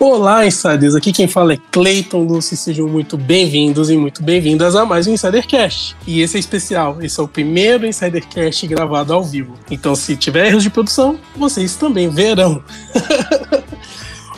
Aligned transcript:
Olá, 0.00 0.46
insiders! 0.46 0.94
Aqui 0.94 1.12
quem 1.12 1.26
fala 1.26 1.54
é 1.54 1.58
Clayton 1.72 2.22
Lucy. 2.22 2.56
Sejam 2.56 2.86
muito 2.86 3.18
bem-vindos 3.18 3.90
e 3.90 3.96
muito 3.96 4.22
bem-vindas 4.22 4.76
a 4.76 4.86
mais 4.86 5.08
um 5.08 5.14
Insidercast. 5.14 5.96
E 6.06 6.20
esse 6.20 6.36
é 6.36 6.40
especial, 6.40 7.02
esse 7.02 7.18
é 7.18 7.22
o 7.22 7.26
primeiro 7.26 7.84
Insidercast 7.84 8.64
gravado 8.68 9.12
ao 9.12 9.24
vivo. 9.24 9.54
Então, 9.68 9.96
se 9.96 10.16
tiver 10.16 10.46
erros 10.46 10.62
de 10.62 10.70
produção, 10.70 11.18
vocês 11.36 11.74
também 11.74 12.08
verão. 12.08 12.62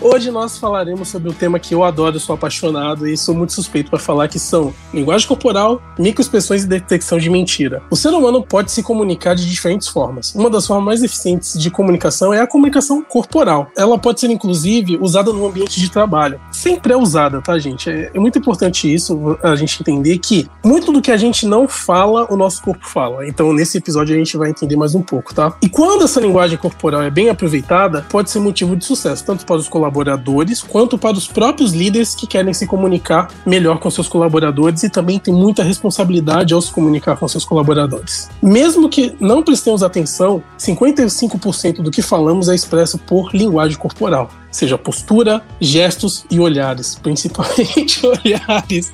Hoje 0.02 0.30
nós 0.30 0.56
falaremos 0.56 1.08
sobre 1.08 1.28
um 1.28 1.32
tema 1.32 1.58
que 1.58 1.74
eu 1.74 1.84
adoro, 1.84 2.18
sou 2.18 2.34
apaixonado 2.34 3.06
e 3.06 3.18
sou 3.18 3.34
muito 3.34 3.52
suspeito 3.52 3.90
para 3.90 3.98
falar 3.98 4.28
que 4.28 4.38
são 4.38 4.72
linguagem 4.94 5.28
corporal, 5.28 5.82
microexpressões 5.98 6.64
e 6.64 6.66
detecção 6.66 7.18
de 7.18 7.28
mentira. 7.28 7.82
O 7.90 7.96
ser 7.96 8.08
humano 8.08 8.42
pode 8.42 8.72
se 8.72 8.82
comunicar 8.82 9.34
de 9.34 9.46
diferentes 9.46 9.88
formas. 9.88 10.34
Uma 10.34 10.48
das 10.48 10.66
formas 10.66 10.86
mais 10.86 11.02
eficientes 11.02 11.60
de 11.60 11.70
comunicação 11.70 12.32
é 12.32 12.40
a 12.40 12.46
comunicação 12.46 13.02
corporal. 13.02 13.70
Ela 13.76 13.98
pode 13.98 14.20
ser 14.20 14.30
inclusive 14.30 14.96
usada 14.98 15.34
no 15.34 15.46
ambiente 15.46 15.78
de 15.78 15.90
trabalho. 15.90 16.40
Sempre 16.50 16.94
é 16.94 16.96
usada, 16.96 17.42
tá, 17.42 17.58
gente? 17.58 17.90
É, 17.90 18.10
é 18.14 18.18
muito 18.18 18.38
importante 18.38 18.92
isso, 18.92 19.38
a 19.42 19.54
gente 19.54 19.82
entender 19.82 20.16
que 20.16 20.48
muito 20.64 20.92
do 20.92 21.02
que 21.02 21.10
a 21.10 21.16
gente 21.18 21.44
não 21.44 21.68
fala, 21.68 22.26
o 22.32 22.38
nosso 22.38 22.62
corpo 22.62 22.88
fala. 22.88 23.28
Então, 23.28 23.52
nesse 23.52 23.76
episódio 23.76 24.14
a 24.14 24.18
gente 24.18 24.34
vai 24.38 24.48
entender 24.48 24.76
mais 24.76 24.94
um 24.94 25.02
pouco, 25.02 25.34
tá? 25.34 25.54
E 25.62 25.68
quando 25.68 26.04
essa 26.04 26.20
linguagem 26.22 26.56
corporal 26.56 27.02
é 27.02 27.10
bem 27.10 27.28
aproveitada, 27.28 28.06
pode 28.08 28.30
ser 28.30 28.38
motivo 28.38 28.74
de 28.74 28.86
sucesso, 28.86 29.26
tanto 29.26 29.44
para 29.44 29.56
os 29.56 29.68
colaboradores 29.68 29.89
colaboradores, 29.90 30.62
quanto 30.62 30.96
para 30.96 31.16
os 31.16 31.26
próprios 31.26 31.72
líderes 31.72 32.14
que 32.14 32.26
querem 32.26 32.54
se 32.54 32.66
comunicar 32.66 33.28
melhor 33.44 33.78
com 33.78 33.90
seus 33.90 34.08
colaboradores 34.08 34.82
e 34.82 34.88
também 34.88 35.18
tem 35.18 35.34
muita 35.34 35.62
responsabilidade 35.62 36.54
ao 36.54 36.62
se 36.62 36.72
comunicar 36.72 37.16
com 37.16 37.26
seus 37.26 37.44
colaboradores. 37.44 38.30
Mesmo 38.40 38.88
que 38.88 39.14
não 39.20 39.42
prestemos 39.42 39.82
atenção, 39.82 40.42
55% 40.58 41.82
do 41.82 41.90
que 41.90 42.02
falamos 42.02 42.48
é 42.48 42.54
expresso 42.54 42.98
por 42.98 43.34
linguagem 43.34 43.76
corporal 43.76 44.30
seja 44.50 44.76
postura, 44.76 45.42
gestos 45.60 46.24
e 46.30 46.40
olhares, 46.40 46.96
principalmente 46.96 48.00
olhares. 48.06 48.92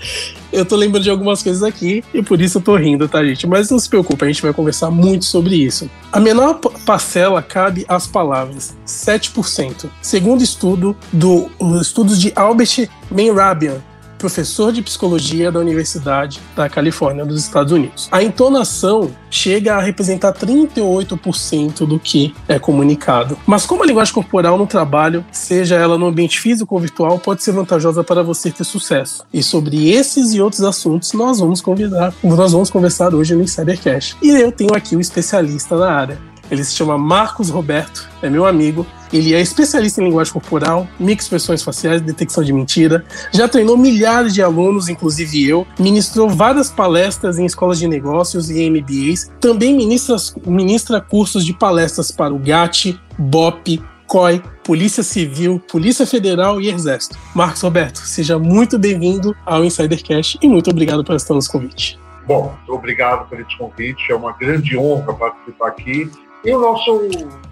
Eu 0.53 0.65
tô 0.65 0.77
lembrando 0.77 1.05
de 1.05 1.11
algumas 1.11 1.43
coisas 1.43 1.63
aqui 1.63 2.05
e 2.15 2.23
por 2.23 2.41
isso 2.41 2.59
eu 2.59 2.63
tô 2.63 2.77
rindo, 2.77 3.09
tá, 3.09 3.25
gente? 3.25 3.47
Mas 3.47 3.71
não 3.71 3.79
se 3.79 3.89
preocupe, 3.89 4.25
a 4.25 4.29
gente 4.29 4.43
vai 4.43 4.53
conversar 4.53 4.91
muito 4.91 5.25
sobre 5.25 5.57
isso. 5.57 5.91
A 6.13 6.21
menor 6.21 6.55
parcela 6.85 7.43
cabe 7.43 7.85
às 7.89 8.07
palavras, 8.07 8.75
7%. 8.87 9.89
Segundo 10.01 10.43
estudo 10.43 10.97
do 11.13 11.51
estudos 11.81 12.21
de 12.21 12.33
Albert 12.35 12.89
Menrabian, 13.11 13.83
professor 14.19 14.73
de 14.73 14.83
psicologia 14.83 15.51
da 15.53 15.61
Universidade 15.61 16.41
da 16.55 16.69
Califórnia, 16.69 17.25
dos 17.25 17.43
Estados 17.43 17.73
Unidos. 17.73 18.09
A 18.11 18.23
entonação 18.23 19.11
chega 19.31 19.77
a 19.77 19.81
representar 19.81 20.33
38% 20.33 21.87
do 21.87 21.99
que 21.99 22.35
é 22.49 22.59
comunicado. 22.59 23.37
Mas 23.47 23.67
como 23.67 23.83
a 23.83 23.87
linguagem 23.87 24.15
corporal 24.15 24.59
no 24.59 24.67
trabalho, 24.67 25.25
seja 25.31 25.77
ela 25.77 25.99
no 25.99 26.07
ambiente 26.07 26.41
físico 26.41 26.75
ou 26.75 26.81
virtual, 26.81 27.19
pode 27.19 27.43
ser 27.43 27.53
vantajosa 27.53 28.03
para 28.03 28.23
você 28.23 28.51
ter 28.51 28.65
sucesso. 28.65 29.25
E 29.33 29.43
sobre 29.43 29.91
esses 29.91 30.33
e 30.33 30.41
outros 30.41 30.63
assuntos 30.63 31.13
nós 31.13 31.39
vamos 31.39 31.61
convidar, 31.61 32.15
nós 32.23 32.53
vamos 32.53 32.71
conversar 32.71 33.15
hoje 33.15 33.35
no 33.35 33.43
Insidercast. 33.43 34.17
E 34.23 34.31
eu 34.31 34.53
tenho 34.53 34.75
aqui 34.75 34.97
o 34.97 35.01
especialista 35.01 35.77
na 35.77 35.91
área. 35.91 36.36
Ele 36.51 36.63
se 36.63 36.75
chama 36.75 36.97
Marcos 36.97 37.51
Roberto, 37.51 38.09
é 38.23 38.31
meu 38.31 38.47
amigo. 38.47 38.87
Ele 39.13 39.35
é 39.35 39.41
especialista 39.41 40.01
em 40.01 40.05
linguagem 40.05 40.33
corporal, 40.33 40.89
microexpressões 40.99 41.63
faciais, 41.63 42.03
detecção 42.03 42.43
de 42.43 42.53
mentira. 42.53 43.05
Já 43.33 43.49
treinou 43.49 43.77
milhares 43.77 44.35
de 44.35 44.43
alunos, 44.43 44.89
inclusive 44.89 45.49
eu. 45.49 45.67
Ministrou 45.79 46.29
várias 46.29 46.71
palestras 46.71 47.39
em 47.39 47.47
escolas 47.47 47.79
de 47.79 47.87
negócios 47.87 48.51
e 48.51 48.69
MBAs. 48.69 49.31
Também 49.41 49.75
ministra, 49.75 50.17
ministra 50.45 51.01
cursos 51.01 51.45
de 51.45 51.55
palestras 51.55 52.11
para 52.11 52.35
o 52.35 52.39
GAT, 52.39 52.99
BOP, 53.17 53.81
COI, 54.07 54.43
Polícia 54.63 55.03
Civil, 55.03 55.61
Polícia 55.71 56.07
Federal 56.07 56.61
e 56.61 56.69
Exército. 56.69 57.19
Marcos 57.35 57.63
Roberto, 57.63 57.99
seja 57.99 58.39
muito 58.39 58.79
bem-vindo 58.79 59.37
ao 59.45 59.65
Insidercast 59.65 60.39
e 60.43 60.49
muito 60.49 60.71
obrigado 60.71 61.05
por 61.05 61.15
estar 61.15 61.35
nos 61.35 61.49
convite. 61.49 61.99
Bom, 62.27 62.57
obrigado 62.69 63.29
pelo 63.29 63.47
convite. 63.57 64.11
É 64.11 64.15
uma 64.15 64.33
grande 64.33 64.77
honra 64.77 65.15
participar 65.15 65.69
aqui 65.69 66.11
e 66.47 66.55
o 66.55 66.61
nosso, 66.61 67.01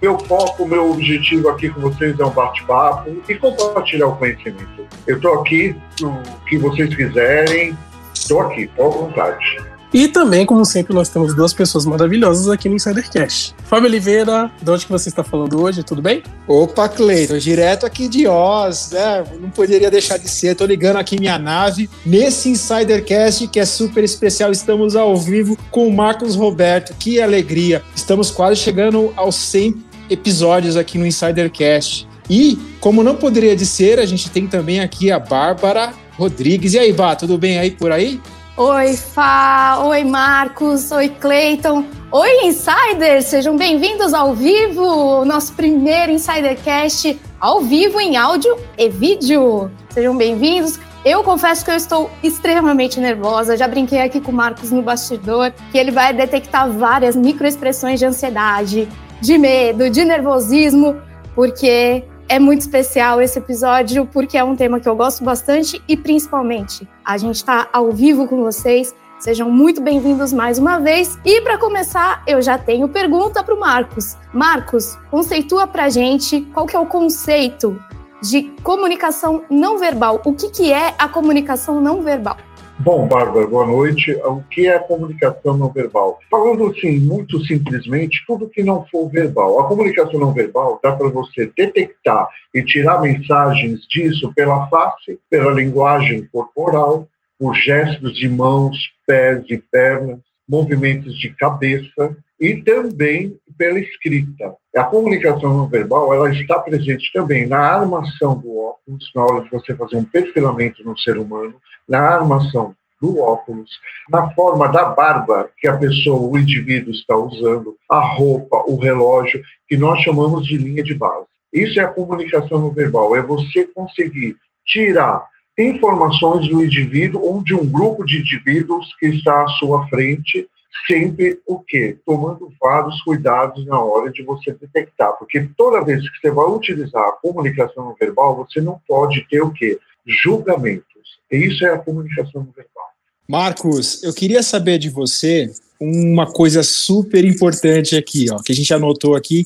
meu 0.00 0.16
foco, 0.21 0.65
meu 0.69 0.93
objetivo 0.93 1.49
aqui 1.49 1.69
com 1.69 1.81
vocês 1.81 2.19
é 2.21 2.25
um 2.25 2.31
bate-papo 2.31 3.10
e 3.28 3.34
compartilhar 3.34 4.06
o 4.06 4.16
conhecimento. 4.16 4.87
Eu 5.05 5.16
estou 5.16 5.41
aqui, 5.41 5.75
o 6.00 6.44
que 6.47 6.56
vocês 6.59 6.94
quiserem, 6.94 7.77
estou 8.15 8.43
aqui, 8.43 8.71
à 8.78 8.82
vontade. 8.84 9.74
E 9.94 10.09
também, 10.09 10.44
como 10.44 10.65
sempre, 10.65 10.93
nós 10.93 11.09
temos 11.09 11.34
duas 11.37 11.53
pessoas 11.53 11.87
maravilhosas 11.87 12.49
aqui 12.49 12.69
no 12.69 12.75
Insidercast. 12.75 13.55
Fábio 13.62 13.88
Oliveira, 13.88 14.50
de 14.60 14.69
onde 14.69 14.87
que 14.87 14.91
você 14.91 15.09
está 15.09 15.22
falando 15.22 15.62
hoje? 15.62 15.84
Tudo 15.84 16.03
bem? 16.03 16.21
Opa, 16.49 16.88
Cleiton, 16.88 17.38
direto 17.38 17.87
aqui 17.87 18.09
de 18.09 18.27
Oz, 18.27 18.91
né? 18.91 19.25
Não 19.41 19.50
poderia 19.50 19.93
deixar 19.93 20.19
de 20.19 20.28
ser. 20.28 20.49
Estou 20.49 20.66
ligando 20.66 20.97
aqui 20.97 21.16
minha 21.16 21.38
nave 21.38 21.88
nesse 22.05 22.49
Insidercast 22.49 23.47
que 23.47 23.60
é 23.60 23.65
super 23.65 24.03
especial. 24.03 24.50
Estamos 24.50 24.97
ao 24.97 25.16
vivo 25.16 25.56
com 25.71 25.87
o 25.87 25.93
Marcos 25.93 26.34
Roberto. 26.34 26.93
Que 26.99 27.21
alegria! 27.21 27.81
Estamos 27.94 28.32
quase 28.32 28.56
chegando 28.61 29.12
aos 29.15 29.37
100 29.37 29.76
episódios 30.11 30.76
aqui 30.76 30.99
no 30.99 31.06
Insidercast. 31.06 32.09
E, 32.28 32.59
como 32.81 33.05
não 33.05 33.15
poderia 33.15 33.55
de 33.55 33.65
ser, 33.65 34.00
a 34.00 34.06
gente 34.06 34.28
tem 34.28 34.49
também 34.49 34.81
aqui 34.81 35.12
a 35.12 35.21
Bárbara 35.21 35.93
Rodrigues. 36.19 36.75
E 36.75 36.81
aí, 36.81 36.93
Bá, 36.93 37.15
tudo 37.15 37.38
bem 37.38 37.61
aí 37.61 37.71
por 37.71 37.93
aí? 37.93 38.21
Oi, 38.57 38.97
Fá! 38.97 39.81
Oi, 39.81 40.05
Marcos! 40.05 40.93
Oi, 40.93 41.09
Clayton! 41.09 41.85
Oi, 42.13 42.47
Insiders! 42.47 43.25
Sejam 43.25 43.57
bem-vindos 43.57 44.15
ao 44.15 44.33
vivo, 44.33 44.81
o 44.85 45.25
nosso 45.25 45.55
primeiro 45.55 46.13
Insidercast 46.13 47.21
ao 47.41 47.63
vivo 47.63 47.99
em 47.99 48.17
áudio 48.17 48.57
e 48.79 48.89
vídeo. 48.89 49.69
Sejam 49.91 50.17
bem-vindos. 50.17 50.79
Eu 51.05 51.25
confesso 51.25 51.65
que 51.65 51.73
eu 51.73 51.75
estou 51.75 52.09
extremamente 52.23 53.01
nervosa. 53.01 53.57
Já 53.57 53.67
brinquei 53.67 54.01
aqui 54.01 54.21
com 54.21 54.31
o 54.31 54.35
Marcos 54.35 54.71
no 54.71 54.83
bastidor 54.83 55.53
que 55.73 55.77
ele 55.77 55.91
vai 55.91 56.13
detectar 56.13 56.71
várias 56.71 57.17
microexpressões 57.17 57.99
de 57.99 58.07
ansiedade, 58.07 58.89
de 59.21 59.37
medo, 59.37 59.91
de 59.91 60.05
nervosismo, 60.05 61.03
porque 61.35 62.05
é 62.34 62.39
muito 62.41 62.62
especial 62.62 63.22
esse 63.22 63.39
episódio 63.39 64.06
porque 64.06 64.37
é 64.37 64.43
um 64.43 64.56
tema 64.56 64.81
que 64.81 64.89
eu 64.89 64.97
gosto 64.97 65.22
bastante 65.22 65.81
e 65.87 65.97
principalmente 65.97 66.89
a 67.05 67.17
gente 67.17 67.37
está 67.37 67.69
ao 67.72 67.93
vivo 67.93 68.27
com 68.27 68.43
vocês. 68.43 68.93
Sejam 69.21 69.49
muito 69.49 69.81
bem-vindos 69.81 70.33
mais 70.33 70.59
uma 70.59 70.81
vez. 70.81 71.17
E 71.25 71.41
para 71.43 71.56
começar, 71.56 72.25
eu 72.27 72.43
já 72.43 72.59
tenho 72.59 72.89
pergunta 72.89 73.41
para 73.44 73.55
o 73.55 73.61
Marcos. 73.61 74.17
Marcos, 74.33 74.99
conceitua 75.12 75.69
para 75.69 75.89
gente 75.89 76.41
qual 76.53 76.67
que 76.67 76.75
é 76.75 76.78
o 76.81 76.87
conceito 76.87 77.81
de 78.21 78.50
comunicação 78.65 79.44
não 79.49 79.78
verbal. 79.78 80.21
O 80.25 80.33
que, 80.33 80.50
que 80.50 80.73
é 80.73 80.93
a 80.99 81.09
comunicação 81.09 81.81
não 81.81 82.03
verbal? 82.03 82.37
Bom, 82.81 83.07
Bárbara, 83.07 83.47
boa 83.47 83.67
noite. 83.67 84.12
O 84.25 84.43
que 84.43 84.67
é 84.67 84.75
a 84.75 84.81
comunicação 84.81 85.57
não 85.57 85.73
verbal? 85.73 86.19
Falando 86.29 86.67
assim, 86.67 86.99
muito 86.99 87.43
simplesmente, 87.45 88.25
tudo 88.27 88.49
que 88.49 88.65
não 88.65 88.85
for 88.87 89.09
verbal. 89.09 89.61
A 89.61 89.69
comunicação 89.69 90.19
não 90.19 90.35
verbal 90.35 90.81
dá 90.83 90.93
para 90.93 91.09
você 91.09 91.51
detectar 91.57 92.29
e 92.53 92.62
tirar 92.65 93.01
mensagens 93.01 93.87
disso 93.89 94.33
pela 94.35 94.67
face, 94.69 95.19
pela 95.31 95.53
linguagem 95.53 96.27
corporal, 96.33 97.09
por 97.39 97.55
gestos 97.55 98.17
de 98.17 98.29
mãos, 98.29 98.77
pés 99.06 99.45
e 99.49 99.56
pernas, 99.56 100.19
movimentos 100.49 101.17
de 101.17 101.31
cabeça 101.31 102.17
e 102.41 102.56
também 102.56 103.37
pela 103.57 103.79
escrita. 103.79 104.55
A 104.77 104.85
comunicação 104.85 105.57
não 105.57 105.69
verbal 105.69 106.13
ela 106.13 106.31
está 106.33 106.59
presente 106.59 107.11
também 107.13 107.47
na 107.47 107.59
armação 107.59 108.39
do 108.39 108.57
óculos, 108.59 109.11
na 109.15 109.25
hora 109.25 109.45
de 109.45 109.51
você 109.51 109.75
fazer 109.75 109.97
um 109.97 110.05
perfilamento 110.05 110.85
no 110.85 110.99
ser 110.99 111.19
humano, 111.19 111.55
na 111.89 112.01
armação 112.01 112.75
do 113.01 113.21
óculos, 113.21 113.71
na 114.09 114.31
forma 114.31 114.69
da 114.69 114.87
barba 114.87 115.51
que 115.59 115.69
a 115.69 115.77
pessoa, 115.77 116.31
o 116.31 116.39
indivíduo 116.39 116.93
está 116.93 117.17
usando, 117.17 117.77
a 117.91 118.01
roupa, 118.01 118.65
o 118.67 118.77
relógio, 118.77 119.43
que 119.69 119.77
nós 119.77 120.00
chamamos 120.00 120.47
de 120.47 120.57
linha 120.57 120.83
de 120.83 120.95
base. 120.95 121.27
Isso 121.53 121.79
é 121.79 121.85
a 121.85 121.89
comunicação 121.89 122.59
não 122.59 122.71
verbal, 122.71 123.15
é 123.15 123.23
você 123.23 123.67
conseguir 123.75 124.37
tirar 124.67 125.25
informações 125.59 126.49
do 126.49 126.65
indivíduo 126.65 127.23
ou 127.23 127.43
de 127.43 127.55
um 127.55 127.65
grupo 127.65 128.05
de 128.05 128.19
indivíduos 128.19 128.93
que 128.99 129.07
está 129.07 129.45
à 129.45 129.49
sua 129.49 129.87
frente 129.89 130.49
sempre 130.87 131.41
o 131.47 131.59
quê? 131.59 131.99
Tomando 132.05 132.53
vários 132.61 133.00
cuidados 133.03 133.65
na 133.67 133.81
hora 133.81 134.11
de 134.11 134.23
você 134.23 134.53
detectar, 134.53 135.12
porque 135.19 135.49
toda 135.56 135.85
vez 135.85 136.09
que 136.09 136.19
você 136.21 136.31
vai 136.31 136.47
utilizar 136.47 137.03
a 137.03 137.12
comunicação 137.12 137.85
não 137.85 137.94
verbal, 137.94 138.37
você 138.37 138.61
não 138.61 138.81
pode 138.87 139.26
ter 139.29 139.43
o 139.43 139.53
quê? 139.53 139.79
Julgamentos. 140.06 140.85
E 141.31 141.37
isso 141.37 141.65
é 141.65 141.71
a 141.71 141.79
comunicação 141.79 142.43
não 142.43 142.53
verbal. 142.53 142.85
Marcos, 143.26 144.03
eu 144.03 144.12
queria 144.12 144.43
saber 144.43 144.79
de 144.79 144.91
você 144.91 145.50
uma 145.81 146.31
coisa 146.31 146.62
super 146.62 147.25
importante 147.25 147.97
aqui, 147.97 148.26
ó, 148.31 148.38
que 148.43 148.53
a 148.53 148.55
gente 148.55 148.73
anotou 148.73 149.15
aqui. 149.15 149.43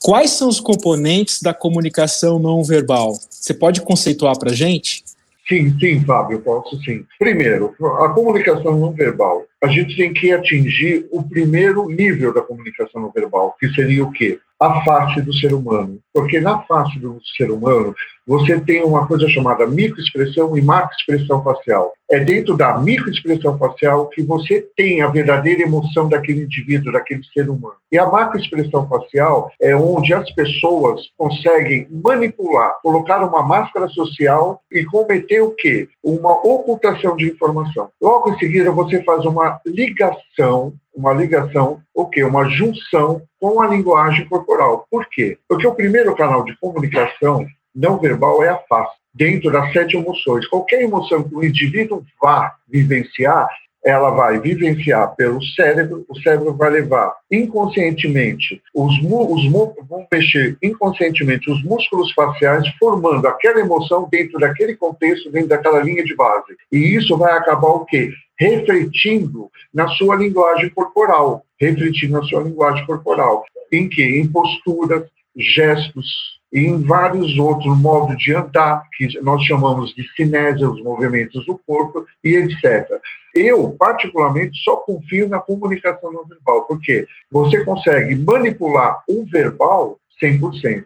Quais 0.00 0.30
são 0.30 0.48
os 0.48 0.60
componentes 0.60 1.40
da 1.40 1.54
comunicação 1.54 2.38
não 2.38 2.62
verbal? 2.62 3.18
Você 3.30 3.54
pode 3.54 3.80
conceituar 3.82 4.38
para 4.38 4.52
gente? 4.52 5.04
Sim, 5.48 5.76
sim, 5.78 6.04
Fábio, 6.04 6.40
posso 6.40 6.80
sim. 6.82 7.04
Primeiro, 7.18 7.74
a 8.00 8.08
comunicação 8.10 8.78
não 8.78 8.92
verbal. 8.92 9.44
A 9.62 9.66
gente 9.66 9.96
tem 9.96 10.12
que 10.12 10.32
atingir 10.32 11.06
o 11.10 11.22
primeiro 11.22 11.88
nível 11.88 12.32
da 12.32 12.40
comunicação 12.40 13.02
não 13.02 13.10
verbal, 13.10 13.56
que 13.58 13.68
seria 13.74 14.04
o 14.04 14.12
quê? 14.12 14.38
a 14.60 14.84
face 14.84 15.22
do 15.22 15.32
ser 15.32 15.54
humano. 15.54 15.98
Porque 16.12 16.38
na 16.38 16.60
face 16.62 16.98
do 16.98 17.18
ser 17.36 17.50
humano, 17.50 17.94
você 18.26 18.60
tem 18.60 18.84
uma 18.84 19.06
coisa 19.06 19.26
chamada 19.26 19.66
microexpressão 19.66 20.56
e 20.56 20.60
macroexpressão 20.60 21.42
facial. 21.42 21.94
É 22.10 22.18
dentro 22.18 22.56
da 22.56 22.76
microexpressão 22.76 23.56
facial 23.56 24.08
que 24.08 24.20
você 24.20 24.66
tem 24.76 25.00
a 25.00 25.06
verdadeira 25.06 25.62
emoção 25.62 26.08
daquele 26.08 26.42
indivíduo, 26.42 26.92
daquele 26.92 27.22
ser 27.32 27.48
humano. 27.48 27.76
E 27.92 27.96
a 27.98 28.06
macroexpressão 28.06 28.88
facial 28.88 29.50
é 29.60 29.76
onde 29.76 30.12
as 30.12 30.28
pessoas 30.32 31.02
conseguem 31.16 31.86
manipular, 31.88 32.74
colocar 32.82 33.22
uma 33.22 33.44
máscara 33.44 33.88
social 33.88 34.60
e 34.72 34.84
cometer 34.84 35.40
o 35.40 35.52
quê? 35.52 35.88
Uma 36.02 36.32
ocultação 36.32 37.14
de 37.16 37.30
informação. 37.30 37.88
Logo 38.00 38.30
em 38.30 38.38
seguida, 38.38 38.72
você 38.72 39.02
faz 39.04 39.24
uma 39.24 39.60
ligação 39.64 40.72
uma 40.92 41.12
ligação, 41.12 41.80
o 41.94 42.06
quê? 42.06 42.24
Uma 42.24 42.48
junção 42.48 43.22
com 43.40 43.60
a 43.62 43.66
linguagem 43.68 44.28
corporal. 44.28 44.86
Por 44.90 45.08
quê? 45.08 45.38
Porque 45.48 45.66
o 45.66 45.74
primeiro 45.74 46.14
canal 46.14 46.44
de 46.44 46.56
comunicação 46.58 47.46
não 47.74 47.98
verbal 47.98 48.42
é 48.42 48.48
a 48.48 48.58
face, 48.68 48.99
dentro 49.14 49.50
das 49.50 49.72
sete 49.72 49.96
emoções. 49.96 50.46
Qualquer 50.48 50.82
emoção 50.82 51.22
que 51.22 51.34
o 51.34 51.44
indivíduo 51.44 52.04
vá 52.20 52.54
vivenciar, 52.68 53.48
ela 53.84 54.10
vai 54.10 54.38
vivenciar 54.38 55.14
pelo 55.16 55.42
cérebro, 55.42 56.04
o 56.08 56.20
cérebro 56.20 56.54
vai 56.54 56.70
levar 56.70 57.14
inconscientemente, 57.30 58.60
os, 58.74 58.92
os 59.02 59.50
vão 59.50 60.06
mexer 60.12 60.56
inconscientemente 60.62 61.50
os 61.50 61.62
músculos 61.64 62.12
faciais, 62.12 62.68
formando 62.78 63.26
aquela 63.26 63.60
emoção 63.60 64.06
dentro 64.10 64.38
daquele 64.38 64.76
contexto, 64.76 65.30
dentro 65.30 65.48
daquela 65.48 65.82
linha 65.82 66.04
de 66.04 66.14
base. 66.14 66.54
E 66.70 66.94
isso 66.94 67.16
vai 67.16 67.32
acabar 67.32 67.68
o 67.68 67.84
quê? 67.86 68.12
Refletindo 68.38 69.50
na 69.72 69.88
sua 69.88 70.16
linguagem 70.16 70.68
corporal, 70.70 71.42
refletindo 71.58 72.12
na 72.12 72.22
sua 72.24 72.42
linguagem 72.42 72.84
corporal. 72.86 73.44
Em 73.72 73.88
que? 73.88 74.02
Em 74.02 74.26
posturas, 74.26 75.04
gestos, 75.36 76.39
e 76.52 76.60
em 76.60 76.82
vários 76.82 77.38
outros 77.38 77.78
modos 77.78 78.16
de 78.18 78.34
andar, 78.34 78.82
que 78.96 79.20
nós 79.20 79.42
chamamos 79.44 79.94
de 79.94 80.06
cinésia, 80.14 80.68
os 80.68 80.82
movimentos 80.82 81.44
do 81.46 81.58
corpo, 81.66 82.04
e 82.24 82.34
etc. 82.34 82.88
Eu, 83.34 83.70
particularmente, 83.78 84.58
só 84.62 84.76
confio 84.76 85.28
na 85.28 85.38
comunicação 85.38 86.12
não 86.12 86.24
verbal, 86.24 86.62
porque 86.64 87.06
você 87.30 87.64
consegue 87.64 88.16
manipular 88.16 89.02
o 89.08 89.24
verbal 89.24 89.98
100%. 90.20 90.84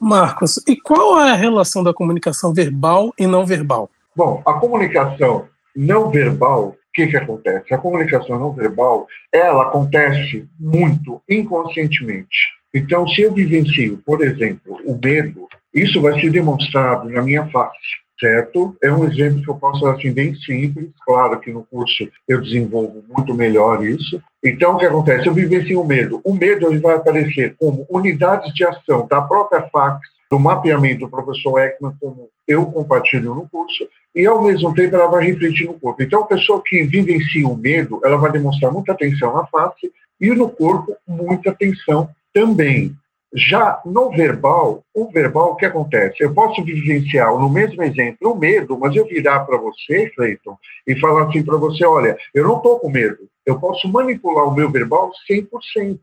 Marcos, 0.00 0.56
e 0.66 0.76
qual 0.80 1.20
é 1.20 1.32
a 1.32 1.36
relação 1.36 1.82
da 1.82 1.92
comunicação 1.92 2.54
verbal 2.54 3.12
e 3.18 3.26
não 3.26 3.44
verbal? 3.44 3.90
Bom, 4.16 4.42
a 4.46 4.54
comunicação 4.54 5.46
não 5.76 6.10
verbal, 6.10 6.68
o 6.68 6.76
que, 6.94 7.06
que 7.06 7.16
acontece? 7.16 7.74
A 7.74 7.78
comunicação 7.78 8.38
não 8.38 8.52
verbal, 8.52 9.06
ela 9.32 9.64
acontece 9.64 10.48
muito 10.58 11.20
inconscientemente. 11.28 12.59
Então, 12.72 13.06
se 13.08 13.22
eu 13.22 13.32
vivencio, 13.32 14.00
por 14.06 14.22
exemplo, 14.22 14.80
o 14.84 14.98
medo, 15.02 15.48
isso 15.74 16.00
vai 16.00 16.20
ser 16.20 16.30
demonstrado 16.30 17.08
na 17.08 17.20
minha 17.22 17.46
face, 17.48 17.76
certo? 18.18 18.76
É 18.82 18.92
um 18.92 19.04
exemplo 19.04 19.42
que 19.42 19.48
eu 19.48 19.56
posso 19.56 19.84
dar 19.84 19.94
assim 19.94 20.12
bem 20.12 20.34
simples, 20.36 20.90
claro 21.04 21.38
que 21.40 21.52
no 21.52 21.64
curso 21.64 22.08
eu 22.28 22.40
desenvolvo 22.40 23.02
muito 23.08 23.34
melhor 23.34 23.84
isso. 23.84 24.22
Então, 24.44 24.74
o 24.74 24.78
que 24.78 24.86
acontece? 24.86 25.26
Eu 25.26 25.34
vivencio 25.34 25.80
o 25.80 25.86
medo. 25.86 26.20
O 26.24 26.32
medo 26.32 26.66
ele 26.68 26.78
vai 26.78 26.96
aparecer 26.96 27.56
como 27.58 27.86
unidades 27.90 28.52
de 28.54 28.64
ação 28.64 29.06
da 29.08 29.20
própria 29.20 29.62
fax, 29.70 30.00
do 30.30 30.38
mapeamento 30.38 31.00
do 31.00 31.08
professor 31.08 31.58
Ekman, 31.58 31.92
como 32.00 32.28
eu 32.46 32.64
compartilho 32.66 33.34
no 33.34 33.48
curso, 33.48 33.88
e 34.14 34.24
ao 34.26 34.42
mesmo 34.42 34.72
tempo 34.74 34.94
ela 34.94 35.08
vai 35.08 35.24
refletir 35.26 35.66
no 35.66 35.74
corpo. 35.74 36.02
Então, 36.02 36.22
a 36.22 36.26
pessoa 36.26 36.62
que 36.64 36.84
vivencia 36.84 37.48
o 37.48 37.56
medo, 37.56 38.00
ela 38.04 38.16
vai 38.16 38.30
demonstrar 38.30 38.72
muita 38.72 38.92
atenção 38.92 39.34
na 39.34 39.44
face 39.46 39.90
e 40.20 40.30
no 40.30 40.48
corpo 40.48 40.96
muita 41.06 41.50
atenção 41.50 42.08
também. 42.32 42.94
Já 43.32 43.80
no 43.84 44.10
verbal, 44.10 44.82
o 44.92 45.08
verbal, 45.08 45.52
o 45.52 45.56
que 45.56 45.64
acontece? 45.64 46.16
Eu 46.18 46.34
posso 46.34 46.64
vivenciar, 46.64 47.32
no 47.38 47.48
mesmo 47.48 47.80
exemplo, 47.82 48.32
o 48.32 48.36
medo, 48.36 48.76
mas 48.76 48.96
eu 48.96 49.06
virar 49.06 49.40
para 49.40 49.56
você, 49.56 50.10
Cleiton, 50.10 50.58
e 50.84 50.98
falar 50.98 51.28
assim 51.28 51.44
para 51.44 51.56
você: 51.56 51.86
olha, 51.86 52.18
eu 52.34 52.42
não 52.42 52.56
estou 52.56 52.80
com 52.80 52.90
medo, 52.90 53.18
eu 53.46 53.60
posso 53.60 53.88
manipular 53.88 54.48
o 54.48 54.54
meu 54.54 54.68
verbal 54.68 55.12
100%. 55.30 55.98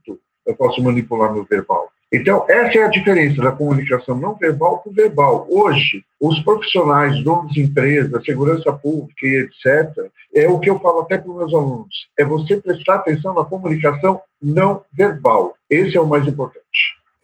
Eu 0.45 0.55
posso 0.55 0.81
manipular 0.81 1.33
meu 1.33 1.43
verbal. 1.43 1.91
Então, 2.11 2.45
essa 2.47 2.77
é 2.77 2.83
a 2.83 2.89
diferença 2.89 3.41
da 3.41 3.51
comunicação 3.51 4.15
não 4.15 4.35
verbal 4.35 4.79
para 4.79 4.89
o 4.89 4.95
verbal. 4.95 5.45
Hoje, 5.49 6.03
os 6.21 6.39
profissionais, 6.39 7.21
donos 7.21 7.51
de 7.51 7.61
empresas, 7.61 8.23
segurança 8.23 8.71
pública 8.71 9.25
e 9.25 9.45
etc., 9.45 10.09
é 10.33 10.47
o 10.47 10.59
que 10.59 10.69
eu 10.69 10.79
falo 10.79 11.01
até 11.01 11.17
para 11.17 11.29
os 11.29 11.37
meus 11.37 11.53
alunos, 11.53 12.07
é 12.17 12.23
você 12.23 12.57
prestar 12.57 12.95
atenção 12.95 13.33
na 13.33 13.43
comunicação 13.43 14.21
não 14.41 14.83
verbal. 14.93 15.55
Esse 15.69 15.97
é 15.97 16.01
o 16.01 16.07
mais 16.07 16.25
importante. 16.25 16.65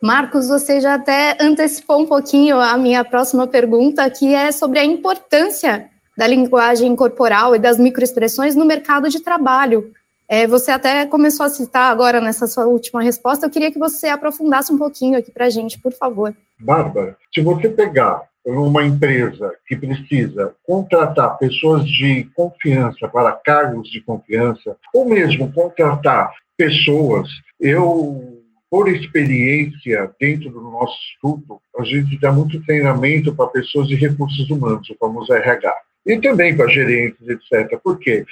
Marcos, 0.02 0.50
você 0.50 0.82
já 0.82 0.96
até 0.96 1.38
antecipou 1.40 2.02
um 2.02 2.06
pouquinho 2.06 2.60
a 2.60 2.78
minha 2.78 3.06
próxima 3.06 3.48
pergunta, 3.48 4.10
que 4.10 4.36
é 4.36 4.52
sobre 4.52 4.80
a 4.80 4.84
importância 4.84 5.90
da 6.18 6.28
linguagem 6.28 6.94
corporal 6.94 7.56
e 7.56 7.60
das 7.60 7.80
microexpressões 7.80 8.54
no 8.54 8.66
mercado 8.66 9.10
de 9.10 9.22
trabalho. 9.22 9.94
É, 10.28 10.48
você 10.48 10.72
até 10.72 11.06
começou 11.06 11.46
a 11.46 11.50
citar 11.50 11.92
agora 11.92 12.22
nessa 12.22 12.48
sua 12.48 12.66
última 12.66 13.02
resposta, 13.02 13.46
eu 13.46 13.50
queria 13.50 13.72
que 13.72 13.80
você 13.80 14.08
aprofundasse 14.08 14.72
um 14.72 14.78
pouquinho 14.78 15.18
aqui 15.18 15.32
para 15.32 15.46
a 15.46 15.50
gente, 15.50 15.80
por 15.80 15.94
favor. 15.94 16.34
Bárbara, 16.60 17.18
se 17.34 17.42
você 17.42 17.70
pegar 17.70 18.22
uma 18.46 18.84
empresa 18.84 19.54
que 19.68 19.76
precisa 19.76 20.54
contratar 20.66 21.38
pessoas 21.38 21.86
de 21.86 22.26
confiança 22.36 23.08
para 23.08 23.32
cargos 23.32 23.90
de 23.90 24.02
confiança, 24.02 24.76
ou 24.94 25.06
mesmo 25.06 25.52
contratar 25.54 26.32
pessoas, 26.58 27.30
eu, 27.60 28.42
por 28.70 28.90
experiência 28.90 30.12
dentro 30.20 30.50
do 30.50 30.62
nosso 30.62 30.94
instituto, 30.94 31.62
a 31.78 31.84
gente 31.84 32.20
dá 32.20 32.32
muito 32.32 32.64
treinamento 32.66 33.34
para 33.34 33.48
pessoas 33.48 33.88
de 33.88 33.96
recursos 33.96 34.50
humanos, 34.50 34.90
o 34.90 34.98
famoso 34.98 35.34
RH, 35.34 35.74
e 36.06 36.20
também 36.20 36.56
para 36.56 36.68
gerentes, 36.68 37.22
etc. 37.28 37.80
Por 37.82 37.98
quê? 37.98 38.26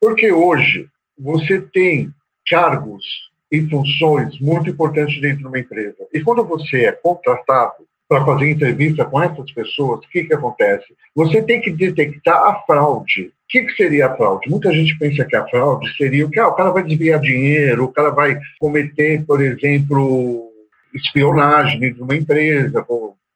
Porque 0.00 0.32
hoje 0.32 0.88
você 1.18 1.60
tem 1.60 2.10
cargos 2.48 3.04
e 3.50 3.62
funções 3.68 4.38
muito 4.40 4.70
importantes 4.70 5.20
dentro 5.20 5.38
de 5.38 5.46
uma 5.46 5.58
empresa. 5.58 5.96
E 6.12 6.20
quando 6.20 6.44
você 6.44 6.84
é 6.84 6.92
contratado 6.92 7.88
para 8.08 8.24
fazer 8.24 8.50
entrevista 8.50 9.04
com 9.04 9.22
essas 9.22 9.50
pessoas, 9.52 10.00
o 10.00 10.08
que, 10.08 10.24
que 10.24 10.34
acontece? 10.34 10.86
Você 11.14 11.42
tem 11.42 11.60
que 11.60 11.70
detectar 11.70 12.36
a 12.36 12.62
fraude. 12.62 13.26
O 13.26 13.32
que, 13.48 13.62
que, 13.62 13.74
seria 13.74 14.06
a 14.06 14.16
fraude? 14.16 14.48
Muita 14.50 14.72
gente 14.72 14.98
pensa 14.98 15.24
que 15.24 15.36
a 15.36 15.46
fraude 15.46 15.94
seria 15.96 16.26
o 16.26 16.30
que 16.30 16.38
ah, 16.38 16.48
o 16.48 16.54
cara 16.54 16.70
vai 16.70 16.82
desviar 16.82 17.20
dinheiro, 17.20 17.84
o 17.84 17.92
cara 17.92 18.10
vai 18.10 18.38
cometer, 18.58 19.24
por 19.26 19.42
exemplo, 19.42 20.50
espionagem 20.94 21.92
de 21.92 22.00
uma 22.00 22.16
empresa 22.16 22.84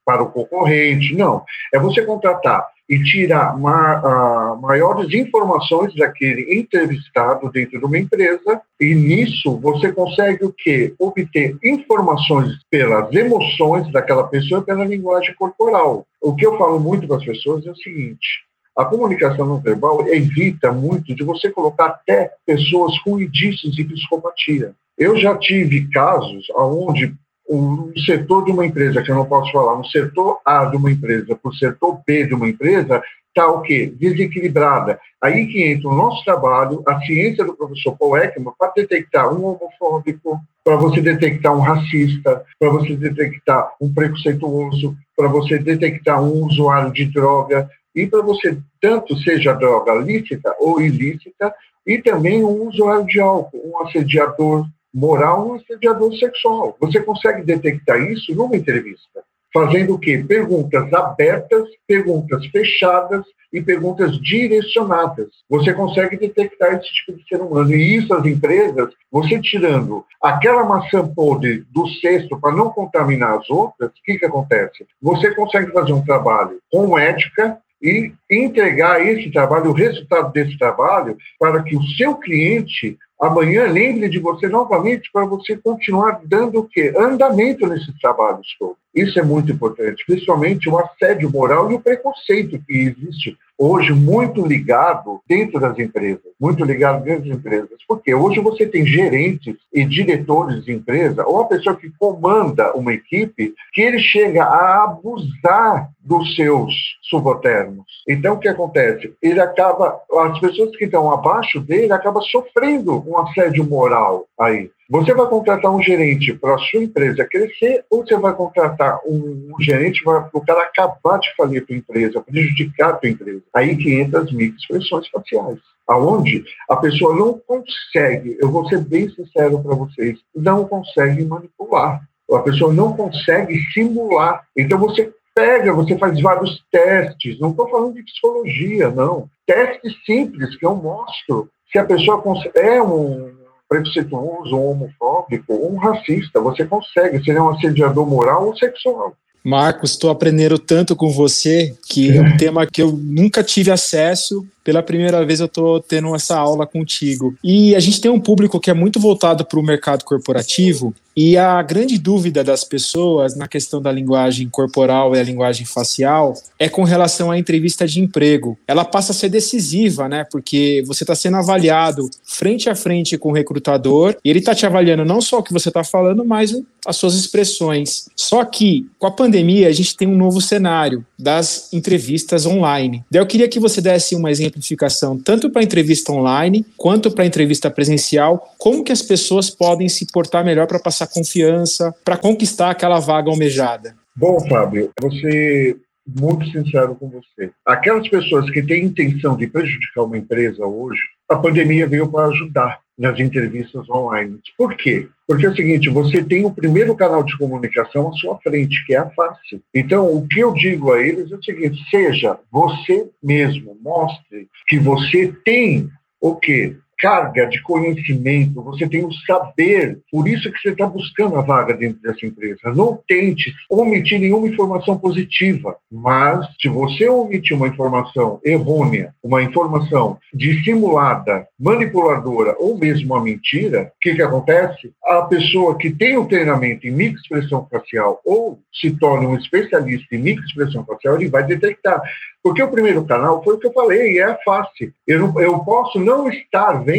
para 0.04 0.23
o 0.23 0.30
concorrente. 0.30 1.14
Não. 1.14 1.45
É 1.73 1.78
você 1.78 2.02
contratar 2.04 2.66
e 2.92 3.02
tirar 3.02 3.58
ma, 3.58 4.54
maiores 4.61 5.14
informações 5.14 5.94
daquele 5.94 6.61
entrevistado 6.61 7.50
dentro 7.50 7.78
de 7.78 7.84
uma 7.87 7.99
empresa 7.99 8.61
e 8.78 8.94
nisso 8.94 9.58
você 9.58 9.90
consegue 9.90 10.44
o 10.44 10.52
quê? 10.52 10.92
Obter 10.99 11.56
informações 11.64 12.52
pelas 12.70 13.11
emoções 13.14 13.90
daquela 13.90 14.25
pessoa 14.25 14.61
pela 14.61 14.84
linguagem 14.84 15.34
corporal. 15.37 16.06
O 16.20 16.34
que 16.37 16.44
eu 16.44 16.58
falo 16.58 16.78
muito 16.78 17.06
para 17.06 17.16
as 17.16 17.25
pessoas 17.25 17.66
é 17.66 17.70
o 17.70 17.76
seguinte, 17.76 18.44
a 18.76 18.84
comunicação 18.84 19.46
não 19.46 19.58
verbal 19.58 20.06
evita 20.08 20.70
muito 20.70 21.14
de 21.14 21.25
você 21.25 21.50
colocar 21.50 21.87
até 21.87 22.30
pessoas 22.44 22.99
com 22.99 23.18
indícios 23.18 23.75
de 23.75 23.84
psicopatia. 23.84 24.75
Eu 24.99 25.16
já 25.16 25.34
tive 25.38 25.88
casos 25.88 26.46
onde 26.54 27.14
um 27.49 27.92
setor 28.06 28.44
de 28.44 28.52
uma 28.52 28.64
empresa, 28.64 29.02
que 29.02 29.11
eu 29.11 29.16
não 29.16 29.26
posso 29.26 29.52
falar, 29.52 29.78
um 29.78 29.84
setor 29.84 30.38
A 30.44 30.64
de 30.66 30.76
uma 30.76 30.90
empresa 30.90 31.37
para 31.37 31.50
o 31.50 31.54
setor 31.54 32.00
B 32.06 32.26
de 32.26 32.34
uma 32.34 32.49
empresa, 32.49 33.02
está 33.28 33.49
o 33.49 33.62
quê? 33.62 33.92
Desequilibrada. 33.99 35.00
Aí 35.20 35.46
que 35.46 35.62
entra 35.62 35.88
o 35.88 35.94
nosso 35.94 36.25
trabalho, 36.25 36.82
a 36.87 37.00
ciência 37.00 37.44
do 37.44 37.56
professor 37.56 37.96
Paul 37.96 38.16
Ekman, 38.16 38.52
para 38.58 38.72
detectar 38.76 39.32
um 39.32 39.44
homofóbico, 39.44 40.38
para 40.64 40.76
você 40.76 41.00
detectar 41.00 41.56
um 41.56 41.61
racista, 41.61 42.44
para 42.58 42.70
você 42.70 42.94
detectar 42.94 43.72
um 43.80 43.92
preconceituoso, 43.92 44.96
para 45.16 45.28
você 45.28 45.58
detectar 45.58 46.22
um 46.22 46.44
usuário 46.44 46.92
de 46.92 47.06
droga, 47.06 47.68
e 47.94 48.06
para 48.06 48.22
você, 48.22 48.58
tanto 48.80 49.16
seja 49.18 49.52
droga 49.52 49.94
lícita 49.94 50.54
ou 50.61 50.80
ilícita, 50.80 51.54
e 51.87 51.99
também 51.99 52.44
um 52.44 52.68
usuário 52.68 53.06
de 53.06 53.20
álcool, 53.20 53.61
um 53.64 53.87
assediador, 53.87 54.66
moral 54.92 55.49
um 55.49 55.54
assediador 55.54 56.14
sexual. 56.16 56.76
Você 56.80 57.00
consegue 57.00 57.42
detectar 57.42 58.00
isso 58.00 58.34
numa 58.34 58.56
entrevista. 58.56 59.22
Fazendo 59.52 59.94
o 59.94 59.99
quê? 59.99 60.25
Perguntas 60.26 60.90
abertas, 60.94 61.68
perguntas 61.87 62.46
fechadas 62.46 63.22
e 63.52 63.61
perguntas 63.61 64.18
direcionadas. 64.18 65.28
Você 65.49 65.75
consegue 65.75 66.16
detectar 66.16 66.75
esse 66.75 66.90
tipo 66.94 67.18
de 67.18 67.28
ser 67.28 67.37
humano. 67.37 67.70
E 67.70 67.96
isso 67.96 68.14
as 68.14 68.25
empresas, 68.25 68.90
você 69.11 69.38
tirando 69.40 70.04
aquela 70.22 70.64
maçã 70.64 71.06
podre 71.06 71.64
do 71.70 71.87
cesto 72.00 72.40
para 72.40 72.56
não 72.56 72.70
contaminar 72.70 73.38
as 73.38 73.50
outras, 73.50 73.90
o 73.90 74.02
que, 74.02 74.18
que 74.18 74.25
acontece? 74.25 74.87
Você 75.02 75.34
consegue 75.34 75.70
fazer 75.70 75.92
um 75.92 76.04
trabalho 76.04 76.58
com 76.70 76.99
ética, 76.99 77.58
e 77.82 78.12
entregar 78.30 79.04
esse 79.04 79.30
trabalho, 79.32 79.70
o 79.70 79.74
resultado 79.74 80.32
desse 80.32 80.56
trabalho, 80.56 81.16
para 81.38 81.62
que 81.62 81.76
o 81.76 81.82
seu 81.96 82.14
cliente 82.14 82.96
amanhã 83.20 83.66
lembre 83.66 84.08
de 84.08 84.18
você 84.18 84.48
novamente 84.48 85.10
para 85.12 85.24
você 85.24 85.56
continuar 85.56 86.20
dando 86.24 86.60
o 86.60 86.68
quê? 86.68 86.92
Andamento 86.96 87.66
nesses 87.66 87.96
trabalhos 88.00 88.46
todos. 88.58 88.76
Isso 88.94 89.18
é 89.18 89.22
muito 89.22 89.50
importante, 89.50 90.04
principalmente 90.06 90.68
o 90.68 90.78
assédio 90.78 91.30
moral 91.30 91.70
e 91.70 91.74
o 91.74 91.80
preconceito 91.80 92.60
que 92.66 92.78
existe 92.78 93.36
hoje 93.62 93.92
muito 93.92 94.45
ligado 94.45 95.21
dentro 95.28 95.61
das 95.61 95.78
empresas, 95.78 96.33
muito 96.40 96.64
ligado 96.64 97.04
dentro 97.04 97.28
das 97.28 97.38
empresas. 97.38 97.78
Porque 97.87 98.12
hoje 98.12 98.40
você 98.40 98.66
tem 98.66 98.85
gerentes 98.85 99.57
e 99.73 99.85
diretores 99.85 100.64
de 100.64 100.73
empresa, 100.73 101.25
ou 101.25 101.40
a 101.40 101.45
pessoa 101.45 101.76
que 101.76 101.88
comanda 101.90 102.75
uma 102.75 102.92
equipe, 102.92 103.54
que 103.73 103.81
ele 103.81 104.00
chega 104.00 104.42
a 104.42 104.83
abusar 104.85 105.90
dos 106.00 106.35
seus 106.35 106.75
subalternos. 107.02 107.85
Então, 108.09 108.35
o 108.35 108.38
que 108.38 108.49
acontece? 108.49 109.14
Ele 109.23 109.40
acaba, 109.40 110.00
as 110.12 110.40
pessoas 110.40 110.76
que 110.76 110.87
estão 110.87 111.12
abaixo 111.12 111.61
dele 111.61 111.92
acabam 111.92 112.23
sofrendo 112.23 113.04
um 113.09 113.16
assédio 113.19 113.64
moral 113.64 114.26
aí. 114.40 114.71
Você 114.92 115.14
vai 115.14 115.26
contratar 115.26 115.75
um 115.75 115.82
gerente 115.82 116.34
para 116.34 116.54
a 116.54 116.58
sua 116.58 116.82
empresa 116.82 117.25
crescer 117.25 117.82
ou 117.88 118.06
você 118.06 118.14
vai 118.18 118.34
contratar 118.34 119.00
um, 119.06 119.49
um 119.50 119.62
gerente 119.62 120.04
para 120.04 120.28
o 120.34 120.44
cara 120.44 120.64
acabar 120.64 121.18
de 121.18 121.34
falir 121.34 121.62
a 121.62 121.66
tua 121.66 121.76
empresa, 121.76 122.20
prejudicar 122.20 122.90
a 122.90 122.92
tua 122.92 123.08
empresa? 123.08 123.40
Aí 123.54 123.75
que 123.75 123.94
entra 123.94 124.20
as 124.20 124.30
microexpressões 124.30 125.08
faciais. 125.08 125.58
Aonde 125.88 126.44
a 126.68 126.76
pessoa 126.76 127.16
não 127.16 127.40
consegue, 127.46 128.37
eu 128.38 128.50
vou 128.50 128.68
ser 128.68 128.84
bem 128.84 129.08
sincero 129.08 129.62
para 129.62 129.75
vocês, 129.75 130.18
não 130.37 130.66
consegue 130.66 131.25
manipular. 131.25 132.02
A 132.30 132.38
pessoa 132.40 132.70
não 132.70 132.94
consegue 132.94 133.58
simular. 133.72 134.46
Então 134.54 134.78
você 134.78 135.11
pega, 135.34 135.72
você 135.72 135.96
faz 135.96 136.20
vários 136.20 136.62
testes, 136.70 137.40
não 137.40 137.52
estou 137.52 137.66
falando 137.70 137.94
de 137.94 138.02
psicologia, 138.02 138.90
não. 138.90 139.26
Testes 139.46 139.94
simples 140.04 140.54
que 140.54 140.66
eu 140.66 140.75
mostro 140.75 141.49
se 141.72 141.78
a 141.78 141.84
pessoa 141.87 142.22
é 142.56 142.82
um 142.82 143.41
preconceituoso, 143.73 144.55
um 144.55 144.71
homofóbico, 144.71 145.55
um 145.55 145.76
racista. 145.79 146.41
Você 146.41 146.64
consegue 146.67 147.25
ser 147.25 147.41
um 147.41 147.49
assediador 147.49 148.07
moral 148.07 148.47
ou 148.47 148.57
sexual. 148.57 149.14
Marcos, 149.45 149.93
estou 149.93 150.11
aprendendo 150.11 150.57
tanto 150.57 150.95
com 150.95 151.11
você 151.11 151.75
que 151.88 152.17
é 152.17 152.21
um 152.21 152.37
tema 152.38 152.67
que 152.67 152.81
eu 152.81 152.93
nunca 152.93 153.43
tive 153.43 153.71
acesso 153.71 154.47
pela 154.62 154.83
primeira 154.83 155.25
vez 155.26 155.41
eu 155.41 155.47
estou 155.47 155.81
tendo 155.81 156.14
essa 156.14 156.38
aula 156.38 156.67
contigo. 156.67 157.35
E 157.43 157.75
a 157.75 157.81
gente 157.81 158.00
tem 158.00 158.11
um 158.11 158.21
público 158.21 158.61
que 158.61 158.71
é 158.71 158.75
muito 158.75 159.00
voltado 159.00 159.45
para 159.45 159.59
o 159.59 159.62
mercado 159.62 160.05
corporativo 160.05 160.95
e 161.16 161.37
a 161.37 161.61
grande 161.62 161.99
dúvida 161.99 162.45
das 162.45 162.64
pessoas 162.64 163.37
na 163.37 163.49
questão 163.49 163.83
da 163.83 163.90
linguagem 163.90 164.49
corporal 164.49 165.14
e 165.14 165.19
a 165.19 165.23
linguagem 165.23 165.66
facial 165.66 166.35
é 166.59 166.69
com 166.69 166.85
relação 166.85 167.31
à 167.31 167.38
entrevista 167.38 167.87
de 167.87 168.00
emprego. 168.00 168.57
Ela 168.66 168.85
passa 168.85 169.12
a 169.12 169.14
ser 169.14 169.28
decisiva, 169.28 170.09
né? 170.09 170.25
Porque 170.31 170.83
você 170.87 171.02
está 171.02 171.14
sendo 171.14 171.38
avaliado 171.38 172.09
frente 172.25 172.71
a 172.71 172.75
frente 172.75 173.19
com 173.19 173.31
o 173.31 173.35
recrutador 173.35 174.16
e 174.25 174.31
ele 174.31 174.38
está 174.38 174.54
te 174.54 174.64
avaliando 174.64 175.04
não 175.04 175.21
só 175.21 175.38
o 175.38 175.42
que 175.42 175.52
você 175.52 175.69
está 175.69 175.83
falando, 175.83 176.25
mas 176.25 176.54
as 176.87 176.97
suas 176.97 177.14
expressões. 177.14 178.09
Só 178.16 178.45
que 178.45 178.87
com 178.99 179.07
a 179.07 179.11
pandemia 179.11 179.69
a 179.69 179.73
gente 179.73 179.97
tem 179.97 180.09
um 180.09 180.16
novo 180.16 180.40
cenário 180.40 181.04
das 181.19 181.73
entrevistas 181.73 182.47
online. 182.47 183.04
Daí 183.11 183.21
eu 183.21 183.26
queria 183.26 183.49
que 183.49 183.61
você 183.61 183.81
desse 183.81 184.16
um 184.16 184.28
exemplo 184.28 184.52
exemplificação 184.52 185.19
tanto 185.19 185.50
para 185.50 185.62
entrevista 185.62 186.12
online 186.12 186.64
quanto 186.76 187.11
para 187.11 187.26
entrevista 187.26 187.71
presencial, 187.71 188.54
como 188.59 188.85
que 188.85 188.92
as 188.92 189.02
pessoas 189.02 189.50
podem 189.50 189.88
se 189.88 190.07
portar 190.07 190.45
melhor 190.45 190.66
para 190.66 190.78
passar 190.78 191.01
confiança, 191.06 191.94
para 192.04 192.16
conquistar 192.16 192.71
aquela 192.71 193.00
vaga 193.00 193.30
almejada? 193.30 193.94
Bom, 194.16 194.38
Fábio, 194.49 194.90
você 195.00 195.76
muito 196.06 196.44
sincero 196.50 196.94
com 196.97 197.09
você. 197.09 197.50
Aquelas 197.64 198.09
pessoas 198.09 198.50
que 198.50 198.62
têm 198.62 198.85
intenção 198.85 199.37
de 199.37 199.47
prejudicar 199.47 200.02
uma 200.02 200.18
empresa 200.18 200.66
hoje, 200.66 201.00
a 201.28 201.37
pandemia 201.37 201.87
veio 201.87 202.09
para 202.09 202.26
ajudar 202.26 202.80
nas 202.99 203.18
entrevistas 203.18 203.88
online. 203.88 204.38
Por 204.56 204.76
quê? 204.76 205.09
Porque 205.26 205.47
é 205.47 205.50
o 205.50 205.56
seguinte, 205.56 205.88
você 205.88 206.23
tem 206.23 206.44
o 206.44 206.50
primeiro 206.50 206.94
canal 206.94 207.23
de 207.23 207.37
comunicação 207.38 208.09
à 208.09 208.12
sua 208.12 208.38
frente, 208.40 208.85
que 208.85 208.94
é 208.94 208.99
a 208.99 209.11
face. 209.11 209.62
Então, 209.75 210.14
o 210.14 210.26
que 210.26 210.40
eu 210.40 210.52
digo 210.52 210.92
a 210.92 211.00
eles 211.00 211.32
é 211.32 211.35
o 211.35 211.42
seguinte, 211.42 211.82
seja 211.90 212.38
você 212.50 213.09
mesmo, 213.23 213.76
mostre 213.82 214.49
que 214.66 214.78
você 214.78 215.32
tem 215.44 215.88
o 216.21 216.37
quê? 216.37 216.76
Carga 217.02 217.47
de 217.47 217.61
conhecimento, 217.62 218.62
você 218.62 218.88
tem 218.88 219.02
o 219.02 219.09
um 219.09 219.12
saber, 219.26 219.99
por 220.09 220.28
isso 220.28 220.50
que 220.52 220.59
você 220.61 220.68
está 220.68 220.87
buscando 220.87 221.37
a 221.37 221.42
vaga 221.42 221.75
dentro 221.75 222.00
dessa 222.00 222.25
empresa. 222.25 222.73
Não 222.73 222.97
tente 223.09 223.52
omitir 223.68 224.21
nenhuma 224.21 224.47
informação 224.47 224.97
positiva, 224.97 225.76
mas 225.90 226.47
se 226.61 226.68
você 226.68 227.09
omitir 227.09 227.56
uma 227.56 227.66
informação 227.66 228.38
errônea, 228.44 229.12
uma 229.21 229.42
informação 229.42 230.16
dissimulada, 230.32 231.49
manipuladora 231.59 232.54
ou 232.61 232.78
mesmo 232.78 233.14
uma 233.14 233.25
mentira, 233.25 233.90
o 233.97 234.00
que, 234.00 234.14
que 234.14 234.23
acontece? 234.23 234.92
A 235.04 235.23
pessoa 235.23 235.76
que 235.76 235.90
tem 235.90 236.16
o 236.16 236.26
treinamento 236.26 236.87
em 236.87 236.92
microexpressão 236.92 237.66
facial 237.68 238.21
ou 238.25 238.61
se 238.73 238.92
torna 238.92 239.28
um 239.28 239.37
especialista 239.37 240.14
em 240.14 240.18
microexpressão 240.18 240.85
facial, 240.85 241.16
ele 241.16 241.28
vai 241.28 241.42
detectar. 241.42 242.00
Porque 242.42 242.62
o 242.62 242.71
primeiro 242.71 243.04
canal 243.04 243.42
foi 243.42 243.54
o 243.54 243.59
que 243.59 243.68
eu 243.68 243.73
falei, 243.73 244.21
é 244.21 244.37
fácil. 244.44 244.92
Eu, 245.06 245.21
não, 245.21 245.40
eu 245.40 245.61
posso 245.61 246.00
não 246.00 246.28
estar 246.28 246.73
vendo 246.85 246.91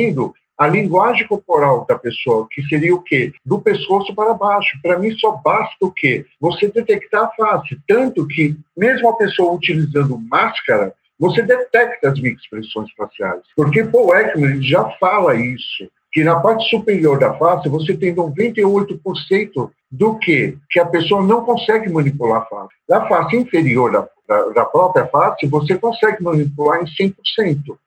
a 0.58 0.68
linguagem 0.68 1.28
corporal 1.28 1.86
da 1.88 1.98
pessoa, 1.98 2.48
que 2.50 2.62
seria 2.64 2.94
o 2.94 3.02
quê? 3.02 3.34
Do 3.46 3.60
pescoço 3.60 4.14
para 4.14 4.34
baixo. 4.34 4.78
Para 4.82 5.00
mim, 5.00 5.12
só 5.18 5.32
basta 5.44 5.76
o 5.82 5.92
quê? 5.92 6.26
Você 6.40 6.68
detectar 6.70 7.24
a 7.24 7.32
face. 7.32 7.78
Tanto 7.88 8.28
que, 8.28 8.56
mesmo 8.78 9.10
a 9.10 9.16
pessoa 9.16 9.54
utilizando 9.54 10.18
máscara, 10.18 10.94
você 11.20 11.42
detecta 11.42 12.10
as 12.10 12.20
microexpressões 12.20 12.92
faciais. 12.96 13.42
Porque 13.56 13.84
Paul 13.84 14.16
Ekman 14.16 14.62
já 14.62 14.90
fala 15.00 15.36
isso, 15.36 15.90
que 16.12 16.24
na 16.24 16.40
parte 16.40 16.70
superior 16.70 17.18
da 17.18 17.34
face 17.34 17.68
você 17.70 17.96
tem 17.96 18.14
98% 18.14 19.72
do 19.92 20.18
que? 20.20 20.58
Que 20.70 20.80
a 20.80 20.86
pessoa 20.86 21.24
não 21.24 21.44
consegue 21.44 21.92
manipular 21.92 22.42
a 22.42 22.46
face. 22.46 22.74
Na 22.88 23.08
face 23.08 23.36
inferior 23.36 23.92
da 23.92 24.04
da, 24.28 24.50
da, 24.50 24.66
própria 24.66 25.06
face, 25.08 25.48
você 25.48 25.78
consegue 25.78 26.24
manipular 26.24 26.82
em 26.82 26.86
100%, 26.86 27.14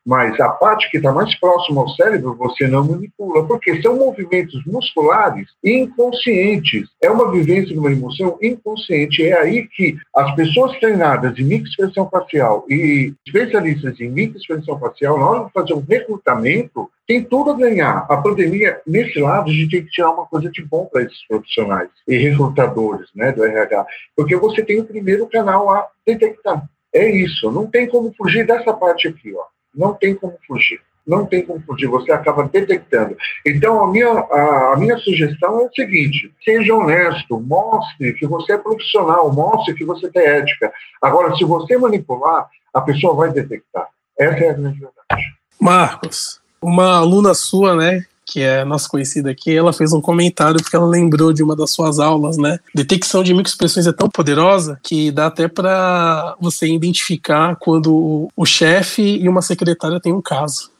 mas 0.04 0.38
a 0.40 0.50
parte 0.50 0.90
que 0.90 0.98
está 0.98 1.12
mais 1.12 1.34
próxima 1.38 1.80
ao 1.80 1.88
cérebro 1.90 2.34
você 2.34 2.66
não 2.66 2.86
manipula, 2.86 3.46
porque 3.46 3.80
são 3.80 3.96
movimentos 3.96 4.64
musculares 4.66 5.48
inconscientes. 5.64 6.88
É 7.02 7.10
uma 7.10 7.30
vivência 7.30 7.72
de 7.72 7.78
uma 7.78 7.90
emoção 7.90 8.38
inconsciente. 8.42 9.22
É 9.22 9.40
aí 9.40 9.66
que 9.68 9.96
as 10.14 10.34
pessoas 10.34 10.78
treinadas 10.78 11.38
em 11.38 11.44
microexpressão 11.44 12.08
facial 12.10 12.64
e 12.68 13.14
especialistas 13.26 14.00
em 14.00 14.10
microexpressão 14.10 14.78
facial, 14.78 15.18
na 15.18 15.30
hora 15.30 15.44
de 15.46 15.52
fazer 15.52 15.74
um 15.74 15.84
recrutamento, 15.86 16.90
tem 17.06 17.22
tudo 17.22 17.50
a 17.50 17.56
ganhar. 17.56 18.06
A 18.08 18.16
pandemia, 18.16 18.80
nesse 18.86 19.18
lado, 19.20 19.50
a 19.50 19.52
gente 19.52 19.70
tem 19.70 19.84
que 19.84 19.90
tirar 19.90 20.10
uma 20.10 20.26
coisa 20.26 20.50
de 20.50 20.62
bom 20.64 20.86
para 20.86 21.02
esses 21.02 21.26
profissionais 21.26 21.88
e 22.06 22.16
recrutadores 22.16 23.08
né, 23.14 23.32
do 23.32 23.44
RH, 23.44 23.86
porque 24.16 24.36
você 24.36 24.62
tem 24.62 24.80
o 24.80 24.84
primeiro 24.84 25.26
canal 25.28 25.70
a 25.70 25.86
detectar. 26.06 26.68
É 26.92 27.08
isso, 27.08 27.50
não 27.50 27.66
tem 27.66 27.86
como 27.86 28.12
fugir 28.16 28.46
dessa 28.46 28.72
parte 28.72 29.08
aqui, 29.08 29.34
ó. 29.34 29.44
Não 29.74 29.92
tem 29.92 30.14
como 30.14 30.36
fugir. 30.46 30.80
Não 31.06 31.24
tem 31.24 31.46
como 31.46 31.60
fugir, 31.60 31.86
você 31.86 32.10
acaba 32.10 32.48
detectando. 32.48 33.16
Então, 33.46 33.84
a 33.84 33.88
minha, 33.88 34.08
a, 34.08 34.72
a 34.72 34.76
minha 34.76 34.98
sugestão 34.98 35.60
é 35.60 35.66
o 35.66 35.70
seguinte: 35.72 36.32
seja 36.44 36.74
honesto, 36.74 37.38
mostre 37.38 38.12
que 38.14 38.26
você 38.26 38.54
é 38.54 38.58
profissional, 38.58 39.32
mostre 39.32 39.74
que 39.74 39.84
você 39.84 40.10
tem 40.10 40.26
ética. 40.26 40.72
Agora, 41.00 41.36
se 41.36 41.44
você 41.44 41.78
manipular, 41.78 42.48
a 42.74 42.80
pessoa 42.80 43.14
vai 43.14 43.30
detectar. 43.30 43.86
Essa 44.18 44.44
é 44.44 44.50
a 44.50 44.54
grande 44.54 44.80
verdade. 44.80 45.36
Marcos, 45.60 46.42
uma 46.66 46.96
aluna 46.96 47.32
sua, 47.32 47.76
né, 47.76 48.04
que 48.24 48.40
é 48.40 48.64
nossa 48.64 48.88
conhecida 48.88 49.30
aqui, 49.30 49.54
ela 49.54 49.72
fez 49.72 49.92
um 49.92 50.00
comentário 50.00 50.60
porque 50.60 50.74
ela 50.74 50.86
lembrou 50.86 51.32
de 51.32 51.44
uma 51.44 51.54
das 51.54 51.70
suas 51.70 52.00
aulas, 52.00 52.36
né? 52.36 52.58
Detecção 52.74 53.22
de 53.22 53.32
microexpressões 53.32 53.86
é 53.86 53.92
tão 53.92 54.08
poderosa 54.08 54.76
que 54.82 55.12
dá 55.12 55.26
até 55.26 55.46
para 55.46 56.34
você 56.40 56.66
identificar 56.66 57.54
quando 57.54 58.28
o 58.36 58.44
chefe 58.44 59.02
e 59.02 59.28
uma 59.28 59.42
secretária 59.42 60.00
têm 60.00 60.12
um 60.12 60.20
caso. 60.20 60.72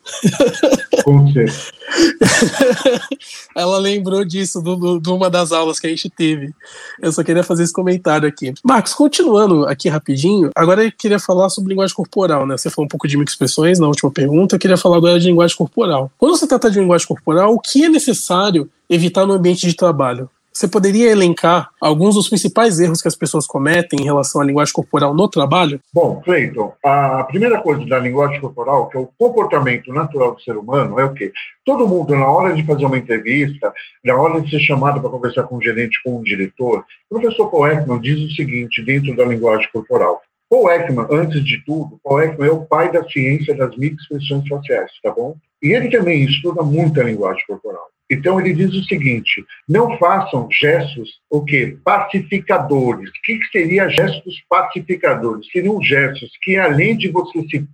Com 1.04 1.32
certeza. 1.32 1.76
Ela 3.54 3.78
lembrou 3.78 4.24
disso 4.24 4.62
de 5.00 5.10
uma 5.10 5.30
das 5.30 5.52
aulas 5.52 5.78
que 5.78 5.86
a 5.86 5.90
gente 5.90 6.10
teve. 6.10 6.52
Eu 7.00 7.12
só 7.12 7.22
queria 7.22 7.42
fazer 7.42 7.62
esse 7.62 7.72
comentário 7.72 8.28
aqui. 8.28 8.52
Marcos, 8.64 8.94
continuando 8.94 9.66
aqui 9.66 9.88
rapidinho, 9.88 10.50
agora 10.54 10.84
eu 10.84 10.92
queria 10.92 11.18
falar 11.18 11.48
sobre 11.48 11.70
linguagem 11.70 11.94
corporal, 11.94 12.46
né? 12.46 12.56
Você 12.56 12.70
falou 12.70 12.86
um 12.86 12.88
pouco 12.88 13.08
de 13.08 13.16
microexpressões 13.16 13.78
na 13.78 13.86
última 13.86 14.10
pergunta, 14.10 14.56
eu 14.56 14.58
queria 14.60 14.76
falar 14.76 14.96
agora 14.96 15.18
de 15.18 15.26
linguagem 15.26 15.56
corporal. 15.56 16.10
Quando 16.18 16.36
você 16.36 16.46
trata 16.46 16.70
de 16.70 16.78
linguagem 16.78 17.06
corporal, 17.06 17.54
o 17.54 17.60
que 17.60 17.84
é 17.84 17.88
necessário 17.88 18.68
evitar 18.88 19.26
no 19.26 19.34
ambiente 19.34 19.66
de 19.66 19.74
trabalho? 19.74 20.28
Você 20.56 20.66
poderia 20.66 21.10
elencar 21.10 21.68
alguns 21.78 22.14
dos 22.14 22.30
principais 22.30 22.80
erros 22.80 23.02
que 23.02 23.08
as 23.08 23.14
pessoas 23.14 23.46
cometem 23.46 24.00
em 24.00 24.04
relação 24.04 24.40
à 24.40 24.44
linguagem 24.44 24.72
corporal 24.72 25.12
no 25.12 25.28
trabalho? 25.28 25.78
Bom, 25.92 26.22
Cleiton, 26.24 26.72
a 26.82 27.24
primeira 27.24 27.60
coisa 27.60 27.84
da 27.84 27.98
linguagem 27.98 28.40
corporal, 28.40 28.88
que 28.88 28.96
é 28.96 29.00
o 29.00 29.10
comportamento 29.18 29.92
natural 29.92 30.34
do 30.34 30.40
ser 30.40 30.56
humano, 30.56 30.98
é 30.98 31.04
o 31.04 31.12
quê? 31.12 31.30
Todo 31.62 31.86
mundo, 31.86 32.16
na 32.16 32.26
hora 32.26 32.54
de 32.54 32.64
fazer 32.64 32.86
uma 32.86 32.96
entrevista, 32.96 33.70
na 34.02 34.16
hora 34.16 34.40
de 34.40 34.48
ser 34.48 34.60
chamado 34.60 34.98
para 34.98 35.10
conversar 35.10 35.42
com 35.42 35.58
um 35.58 35.60
gerente, 35.60 36.02
com 36.02 36.20
um 36.20 36.22
diretor, 36.22 36.86
o 37.10 37.20
professor 37.20 37.50
Paul 37.50 37.68
Ekman 37.68 38.00
diz 38.00 38.18
o 38.18 38.34
seguinte, 38.34 38.82
dentro 38.82 39.14
da 39.14 39.26
linguagem 39.26 39.68
corporal, 39.70 40.22
Paul 40.48 40.70
Ekman, 40.70 41.06
antes 41.10 41.44
de 41.44 41.62
tudo, 41.66 42.00
Paul 42.02 42.22
Ekman 42.22 42.48
é 42.48 42.52
o 42.52 42.64
pai 42.64 42.90
da 42.90 43.06
ciência 43.10 43.54
das 43.54 43.76
microexpressões 43.76 44.48
faciais, 44.48 44.90
tá 45.02 45.10
bom? 45.10 45.36
E 45.62 45.74
ele 45.74 45.90
também 45.90 46.24
estuda 46.24 46.62
muito 46.62 46.98
a 46.98 47.04
linguagem 47.04 47.44
corporal. 47.46 47.88
Então 48.10 48.40
ele 48.40 48.54
diz 48.54 48.72
o 48.72 48.84
seguinte: 48.84 49.44
não 49.68 49.98
façam 49.98 50.48
gestos 50.50 51.20
o 51.30 51.44
quê? 51.44 51.76
Pacificadores. 51.84 53.10
O 53.10 53.22
que, 53.24 53.38
que 53.38 53.46
seria 53.48 53.88
gestos 53.88 54.42
pacificadores? 54.48 55.48
Seriam 55.50 55.82
gestos 55.82 56.30
que, 56.42 56.56
além 56.56 56.96
de 56.96 57.08
você 57.08 57.42
se 57.48 57.66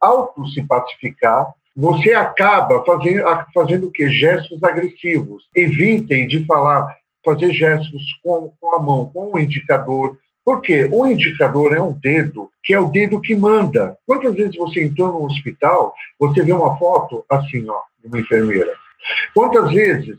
auto 0.00 0.46
se 0.48 0.62
pacificar, 0.64 1.46
você 1.74 2.12
acaba 2.12 2.84
fazendo, 2.84 3.24
fazendo 3.54 3.86
o 3.86 3.90
quê? 3.90 4.08
Gestos 4.10 4.62
agressivos. 4.62 5.44
Evitem 5.54 6.26
de 6.26 6.44
falar, 6.44 6.94
fazer 7.24 7.52
gestos 7.52 8.02
com, 8.22 8.52
com 8.60 8.74
a 8.74 8.82
mão, 8.82 9.06
com 9.06 9.32
o 9.34 9.38
indicador. 9.38 10.18
Porque 10.44 10.88
o 10.90 11.06
indicador 11.06 11.74
é 11.74 11.80
um 11.80 11.92
dedo, 11.92 12.50
que 12.64 12.72
é 12.72 12.80
o 12.80 12.88
dedo 12.88 13.20
que 13.20 13.36
manda. 13.36 13.96
Quantas 14.06 14.34
vezes 14.34 14.56
você 14.56 14.82
entrou 14.82 15.12
no 15.12 15.26
hospital, 15.26 15.94
você 16.18 16.42
vê 16.42 16.52
uma 16.52 16.76
foto 16.78 17.24
assim, 17.28 17.68
ó, 17.68 17.80
de 18.00 18.08
uma 18.08 18.18
enfermeira? 18.18 18.74
Quantas 19.34 19.72
vezes 19.72 20.18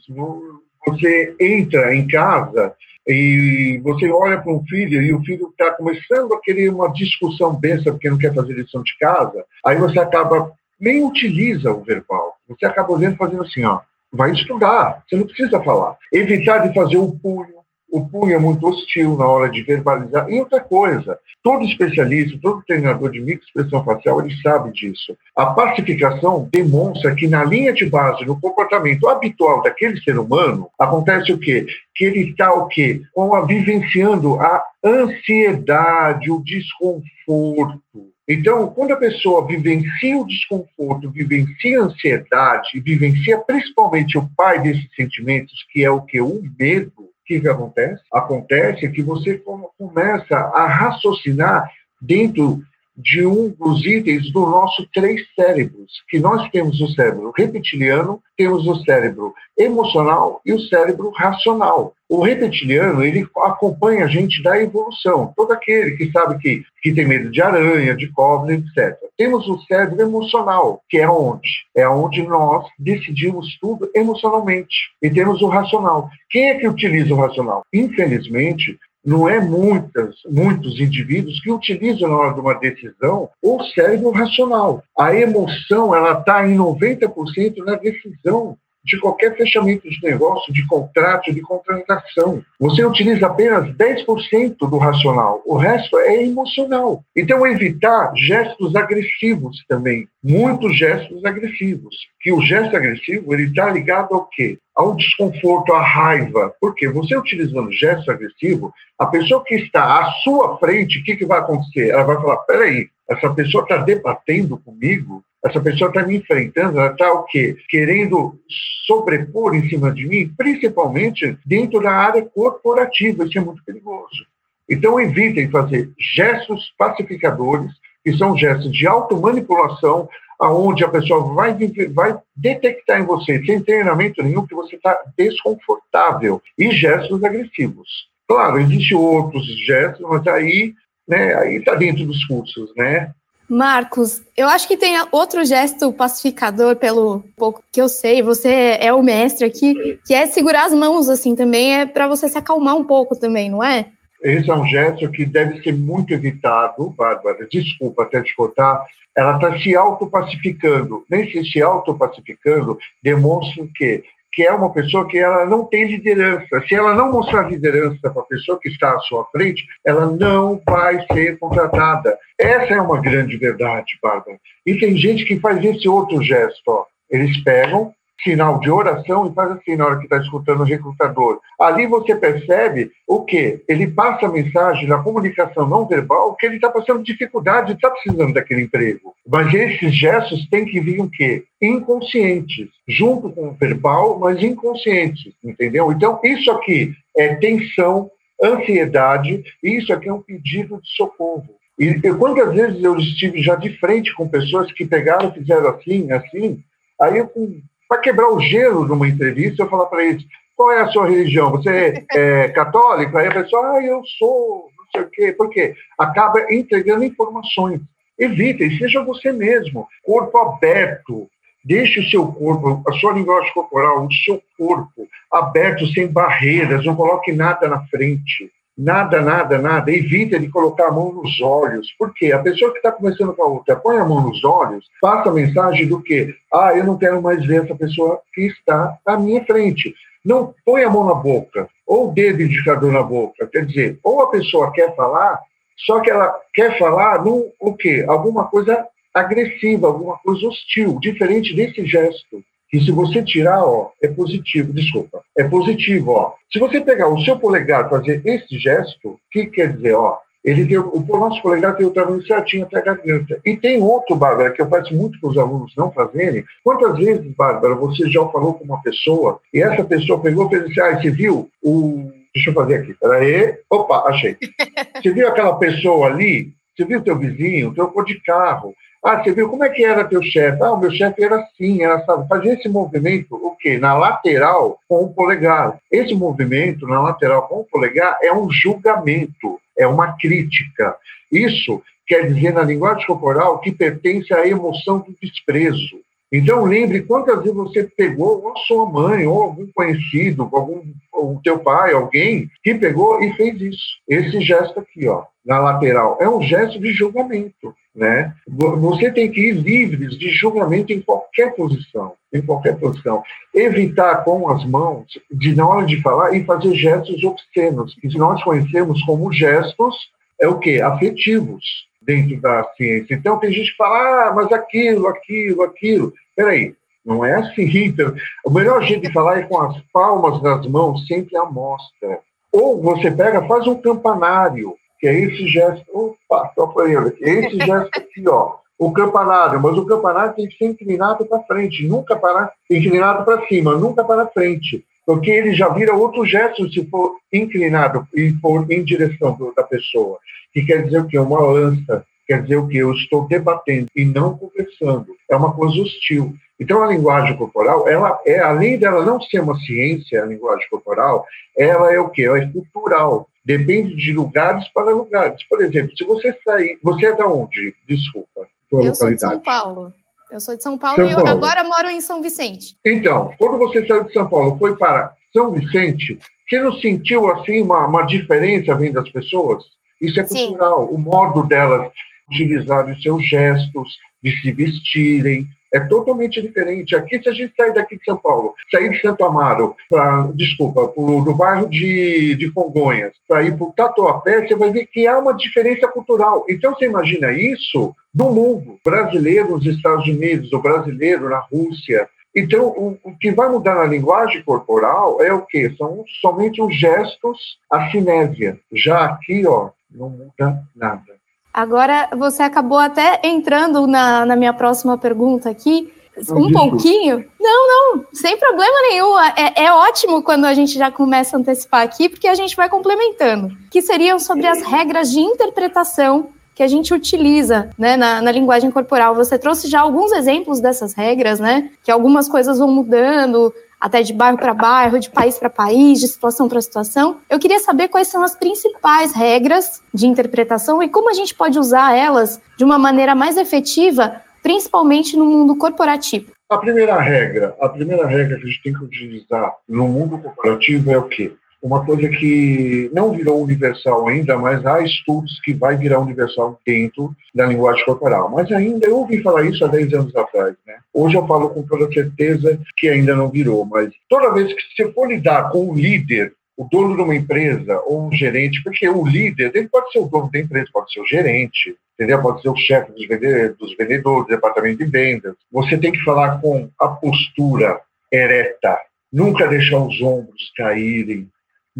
você 0.86 1.36
entra 1.40 1.94
em 1.94 2.08
casa 2.08 2.74
e 3.08 3.80
você 3.84 4.10
olha 4.12 4.40
para 4.40 4.52
um 4.52 4.64
filho 4.66 5.02
e 5.02 5.14
o 5.14 5.22
filho 5.24 5.50
está 5.50 5.72
começando 5.74 6.34
a 6.34 6.42
querer 6.42 6.70
uma 6.70 6.92
discussão 6.92 7.56
besta 7.56 7.92
porque 7.92 8.10
não 8.10 8.18
quer 8.18 8.34
fazer 8.34 8.54
lição 8.54 8.84
de 8.84 8.98
casa, 8.98 9.44
aí 9.66 9.78
você 9.78 10.00
acaba, 10.00 10.52
nem 10.80 11.04
utiliza 11.04 11.72
o 11.72 11.84
verbal, 11.84 12.36
você 12.48 12.66
acaba 12.66 12.94
olhando 12.94 13.18
fazendo 13.18 13.44
assim, 13.44 13.64
ó, 13.64 13.82
vai 14.12 14.32
estudar, 14.32 15.04
você 15.08 15.16
não 15.16 15.26
precisa 15.26 15.62
falar. 15.62 15.98
Evitar 16.12 16.68
de 16.68 16.74
fazer 16.74 16.98
o 16.98 17.12
punho, 17.12 17.59
o 17.92 18.08
punho 18.08 18.36
é 18.36 18.40
muito 18.40 18.66
hostil 18.68 19.18
na 19.18 19.28
hora 19.28 19.50
de 19.50 19.64
verbalizar. 19.64 20.30
E 20.30 20.40
outra 20.40 20.60
coisa, 20.60 21.18
todo 21.44 21.66
especialista, 21.66 22.38
todo 22.42 22.64
treinador 22.66 23.12
de 23.12 23.20
microexpressão 23.20 23.84
facial, 23.84 24.22
ele 24.22 24.36
sabe 24.42 24.72
disso. 24.72 25.16
A 25.36 25.48
pacificação 25.48 26.48
demonstra 26.52 27.16
que 27.16 27.28
na 27.28 27.44
linha 27.44 27.74
de 27.74 27.86
base, 27.86 28.26
no 28.26 28.40
comportamento 28.40 29.08
habitual 29.08 29.62
daquele 29.62 30.00
ser 30.02 30.18
humano, 30.18 30.70
acontece 30.78 31.32
o 31.32 31.40
quê? 31.40 31.66
Que 31.96 32.06
ele 32.06 32.30
está 32.30 32.54
o 32.54 32.68
quê? 32.68 33.02
Com 33.14 33.34
a, 33.34 33.46
vivenciando 33.46 34.40
a 34.40 34.64
ansiedade, 34.84 36.32
o 36.32 36.42
desconforto. 36.44 37.80
Então, 38.28 38.68
quando 38.68 38.92
a 38.92 38.98
pessoa 38.98 39.48
vivencia 39.48 40.16
o 40.16 40.28
desconforto, 40.28 41.10
vivencia 41.10 41.80
a 41.80 41.86
ansiedade, 41.86 42.80
vivencia 42.80 43.40
principalmente 43.40 44.20
o 44.20 44.30
pai 44.38 44.62
desses 44.62 44.88
sentimentos, 44.96 45.66
que 45.72 45.84
é 45.84 45.90
o 45.90 46.04
que? 46.04 46.22
O 46.22 46.40
medo, 46.60 47.09
que, 47.30 47.40
que 47.40 47.48
acontece? 47.48 48.02
Acontece 48.12 48.90
que 48.90 49.04
você 49.04 49.40
começa 49.78 50.36
a 50.36 50.66
raciocinar 50.66 51.70
dentro 52.02 52.60
de 53.00 53.26
um 53.26 53.50
dos 53.50 53.86
itens 53.86 54.32
do 54.32 54.42
nosso 54.42 54.86
três 54.94 55.22
cérebros, 55.34 56.04
que 56.10 56.20
nós 56.20 56.50
temos 56.52 56.80
o 56.82 56.90
cérebro 56.90 57.32
reptiliano, 57.36 58.22
temos 58.38 58.68
o 58.68 58.76
cérebro 58.84 59.34
emocional 59.58 60.42
e 60.46 60.54
o 60.54 60.60
cérebro 60.60 61.12
racional. 61.16 61.94
O 62.10 62.24
reptiliano, 62.24 63.04
ele 63.04 63.28
acompanha 63.38 64.06
a 64.06 64.08
gente 64.08 64.42
da 64.42 64.60
evolução. 64.60 65.32
Todo 65.36 65.52
aquele 65.52 65.96
que 65.96 66.12
sabe 66.12 66.40
que, 66.40 66.64
que 66.82 66.92
tem 66.92 67.08
medo 67.08 67.30
de 67.30 67.42
aranha, 67.42 67.96
de 67.96 68.12
cobra, 68.12 68.54
etc. 68.54 68.98
Temos 69.16 69.48
o 69.48 69.60
cérebro 69.64 70.02
emocional, 70.02 70.82
que 70.90 70.98
é 70.98 71.08
onde? 71.08 71.50
É 71.76 71.88
onde 71.88 72.24
nós 72.24 72.66
decidimos 72.80 73.58
tudo 73.60 73.90
emocionalmente. 73.94 74.76
E 75.02 75.10
temos 75.10 75.42
o 75.42 75.48
racional. 75.48 76.10
Quem 76.32 76.50
é 76.50 76.56
que 76.56 76.68
utiliza 76.68 77.14
o 77.14 77.18
racional? 77.18 77.64
Infelizmente, 77.72 78.80
não 79.06 79.30
é 79.30 79.40
muitas, 79.40 80.16
muitos 80.30 80.80
indivíduos 80.80 81.40
que 81.42 81.52
utilizam 81.52 82.10
na 82.10 82.18
hora 82.18 82.34
de 82.34 82.40
uma 82.40 82.54
decisão 82.54 83.30
o 83.42 83.64
cérebro 83.64 84.12
racional. 84.12 84.84
A 84.98 85.16
emoção 85.16 85.96
ela 85.96 86.20
está 86.20 86.48
em 86.48 86.58
90% 86.58 87.58
na 87.64 87.76
decisão 87.76 88.58
de 88.84 89.00
qualquer 89.00 89.36
fechamento 89.36 89.90
de 89.90 90.00
negócio, 90.02 90.54
de 90.54 90.66
contrato, 90.68 91.34
de 91.34 91.42
contratação. 91.42 92.42
Você 92.60 92.84
utiliza 92.84 93.28
apenas 93.28 93.70
10% 93.76 94.58
do 94.58 94.78
racional, 94.78 95.42
o 95.46 95.58
resto 95.58 95.98
é 96.00 96.24
emocional. 96.24 97.04
Então, 97.16 97.46
evitar 97.46 98.12
gestos 98.16 98.76
agressivos 98.76 99.64
também, 99.68 100.08
muitos 100.24 100.78
gestos 100.78 101.24
agressivos. 101.26 101.96
Que 102.22 102.32
o 102.32 102.42
gesto 102.42 102.76
agressivo 102.76 103.34
ele 103.34 103.44
está 103.44 103.70
ligado 103.70 104.14
ao 104.14 104.26
quê? 104.26 104.58
Ao 104.76 104.96
desconforto, 104.96 105.74
à 105.74 105.82
raiva. 105.82 106.54
Porque 106.60 106.88
você 106.90 107.18
utilizando 107.18 107.72
gesto 107.72 108.12
agressivo, 108.12 108.74
a 108.98 109.06
pessoa 109.06 109.44
que 109.46 109.56
está 109.56 110.00
à 110.00 110.12
sua 110.24 110.58
frente, 110.58 111.00
o 111.00 111.04
que, 111.04 111.16
que 111.16 111.26
vai 111.26 111.40
acontecer? 111.40 111.90
Ela 111.90 112.04
vai 112.04 112.16
falar: 112.18 112.38
peraí, 112.38 112.88
essa 113.10 113.34
pessoa 113.34 113.64
está 113.64 113.78
debatendo 113.78 114.58
comigo, 114.58 115.24
essa 115.44 115.62
pessoa 115.62 115.90
está 115.90 116.06
me 116.06 116.18
enfrentando, 116.18 116.80
ela 116.80 116.92
está 116.92 117.12
o 117.14 117.24
quê? 117.24 117.56
Querendo 117.70 118.38
sobrepor 118.86 119.56
em 119.56 119.70
cima 119.70 119.92
de 119.92 120.06
mim, 120.08 120.34
principalmente 120.38 121.38
dentro 121.46 121.82
da 121.82 121.92
área 121.92 122.26
corporativa. 122.26 123.26
Isso 123.26 123.38
é 123.38 123.42
muito 123.42 123.64
perigoso. 123.64 124.26
Então, 124.70 125.00
evitem 125.00 125.50
fazer 125.50 125.90
gestos 126.16 126.74
pacificadores, 126.78 127.72
que 128.04 128.16
são 128.18 128.38
gestos 128.38 128.72
de 128.72 128.86
automanipulação, 128.86 130.08
aonde 130.40 130.84
a 130.84 130.90
pessoa 130.90 131.34
vai, 131.34 131.58
vai 131.94 132.18
detectar 132.36 133.02
em 133.02 133.06
você, 133.06 133.44
sem 133.46 133.62
treinamento 133.62 134.22
nenhum, 134.22 134.46
que 134.46 134.56
você 134.56 134.76
está 134.76 134.98
desconfortável, 135.18 136.42
e 136.58 136.72
gestos 136.72 137.24
agressivos. 137.24 137.88
Claro, 138.28 138.60
existem 138.60 138.96
outros 138.96 139.46
gestos, 139.66 140.06
mas 140.08 140.26
aí 140.28 140.74
né, 141.10 141.34
aí 141.34 141.56
está 141.56 141.74
dentro 141.74 142.06
dos 142.06 142.24
cursos, 142.26 142.72
né? 142.78 143.12
Marcos, 143.50 144.22
eu 144.38 144.48
acho 144.48 144.68
que 144.68 144.78
tem 144.78 144.96
outro 145.12 145.44
gesto 145.44 145.92
pacificador, 145.92 146.76
pelo 146.76 147.24
pouco 147.36 147.64
que 147.72 147.82
eu 147.82 147.90
sei, 147.90 148.22
você 148.22 148.78
é 148.80 148.94
o 148.94 149.02
mestre 149.02 149.46
aqui, 149.46 150.00
que 150.06 150.14
é 150.14 150.28
segurar 150.28 150.66
as 150.66 150.74
mãos 150.74 151.10
assim 151.10 151.36
também, 151.36 151.80
é 151.80 151.86
para 151.86 152.08
você 152.08 152.30
se 152.30 152.38
acalmar 152.38 152.76
um 152.76 152.84
pouco 152.84 153.16
também, 153.16 153.50
não 153.50 153.64
é? 153.64 153.88
Esse 154.22 154.52
é 154.52 154.54
um 154.54 154.68
gesto 154.68 155.10
que 155.10 155.26
deve 155.26 155.64
ser 155.64 155.74
muito 155.74 156.14
evitado, 156.14 156.90
Bárbara, 156.92 157.48
desculpa 157.50 158.04
até 158.04 158.22
te 158.22 158.36
cortar, 158.36 158.86
ela 159.16 159.36
está 159.36 159.58
se 159.58 159.76
autopacificando. 159.76 161.04
Nesse 161.10 161.44
se 161.46 161.62
autopacificando, 161.62 162.78
demonstra 163.02 163.64
o 163.64 163.70
quê? 163.74 164.04
Que 164.40 164.44
é 164.48 164.54
uma 164.54 164.72
pessoa 164.72 165.06
que 165.06 165.18
ela 165.18 165.46
não 165.46 165.66
tem 165.66 165.86
liderança. 165.86 166.64
Se 166.66 166.74
ela 166.74 166.94
não 166.94 167.12
mostrar 167.12 167.50
liderança 167.50 168.10
para 168.10 168.22
a 168.22 168.26
pessoa 168.26 168.58
que 168.58 168.70
está 168.70 168.94
à 168.94 169.00
sua 169.00 169.26
frente, 169.34 169.66
ela 169.86 170.06
não 170.06 170.62
vai 170.66 171.06
ser 171.12 171.38
contratada. 171.38 172.18
Essa 172.40 172.76
é 172.76 172.82
uma 172.82 173.02
grande 173.02 173.36
verdade, 173.36 174.00
Bárbara. 174.02 174.40
E 174.66 174.80
tem 174.80 174.96
gente 174.96 175.26
que 175.26 175.42
faz 175.42 175.62
esse 175.62 175.90
outro 175.90 176.24
gesto. 176.24 176.62
Ó. 176.70 176.86
Eles 177.10 177.44
pegam, 177.44 177.94
sinal 178.24 178.60
de 178.60 178.70
oração 178.70 179.28
e 179.28 179.34
faz 179.34 179.52
assim 179.52 179.76
na 179.76 179.86
hora 179.86 179.98
que 179.98 180.04
está 180.04 180.18
escutando 180.18 180.62
o 180.62 180.66
recrutador. 180.66 181.40
Ali 181.60 181.88
você 181.88 182.16
percebe 182.16 182.92
o 183.08 183.24
que? 183.24 183.62
Ele 183.68 183.88
passa 183.88 184.26
a 184.26 184.32
mensagem 184.32 184.88
na 184.88 185.02
comunicação 185.02 185.68
não 185.68 185.88
verbal 185.88 186.36
que 186.36 186.46
ele 186.46 186.56
está 186.56 186.70
passando 186.70 187.04
dificuldade, 187.04 187.74
está 187.74 187.90
precisando 187.90 188.34
daquele 188.34 188.64
emprego. 188.64 189.14
Mas 189.28 189.54
esses 189.54 189.96
gestos 189.96 190.48
têm 190.50 190.66
que 190.66 190.80
vir 190.80 191.02
o 191.02 191.10
quê? 191.10 191.44
Inconscientes, 191.62 192.70
junto 192.88 193.30
com 193.30 193.50
o 193.50 193.54
verbal, 193.54 194.20
mas 194.20 194.42
inconscientes, 194.42 195.34
entendeu? 195.44 195.92
Então, 195.92 196.20
isso 196.24 196.52
aqui 196.52 196.94
é 197.16 197.36
tensão, 197.36 198.10
ansiedade, 198.42 199.44
e 199.64 199.78
isso 199.78 199.94
aqui 199.94 200.10
é 200.10 200.14
um 200.14 200.22
pedido 200.22 200.82
de 200.82 200.90
socorro. 200.96 201.60
E, 201.78 201.94
quantas 202.14 202.54
vezes 202.54 202.84
eu 202.84 202.98
estive 202.98 203.42
já 203.42 203.56
de 203.56 203.78
frente 203.78 204.14
com 204.14 204.28
pessoas 204.28 204.70
que 204.74 204.86
pegaram, 204.86 205.32
fizeram 205.32 205.70
assim, 205.70 206.12
assim, 206.12 206.62
aí 207.00 207.18
eu 207.18 207.28
com 207.28 207.62
para 207.90 208.02
quebrar 208.02 208.30
o 208.30 208.40
gelo 208.40 208.86
numa 208.86 209.08
entrevista, 209.08 209.64
eu 209.64 209.70
falar 209.70 209.88
para 209.88 210.06
eles: 210.06 210.24
qual 210.56 210.72
é 210.72 210.82
a 210.82 210.88
sua 210.88 211.10
religião? 211.10 211.50
Você 211.50 212.06
é 212.12 212.50
católico? 212.50 213.18
Aí 213.18 213.28
a 213.28 213.34
pessoa, 213.34 213.72
ah, 213.72 213.84
eu 213.84 214.02
sou, 214.18 214.70
não 214.78 214.86
sei 214.92 215.02
o 215.02 215.10
quê. 215.10 215.34
Por 215.34 215.50
quê? 215.50 215.76
Acaba 215.98 216.54
entregando 216.54 217.04
informações. 217.04 217.82
Evitem, 218.18 218.78
seja 218.78 219.04
você 219.04 219.32
mesmo. 219.32 219.88
Corpo 220.04 220.38
aberto. 220.38 221.28
Deixe 221.66 222.00
o 222.00 222.10
seu 222.10 222.28
corpo, 222.32 222.82
a 222.88 222.94
sua 222.94 223.14
linguagem 223.14 223.54
corporal, 223.54 224.06
o 224.06 224.14
seu 224.14 224.42
corpo 224.58 225.08
aberto, 225.32 225.86
sem 225.88 226.08
barreiras, 226.08 226.86
não 226.86 226.96
coloque 226.96 227.34
nada 227.34 227.68
na 227.68 227.86
frente. 227.88 228.50
Nada, 228.82 229.20
nada, 229.20 229.58
nada. 229.58 229.92
Evita 229.92 230.40
de 230.40 230.48
colocar 230.48 230.88
a 230.88 230.92
mão 230.92 231.12
nos 231.12 231.42
olhos. 231.42 231.94
Por 232.00 232.14
quê? 232.14 232.32
A 232.32 232.40
pessoa 232.40 232.72
que 232.72 232.78
está 232.78 232.94
conversando 232.94 233.34
com 233.34 233.44
a 233.44 233.48
outra 233.48 233.76
põe 233.76 233.98
a 233.98 234.06
mão 234.06 234.22
nos 234.22 234.42
olhos, 234.46 234.86
passa 235.02 235.30
a 235.30 235.34
mensagem 235.34 235.86
do 235.86 236.02
que? 236.02 236.34
Ah, 236.54 236.72
eu 236.74 236.86
não 236.86 236.98
quero 236.98 237.22
mais 237.22 237.46
ver 237.46 237.66
essa 237.66 237.76
pessoa 237.76 238.22
que 238.34 238.44
está 238.44 238.98
à 239.06 239.18
minha 239.18 239.44
frente. 239.44 239.94
Não 240.24 240.56
põe 240.66 240.86
a 240.86 240.90
mão 240.90 241.06
na 241.06 241.14
boca, 241.14 241.68
ou 241.86 242.10
o 242.10 242.14
dedo 242.14 242.42
indicador 242.42 242.94
na 242.94 243.04
boca. 243.04 243.46
Quer 243.48 243.66
dizer, 243.66 244.00
ou 244.02 244.22
a 244.22 244.32
pessoa 244.32 244.72
quer 244.72 244.96
falar, 244.96 245.38
só 245.86 246.00
que 246.00 246.10
ela 246.10 246.34
quer 246.54 246.80
falar 246.80 247.22
no 247.22 247.52
o 247.60 247.74
quê? 247.76 248.06
Alguma 248.08 248.48
coisa 248.48 248.88
agressiva, 249.14 249.88
alguma 249.88 250.18
coisa 250.20 250.48
hostil, 250.48 250.98
diferente 251.02 251.54
desse 251.54 251.86
gesto 251.86 252.42
que 252.70 252.80
se 252.80 252.92
você 252.92 253.24
tirar, 253.24 253.64
ó, 253.64 253.92
é 254.02 254.08
positivo, 254.08 254.72
desculpa, 254.72 255.22
é 255.38 255.44
positivo, 255.44 256.12
ó. 256.12 256.34
Se 256.52 256.60
você 256.60 256.80
pegar 256.80 257.10
o 257.10 257.20
seu 257.22 257.38
polegar 257.38 257.86
e 257.86 257.90
fazer 257.90 258.22
esse 258.26 258.58
gesto, 258.58 259.10
o 259.10 259.20
que 259.32 259.48
quer 259.48 259.74
dizer, 259.74 259.96
ó? 259.96 260.20
Ele 260.44 260.66
tem, 260.66 260.78
o 260.78 261.04
nosso 261.06 261.42
polegar 261.42 261.76
tem 261.76 261.86
o 261.86 261.92
tamanho 261.92 262.26
certinho 262.26 262.64
até 262.64 262.78
a 262.78 262.82
garganta. 262.82 263.40
E 263.46 263.58
tem 263.58 263.82
outro, 263.82 264.16
Bárbara, 264.16 264.52
que 264.52 264.62
eu 264.62 264.70
faço 264.70 264.96
muito 264.96 265.20
para 265.20 265.30
os 265.30 265.38
alunos 265.38 265.74
não 265.76 265.92
fazerem. 265.92 266.46
Quantas 266.64 266.98
vezes, 266.98 267.36
Bárbara, 267.36 267.76
você 267.76 268.10
já 268.10 268.26
falou 268.30 268.54
com 268.54 268.64
uma 268.64 268.82
pessoa 268.82 269.40
e 269.54 269.62
essa 269.62 269.84
pessoa 269.84 270.22
pegou 270.22 270.48
e 270.48 270.50
fez 270.50 270.64
assim, 270.64 270.82
ah, 270.82 271.02
você 271.02 271.12
viu 271.12 271.50
o... 271.62 272.10
Deixa 272.34 272.52
eu 272.52 272.54
fazer 272.54 272.76
aqui, 272.76 272.94
peraí. 272.94 273.58
Opa, 273.70 274.04
achei. 274.08 274.38
Você 275.02 275.12
viu 275.12 275.28
aquela 275.28 275.58
pessoa 275.58 276.08
ali? 276.08 276.54
Você 276.78 276.86
viu 276.86 277.02
teu 277.02 277.18
vizinho, 277.18 277.74
trocou 277.74 278.06
de 278.06 278.22
carro. 278.22 278.76
Ah, 279.04 279.24
você 279.24 279.32
viu 279.32 279.50
como 279.50 279.64
é 279.64 279.70
que 279.70 279.84
era 279.84 280.04
teu 280.04 280.22
chefe? 280.22 280.62
Ah, 280.62 280.74
o 280.74 280.78
meu 280.78 280.92
chefe 280.92 281.24
era 281.24 281.38
assim, 281.38 281.82
era 281.82 282.04
sabe, 282.06 282.28
fazia 282.28 282.54
esse 282.54 282.68
movimento, 282.68 283.34
o 283.34 283.56
quê? 283.56 283.78
Na 283.78 283.94
lateral 283.98 284.78
com 284.90 285.06
o 285.06 285.14
polegar. 285.14 285.80
Esse 285.90 286.14
movimento 286.14 286.86
na 286.86 287.02
lateral 287.02 287.48
com 287.48 287.62
o 287.62 287.64
polegar 287.64 288.18
é 288.22 288.34
um 288.34 288.50
julgamento, 288.52 289.60
é 289.78 289.88
uma 289.88 290.18
crítica. 290.18 290.96
Isso 291.32 291.82
quer 292.06 292.28
dizer 292.28 292.54
na 292.54 292.64
linguagem 292.64 293.06
corporal 293.08 293.60
que 293.60 293.72
pertence 293.72 294.34
à 294.34 294.46
emoção 294.46 295.00
do 295.00 295.16
desprezo. 295.22 296.02
Então 296.32 296.66
lembre 296.66 297.02
quantas 297.02 297.40
vezes 297.40 297.56
você 297.56 297.84
pegou 297.84 298.44
ou 298.46 298.58
sua 298.68 298.86
mãe 298.86 299.26
ou 299.26 299.42
algum 299.42 299.68
conhecido, 299.74 300.48
algum 300.52 300.82
o 301.12 301.40
teu 301.44 301.60
pai, 301.60 301.94
alguém 301.94 302.50
que 302.64 302.76
pegou 302.76 303.22
e 303.22 303.34
fez 303.34 303.60
isso. 303.60 304.00
Esse 304.08 304.40
gesto 304.42 304.80
aqui, 304.80 305.08
ó, 305.08 305.24
na 305.46 305.60
lateral, 305.60 306.18
é 306.22 306.30
um 306.30 306.42
gesto 306.42 306.80
de 306.80 306.94
julgamento, 306.94 307.74
né? 307.96 308.34
Você 308.48 309.12
tem 309.12 309.30
que 309.32 309.50
ir 309.50 309.54
livres 309.54 310.18
de 310.18 310.30
julgamento 310.30 310.94
em 310.94 311.02
qualquer 311.02 311.56
posição, 311.56 312.14
em 312.32 312.42
qualquer 312.42 312.78
posição. 312.80 313.24
Evitar 313.54 314.24
com 314.24 314.50
as 314.50 314.64
mãos, 314.66 315.08
de 315.32 315.56
na 315.56 315.68
hora 315.68 315.86
de 315.86 316.02
falar, 316.02 316.34
e 316.36 316.46
fazer 316.46 316.76
gestos 316.76 317.24
obscenos, 317.24 317.96
que 317.96 318.08
nós 318.18 318.42
conhecemos 318.44 319.02
como 319.04 319.34
gestos, 319.34 319.96
é 320.40 320.48
o 320.48 320.60
quê? 320.60 320.80
Afetivos 320.80 321.89
dentro 322.02 322.40
da 322.42 322.64
ciência. 322.76 323.14
Então, 323.14 323.40
tem 323.40 323.52
gente 323.52 323.72
que 323.72 323.78
fala, 323.78 324.28
ah, 324.28 324.34
mas 324.34 324.52
aquilo, 324.52 325.08
aquilo, 325.08 325.64
aquilo. 325.64 326.14
Peraí, 326.36 326.76
não 327.06 327.24
é 327.26 327.36
assim. 327.36 327.70
Então, 327.86 328.14
o 328.46 328.52
melhor 328.52 328.82
jeito 328.84 329.08
de 329.08 329.14
falar 329.14 329.40
é 329.40 329.44
com 329.44 329.60
as 329.62 329.80
palmas 329.94 330.42
das 330.42 330.66
mãos, 330.68 331.06
sempre 331.08 331.38
à 331.38 331.46
mostra. 331.46 332.20
Ou 332.52 332.82
você 332.82 333.12
pega, 333.12 333.46
faz 333.48 333.68
um 333.68 333.80
campanário, 333.80 334.76
que 335.00 335.08
é 335.08 335.14
esse 335.14 335.48
gesto. 335.48 335.86
Opa, 335.94 336.52
só 336.56 336.72
foi 336.72 336.96
eu. 336.96 337.08
É 337.22 337.30
esse 337.30 337.58
gesto 337.58 337.98
aqui, 337.98 338.28
ó. 338.28 338.58
O 338.78 338.94
campanário, 338.94 339.62
mas 339.62 339.78
o 339.78 339.86
campanário 339.86 340.34
tem 340.36 340.48
que 340.48 340.58
ser 340.58 340.66
inclinado 340.68 341.26
para 341.26 341.44
frente, 341.44 341.86
nunca 341.86 342.16
para 342.16 342.54
inclinado 342.72 343.26
para 343.26 343.46
cima, 343.46 343.76
nunca 343.76 344.06
para 344.06 344.28
frente, 344.28 344.86
porque 345.10 345.32
ele 345.32 345.56
já 345.56 345.68
vira 345.70 345.96
outro 345.96 346.24
gesto 346.24 346.72
se 346.72 346.86
for 346.86 347.18
inclinado 347.34 348.08
e 348.14 348.32
for 348.34 348.72
em 348.72 348.84
direção 348.84 349.36
da 349.58 349.64
pessoa 349.64 350.20
que 350.54 350.64
quer 350.64 350.84
dizer 350.84 351.00
o 351.00 351.08
quê? 351.08 351.18
Uma 351.18 351.42
lança, 351.42 352.06
quer 352.28 352.44
dizer 352.44 352.58
o 352.58 352.68
quê? 352.68 352.78
Eu 352.78 352.94
estou 352.94 353.28
debatendo 353.28 353.88
e 353.96 354.06
não 354.06 354.38
conversando. 354.38 355.08
É 355.28 355.36
uma 355.36 355.52
coisa 355.52 355.82
hostil. 355.82 356.36
Então, 356.60 356.84
a 356.84 356.88
linguagem 356.88 357.36
corporal, 357.36 357.90
ela 357.90 358.22
é, 358.24 358.38
além 358.38 358.78
dela 358.78 359.04
não 359.04 359.20
ser 359.20 359.40
uma 359.40 359.58
ciência, 359.58 360.22
a 360.22 360.28
linguagem 360.28 360.70
corporal, 360.70 361.26
ela 361.58 361.92
é 361.92 362.00
o 362.00 362.10
quê? 362.10 362.26
Ela 362.26 362.38
é 362.38 362.46
cultural. 362.46 363.28
Depende 363.44 363.96
de 363.96 364.14
lugares 364.14 364.68
para 364.72 364.92
lugares. 364.92 365.42
Por 365.50 365.60
exemplo, 365.64 365.92
se 365.98 366.04
você 366.04 366.38
sair. 366.46 366.78
Você 366.84 367.08
é 367.08 367.16
de 367.16 367.24
onde? 367.24 367.74
Desculpa. 367.88 368.48
Sua 368.70 368.84
eu 368.84 368.92
localidade. 368.92 368.96
sou 368.96 369.10
de 369.10 369.20
São 369.22 369.40
Paulo. 369.40 369.92
Eu 370.32 370.40
sou 370.40 370.56
de 370.56 370.64
São 370.64 370.78
Paulo 370.78 370.98
São 370.98 371.08
e 371.08 371.12
eu 371.12 371.28
agora 371.28 371.64
moro 371.64 371.90
em 371.90 372.02
São 372.02 372.22
Vicente. 372.22 372.78
Então, 372.86 373.34
quando 373.38 373.58
você 373.58 373.86
saiu 373.86 374.04
de 374.04 374.14
São 374.14 374.30
Paulo, 374.30 374.58
foi 374.58 374.76
para 374.76 375.14
São 375.34 375.52
Vicente, 375.52 376.20
você 376.48 376.60
não 376.60 376.74
sentiu 376.80 377.30
assim 377.32 377.62
uma, 377.62 377.88
uma 377.88 378.04
diferença 378.04 378.76
vindo 378.76 378.94
das 378.94 379.10
pessoas? 379.10 379.64
Isso 380.02 380.20
é 380.20 380.24
cultural. 380.24 380.88
Sim. 380.88 380.96
O 380.96 380.98
modo 380.98 381.44
delas 381.44 381.92
utilizarem 382.30 382.94
os 382.94 383.02
seus 383.02 383.28
gestos, 383.28 383.98
de 384.22 384.32
se 384.42 384.52
vestirem, 384.52 385.48
é 385.74 385.80
totalmente 385.80 386.42
diferente. 386.42 386.96
Aqui, 386.96 387.22
se 387.22 387.30
a 387.30 387.34
gente 387.34 387.54
sair 387.56 387.74
daqui 387.74 387.98
de 387.98 388.04
São 388.04 388.18
Paulo, 388.18 388.54
sair 388.72 388.90
de 388.90 389.02
Santo 389.02 389.24
Amaro, 389.24 389.76
pra, 389.90 390.30
desculpa, 390.34 390.88
pro, 390.88 391.22
do 391.22 391.34
bairro 391.34 391.70
de, 391.70 392.36
de 392.36 392.52
Congonhas, 392.52 393.14
para 393.28 393.44
ir 393.44 393.56
para 393.56 393.68
o 393.68 393.74
Tatuapé, 393.74 394.48
você 394.48 394.56
vai 394.56 394.72
ver 394.72 394.88
que 394.88 395.08
há 395.08 395.18
uma 395.18 395.34
diferença 395.34 395.88
cultural. 395.88 396.46
Então, 396.50 396.74
você 396.74 396.86
imagina 396.86 397.32
isso 397.32 397.96
no 398.14 398.32
mundo. 398.32 398.80
Brasileiro 398.84 399.52
nos 399.52 399.66
Estados 399.66 400.08
Unidos, 400.08 400.52
o 400.52 400.62
brasileiro 400.62 401.30
na 401.30 401.40
Rússia. 401.40 402.10
Então, 402.36 402.68
o, 402.68 402.98
o 403.04 403.18
que 403.18 403.32
vai 403.32 403.50
mudar 403.50 403.76
na 403.76 403.86
linguagem 403.86 404.44
corporal 404.44 405.22
é 405.22 405.34
o 405.34 405.42
quê? 405.42 405.74
São 405.78 406.04
somente 406.22 406.62
os 406.62 406.76
gestos, 406.76 407.60
a 407.72 407.90
cinésia. 407.90 408.60
Já 408.72 409.06
aqui, 409.06 409.46
ó, 409.48 409.70
não 409.90 410.10
muda 410.10 410.64
nada. 410.76 411.19
Agora, 411.60 412.08
você 412.16 412.42
acabou 412.42 412.78
até 412.78 413.20
entrando 413.22 413.86
na, 413.86 414.26
na 414.26 414.34
minha 414.38 414.54
próxima 414.54 414.98
pergunta 414.98 415.50
aqui, 415.50 415.92
um 416.32 416.50
pouquinho. 416.54 417.26
Não, 417.38 417.68
não, 417.68 418.06
sem 418.14 418.38
problema 418.38 418.80
nenhum. 418.84 419.20
É, 419.20 419.66
é, 419.66 419.74
ótimo 419.74 420.24
quando 420.24 420.46
a 420.46 420.54
gente 420.54 420.78
já 420.78 420.90
começa 420.90 421.36
a 421.36 421.40
antecipar 421.42 421.82
aqui, 421.82 422.08
porque 422.08 422.30
a 422.30 422.34
gente 422.36 422.56
vai 422.56 422.70
complementando. 422.70 423.52
Que 423.70 423.82
seriam 423.82 424.18
sobre 424.20 424.48
as 424.48 424.62
regras 424.62 425.12
de 425.12 425.20
interpretação 425.20 426.30
que 426.56 426.64
a 426.64 426.68
gente 426.68 426.94
utiliza 426.94 427.70
né, 427.78 427.98
na, 427.98 428.22
na, 428.22 428.32
linguagem 428.32 428.72
corporal. 428.72 429.14
Você 429.16 429.38
trouxe 429.38 429.68
já 429.68 429.82
alguns 429.82 430.14
exemplos 430.14 430.62
dessas 430.62 430.94
regras, 430.94 431.42
né? 431.42 431.72
Que 431.84 431.92
algumas 431.92 432.30
coisas 432.30 432.58
vão 432.58 432.72
mudando, 432.72 433.54
até 433.80 434.02
de 434.02 434.14
bairro 434.14 434.38
para 434.38 434.54
bairro, 434.54 435.00
de 435.00 435.10
país 435.10 435.38
para 435.38 435.50
país, 435.50 436.00
de 436.00 436.08
situação 436.08 436.50
para 436.50 436.62
situação. 436.62 437.18
Eu 437.30 437.40
queria 437.40 437.60
saber 437.60 437.88
quais 437.88 438.08
são 438.08 438.24
as 438.24 438.36
principais 438.36 439.14
regras 439.14 439.82
de 439.94 440.06
interpretação 440.06 440.84
e 440.84 440.90
como 440.90 441.10
a 441.10 441.14
gente 441.14 441.34
pode 441.34 441.58
usar 441.58 441.96
elas 441.96 442.42
de 442.58 442.64
uma 442.64 442.78
maneira 442.78 443.16
mais 443.16 443.38
efetiva, 443.38 444.22
principalmente 444.44 445.16
no 445.16 445.26
mundo 445.26 445.56
corporativo. 445.56 446.32
A 446.50 446.58
primeira 446.58 447.00
regra, 447.00 447.56
a 447.62 447.70
primeira 447.70 448.08
regra 448.08 448.38
que 448.38 448.44
a 448.44 448.46
gente 448.48 448.64
tem 448.64 448.74
que 448.74 448.84
utilizar 448.84 449.54
no 449.68 449.88
mundo 449.88 450.18
corporativo 450.18 450.92
é 450.92 450.98
o 450.98 451.04
quê? 451.04 451.32
Uma 451.62 451.86
coisa 451.86 452.08
que 452.08 452.90
não 452.94 453.12
virou 453.12 453.44
universal 453.44 454.08
ainda, 454.08 454.38
mas 454.38 454.66
há 454.66 454.82
estudos 454.82 455.40
que 455.44 455.54
vai 455.54 455.76
virar 455.76 456.00
universal 456.00 456.60
dentro 456.66 457.14
da 457.36 457.46
linguagem 457.46 457.84
corporal. 457.86 458.30
Mas 458.30 458.52
ainda 458.52 458.88
eu 458.88 458.98
ouvi 458.98 459.22
falar 459.22 459.44
isso 459.44 459.64
há 459.66 459.68
10 459.68 459.94
anos 459.94 460.16
atrás. 460.16 460.56
Né? 460.66 460.78
Hoje 460.94 461.16
eu 461.16 461.28
falo 461.28 461.50
com 461.50 461.64
toda 461.64 461.92
certeza 461.92 462.60
que 462.78 462.88
ainda 462.88 463.16
não 463.16 463.30
virou, 463.30 463.66
mas 463.66 463.92
toda 464.08 464.34
vez 464.34 464.54
que 464.54 464.62
você 464.76 464.92
for 464.94 465.10
lidar 465.10 465.52
com 465.52 465.70
o 465.70 465.76
líder, 465.76 466.34
o 466.56 466.68
dono 466.70 466.96
de 466.96 467.02
uma 467.02 467.16
empresa 467.16 467.82
ou 467.86 468.08
um 468.08 468.12
gerente, 468.12 468.62
porque 468.64 468.88
o 468.90 469.06
líder, 469.06 469.52
ele 469.56 469.70
pode 469.70 469.92
ser 469.92 470.00
o 470.00 470.08
dono 470.08 470.30
da 470.32 470.40
empresa, 470.40 470.68
pode 470.74 470.92
ser 470.92 471.00
o 471.00 471.08
gerente, 471.08 471.76
entendeu? 471.94 472.22
Pode 472.22 472.42
ser 472.42 472.50
o 472.50 472.56
chefe 472.56 472.92
dos 472.92 473.08
vendedores, 473.08 473.58
dos 473.58 473.78
vendedores, 473.78 474.28
do 474.28 474.30
departamento 474.30 474.84
de 474.84 474.92
vendas. 474.92 475.36
Você 475.52 475.78
tem 475.78 475.92
que 475.92 476.04
falar 476.04 476.42
com 476.42 476.70
a 476.80 476.90
postura 476.90 477.80
ereta, 478.12 478.78
nunca 479.12 479.48
deixar 479.48 479.80
os 479.80 480.02
ombros 480.02 480.52
caírem, 480.58 481.30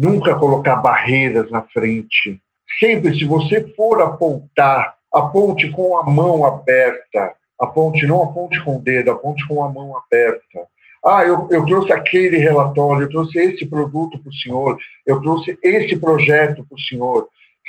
nunca 0.00 0.34
colocar 0.34 0.76
barreiras 0.76 1.50
na 1.50 1.60
frente. 1.60 2.40
Sempre, 2.78 3.14
se 3.18 3.26
você 3.26 3.62
for 3.76 4.00
apontar, 4.00 4.94
aponte 5.12 5.70
com 5.70 5.98
a 5.98 6.04
mão 6.04 6.46
aberta. 6.46 7.34
Aponte, 7.60 8.06
não 8.06 8.22
aponte 8.22 8.58
com 8.64 8.76
o 8.76 8.80
dedo, 8.80 9.10
aponte 9.10 9.46
com 9.46 9.62
a 9.62 9.68
mão 9.68 9.94
aberta. 9.94 10.66
Ah, 11.04 11.24
eu, 11.24 11.46
eu 11.50 11.66
trouxe 11.66 11.92
aquele 11.92 12.38
relatório, 12.38 13.02
eu 13.02 13.10
trouxe 13.10 13.38
esse 13.38 13.66
produto 13.66 14.18
para 14.18 14.30
o 14.30 14.34
senhor, 14.34 14.78
eu 15.06 15.20
trouxe 15.20 15.58
esse 15.62 15.96
projeto 15.96 16.64
para 16.66 16.76
o 16.76 16.80
senhor. 16.80 17.28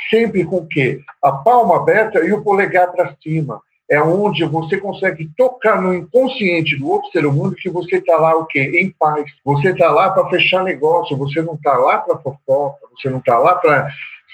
Sempre 0.09 0.45
com 0.45 0.57
o 0.57 0.67
quê? 0.67 1.01
A 1.21 1.33
palma 1.33 1.77
aberta 1.77 2.19
e 2.25 2.31
o 2.31 2.41
polegar 2.41 2.91
para 2.91 3.13
cima 3.21 3.61
é 3.91 4.01
onde 4.01 4.45
você 4.45 4.77
consegue 4.77 5.29
tocar 5.35 5.81
no 5.81 5.93
inconsciente 5.93 6.77
do 6.77 6.89
outro 6.89 7.11
ser 7.11 7.25
humano 7.25 7.53
que 7.53 7.69
você 7.69 7.97
está 7.97 8.15
lá 8.15 8.33
o 8.37 8.45
quê? 8.45 8.71
Em 8.81 8.89
paz. 8.89 9.25
Você 9.43 9.71
está 9.71 9.91
lá 9.91 10.09
para 10.09 10.29
fechar 10.29 10.63
negócio, 10.63 11.17
você 11.17 11.41
não 11.41 11.55
está 11.55 11.77
lá 11.77 11.97
para 11.97 12.17
fofoca, 12.17 12.87
você 12.95 13.09
não 13.09 13.19
está 13.19 13.37
lá 13.37 13.55
para 13.55 13.89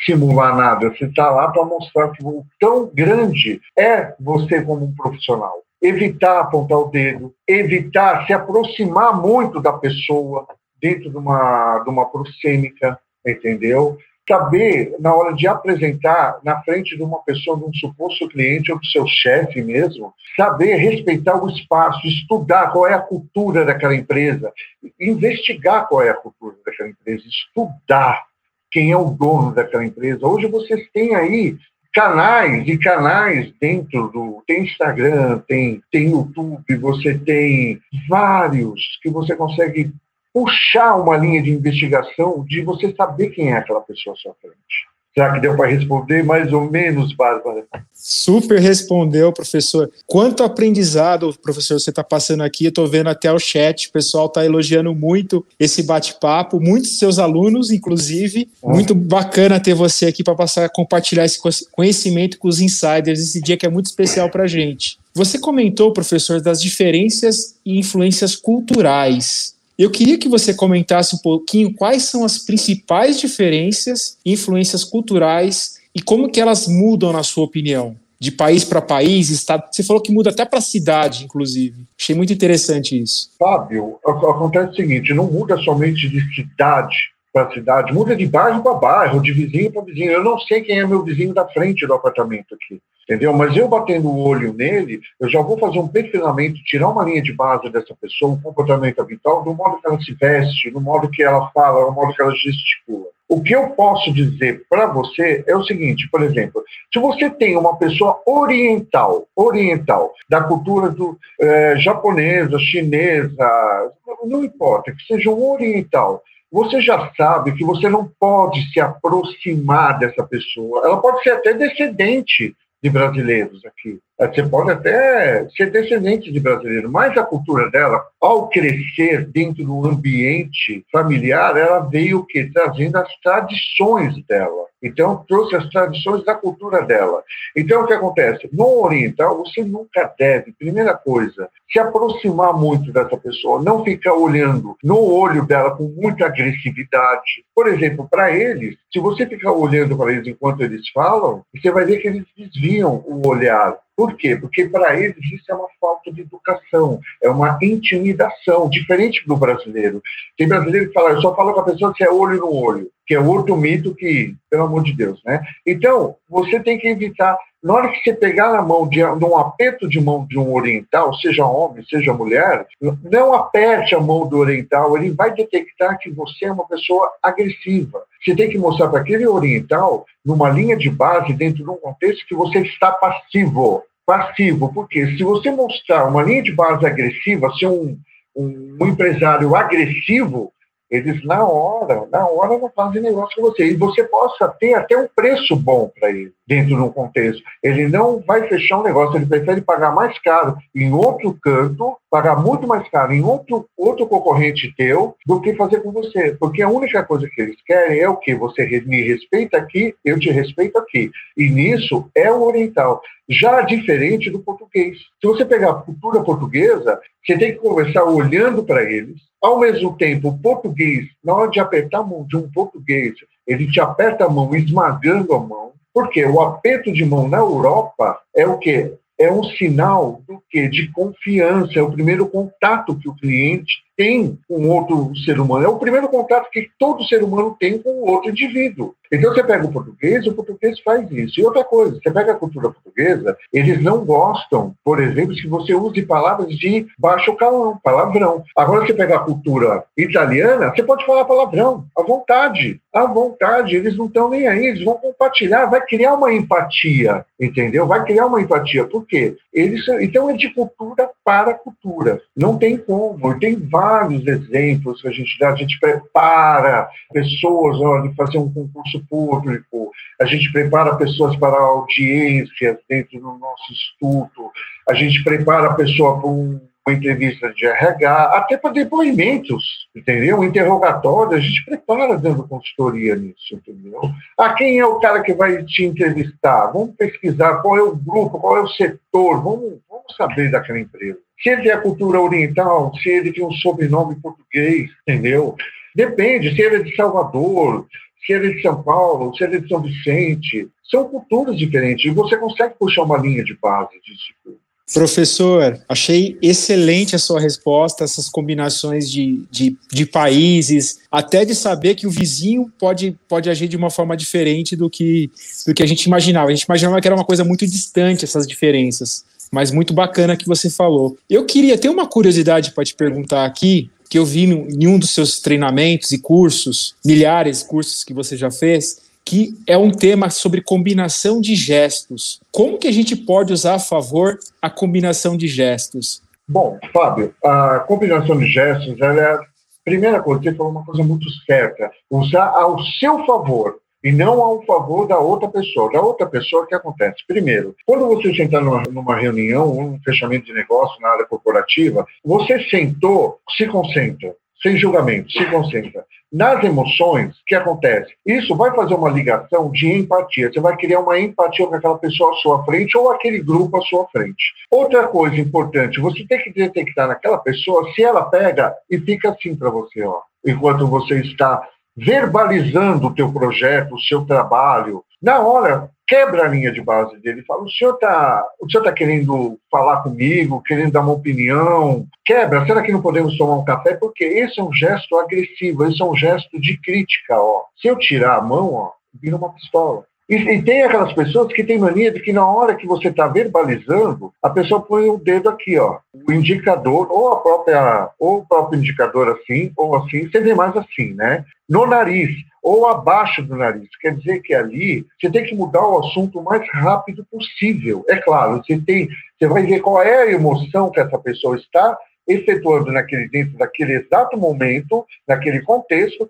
simular 0.06 0.56
nada, 0.56 0.90
você 0.90 1.06
está 1.06 1.32
lá 1.32 1.48
para 1.48 1.66
mostrar 1.66 2.12
que 2.12 2.24
o 2.24 2.46
tão 2.60 2.88
grande 2.94 3.60
é 3.76 4.14
você 4.20 4.62
como 4.62 4.86
um 4.86 4.94
profissional. 4.94 5.64
Evitar 5.82 6.40
apontar 6.40 6.78
o 6.78 6.90
dedo, 6.90 7.34
evitar 7.48 8.28
se 8.28 8.34
aproximar 8.34 9.20
muito 9.20 9.60
da 9.60 9.74
pessoa 9.74 10.46
dentro 10.80 11.10
de 11.10 11.18
uma, 11.18 11.80
de 11.80 11.90
uma 11.90 12.06
prosêmica, 12.06 13.00
entendeu? 13.26 13.98
Saber, 14.28 14.94
na 15.00 15.14
hora 15.16 15.34
de 15.34 15.48
apresentar 15.48 16.40
na 16.44 16.62
frente 16.62 16.98
de 16.98 17.02
uma 17.02 17.24
pessoa, 17.24 17.58
de 17.58 17.64
um 17.64 17.74
suposto 17.74 18.28
cliente 18.28 18.72
ou 18.72 18.80
do 18.80 18.86
seu 18.88 19.08
chefe 19.08 19.62
mesmo, 19.62 20.14
saber 20.36 20.76
respeitar 20.76 21.42
o 21.42 21.50
espaço, 21.50 22.06
estudar 22.06 22.72
qual 22.72 22.88
é 22.88 22.94
a 22.94 23.02
cultura 23.02 23.64
daquela 23.64 23.96
empresa, 23.96 24.52
investigar 25.00 25.88
qual 25.88 26.02
é 26.02 26.10
a 26.10 26.14
cultura 26.14 26.56
daquela 26.66 26.90
empresa, 26.90 27.24
estudar 27.26 28.26
quem 28.70 28.92
é 28.92 28.98
o 28.98 29.10
dono 29.10 29.54
daquela 29.54 29.86
empresa. 29.86 30.28
Hoje 30.28 30.48
vocês 30.48 30.88
têm 30.94 31.16
aí 31.16 31.56
canais 31.94 32.68
e 32.68 32.78
canais 32.78 33.52
dentro 33.60 34.10
do 34.10 34.44
tem 34.46 34.66
Instagram, 34.66 35.40
tem 35.48 35.82
tem 35.92 36.12
YouTube, 36.12 36.76
você 36.76 37.18
tem 37.18 37.80
vários 38.08 39.00
que 39.02 39.10
você 39.10 39.36
consegue 39.36 39.92
puxar 40.34 40.96
uma 40.96 41.18
linha 41.18 41.42
de 41.42 41.52
investigação 41.52 42.44
de 42.48 42.62
você 42.62 42.94
saber 42.94 43.30
quem 43.30 43.52
é 43.52 43.58
aquela 43.58 43.82
pessoa 43.82 44.14
à 44.14 44.18
sua 44.18 44.36
frente. 44.42 44.88
Será 45.18 45.34
que 45.34 45.40
deu 45.40 45.58
para 45.58 45.72
responder 45.72 46.24
mais 46.24 46.54
ou 46.54 46.70
menos, 46.70 47.12
Bárbara? 47.16 47.66
Super 47.92 48.60
respondeu, 48.60 49.34
professor. 49.34 49.90
Quanto 50.06 50.44
aprendizado, 50.44 51.36
professor, 51.42 51.80
você 51.80 51.90
está 51.90 52.04
passando 52.04 52.44
aqui, 52.44 52.66
eu 52.66 52.70
estou 52.70 52.86
vendo 52.86 53.10
até 53.10 53.34
o 53.34 53.40
chat, 53.40 53.88
o 53.88 53.92
pessoal 53.92 54.28
está 54.28 54.46
elogiando 54.46 54.94
muito 54.94 55.44
esse 55.60 55.82
bate-papo, 55.82 56.60
muitos 56.60 57.00
seus 57.00 57.18
alunos, 57.18 57.72
inclusive. 57.72 58.48
Ah. 58.64 58.70
Muito 58.70 58.94
bacana 58.94 59.60
ter 59.60 59.74
você 59.74 60.06
aqui 60.06 60.24
para 60.24 60.36
passar, 60.36 60.70
compartilhar 60.70 61.26
esse 61.26 61.40
conhecimento 61.72 62.38
com 62.38 62.48
os 62.48 62.62
insiders, 62.62 63.20
esse 63.20 63.42
dia 63.42 63.58
que 63.58 63.66
é 63.66 63.70
muito 63.70 63.88
especial 63.88 64.30
para 64.30 64.44
a 64.44 64.48
gente. 64.48 65.00
Você 65.16 65.40
comentou, 65.40 65.92
professor, 65.92 66.40
das 66.40 66.62
diferenças 66.62 67.56
e 67.66 67.80
influências 67.80 68.36
culturais. 68.36 69.57
Eu 69.78 69.92
queria 69.92 70.18
que 70.18 70.28
você 70.28 70.56
comentasse 70.56 71.16
um 71.16 71.20
pouquinho 71.20 71.72
quais 71.72 72.04
são 72.04 72.26
as 72.26 72.40
principais 72.40 73.20
diferenças 73.20 74.18
influências 74.26 74.84
culturais 74.84 75.78
e 75.94 76.02
como 76.02 76.32
que 76.32 76.42
elas 76.42 76.68
mudam, 76.68 77.14
na 77.14 77.22
sua 77.22 77.44
opinião, 77.44 77.96
de 78.20 78.32
país 78.32 78.64
para 78.64 78.82
país, 78.82 79.30
estado. 79.30 79.66
Você 79.72 79.84
falou 79.84 80.02
que 80.02 80.12
muda 80.12 80.32
até 80.32 80.46
para 80.46 80.62
cidade, 80.62 81.26
inclusive. 81.26 81.86
Achei 82.00 82.16
muito 82.16 82.34
interessante 82.34 83.00
isso. 83.00 83.30
Fábio, 83.38 84.00
acontece 84.04 84.72
o 84.72 84.76
seguinte: 84.76 85.14
não 85.14 85.32
muda 85.32 85.56
somente 85.60 86.10
de 86.10 86.22
cidade 86.34 86.96
para 87.32 87.54
cidade, 87.54 87.94
muda 87.94 88.16
de 88.16 88.26
bairro 88.26 88.64
para 88.64 88.74
bairro, 88.74 89.22
de 89.22 89.32
vizinho 89.32 89.72
para 89.72 89.84
vizinho. 89.84 90.10
Eu 90.10 90.24
não 90.24 90.40
sei 90.40 90.62
quem 90.62 90.80
é 90.80 90.88
meu 90.88 91.04
vizinho 91.04 91.36
da 91.36 91.48
frente 91.48 91.86
do 91.86 91.94
apartamento 91.94 92.56
aqui 92.56 92.82
entendeu? 93.08 93.34
Mas 93.34 93.56
eu 93.56 93.70
batendo 93.70 94.10
o 94.10 94.20
olho 94.20 94.54
nele, 94.54 95.00
eu 95.20 95.30
já 95.30 95.42
vou 95.42 95.58
fazer 95.58 95.80
um 95.80 95.88
perfilamento, 95.88 96.62
tirar 96.66 96.90
uma 96.90 97.06
linha 97.06 97.22
de 97.22 97.32
base 97.32 97.70
dessa 97.70 97.96
pessoa, 97.96 98.34
um 98.34 98.42
comportamento 98.42 99.00
habitual, 99.00 99.44
do 99.44 99.54
modo 99.54 99.80
que 99.80 99.88
ela 99.88 100.00
se 100.02 100.14
veste, 100.14 100.70
no 100.72 100.82
modo 100.82 101.10
que 101.10 101.24
ela 101.24 101.50
fala, 101.52 101.86
no 101.86 101.94
modo 101.94 102.14
que 102.14 102.22
ela 102.22 102.36
gesticula. 102.36 103.06
O 103.30 103.42
que 103.42 103.54
eu 103.54 103.70
posso 103.72 104.14
dizer 104.14 104.64
para 104.70 104.88
você 104.88 105.44
é 105.48 105.56
o 105.56 105.64
seguinte, 105.64 106.08
por 106.10 106.22
exemplo, 106.22 106.64
se 106.94 107.00
você 107.00 107.30
tem 107.30 107.58
uma 107.58 107.78
pessoa 107.78 108.22
oriental, 108.26 109.28
oriental, 109.36 110.14
da 110.30 110.42
cultura 110.44 110.90
do, 110.90 111.18
é, 111.40 111.76
japonesa, 111.78 112.58
chinesa, 112.60 113.92
não 114.26 114.44
importa, 114.44 114.94
que 114.94 115.04
seja 115.06 115.30
um 115.30 115.52
oriental, 115.52 116.24
você 116.50 116.80
já 116.82 117.12
sabe 117.18 117.54
que 117.54 117.66
você 117.66 117.90
não 117.90 118.10
pode 118.18 118.62
se 118.72 118.80
aproximar 118.80 120.00
dessa 120.00 120.24
pessoa. 120.24 120.82
Ela 120.86 120.98
pode 120.98 121.22
ser 121.22 121.32
até 121.32 121.54
descendente 121.54 122.56
de 122.82 122.90
brasileiros 122.90 123.66
aqui. 123.66 124.00
Você 124.20 124.42
pode 124.42 124.72
até 124.72 125.48
ser 125.56 125.70
descendente 125.70 126.32
de 126.32 126.40
brasileiro, 126.40 126.92
mas 126.92 127.16
a 127.16 127.24
cultura 127.24 127.70
dela, 127.70 128.04
ao 128.20 128.50
crescer 128.50 129.28
dentro 129.28 129.64
do 129.64 129.88
ambiente 129.88 130.84
familiar, 130.92 131.56
ela 131.56 131.80
veio 131.80 132.26
que 132.26 132.46
trazendo 132.52 132.98
as 132.98 133.16
tradições 133.22 134.16
dela. 134.26 134.66
Então, 134.82 135.24
trouxe 135.28 135.56
as 135.56 135.68
tradições 135.70 136.24
da 136.24 136.36
cultura 136.36 136.84
dela. 136.84 137.24
Então, 137.56 137.84
o 137.84 137.88
que 137.88 137.94
acontece? 137.94 138.50
No 138.54 138.84
oriental, 138.84 139.38
você 139.38 139.64
nunca 139.64 140.12
deve, 140.18 140.54
primeira 140.54 140.96
coisa, 140.96 141.50
se 141.72 141.80
aproximar 141.80 142.54
muito 142.54 142.92
dessa 142.92 143.18
pessoa, 143.18 143.62
não 143.62 143.84
ficar 143.84 144.14
olhando 144.14 144.76
no 144.84 145.00
olho 145.00 145.46
dela 145.46 145.76
com 145.76 145.84
muita 145.84 146.26
agressividade. 146.26 147.44
Por 147.56 147.68
exemplo, 147.68 148.08
para 148.10 148.32
eles, 148.32 148.78
se 148.92 149.00
você 149.00 149.26
ficar 149.26 149.52
olhando 149.52 149.98
para 149.98 150.12
eles 150.12 150.28
enquanto 150.28 150.62
eles 150.62 150.90
falam, 150.90 151.44
você 151.54 151.72
vai 151.72 151.86
ver 151.86 151.98
que 151.98 152.08
eles 152.08 152.26
desviam 152.36 153.04
o 153.06 153.28
olhar 153.28 153.78
por 153.98 154.16
quê? 154.16 154.36
Porque 154.36 154.70
para 154.70 155.00
eles 155.00 155.18
isso 155.34 155.52
é 155.52 155.56
uma 155.56 155.68
falta 155.82 156.12
de 156.12 156.22
educação, 156.22 157.00
é 157.20 157.28
uma 157.28 157.58
intimidação, 157.64 158.70
diferente 158.70 159.26
do 159.26 159.36
brasileiro. 159.36 160.04
Tem 160.38 160.48
brasileiro 160.48 160.88
que 160.88 160.94
fala, 160.94 161.10
eu 161.10 161.22
só 161.22 161.36
falo 161.36 161.52
com 161.52 161.62
a 161.62 161.66
pessoa 161.66 161.92
que 161.92 162.04
é 162.04 162.12
olho 162.12 162.38
no 162.38 162.54
olho, 162.54 162.92
que 163.08 163.16
é 163.16 163.20
outro 163.20 163.56
mito 163.56 163.96
que, 163.96 164.36
pelo 164.50 164.64
amor 164.64 164.84
de 164.84 164.94
Deus, 164.94 165.22
né? 165.26 165.42
Então, 165.66 166.16
você 166.30 166.60
tem 166.60 166.78
que 166.78 166.88
evitar 166.88 167.38
na 167.64 167.74
hora 167.74 167.90
que 167.90 168.04
você 168.04 168.14
pegar 168.14 168.52
na 168.54 168.62
mão 168.62 168.88
de, 168.88 168.98
de, 168.98 169.26
um 169.26 169.36
aperto 169.36 169.90
de 169.90 170.00
mão 170.00 170.26
de 170.26 170.38
um 170.38 170.54
oriental, 170.54 171.14
seja 171.16 171.46
homem, 171.46 171.84
seja 171.90 172.14
mulher, 172.14 172.66
não 173.04 173.34
aperte 173.34 173.96
a 173.96 174.00
mão 174.00 174.28
do 174.28 174.38
oriental, 174.38 174.96
ele 174.96 175.12
vai 175.12 175.34
detectar 175.34 175.98
que 175.98 176.10
você 176.12 176.46
é 176.46 176.52
uma 176.52 176.68
pessoa 176.68 177.12
agressiva. 177.22 178.04
Você 178.24 178.36
tem 178.36 178.50
que 178.50 178.58
mostrar 178.58 178.90
para 178.90 179.02
aquele 179.02 179.28
oriental, 179.28 180.06
numa 180.24 180.50
linha 180.50 180.78
de 180.78 180.90
base, 180.90 181.34
dentro 181.34 181.64
de 181.64 181.70
um 181.70 181.78
contexto, 181.78 182.26
que 182.28 182.36
você 182.36 182.60
está 182.60 182.92
passivo. 182.92 183.84
Passivo, 184.06 184.74
porque 184.74 185.18
se 185.18 185.24
você 185.24 185.52
mostrar 185.52 186.06
uma 186.08 186.24
linha 186.24 186.42
de 186.42 186.54
base 186.54 186.86
agressiva, 186.86 187.52
ser 187.60 187.68
um, 187.68 187.98
um, 188.34 188.78
um 188.80 188.88
empresário 188.88 189.54
agressivo, 189.54 190.54
eles, 190.90 191.24
na 191.26 191.46
hora, 191.46 192.08
na 192.12 192.28
hora, 192.28 192.58
não 192.58 192.72
fazem 192.74 193.02
negócio 193.02 193.36
com 193.36 193.42
você. 193.50 193.66
E 193.66 193.76
você 193.76 194.04
possa 194.04 194.48
ter 194.48 194.74
até 194.74 194.98
um 194.98 195.08
preço 195.14 195.56
bom 195.56 195.92
para 196.00 196.10
ele, 196.10 196.32
dentro 196.48 196.68
de 196.68 196.82
um 196.82 196.90
contexto. 196.90 197.44
Ele 197.62 197.88
não 197.88 198.20
vai 198.26 198.48
fechar 198.48 198.80
um 198.80 198.84
negócio, 198.84 199.18
ele 199.18 199.26
prefere 199.26 199.62
pagar 199.62 199.94
mais 199.94 200.18
caro 200.20 200.56
em 200.74 200.92
outro 200.94 201.38
canto, 201.42 201.98
pagar 202.10 202.42
muito 202.42 202.66
mais 202.66 202.88
caro 202.90 203.12
em 203.12 203.22
outro, 203.22 203.68
outro 203.78 204.08
concorrente 204.08 204.74
teu, 204.78 205.16
do 205.26 205.42
que 205.42 205.56
fazer 205.56 205.82
com 205.82 205.92
você. 205.92 206.36
Porque 206.40 206.62
a 206.62 206.70
única 206.70 207.04
coisa 207.04 207.28
que 207.30 207.42
eles 207.42 207.58
querem 207.66 208.00
é 208.00 208.08
o 208.08 208.16
que? 208.16 208.34
Você 208.36 208.66
me 208.86 209.02
respeita 209.04 209.58
aqui, 209.58 209.94
eu 210.06 210.18
te 210.18 210.32
respeito 210.32 210.78
aqui. 210.78 211.12
E 211.36 211.50
nisso 211.50 212.10
é 212.16 212.32
o 212.32 212.44
oriental. 212.44 213.02
Já 213.30 213.62
diferente 213.62 214.30
do 214.30 214.40
português. 214.40 214.98
Se 215.20 215.28
você 215.28 215.44
pegar 215.44 215.72
a 215.72 215.82
cultura 215.82 216.24
portuguesa, 216.24 217.00
você 217.26 217.38
tem 217.38 217.52
que 217.52 217.60
conversar 217.60 218.06
olhando 218.06 218.64
para 218.64 218.84
eles, 218.84 219.18
ao 219.42 219.60
mesmo 219.60 219.96
tempo, 219.96 220.30
o 220.30 220.38
português, 220.38 221.08
na 221.24 221.34
hora 221.34 221.52
de 221.52 221.60
apertar 221.60 222.00
a 222.00 222.04
mão 222.04 222.26
de 222.28 222.36
um 222.36 222.50
português, 222.50 223.14
ele 223.46 223.70
te 223.70 223.80
aperta 223.80 224.26
a 224.26 224.30
mão 224.30 224.56
esmagando 224.56 225.34
a 225.34 225.40
mão, 225.40 225.74
porque 225.94 226.26
o 226.26 226.42
aperto 226.42 226.92
de 226.92 227.06
mão 227.06 227.28
na 227.28 227.38
Europa 227.38 228.20
é 228.36 228.46
o 228.46 228.58
quê? 228.58 228.94
É 229.18 229.32
um 229.32 229.44
sinal 229.44 230.22
do 230.28 230.42
que 230.50 230.68
de 230.68 230.92
confiança, 230.92 231.80
é 231.80 231.82
o 231.82 231.92
primeiro 231.92 232.28
contato 232.28 232.98
que 232.98 233.10
o 233.10 233.16
cliente 233.16 233.87
tem 233.98 234.38
com 234.48 234.70
outro 234.70 235.12
ser 235.26 235.40
humano. 235.40 235.66
É 235.66 235.68
o 235.68 235.80
primeiro 235.80 236.08
contato 236.08 236.50
que 236.52 236.70
todo 236.78 237.04
ser 237.06 237.24
humano 237.24 237.58
tem 237.60 237.80
com 237.80 238.02
outro 238.02 238.30
indivíduo. 238.30 238.94
Então 239.12 239.34
você 239.34 239.44
pega 239.44 239.66
o 239.66 239.72
português, 239.72 240.28
o 240.28 240.34
português 240.34 240.80
faz 240.82 241.10
isso. 241.12 241.40
E 241.40 241.46
outra 241.46 241.64
coisa, 241.64 241.98
você 242.02 242.12
pega 242.12 242.34
a 242.34 242.36
cultura 242.36 242.70
portuguesa, 242.70 243.38
eles 243.52 243.82
não 243.82 244.06
gostam, 244.06 244.74
por 244.84 245.02
exemplo, 245.02 245.34
que 245.34 245.48
você 245.48 245.74
use 245.74 246.02
palavras 246.04 246.50
de 246.50 246.86
baixo 247.00 247.36
calão, 247.36 247.80
palavrão. 247.84 248.44
Agora 248.56 248.86
você 248.86 248.94
pega 248.94 249.16
a 249.16 249.20
cultura 249.20 249.84
italiana, 249.98 250.72
você 250.76 250.84
pode 250.84 251.06
falar 251.06 251.26
palavrão, 251.26 251.86
à 251.98 252.04
vontade, 252.04 252.80
à 252.94 253.06
vontade. 253.06 253.76
Eles 253.76 253.98
não 253.98 254.06
estão 254.08 254.30
nem 254.30 254.48
aí, 254.48 254.68
eles 254.68 254.84
vão 254.84 254.96
compartilhar, 254.96 255.66
vai 255.68 255.82
criar 255.82 256.14
uma 256.14 256.34
empatia, 256.34 257.26
entendeu? 257.40 257.88
Vai 257.88 258.04
criar 258.04 258.26
uma 258.26 258.42
empatia. 258.42 258.86
Por 258.86 259.06
quê? 259.06 259.38
Eles, 259.54 259.88
então 260.02 260.30
é 260.30 260.34
de 260.34 260.54
cultura 260.54 261.10
para 261.24 261.54
cultura. 261.54 262.22
Não 262.36 262.58
tem 262.58 262.78
como. 262.78 263.40
Tem 263.40 263.56
vários 263.56 263.87
exemplos 264.28 265.02
que 265.02 265.08
a 265.08 265.12
gente 265.12 265.38
dá. 265.40 265.50
A 265.50 265.56
gente 265.56 265.80
prepara 265.80 266.90
pessoas 267.12 267.78
de 268.04 268.16
fazer 268.16 268.38
um 268.38 268.52
concurso 268.52 269.04
público, 269.10 269.92
a 270.20 270.26
gente 270.26 270.52
prepara 270.52 270.96
pessoas 270.96 271.36
para 271.38 271.58
audiências 271.58 272.78
dentro 272.90 273.20
do 273.20 273.38
nosso 273.38 273.72
instituto, 273.72 274.52
a 274.90 274.94
gente 274.94 275.24
prepara 275.24 275.68
a 275.68 275.74
pessoa 275.74 276.20
para 276.20 276.30
um 276.30 276.60
uma 276.88 276.94
entrevista 276.94 277.54
de 277.54 277.66
RH, 277.66 278.24
até 278.34 278.56
para 278.56 278.72
depoimentos, 278.72 279.90
entendeu? 279.94 280.42
Interrogatório, 280.42 281.38
a 281.38 281.40
gente 281.40 281.66
prepara 281.66 282.18
dando 282.18 282.48
consultoria 282.48 283.14
nisso, 283.14 283.54
entendeu? 283.54 284.00
Ah, 284.38 284.54
quem 284.54 284.80
é 284.80 284.86
o 284.86 284.98
cara 285.00 285.22
que 285.22 285.34
vai 285.34 285.64
te 285.66 285.84
entrevistar? 285.84 286.68
Vamos 286.68 286.96
pesquisar 286.96 287.58
qual 287.58 287.78
é 287.78 287.82
o 287.82 287.94
grupo, 287.94 288.40
qual 288.40 288.58
é 288.58 288.62
o 288.62 288.70
setor, 288.70 289.44
vamos, 289.44 289.80
vamos 289.90 290.16
saber 290.16 290.50
daquela 290.50 290.80
empresa. 290.80 291.20
Se 291.42 291.50
ele 291.50 291.72
a 291.72 291.80
cultura 291.80 292.20
oriental, 292.20 292.92
se 293.02 293.10
ele 293.10 293.32
tem 293.32 293.46
um 293.46 293.52
sobrenome 293.52 294.16
português, 294.16 294.90
entendeu? 295.08 295.56
Depende, 295.96 296.56
se 296.56 296.62
ele 296.62 296.78
é 296.78 296.84
de 296.84 296.96
Salvador, 296.96 297.86
se 298.26 298.34
ele 298.34 298.48
é 298.48 298.54
de 298.56 298.62
São 298.62 298.82
Paulo, 298.84 299.36
se 299.36 299.44
ele 299.44 299.58
é 299.58 299.60
de 299.60 299.68
São 299.68 299.82
Vicente. 299.82 300.68
São 300.90 301.08
culturas 301.08 301.58
diferentes 301.58 302.06
e 302.06 302.14
você 302.14 302.38
consegue 302.38 302.76
puxar 302.80 303.04
uma 303.04 303.18
linha 303.18 303.44
de 303.44 303.58
base 303.62 303.94
disso. 304.06 304.58
Professor, 304.94 305.78
achei 305.90 306.38
excelente 306.42 307.14
a 307.14 307.20
sua 307.20 307.42
resposta, 307.42 308.06
essas 308.06 308.30
combinações 308.30 309.12
de, 309.12 309.44
de, 309.52 309.76
de, 309.92 310.06
países, 310.06 311.00
até 311.12 311.44
de 311.44 311.54
saber 311.54 311.96
que 311.96 312.08
o 312.08 312.10
vizinho 312.10 312.72
pode, 312.80 313.18
pode 313.28 313.50
agir 313.50 313.68
de 313.68 313.76
uma 313.76 313.90
forma 313.90 314.16
diferente 314.16 314.78
do 314.78 314.90
que, 314.90 315.30
do 315.66 315.74
que 315.74 315.84
a 315.84 315.86
gente 315.86 316.06
imaginava. 316.06 316.48
A 316.48 316.54
gente 316.54 316.64
imaginava 316.64 317.02
que 317.02 317.08
era 317.08 317.16
uma 317.16 317.26
coisa 317.26 317.44
muito 317.44 317.68
distante 317.68 318.24
essas 318.24 318.48
diferenças, 318.48 319.26
mas 319.52 319.72
muito 319.72 319.94
bacana 319.94 320.38
que 320.38 320.46
você 320.48 320.70
falou. 320.70 321.18
Eu 321.30 321.46
queria 321.46 321.78
ter 321.78 321.90
uma 321.90 322.08
curiosidade 322.08 322.72
para 322.72 322.84
te 322.84 322.96
perguntar 322.96 323.46
aqui, 323.46 323.90
que 324.10 324.18
eu 324.18 324.26
vi 324.26 324.44
em 324.44 324.88
um 324.88 324.98
dos 324.98 325.12
seus 325.12 325.40
treinamentos 325.40 326.12
e 326.12 326.20
cursos, 326.20 326.96
milhares 327.06 327.60
de 327.60 327.66
cursos 327.68 328.04
que 328.04 328.14
você 328.14 328.38
já 328.38 328.50
fez, 328.50 329.02
que 329.26 329.54
é 329.68 329.78
um 329.78 329.92
tema 329.92 330.30
sobre 330.30 330.62
combinação 330.62 331.42
de 331.42 331.54
gestos. 331.54 332.40
Como 332.52 332.78
que 332.78 332.88
a 332.88 332.94
gente 332.94 333.16
pode 333.16 333.52
usar 333.52 333.76
a 333.76 333.80
favor 333.80 334.40
a 334.62 334.70
combinação 334.70 335.36
de 335.36 335.48
gestos? 335.48 336.22
Bom, 336.48 336.80
Fábio, 336.94 337.36
a 337.44 337.80
combinação 337.80 338.38
de 338.38 338.48
gestos, 338.48 339.00
ela 339.02 339.20
é 339.20 339.34
a 339.34 339.42
primeira 339.84 340.22
coisa, 340.22 340.42
você 340.42 340.54
falou 340.54 340.72
uma 340.72 340.86
coisa 340.86 341.04
muito 341.04 341.26
certa, 341.46 341.92
usar 342.10 342.48
ao 342.48 342.82
seu 343.00 343.26
favor. 343.26 343.80
E 344.08 344.12
não 344.14 344.42
ao 344.42 344.64
favor 344.64 345.06
da 345.06 345.20
outra 345.20 345.50
pessoa. 345.50 345.92
Da 345.92 346.00
outra 346.02 346.26
pessoa, 346.26 346.64
o 346.64 346.66
que 346.66 346.74
acontece? 346.74 347.18
Primeiro, 347.28 347.76
quando 347.86 348.08
você 348.08 348.34
sentar 348.34 348.62
numa, 348.62 348.82
numa 348.90 349.18
reunião, 349.18 349.70
um 349.78 350.00
fechamento 350.00 350.46
de 350.46 350.54
negócio 350.54 351.02
na 351.02 351.10
área 351.10 351.26
corporativa, 351.26 352.08
você 352.24 352.58
sentou, 352.70 353.38
se 353.58 353.68
concentra 353.68 354.34
sem 354.64 354.78
julgamento, 354.78 355.30
se 355.32 355.46
concentra. 355.46 356.06
Nas 356.32 356.64
emoções, 356.64 357.36
que 357.46 357.54
acontece? 357.54 358.14
Isso 358.26 358.56
vai 358.56 358.74
fazer 358.74 358.96
uma 358.96 359.10
ligação 359.10 359.70
de 359.72 359.88
empatia. 359.88 360.52
Você 360.52 360.60
vai 360.60 360.76
criar 360.78 361.02
uma 361.02 361.20
empatia 361.20 361.68
com 361.68 361.76
aquela 361.76 361.98
pessoa 361.98 362.32
à 362.32 362.36
sua 362.36 362.66
frente 362.66 362.98
ou 362.98 363.12
aquele 363.12 363.40
grupo 363.40 363.78
à 363.78 363.82
sua 363.82 364.08
frente. 364.08 364.54
Outra 364.72 365.08
coisa 365.08 365.36
importante, 365.36 366.00
você 366.00 366.26
tem 366.26 366.40
que 366.40 366.52
detectar 366.54 367.08
naquela 367.08 367.38
pessoa 367.38 367.92
se 367.94 368.04
ela 368.04 368.24
pega 368.24 368.74
e 368.90 368.98
fica 368.98 369.30
assim 369.30 369.56
para 369.56 369.70
você, 369.70 370.04
ó, 370.04 370.22
enquanto 370.46 370.88
você 370.88 371.20
está 371.20 371.62
verbalizando 371.98 373.08
o 373.08 373.14
teu 373.14 373.32
projeto, 373.34 373.96
o 373.96 374.00
seu 374.00 374.24
trabalho. 374.24 375.04
Na 375.22 375.40
hora, 375.40 375.90
quebra 376.08 376.46
a 376.46 376.48
linha 376.48 376.72
de 376.72 376.82
base 376.82 377.18
dele, 377.20 377.44
fala: 377.44 377.64
o 377.64 377.70
senhor 377.70 377.96
está 377.96 378.44
tá 378.84 378.92
querendo 378.94 379.60
falar 379.72 380.04
comigo, 380.04 380.62
querendo 380.62 380.92
dar 380.92 381.02
uma 381.02 381.14
opinião? 381.14 382.06
Quebra, 382.24 382.66
será 382.66 382.84
que 382.84 382.92
não 382.92 383.02
podemos 383.02 383.36
tomar 383.38 383.56
um 383.56 383.66
café? 383.66 383.96
Porque 383.96 384.24
esse 384.24 384.60
é 384.60 384.64
um 384.64 384.72
gesto 384.72 385.18
agressivo, 385.18 385.86
esse 385.86 386.02
é 386.02 386.06
um 386.06 386.16
gesto 386.16 386.60
de 386.60 386.80
crítica. 386.80 387.36
Ó. 387.36 387.64
Se 387.82 387.88
eu 387.88 387.98
tirar 387.98 388.38
a 388.38 388.42
mão, 388.42 388.74
ó, 388.74 388.92
vira 389.20 389.36
uma 389.36 389.54
pistola. 389.54 390.06
E, 390.30 390.36
e, 390.36 390.62
tem 390.62 390.84
aquelas 390.84 391.14
pessoas 391.14 391.54
que 391.54 391.64
têm 391.64 391.80
mania 391.80 392.12
de 392.12 392.20
que 392.20 392.34
na 392.34 392.46
hora 392.46 392.76
que 392.76 392.86
você 392.86 393.08
está 393.08 393.28
verbalizando, 393.28 394.34
a 394.44 394.50
pessoa 394.50 394.82
põe 394.82 395.10
o 395.10 395.18
dedo 395.18 395.48
aqui, 395.50 395.80
ó, 395.80 396.00
o 396.28 396.34
indicador, 396.34 397.08
ou 397.10 397.32
a 397.32 397.40
própria, 397.40 398.10
ou 398.20 398.40
o 398.40 398.46
próprio 398.46 398.80
indicador 398.80 399.30
assim, 399.30 399.72
ou 399.78 399.96
assim, 399.96 400.30
você 400.30 400.42
vê 400.42 400.54
mais 400.54 400.76
assim, 400.76 401.14
né? 401.14 401.46
No 401.70 401.86
nariz 401.86 402.30
ou 402.68 402.86
abaixo 402.86 403.42
do 403.42 403.56
nariz. 403.56 403.88
Quer 404.02 404.18
dizer 404.18 404.42
que 404.42 404.54
ali 404.54 405.06
você 405.20 405.32
tem 405.32 405.46
que 405.46 405.56
mudar 405.56 405.88
o 405.88 406.00
assunto 406.00 406.40
o 406.40 406.44
mais 406.44 406.70
rápido 406.74 407.26
possível. 407.32 408.04
É 408.10 408.18
claro, 408.18 408.58
você 408.58 408.78
tem, 408.78 409.08
você 409.40 409.48
vai 409.48 409.64
ver 409.64 409.80
qual 409.80 410.02
é 410.02 410.24
a 410.24 410.32
emoção 410.32 410.92
que 410.92 411.00
essa 411.00 411.18
pessoa 411.18 411.56
está 411.56 411.98
efetuando 412.28 412.92
naquele 412.92 413.28
dentro 413.30 413.58
daquele 413.58 413.94
exato 413.94 414.38
momento, 414.38 415.06
naquele 415.28 415.62
contexto, 415.62 416.30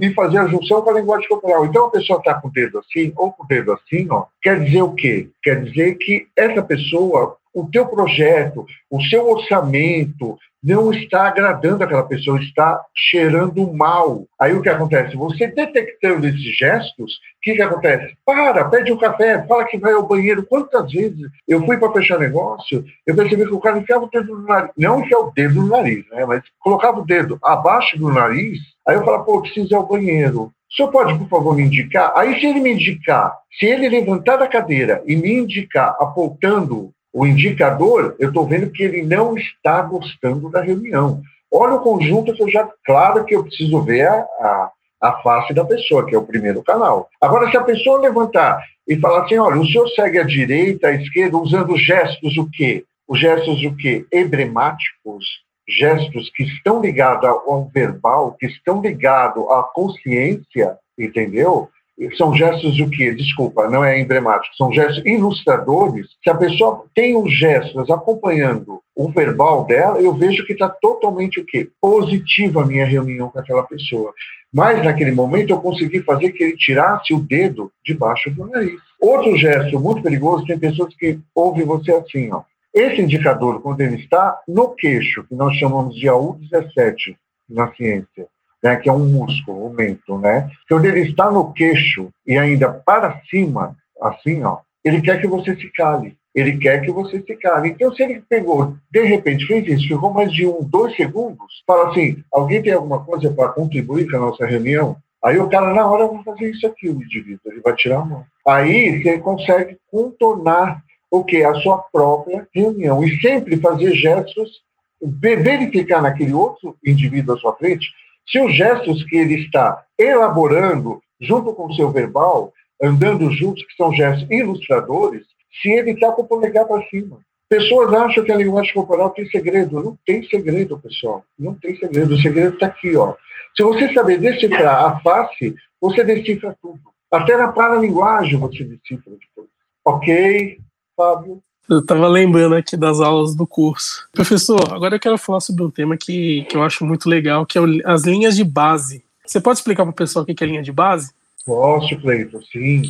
e 0.00 0.12
fazer 0.14 0.38
a 0.38 0.46
junção 0.46 0.82
com 0.82 0.90
a 0.90 1.00
linguagem 1.00 1.28
corporal. 1.28 1.66
Então 1.66 1.86
a 1.86 1.90
pessoa 1.90 2.18
está 2.18 2.34
com 2.34 2.48
o 2.48 2.52
dedo 2.52 2.78
assim 2.78 3.12
ou 3.16 3.32
com 3.32 3.44
o 3.44 3.46
dedo 3.46 3.72
assim, 3.72 4.06
ó, 4.10 4.26
quer 4.42 4.62
dizer 4.62 4.82
o 4.82 4.92
quê? 4.92 5.28
Quer 5.42 5.62
dizer 5.64 5.94
que 5.96 6.26
essa 6.36 6.62
pessoa 6.62 7.36
o 7.54 7.68
teu 7.70 7.86
projeto, 7.86 8.64
o 8.90 9.02
seu 9.02 9.28
orçamento 9.28 10.38
não 10.62 10.92
está 10.92 11.28
agradando 11.28 11.84
aquela 11.84 12.02
pessoa, 12.02 12.38
está 12.40 12.80
cheirando 12.94 13.72
mal. 13.72 14.26
Aí 14.40 14.54
o 14.54 14.62
que 14.62 14.68
acontece? 14.68 15.16
Você 15.16 15.46
detectando 15.46 16.26
esses 16.26 16.56
gestos, 16.56 17.14
o 17.14 17.40
que, 17.42 17.54
que 17.54 17.62
acontece? 17.62 18.16
Para, 18.24 18.68
pede 18.68 18.92
um 18.92 18.98
café, 18.98 19.44
fala 19.46 19.64
que 19.64 19.78
vai 19.78 19.92
ao 19.92 20.06
banheiro. 20.06 20.44
Quantas 20.46 20.90
vezes 20.90 21.28
eu 21.46 21.64
fui 21.64 21.76
para 21.76 21.92
fechar 21.92 22.18
negócio, 22.18 22.84
eu 23.06 23.14
percebi 23.14 23.46
que 23.46 23.54
o 23.54 23.60
cara 23.60 23.78
enfiava 23.78 24.04
o 24.04 24.10
dedo 24.10 24.36
no 24.36 24.46
nariz, 24.46 24.70
não 24.76 25.00
enfiava 25.00 25.24
o 25.24 25.32
dedo 25.32 25.54
no 25.62 25.68
nariz, 25.68 26.04
né? 26.10 26.24
mas 26.26 26.42
colocava 26.58 27.00
o 27.00 27.06
dedo 27.06 27.38
abaixo 27.42 27.98
do 27.98 28.12
nariz, 28.12 28.58
aí 28.86 28.96
eu 28.96 29.04
falava, 29.04 29.24
pô, 29.24 29.40
preciso 29.40 29.72
ir 29.72 29.76
ao 29.76 29.86
banheiro. 29.86 30.52
O 30.70 30.74
senhor 30.74 30.90
pode, 30.90 31.18
por 31.18 31.28
favor, 31.28 31.56
me 31.56 31.62
indicar? 31.62 32.12
Aí, 32.14 32.38
se 32.38 32.46
ele 32.46 32.60
me 32.60 32.74
indicar, 32.74 33.34
se 33.58 33.64
ele 33.64 33.88
levantar 33.88 34.36
da 34.36 34.46
cadeira 34.46 35.02
e 35.06 35.16
me 35.16 35.32
indicar 35.32 35.96
apontando 35.98 36.92
o 37.12 37.26
indicador, 37.26 38.14
eu 38.18 38.28
estou 38.28 38.46
vendo 38.46 38.70
que 38.70 38.82
ele 38.82 39.02
não 39.02 39.36
está 39.36 39.82
gostando 39.82 40.50
da 40.50 40.60
reunião. 40.60 41.22
Olha 41.50 41.74
o 41.74 41.80
conjunto 41.80 42.34
que 42.34 42.42
eu 42.42 42.50
já, 42.50 42.68
claro 42.84 43.24
que 43.24 43.34
eu 43.34 43.42
preciso 43.42 43.80
ver 43.82 44.06
a, 44.06 44.14
a, 44.40 44.70
a 45.00 45.12
face 45.22 45.54
da 45.54 45.64
pessoa, 45.64 46.04
que 46.06 46.14
é 46.14 46.18
o 46.18 46.26
primeiro 46.26 46.62
canal. 46.62 47.08
Agora, 47.20 47.50
se 47.50 47.56
a 47.56 47.62
pessoa 47.62 48.00
levantar 48.00 48.62
e 48.86 48.96
falar 48.98 49.24
assim, 49.24 49.38
olha, 49.38 49.60
o 49.60 49.66
senhor 49.66 49.88
segue 49.90 50.18
à 50.18 50.22
direita, 50.22 50.88
à 50.88 50.92
esquerda, 50.92 51.36
usando 51.36 51.76
gestos 51.76 52.36
o 52.36 52.48
quê? 52.50 52.84
Os 53.08 53.18
gestos 53.18 53.64
o 53.64 53.74
quê? 53.76 54.04
Emblemáticos, 54.12 55.24
gestos 55.66 56.30
que 56.34 56.44
estão 56.44 56.80
ligados 56.80 57.28
ao 57.28 57.68
verbal, 57.72 58.36
que 58.38 58.46
estão 58.46 58.80
ligados 58.80 59.44
à 59.50 59.62
consciência, 59.62 60.76
entendeu? 60.98 61.70
São 62.16 62.34
gestos 62.34 62.78
o 62.78 62.88
quê? 62.88 63.12
Desculpa, 63.12 63.68
não 63.68 63.84
é 63.84 64.00
emblemático, 64.00 64.54
são 64.56 64.72
gestos 64.72 65.04
ilustradores. 65.04 66.06
Se 66.22 66.30
a 66.30 66.34
pessoa 66.34 66.84
tem 66.94 67.16
os 67.16 67.32
gestos 67.36 67.90
acompanhando 67.90 68.80
o 68.94 69.08
verbal 69.10 69.64
dela, 69.64 70.00
eu 70.00 70.14
vejo 70.14 70.44
que 70.46 70.52
está 70.52 70.68
totalmente 70.68 71.40
o 71.40 71.44
quê? 71.44 71.68
Positiva 71.80 72.62
a 72.62 72.66
minha 72.66 72.86
reunião 72.86 73.28
com 73.28 73.38
aquela 73.38 73.64
pessoa. 73.64 74.12
Mas 74.52 74.82
naquele 74.84 75.12
momento 75.12 75.50
eu 75.50 75.60
consegui 75.60 76.00
fazer 76.00 76.32
que 76.32 76.42
ele 76.42 76.56
tirasse 76.56 77.12
o 77.12 77.20
dedo 77.20 77.70
debaixo 77.84 78.30
do 78.30 78.46
nariz. 78.46 78.80
Outro 79.00 79.36
gesto 79.36 79.78
muito 79.78 80.02
perigoso, 80.02 80.46
tem 80.46 80.58
pessoas 80.58 80.94
que 80.94 81.18
ouvem 81.34 81.64
você 81.64 81.92
assim, 81.92 82.30
ó. 82.32 82.42
Esse 82.72 83.00
indicador, 83.00 83.60
quando 83.60 83.80
ele 83.80 83.96
está 83.96 84.38
no 84.46 84.70
queixo, 84.70 85.24
que 85.24 85.34
nós 85.34 85.56
chamamos 85.56 85.94
de 85.96 86.06
AU17 86.06 87.16
na 87.48 87.72
ciência, 87.74 88.26
né, 88.62 88.76
que 88.76 88.88
é 88.88 88.92
um 88.92 89.06
músculo, 89.06 89.66
o 89.66 89.74
mento, 89.74 90.18
né? 90.18 90.50
Quando 90.68 90.84
ele 90.84 91.00
está 91.00 91.30
no 91.30 91.52
queixo 91.52 92.10
e 92.26 92.36
ainda 92.36 92.70
para 92.70 93.20
cima, 93.30 93.76
assim, 94.00 94.42
ó, 94.42 94.58
ele 94.84 95.00
quer 95.00 95.20
que 95.20 95.26
você 95.26 95.54
se 95.56 95.70
cale. 95.72 96.16
Ele 96.34 96.56
quer 96.58 96.82
que 96.82 96.90
você 96.92 97.20
se 97.20 97.36
cale. 97.36 97.70
Então, 97.70 97.92
se 97.94 98.02
ele 98.02 98.22
pegou, 98.28 98.76
de 98.90 99.02
repente, 99.02 99.46
fez 99.46 99.66
isso, 99.66 99.88
ficou 99.88 100.12
mais 100.12 100.32
de 100.32 100.46
um, 100.46 100.62
dois 100.62 100.94
segundos, 100.94 101.64
fala 101.66 101.90
assim: 101.90 102.22
alguém 102.32 102.62
tem 102.62 102.72
alguma 102.72 103.04
coisa 103.04 103.32
para 103.32 103.48
contribuir 103.48 104.08
com 104.10 104.16
a 104.16 104.20
nossa 104.20 104.46
reunião? 104.46 104.96
Aí 105.24 105.38
o 105.38 105.48
cara, 105.48 105.74
na 105.74 105.84
hora, 105.84 106.06
vai 106.06 106.22
fazer 106.22 106.50
isso 106.50 106.66
aqui, 106.66 106.88
o 106.88 107.02
indivíduo, 107.02 107.40
ele 107.46 107.60
vai 107.60 107.74
tirar 107.74 108.00
a 108.00 108.04
mão. 108.04 108.24
Aí 108.46 109.02
você 109.02 109.18
consegue 109.18 109.76
contornar 109.90 110.80
o 111.10 111.24
que? 111.24 111.42
A 111.42 111.54
sua 111.56 111.78
própria 111.92 112.46
reunião. 112.54 113.02
E 113.02 113.20
sempre 113.20 113.56
fazer 113.56 113.92
gestos, 113.94 114.62
verificar 115.02 116.00
naquele 116.00 116.32
outro 116.32 116.76
indivíduo 116.84 117.34
à 117.34 117.38
sua 117.38 117.54
frente 117.56 117.88
se 118.30 118.40
os 118.40 118.54
gestos 118.54 119.04
que 119.04 119.16
ele 119.16 119.42
está 119.42 119.84
elaborando, 119.98 121.00
junto 121.20 121.54
com 121.54 121.66
o 121.66 121.74
seu 121.74 121.90
verbal, 121.90 122.52
andando 122.82 123.30
juntos, 123.30 123.64
que 123.64 123.74
são 123.74 123.92
gestos 123.92 124.28
ilustradores, 124.30 125.26
se 125.60 125.70
ele 125.70 125.92
está 125.92 126.12
com 126.12 126.22
o 126.22 126.26
polegar 126.26 126.66
para 126.66 126.86
cima. 126.88 127.20
Pessoas 127.48 127.92
acham 127.94 128.22
que 128.22 128.30
a 128.30 128.36
linguagem 128.36 128.74
corporal 128.74 129.10
tem 129.10 129.26
segredo. 129.30 129.82
Não 129.82 129.98
tem 130.04 130.22
segredo, 130.28 130.78
pessoal. 130.78 131.24
Não 131.38 131.54
tem 131.54 131.74
segredo. 131.76 132.14
O 132.14 132.20
segredo 132.20 132.54
está 132.54 132.66
aqui, 132.66 132.94
ó. 132.94 133.14
Se 133.56 133.62
você 133.62 133.92
saber 133.94 134.18
decifrar 134.18 134.84
a 134.84 135.00
face, 135.00 135.54
você 135.80 136.04
decifra 136.04 136.56
tudo. 136.60 136.80
Até 137.10 137.36
na 137.38 137.50
paralinguagem 137.50 138.38
você 138.38 138.64
decifra 138.64 139.12
depois. 139.18 139.48
Ok, 139.84 140.58
Fábio? 140.94 141.42
Eu 141.68 141.80
estava 141.80 142.08
lembrando 142.08 142.54
aqui 142.54 142.78
das 142.78 142.98
aulas 142.98 143.34
do 143.34 143.46
curso. 143.46 144.08
Professor, 144.12 144.72
agora 144.72 144.96
eu 144.96 145.00
quero 145.00 145.18
falar 145.18 145.40
sobre 145.40 145.62
um 145.62 145.70
tema 145.70 145.98
que, 145.98 146.46
que 146.48 146.56
eu 146.56 146.62
acho 146.62 146.82
muito 146.86 147.08
legal, 147.10 147.44
que 147.44 147.58
é 147.58 147.62
as 147.84 148.04
linhas 148.04 148.34
de 148.34 148.42
base. 148.42 149.04
Você 149.26 149.38
pode 149.38 149.58
explicar 149.58 149.82
para 149.84 149.90
o 149.90 149.94
pessoal 149.94 150.22
o 150.22 150.26
que 150.26 150.42
é 150.42 150.46
linha 150.46 150.62
de 150.62 150.72
base? 150.72 151.12
Posso, 151.44 151.94
Cleiton, 152.00 152.40
sim. 152.50 152.82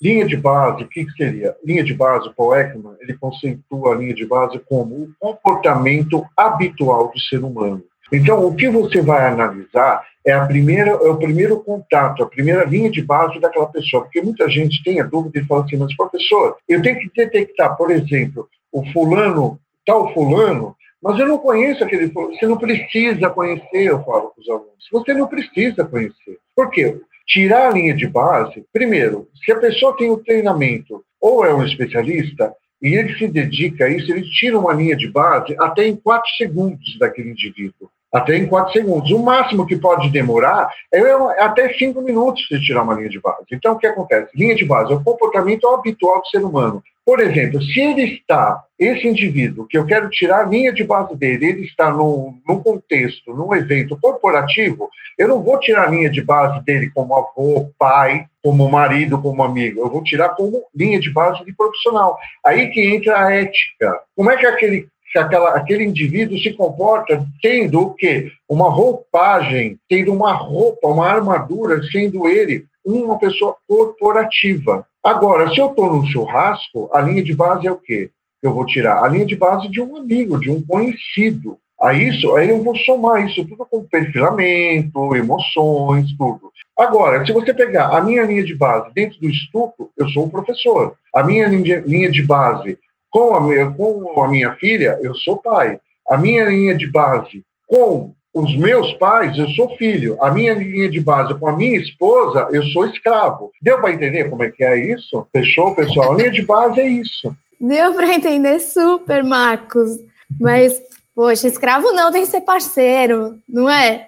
Linha 0.00 0.26
de 0.26 0.36
base, 0.36 0.84
o 0.84 0.88
que, 0.88 1.06
que 1.06 1.12
seria? 1.12 1.56
Linha 1.64 1.82
de 1.82 1.94
base, 1.94 2.30
Paul 2.36 2.54
Ekman, 2.54 2.96
ele 3.00 3.14
conceitua 3.14 3.94
a 3.94 3.96
linha 3.96 4.14
de 4.14 4.26
base 4.26 4.60
como 4.68 4.94
o 4.94 5.14
comportamento 5.18 6.24
habitual 6.36 7.10
do 7.10 7.18
ser 7.18 7.42
humano. 7.42 7.82
Então, 8.10 8.46
o 8.46 8.54
que 8.54 8.70
você 8.70 9.02
vai 9.02 9.28
analisar 9.28 10.02
é, 10.24 10.32
a 10.32 10.46
primeira, 10.46 10.90
é 10.90 11.08
o 11.08 11.16
primeiro 11.16 11.60
contato, 11.60 12.22
a 12.22 12.28
primeira 12.28 12.64
linha 12.64 12.90
de 12.90 13.02
base 13.02 13.38
daquela 13.38 13.66
pessoa. 13.66 14.04
Porque 14.04 14.22
muita 14.22 14.48
gente 14.48 14.82
tem 14.82 15.00
a 15.00 15.04
dúvida 15.04 15.38
e 15.38 15.44
fala 15.44 15.64
assim, 15.64 15.76
mas 15.76 15.94
professor, 15.94 16.56
eu 16.68 16.82
tenho 16.82 16.98
que 16.98 17.10
detectar, 17.14 17.76
por 17.76 17.90
exemplo, 17.90 18.48
o 18.72 18.84
fulano, 18.92 19.58
tal 19.86 20.12
fulano, 20.12 20.74
mas 21.02 21.18
eu 21.18 21.28
não 21.28 21.38
conheço 21.38 21.84
aquele 21.84 22.10
fulano. 22.10 22.34
Você 22.34 22.46
não 22.46 22.56
precisa 22.56 23.30
conhecer, 23.30 23.84
eu 23.84 24.02
falo 24.04 24.30
para 24.30 24.40
os 24.40 24.48
alunos. 24.48 24.88
Você 24.90 25.14
não 25.14 25.26
precisa 25.26 25.84
conhecer. 25.84 26.38
Por 26.56 26.70
quê? 26.70 27.00
Tirar 27.26 27.68
a 27.68 27.70
linha 27.72 27.94
de 27.94 28.06
base, 28.06 28.64
primeiro, 28.72 29.28
se 29.44 29.52
a 29.52 29.58
pessoa 29.58 29.96
tem 29.96 30.08
o 30.08 30.14
um 30.14 30.22
treinamento 30.22 31.04
ou 31.20 31.44
é 31.44 31.52
um 31.52 31.64
especialista, 31.64 32.54
e 32.80 32.94
ele 32.94 33.14
se 33.18 33.26
dedica 33.26 33.84
a 33.86 33.90
isso, 33.90 34.10
ele 34.10 34.22
tira 34.30 34.58
uma 34.58 34.72
linha 34.72 34.96
de 34.96 35.10
base 35.10 35.54
até 35.58 35.86
em 35.86 35.96
quatro 35.96 36.30
segundos 36.36 36.96
daquele 36.98 37.30
indivíduo 37.30 37.90
até 38.12 38.36
em 38.36 38.46
4 38.46 38.72
segundos. 38.72 39.10
O 39.10 39.18
máximo 39.18 39.66
que 39.66 39.76
pode 39.76 40.10
demorar 40.10 40.70
é 40.92 41.00
até 41.42 41.72
5 41.72 42.00
minutos 42.02 42.42
de 42.50 42.60
tirar 42.60 42.82
uma 42.82 42.94
linha 42.94 43.08
de 43.08 43.20
base. 43.20 43.44
Então, 43.52 43.74
o 43.74 43.78
que 43.78 43.86
acontece? 43.86 44.30
Linha 44.34 44.54
de 44.54 44.64
base 44.64 44.92
é 44.92 44.96
o 44.96 45.04
comportamento 45.04 45.66
habitual 45.68 46.20
do 46.20 46.26
ser 46.28 46.44
humano. 46.44 46.82
Por 47.08 47.20
exemplo, 47.20 47.58
se 47.62 47.80
ele 47.80 48.02
está, 48.02 48.62
esse 48.78 49.08
indivíduo, 49.08 49.66
que 49.66 49.78
eu 49.78 49.86
quero 49.86 50.10
tirar 50.10 50.40
a 50.40 50.46
linha 50.46 50.70
de 50.70 50.84
base 50.84 51.16
dele, 51.16 51.46
ele 51.46 51.64
está 51.64 51.90
num, 51.90 52.38
num 52.46 52.60
contexto, 52.60 53.34
num 53.34 53.54
evento 53.54 53.98
corporativo, 53.98 54.90
eu 55.16 55.26
não 55.26 55.42
vou 55.42 55.58
tirar 55.58 55.88
a 55.88 55.90
linha 55.90 56.10
de 56.10 56.20
base 56.20 56.62
dele 56.66 56.90
como 56.94 57.14
avô, 57.14 57.70
pai, 57.78 58.26
como 58.42 58.70
marido, 58.70 59.18
como 59.22 59.42
amigo. 59.42 59.80
Eu 59.80 59.88
vou 59.88 60.04
tirar 60.04 60.28
como 60.30 60.62
linha 60.74 61.00
de 61.00 61.10
base 61.10 61.42
de 61.46 61.52
profissional. 61.54 62.18
Aí 62.44 62.68
que 62.68 62.86
entra 62.86 63.24
a 63.24 63.34
ética. 63.34 64.00
Como 64.14 64.30
é 64.30 64.36
que 64.36 64.44
aquele 64.44 64.86
que 65.12 65.18
aquela, 65.18 65.50
aquele 65.50 65.84
indivíduo 65.84 66.38
se 66.38 66.52
comporta 66.52 67.24
tendo 67.42 67.80
o 67.80 67.94
quê? 67.94 68.30
Uma 68.48 68.70
roupagem, 68.70 69.78
tendo 69.88 70.12
uma 70.12 70.32
roupa, 70.32 70.88
uma 70.88 71.06
armadura, 71.06 71.82
sendo 71.90 72.28
ele 72.28 72.66
uma 72.84 73.18
pessoa 73.18 73.56
corporativa. 73.66 74.86
Agora, 75.02 75.50
se 75.50 75.60
eu 75.60 75.66
estou 75.66 75.92
num 75.92 76.06
churrasco, 76.06 76.90
a 76.92 77.00
linha 77.00 77.22
de 77.22 77.34
base 77.34 77.66
é 77.66 77.72
o 77.72 77.76
quê? 77.76 78.10
Eu 78.42 78.52
vou 78.52 78.64
tirar 78.64 79.02
a 79.02 79.08
linha 79.08 79.26
de 79.26 79.36
base 79.36 79.68
de 79.68 79.80
um 79.80 79.96
amigo, 79.96 80.38
de 80.38 80.50
um 80.50 80.62
conhecido. 80.62 81.58
A 81.80 81.94
isso, 81.94 82.34
aí 82.34 82.50
eu 82.50 82.62
vou 82.62 82.76
somar 82.76 83.24
isso 83.24 83.44
tudo 83.46 83.64
com 83.64 83.84
perfilamento, 83.84 85.14
emoções, 85.14 86.12
tudo. 86.18 86.50
Agora, 86.76 87.24
se 87.24 87.32
você 87.32 87.54
pegar 87.54 87.96
a 87.96 88.00
minha 88.00 88.24
linha 88.24 88.44
de 88.44 88.54
base 88.54 88.92
dentro 88.92 89.20
do 89.20 89.28
estupro, 89.28 89.88
eu 89.96 90.08
sou 90.08 90.26
o 90.26 90.30
professor. 90.30 90.94
A 91.14 91.22
minha 91.22 91.46
linha 91.46 92.10
de 92.10 92.22
base 92.22 92.76
com 93.10 93.34
a 93.34 93.40
minha, 93.40 93.70
com 93.70 94.22
a 94.22 94.28
minha 94.28 94.52
filha, 94.54 94.98
eu 95.02 95.14
sou 95.14 95.36
pai. 95.36 95.78
A 96.08 96.16
minha 96.16 96.44
linha 96.44 96.74
de 96.74 96.90
base 96.90 97.42
com 97.66 98.14
os 98.34 98.56
meus 98.56 98.92
pais, 98.94 99.36
eu 99.36 99.48
sou 99.50 99.76
filho. 99.76 100.16
A 100.22 100.30
minha 100.30 100.54
linha 100.54 100.88
de 100.88 101.00
base 101.00 101.34
com 101.38 101.48
a 101.48 101.56
minha 101.56 101.78
esposa, 101.78 102.48
eu 102.52 102.62
sou 102.66 102.86
escravo. 102.86 103.50
Deu 103.60 103.80
para 103.80 103.92
entender 103.92 104.30
como 104.30 104.42
é 104.42 104.50
que 104.50 104.64
é 104.64 104.78
isso? 104.78 105.26
Fechou, 105.32 105.74
pessoal? 105.74 106.12
A 106.12 106.16
linha 106.16 106.30
de 106.30 106.42
base 106.42 106.80
é 106.80 106.86
isso. 106.86 107.34
Deu 107.60 107.94
para 107.94 108.14
entender 108.14 108.60
super, 108.60 109.24
Marcos. 109.24 109.98
Mas, 110.40 110.80
poxa, 111.14 111.48
escravo 111.48 111.92
não 111.92 112.12
tem 112.12 112.22
que 112.22 112.28
ser 112.28 112.42
parceiro, 112.42 113.38
não 113.48 113.68
é? 113.68 114.06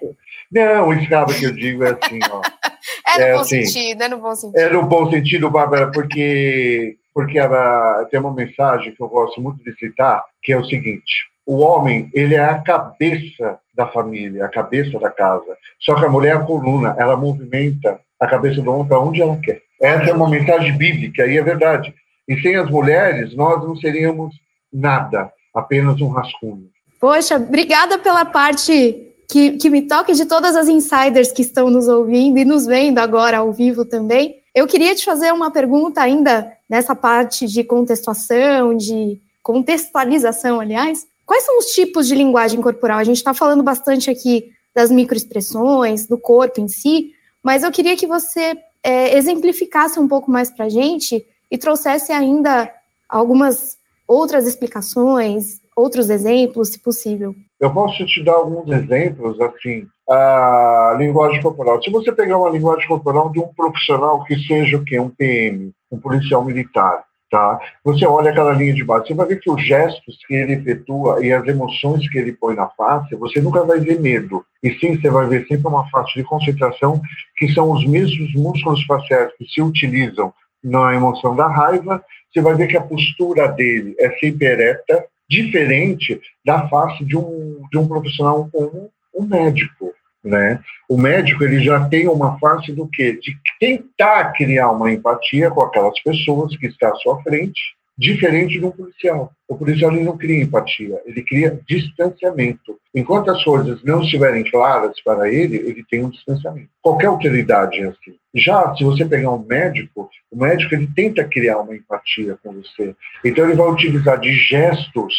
Não, 0.51 0.89
o 0.89 0.93
escravo 0.93 1.33
que 1.33 1.45
eu 1.45 1.53
digo 1.53 1.83
é 1.83 1.91
assim, 1.91 2.19
ó. 2.29 2.41
é 3.07 3.17
no 3.17 3.23
é 3.23 3.33
bom 3.33 3.39
assim, 3.39 3.65
sentido, 3.65 4.01
é 4.03 4.07
no 4.09 4.17
bom 4.17 4.35
sentido. 4.35 4.59
É 4.59 4.69
no 4.69 4.83
bom 4.83 5.09
sentido, 5.09 5.49
Bárbara, 5.49 5.91
porque, 5.91 6.97
porque 7.13 7.37
ela, 7.37 8.05
tem 8.05 8.19
uma 8.19 8.33
mensagem 8.33 8.93
que 8.93 9.01
eu 9.01 9.07
gosto 9.07 9.41
muito 9.41 9.63
de 9.63 9.73
citar, 9.77 10.23
que 10.41 10.53
é 10.53 10.57
o 10.57 10.65
seguinte: 10.65 11.29
o 11.45 11.59
homem, 11.59 12.09
ele 12.13 12.35
é 12.35 12.43
a 12.43 12.59
cabeça 12.59 13.59
da 13.73 13.87
família, 13.87 14.45
a 14.45 14.49
cabeça 14.49 14.99
da 14.99 15.09
casa. 15.09 15.57
Só 15.79 15.95
que 15.95 16.05
a 16.05 16.09
mulher 16.09 16.35
é 16.35 16.37
a 16.37 16.43
coluna, 16.43 16.95
ela 16.97 17.17
movimenta 17.17 17.99
a 18.19 18.27
cabeça 18.27 18.61
do 18.61 18.71
homem 18.71 18.87
para 18.87 18.99
onde 18.99 19.21
ela 19.21 19.37
quer. 19.37 19.61
Essa 19.81 20.11
é 20.11 20.13
uma 20.13 20.29
mensagem 20.29 20.77
bíblica, 20.77 21.25
e 21.25 21.37
é 21.37 21.41
verdade. 21.41 21.93
E 22.27 22.39
sem 22.41 22.55
as 22.55 22.69
mulheres, 22.69 23.35
nós 23.35 23.63
não 23.63 23.75
seríamos 23.75 24.35
nada, 24.71 25.31
apenas 25.53 25.99
um 25.99 26.09
rascunho. 26.09 26.69
Poxa, 26.99 27.37
obrigada 27.37 27.97
pela 27.97 28.23
parte 28.23 29.07
que, 29.27 29.57
que 29.57 29.69
me 29.69 29.81
toca 29.81 30.13
de 30.13 30.25
todas 30.25 30.55
as 30.55 30.67
insiders 30.67 31.31
que 31.31 31.41
estão 31.41 31.69
nos 31.69 31.87
ouvindo 31.87 32.37
e 32.37 32.45
nos 32.45 32.65
vendo 32.65 32.99
agora 32.99 33.39
ao 33.39 33.51
vivo 33.51 33.85
também. 33.85 34.40
Eu 34.53 34.67
queria 34.67 34.93
te 34.93 35.05
fazer 35.05 35.31
uma 35.31 35.49
pergunta 35.49 36.01
ainda 36.01 36.51
nessa 36.69 36.93
parte 36.93 37.47
de 37.47 37.63
contextuação, 37.63 38.75
de 38.75 39.19
contextualização, 39.41 40.59
aliás. 40.59 41.07
Quais 41.25 41.45
são 41.45 41.57
os 41.57 41.67
tipos 41.67 42.07
de 42.07 42.15
linguagem 42.15 42.61
corporal? 42.61 42.97
A 42.97 43.03
gente 43.03 43.17
está 43.17 43.33
falando 43.33 43.63
bastante 43.63 44.09
aqui 44.09 44.51
das 44.75 44.91
microexpressões, 44.91 46.05
do 46.05 46.17
corpo 46.17 46.59
em 46.59 46.67
si, 46.67 47.13
mas 47.41 47.63
eu 47.63 47.71
queria 47.71 47.95
que 47.95 48.05
você 48.05 48.57
é, 48.83 49.17
exemplificasse 49.17 49.99
um 49.99 50.07
pouco 50.07 50.29
mais 50.29 50.49
para 50.49 50.65
a 50.65 50.69
gente 50.69 51.25
e 51.49 51.57
trouxesse 51.57 52.11
ainda 52.11 52.69
algumas 53.07 53.77
outras 54.07 54.45
explicações, 54.45 55.61
outros 55.75 56.09
exemplos, 56.09 56.69
se 56.69 56.79
possível. 56.79 57.35
Eu 57.61 57.71
posso 57.71 58.03
te 58.07 58.23
dar 58.23 58.33
alguns 58.33 58.67
exemplos, 58.71 59.39
assim, 59.39 59.87
a 60.09 60.95
linguagem 60.97 61.41
corporal. 61.43 61.81
Se 61.83 61.91
você 61.91 62.11
pegar 62.11 62.39
uma 62.39 62.49
linguagem 62.49 62.87
corporal 62.87 63.29
de 63.29 63.39
um 63.39 63.53
profissional 63.53 64.23
que 64.23 64.35
seja 64.47 64.77
o 64.77 64.83
quê? 64.83 64.99
Um 64.99 65.09
PM, 65.09 65.71
um 65.91 65.99
policial 65.99 66.43
militar, 66.43 67.05
Tá? 67.31 67.57
Você 67.85 68.05
olha 68.05 68.29
aquela 68.29 68.51
linha 68.51 68.73
de 68.73 68.83
base, 68.83 69.07
você 69.07 69.13
vai 69.13 69.25
ver 69.25 69.39
que 69.39 69.49
os 69.49 69.65
gestos 69.65 70.17
que 70.27 70.33
ele 70.33 70.51
efetua 70.51 71.25
e 71.25 71.31
as 71.31 71.47
emoções 71.47 72.05
que 72.09 72.17
ele 72.17 72.33
põe 72.33 72.55
na 72.55 72.67
face, 72.71 73.15
você 73.15 73.39
nunca 73.39 73.63
vai 73.63 73.79
ver 73.79 74.01
medo. 74.01 74.43
E 74.61 74.73
sim, 74.79 74.99
você 74.99 75.09
vai 75.09 75.25
ver 75.27 75.47
sempre 75.47 75.65
uma 75.65 75.89
face 75.89 76.13
de 76.13 76.25
concentração, 76.25 77.01
que 77.37 77.47
são 77.53 77.71
os 77.71 77.87
mesmos 77.87 78.33
músculos 78.35 78.83
faciais 78.85 79.31
que 79.37 79.45
se 79.45 79.61
utilizam 79.61 80.33
na 80.61 80.93
emoção 80.93 81.33
da 81.33 81.47
raiva. 81.47 82.03
Você 82.33 82.41
vai 82.41 82.53
ver 82.53 82.67
que 82.67 82.75
a 82.75 82.81
postura 82.81 83.47
dele 83.47 83.95
é 83.97 84.11
sempre 84.17 84.47
ereta, 84.47 85.05
diferente 85.31 86.19
da 86.45 86.67
face 86.67 87.05
de 87.05 87.15
um, 87.15 87.61
de 87.71 87.77
um 87.77 87.87
profissional 87.87 88.49
como 88.51 88.91
um 89.15 89.25
médico. 89.25 89.93
Né? 90.21 90.61
O 90.89 90.97
médico 90.97 91.43
ele 91.43 91.63
já 91.63 91.87
tem 91.87 92.07
uma 92.07 92.37
face 92.37 92.73
do 92.73 92.87
quê? 92.87 93.13
De 93.13 93.35
tentar 93.59 94.33
criar 94.33 94.69
uma 94.71 94.91
empatia 94.91 95.49
com 95.49 95.61
aquelas 95.61 95.99
pessoas 96.01 96.55
que 96.57 96.67
estão 96.67 96.91
à 96.91 96.95
sua 96.95 97.23
frente, 97.23 97.61
diferente 98.01 98.59
de 98.59 98.65
um 98.65 98.71
policial. 98.71 99.31
O 99.47 99.55
policial 99.55 99.91
ele 99.91 100.03
não 100.03 100.17
cria 100.17 100.41
empatia, 100.41 100.99
ele 101.05 101.21
cria 101.21 101.59
distanciamento. 101.67 102.75
Enquanto 102.95 103.29
as 103.29 103.43
coisas 103.43 103.83
não 103.83 104.01
estiverem 104.01 104.43
claras 104.49 104.99
para 105.03 105.31
ele, 105.31 105.57
ele 105.57 105.85
tem 105.89 106.03
um 106.03 106.09
distanciamento. 106.09 106.69
Qualquer 106.81 107.07
autoridade 107.07 107.79
é 107.79 107.87
assim. 107.89 108.15
Já 108.33 108.75
se 108.75 108.83
você 108.83 109.05
pegar 109.05 109.29
um 109.29 109.45
médico, 109.45 110.09
o 110.31 110.35
médico 110.35 110.73
ele 110.73 110.89
tenta 110.95 111.23
criar 111.23 111.59
uma 111.59 111.75
empatia 111.75 112.37
com 112.43 112.53
você. 112.53 112.95
Então 113.23 113.45
ele 113.45 113.55
vai 113.55 113.69
utilizar 113.69 114.19
de 114.19 114.33
gestos 114.33 115.13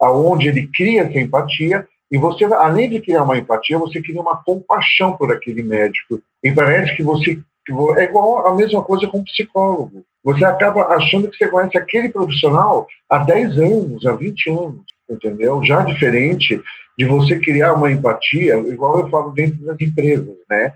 aonde 0.00 0.48
ele 0.48 0.68
cria 0.74 1.02
essa 1.02 1.20
empatia 1.20 1.86
e 2.10 2.18
você, 2.18 2.44
além 2.44 2.90
de 2.90 3.00
criar 3.00 3.22
uma 3.22 3.38
empatia, 3.38 3.78
você 3.78 4.02
cria 4.02 4.20
uma 4.20 4.36
compaixão 4.42 5.16
por 5.16 5.32
aquele 5.32 5.62
médico. 5.62 6.20
E 6.42 6.50
parece 6.52 6.96
que 6.96 7.02
você. 7.04 7.40
É 7.96 8.04
igual 8.04 8.46
a 8.46 8.54
mesma 8.54 8.82
coisa 8.82 9.08
com 9.08 9.18
um 9.18 9.24
psicólogo. 9.24 10.04
Você 10.26 10.44
acaba 10.44 10.88
achando 10.88 11.30
que 11.30 11.36
você 11.36 11.46
conhece 11.46 11.78
aquele 11.78 12.08
profissional 12.08 12.88
há 13.08 13.18
10 13.18 13.58
anos, 13.58 14.04
há 14.04 14.12
20 14.12 14.50
anos, 14.50 14.80
entendeu? 15.08 15.62
Já 15.62 15.82
diferente 15.82 16.60
de 16.98 17.04
você 17.04 17.38
criar 17.38 17.74
uma 17.74 17.92
empatia, 17.92 18.56
igual 18.56 18.98
eu 18.98 19.08
falo 19.08 19.30
dentro 19.30 19.64
das 19.64 19.80
empresas, 19.80 20.34
né? 20.50 20.72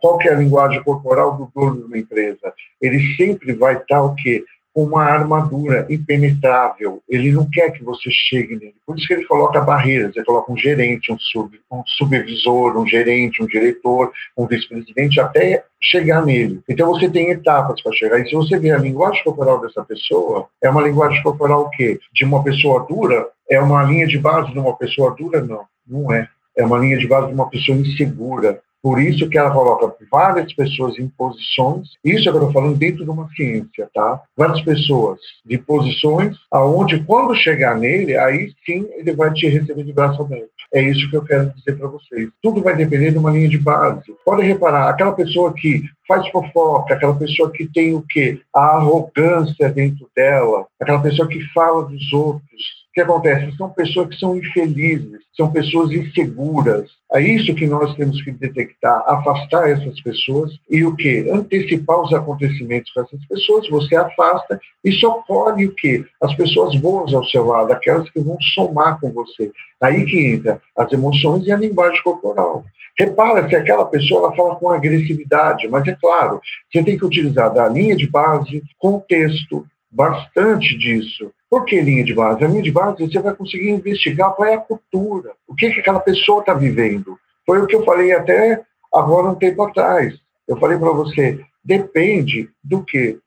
Qual 0.00 0.16
que 0.16 0.26
é 0.26 0.32
a 0.32 0.38
linguagem 0.38 0.82
corporal 0.82 1.36
do 1.36 1.52
dono 1.54 1.82
de 1.82 1.84
uma 1.84 1.98
empresa? 1.98 2.50
Ele 2.80 3.14
sempre 3.14 3.52
vai 3.52 3.76
estar 3.76 4.02
o 4.02 4.14
quê? 4.14 4.42
Uma 4.74 5.04
armadura 5.04 5.86
impenetrável. 5.88 7.00
Ele 7.08 7.30
não 7.30 7.48
quer 7.50 7.70
que 7.70 7.84
você 7.84 8.10
chegue 8.10 8.56
nele. 8.56 8.74
Por 8.84 8.98
isso 8.98 9.06
que 9.06 9.14
ele 9.14 9.24
coloca 9.24 9.60
barreiras. 9.60 10.14
Ele 10.16 10.24
coloca 10.24 10.50
um 10.50 10.56
gerente, 10.56 11.12
um, 11.12 11.18
sub, 11.18 11.60
um 11.70 11.82
supervisor, 11.86 12.76
um 12.76 12.86
gerente, 12.86 13.42
um 13.42 13.46
diretor, 13.46 14.12
um 14.36 14.46
vice-presidente, 14.46 15.20
até 15.20 15.64
chegar 15.80 16.24
nele. 16.26 16.60
Então 16.68 16.88
você 16.88 17.08
tem 17.08 17.30
etapas 17.30 17.80
para 17.80 17.92
chegar. 17.92 18.18
E 18.18 18.28
se 18.28 18.34
você 18.34 18.58
vê 18.58 18.72
a 18.72 18.78
linguagem 18.78 19.22
corporal 19.22 19.60
dessa 19.60 19.84
pessoa, 19.84 20.48
é 20.60 20.68
uma 20.68 20.82
linguagem 20.82 21.22
corporal 21.22 21.62
o 21.62 21.70
quê? 21.70 22.00
De 22.12 22.24
uma 22.24 22.42
pessoa 22.42 22.84
dura? 22.88 23.28
É 23.48 23.60
uma 23.60 23.82
linha 23.84 24.06
de 24.06 24.18
base 24.18 24.52
de 24.52 24.58
uma 24.58 24.76
pessoa 24.76 25.14
dura? 25.16 25.40
Não, 25.40 25.64
não 25.86 26.12
é. 26.12 26.28
É 26.56 26.64
uma 26.64 26.78
linha 26.78 26.96
de 26.98 27.06
base 27.06 27.28
de 27.28 27.34
uma 27.34 27.48
pessoa 27.48 27.76
insegura, 27.76 28.60
por 28.84 29.00
isso 29.00 29.30
que 29.30 29.38
ela 29.38 29.50
coloca 29.50 29.96
várias 30.12 30.52
pessoas 30.52 30.98
em 30.98 31.08
posições, 31.08 31.88
isso 32.04 32.28
é 32.28 32.32
eu 32.32 32.34
estou 32.34 32.52
falando 32.52 32.76
dentro 32.76 33.02
de 33.02 33.08
uma 33.08 33.26
ciência, 33.30 33.88
tá? 33.94 34.20
Várias 34.36 34.60
pessoas 34.60 35.18
de 35.42 35.56
posições 35.56 36.36
aonde 36.50 37.02
quando 37.02 37.34
chegar 37.34 37.78
nele, 37.78 38.14
aí 38.14 38.52
sim 38.66 38.86
ele 38.98 39.14
vai 39.14 39.32
te 39.32 39.48
receber 39.48 39.84
de 39.84 39.92
braço 39.94 40.20
aberto. 40.20 40.50
É 40.74 40.82
isso 40.82 41.08
que 41.08 41.16
eu 41.16 41.24
quero 41.24 41.50
dizer 41.54 41.78
para 41.78 41.88
vocês. 41.88 42.28
Tudo 42.42 42.62
vai 42.62 42.76
depender 42.76 43.10
de 43.10 43.16
uma 43.16 43.30
linha 43.30 43.48
de 43.48 43.56
base. 43.56 44.14
Pode 44.22 44.42
reparar, 44.42 44.90
aquela 44.90 45.12
pessoa 45.12 45.54
que 45.54 45.82
faz 46.06 46.28
fofoca, 46.28 46.92
aquela 46.92 47.14
pessoa 47.14 47.50
que 47.50 47.66
tem 47.66 47.94
o 47.94 48.04
quê? 48.06 48.38
A 48.54 48.76
arrogância 48.76 49.70
dentro 49.70 50.10
dela, 50.14 50.66
aquela 50.78 51.00
pessoa 51.00 51.26
que 51.26 51.40
fala 51.54 51.86
dos 51.86 52.12
outros, 52.12 52.83
que 52.94 53.00
acontece? 53.00 53.56
São 53.56 53.68
pessoas 53.70 54.08
que 54.08 54.20
são 54.20 54.36
infelizes, 54.36 55.20
são 55.36 55.50
pessoas 55.50 55.90
inseguras. 55.90 56.88
É 57.12 57.20
isso 57.20 57.54
que 57.54 57.66
nós 57.66 57.94
temos 57.96 58.22
que 58.22 58.30
detectar, 58.30 59.02
afastar 59.06 59.68
essas 59.68 60.00
pessoas 60.00 60.52
e 60.70 60.84
o 60.84 60.94
que? 60.94 61.28
Antecipar 61.28 62.00
os 62.00 62.12
acontecimentos 62.12 62.92
com 62.92 63.00
essas 63.00 63.24
pessoas, 63.26 63.68
você 63.68 63.96
afasta 63.96 64.60
e 64.84 64.92
só 64.92 65.22
colhe 65.26 65.66
o 65.66 65.74
que? 65.74 66.04
As 66.22 66.34
pessoas 66.34 66.76
boas 66.76 67.12
ao 67.12 67.24
seu 67.24 67.44
lado, 67.44 67.72
aquelas 67.72 68.08
que 68.10 68.20
vão 68.20 68.36
somar 68.54 69.00
com 69.00 69.10
você. 69.10 69.50
Aí 69.80 70.04
que 70.04 70.26
entra 70.26 70.60
as 70.76 70.92
emoções 70.92 71.46
e 71.46 71.52
a 71.52 71.56
linguagem 71.56 72.00
corporal. 72.02 72.64
Repara 72.96 73.48
se 73.48 73.56
aquela 73.56 73.86
pessoa 73.86 74.26
ela 74.26 74.36
fala 74.36 74.54
com 74.54 74.70
agressividade, 74.70 75.66
mas 75.66 75.86
é 75.88 75.96
claro, 76.00 76.40
você 76.70 76.80
tem 76.84 76.96
que 76.96 77.04
utilizar 77.04 77.52
da 77.52 77.68
linha 77.68 77.96
de 77.96 78.08
base, 78.08 78.62
contexto, 78.78 79.66
bastante 79.94 80.76
disso. 80.76 81.32
Por 81.48 81.64
que 81.64 81.80
linha 81.80 82.04
de 82.04 82.12
base? 82.12 82.44
A 82.44 82.48
linha 82.48 82.62
de 82.62 82.72
base 82.72 83.06
você 83.06 83.20
vai 83.20 83.34
conseguir 83.34 83.70
investigar 83.70 84.34
qual 84.34 84.48
é 84.48 84.54
a 84.54 84.60
cultura, 84.60 85.32
o 85.46 85.54
que, 85.54 85.70
que 85.70 85.80
aquela 85.80 86.00
pessoa 86.00 86.40
está 86.40 86.52
vivendo. 86.52 87.16
Foi 87.46 87.60
o 87.60 87.66
que 87.66 87.76
eu 87.76 87.84
falei 87.84 88.12
até 88.12 88.60
agora 88.92 89.28
um 89.28 89.36
tempo 89.36 89.62
atrás. 89.62 90.14
Eu 90.48 90.56
falei 90.58 90.76
para 90.76 90.90
você, 90.90 91.40
depende 91.64 92.50
do 92.62 92.82
que? 92.82 93.18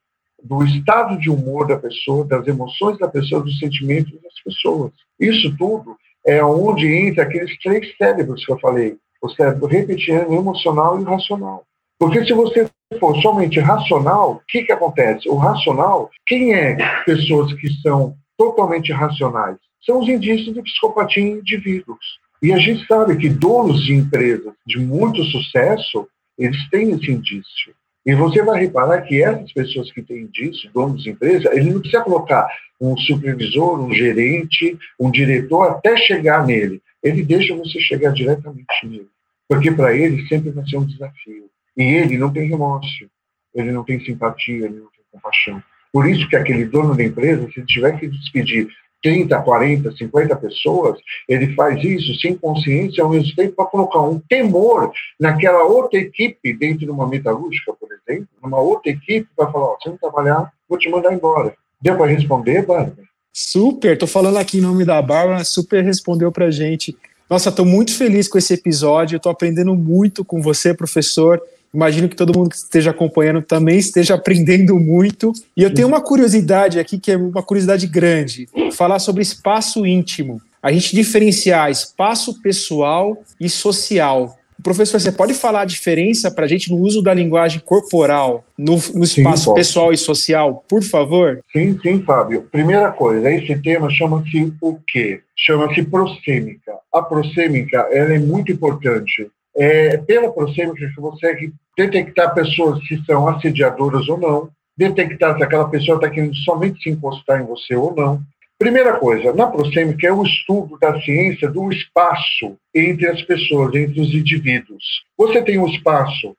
Do 0.44 0.64
estado 0.64 1.18
de 1.18 1.30
humor 1.30 1.68
da 1.68 1.78
pessoa, 1.78 2.26
das 2.26 2.46
emoções 2.46 2.98
da 3.00 3.08
pessoa, 3.08 3.42
dos 3.42 3.58
sentimentos 3.60 4.14
das 4.22 4.44
pessoas. 4.44 4.92
Isso 5.20 5.56
tudo 5.58 5.98
é 6.26 6.44
onde 6.44 6.86
entra 6.86 7.24
aqueles 7.24 7.58
três 7.60 7.96
cérebros 7.98 8.46
que 8.46 8.52
eu 8.52 8.60
falei. 8.60 8.98
O 9.22 9.30
cérebro 9.30 9.68
reptiliano, 9.68 10.36
emocional 10.36 11.00
e 11.00 11.04
racional. 11.04 11.66
Porque 12.00 12.24
se 12.26 12.34
você 12.34 12.70
for 13.00 13.20
somente 13.22 13.60
racional, 13.60 14.34
o 14.34 14.42
que, 14.48 14.64
que 14.64 14.72
acontece? 14.72 15.28
O 15.28 15.36
racional, 15.36 16.10
quem 16.26 16.54
é 16.54 16.78
pessoas 17.06 17.54
que 17.54 17.70
são 17.82 18.16
totalmente 18.38 18.92
racionais? 18.92 19.58
São 19.84 20.00
os 20.00 20.08
indícios 20.08 20.54
de 20.54 20.62
psicopatia 20.62 21.24
em 21.24 21.40
indivíduos. 21.40 22.20
E 22.42 22.54
a 22.54 22.58
gente 22.58 22.86
sabe 22.86 23.18
que 23.18 23.30
donos 23.30 23.84
de 23.84 23.96
empresas 23.96 24.54
de 24.66 24.78
muito 24.78 25.24
sucesso, 25.24 26.08
eles 26.38 26.70
têm 26.70 26.92
esse 26.92 27.12
indício. 27.12 27.74
E 28.06 28.14
você 28.14 28.42
vai 28.44 28.62
reparar 28.62 29.02
que 29.02 29.22
essas 29.22 29.52
pessoas 29.52 29.92
que 29.92 30.02
têm 30.02 30.28
disso, 30.28 30.70
donos 30.74 31.04
de 31.04 31.10
empresa, 31.10 31.50
ele 31.54 31.72
não 31.72 31.82
precisa 31.82 32.04
colocar 32.04 32.48
um 32.80 32.96
supervisor, 32.96 33.82
um 33.82 33.92
gerente, 33.92 34.78
um 35.00 35.10
diretor 35.10 35.72
até 35.72 35.98
chegar 35.98 36.46
nele. 36.46 36.82
Ele 37.04 37.24
deixa 37.24 37.56
você 37.56 37.80
chegar 37.82 38.12
diretamente 38.12 38.66
nele. 38.84 39.10
Porque 39.50 39.72
para 39.72 39.96
ele 39.96 40.28
sempre 40.28 40.52
vai 40.52 40.66
ser 40.68 40.78
um 40.78 40.86
desafio. 40.86 41.50
E 41.78 41.84
ele 41.84 42.18
não 42.18 42.32
tem 42.32 42.50
remorso, 42.50 43.08
ele 43.54 43.72
não 43.72 43.84
tem 43.84 44.00
simpatia, 44.00 44.66
ele 44.66 44.80
não 44.80 44.88
tem 44.88 45.04
compaixão. 45.12 45.62
Por 45.94 46.08
isso 46.08 46.28
que 46.28 46.36
aquele 46.36 46.66
dono 46.66 46.96
da 46.96 47.04
empresa, 47.04 47.48
se 47.54 47.66
tiver 47.66 48.00
que 48.00 48.08
despedir 48.08 48.68
30, 49.04 49.40
40, 49.42 49.96
50 49.96 50.36
pessoas, 50.38 51.00
ele 51.30 51.54
faz 51.54 51.84
isso 51.84 52.20
sem 52.20 52.36
consciência, 52.36 53.04
ao 53.04 53.10
mesmo 53.10 53.36
tempo 53.36 53.56
para 53.56 53.66
colocar 53.66 54.02
um 54.02 54.20
temor 54.20 54.92
naquela 55.20 55.64
outra 55.64 56.00
equipe 56.00 56.54
dentro 56.54 56.80
de 56.80 56.90
uma 56.90 57.08
metalúrgica, 57.08 57.74
por 57.74 57.90
exemplo, 57.92 58.28
numa 58.42 58.60
outra 58.60 58.92
equipe, 58.92 59.28
para 59.36 59.52
falar, 59.52 59.74
oh, 59.74 59.78
você 59.80 59.90
não 59.90 59.98
trabalhar, 59.98 60.52
vou 60.68 60.78
te 60.78 60.90
mandar 60.90 61.14
embora. 61.14 61.54
Deu 61.82 61.96
para 61.96 62.12
responder, 62.12 62.66
Bárbara? 62.66 63.08
Super, 63.32 63.94
estou 63.94 64.08
falando 64.08 64.38
aqui 64.38 64.58
em 64.58 64.62
nome 64.62 64.84
da 64.84 65.00
Bárbara, 65.00 65.44
super 65.44 65.84
respondeu 65.84 66.32
para 66.32 66.50
gente. 66.50 66.98
Nossa, 67.30 67.50
estou 67.50 67.66
muito 67.66 67.96
feliz 67.96 68.28
com 68.28 68.38
esse 68.38 68.54
episódio, 68.54 69.18
estou 69.18 69.32
aprendendo 69.32 69.76
muito 69.76 70.26
com 70.26 70.42
você, 70.42 70.74
professor. 70.74 71.40
Imagino 71.74 72.10
que 72.10 72.16
todo 72.16 72.38
mundo 72.38 72.50
que 72.50 72.56
esteja 72.56 72.92
acompanhando 72.92 73.42
também 73.42 73.78
esteja 73.78 74.16
aprendendo 74.16 74.80
muito. 74.80 75.32
E 75.56 75.64
eu 75.64 75.74
tenho 75.74 75.88
uma 75.88 76.02
curiosidade 76.02 76.80
aqui, 76.80 76.98
que 76.98 77.12
é 77.12 77.18
uma 77.18 77.44
curiosidade 77.44 77.86
grande: 77.88 78.48
falar 78.72 79.00
sobre 79.00 79.22
espaço 79.22 79.86
íntimo. 79.86 80.42
A 80.62 80.72
gente 80.72 80.96
diferenciar 80.96 81.70
espaço 81.70 82.42
pessoal 82.42 83.18
e 83.40 83.50
social. 83.50 84.38
Professor, 84.64 85.00
você 85.00 85.12
pode 85.12 85.34
falar 85.36 85.62
a 85.62 85.66
diferença 85.66 86.32
para 86.32 86.46
a 86.46 86.48
gente 86.48 86.72
no 86.72 86.78
uso 86.78 87.02
da 87.02 87.14
linguagem 87.14 87.62
corporal 87.64 88.44
no, 88.58 88.78
no 88.94 89.04
espaço 89.04 89.50
sim, 89.50 89.54
pessoal 89.54 89.94
e 89.94 89.98
social, 89.98 90.66
por 90.68 90.84
favor? 90.84 91.40
Sim, 91.54 91.78
sim, 91.82 92.02
Fábio. 92.02 92.48
Primeira 92.52 92.92
coisa, 92.92 93.32
esse 93.32 93.56
tema 93.62 93.90
chama-se 93.90 94.52
o 94.60 94.78
quê? 94.88 95.22
Chama-se 95.36 95.84
prosêmica. 95.84 96.74
A 96.92 97.04
prosêmica 97.04 97.88
ela 97.92 98.14
é 98.14 98.20
muito 98.20 98.52
importante 98.52 99.30
é, 99.58 99.98
pela 99.98 100.32
você 100.32 100.68
consegue 100.96 101.52
detectar 101.76 102.34
pessoas 102.34 102.80
que 102.88 103.04
são 103.06 103.28
assediadoras 103.28 104.08
ou 104.08 104.18
não, 104.18 104.50
detectar 104.78 105.36
se 105.36 105.44
aquela 105.44 105.68
pessoa 105.70 105.96
está 105.96 106.10
querendo 106.10 106.36
somente 106.38 106.82
se 106.84 106.90
encostar 106.90 107.42
em 107.42 107.46
você 107.46 107.76
ou 107.76 107.96
não. 107.96 108.22
Primeira 108.60 108.94
coisa, 108.98 109.34
na 109.34 109.48
prosêmica 109.48 110.08
é 110.08 110.12
o 110.12 110.24
estudo 110.24 110.78
da 110.80 111.00
ciência 111.02 111.50
do 111.50 111.72
espaço 111.72 112.58
entre 112.74 113.08
as 113.08 113.22
pessoas, 113.24 113.74
entre 113.76 114.00
os 114.00 114.14
indivíduos. 114.14 114.84
Você 115.18 115.42
tem 115.42 115.58
um 115.60 115.68
espaço 115.68 116.36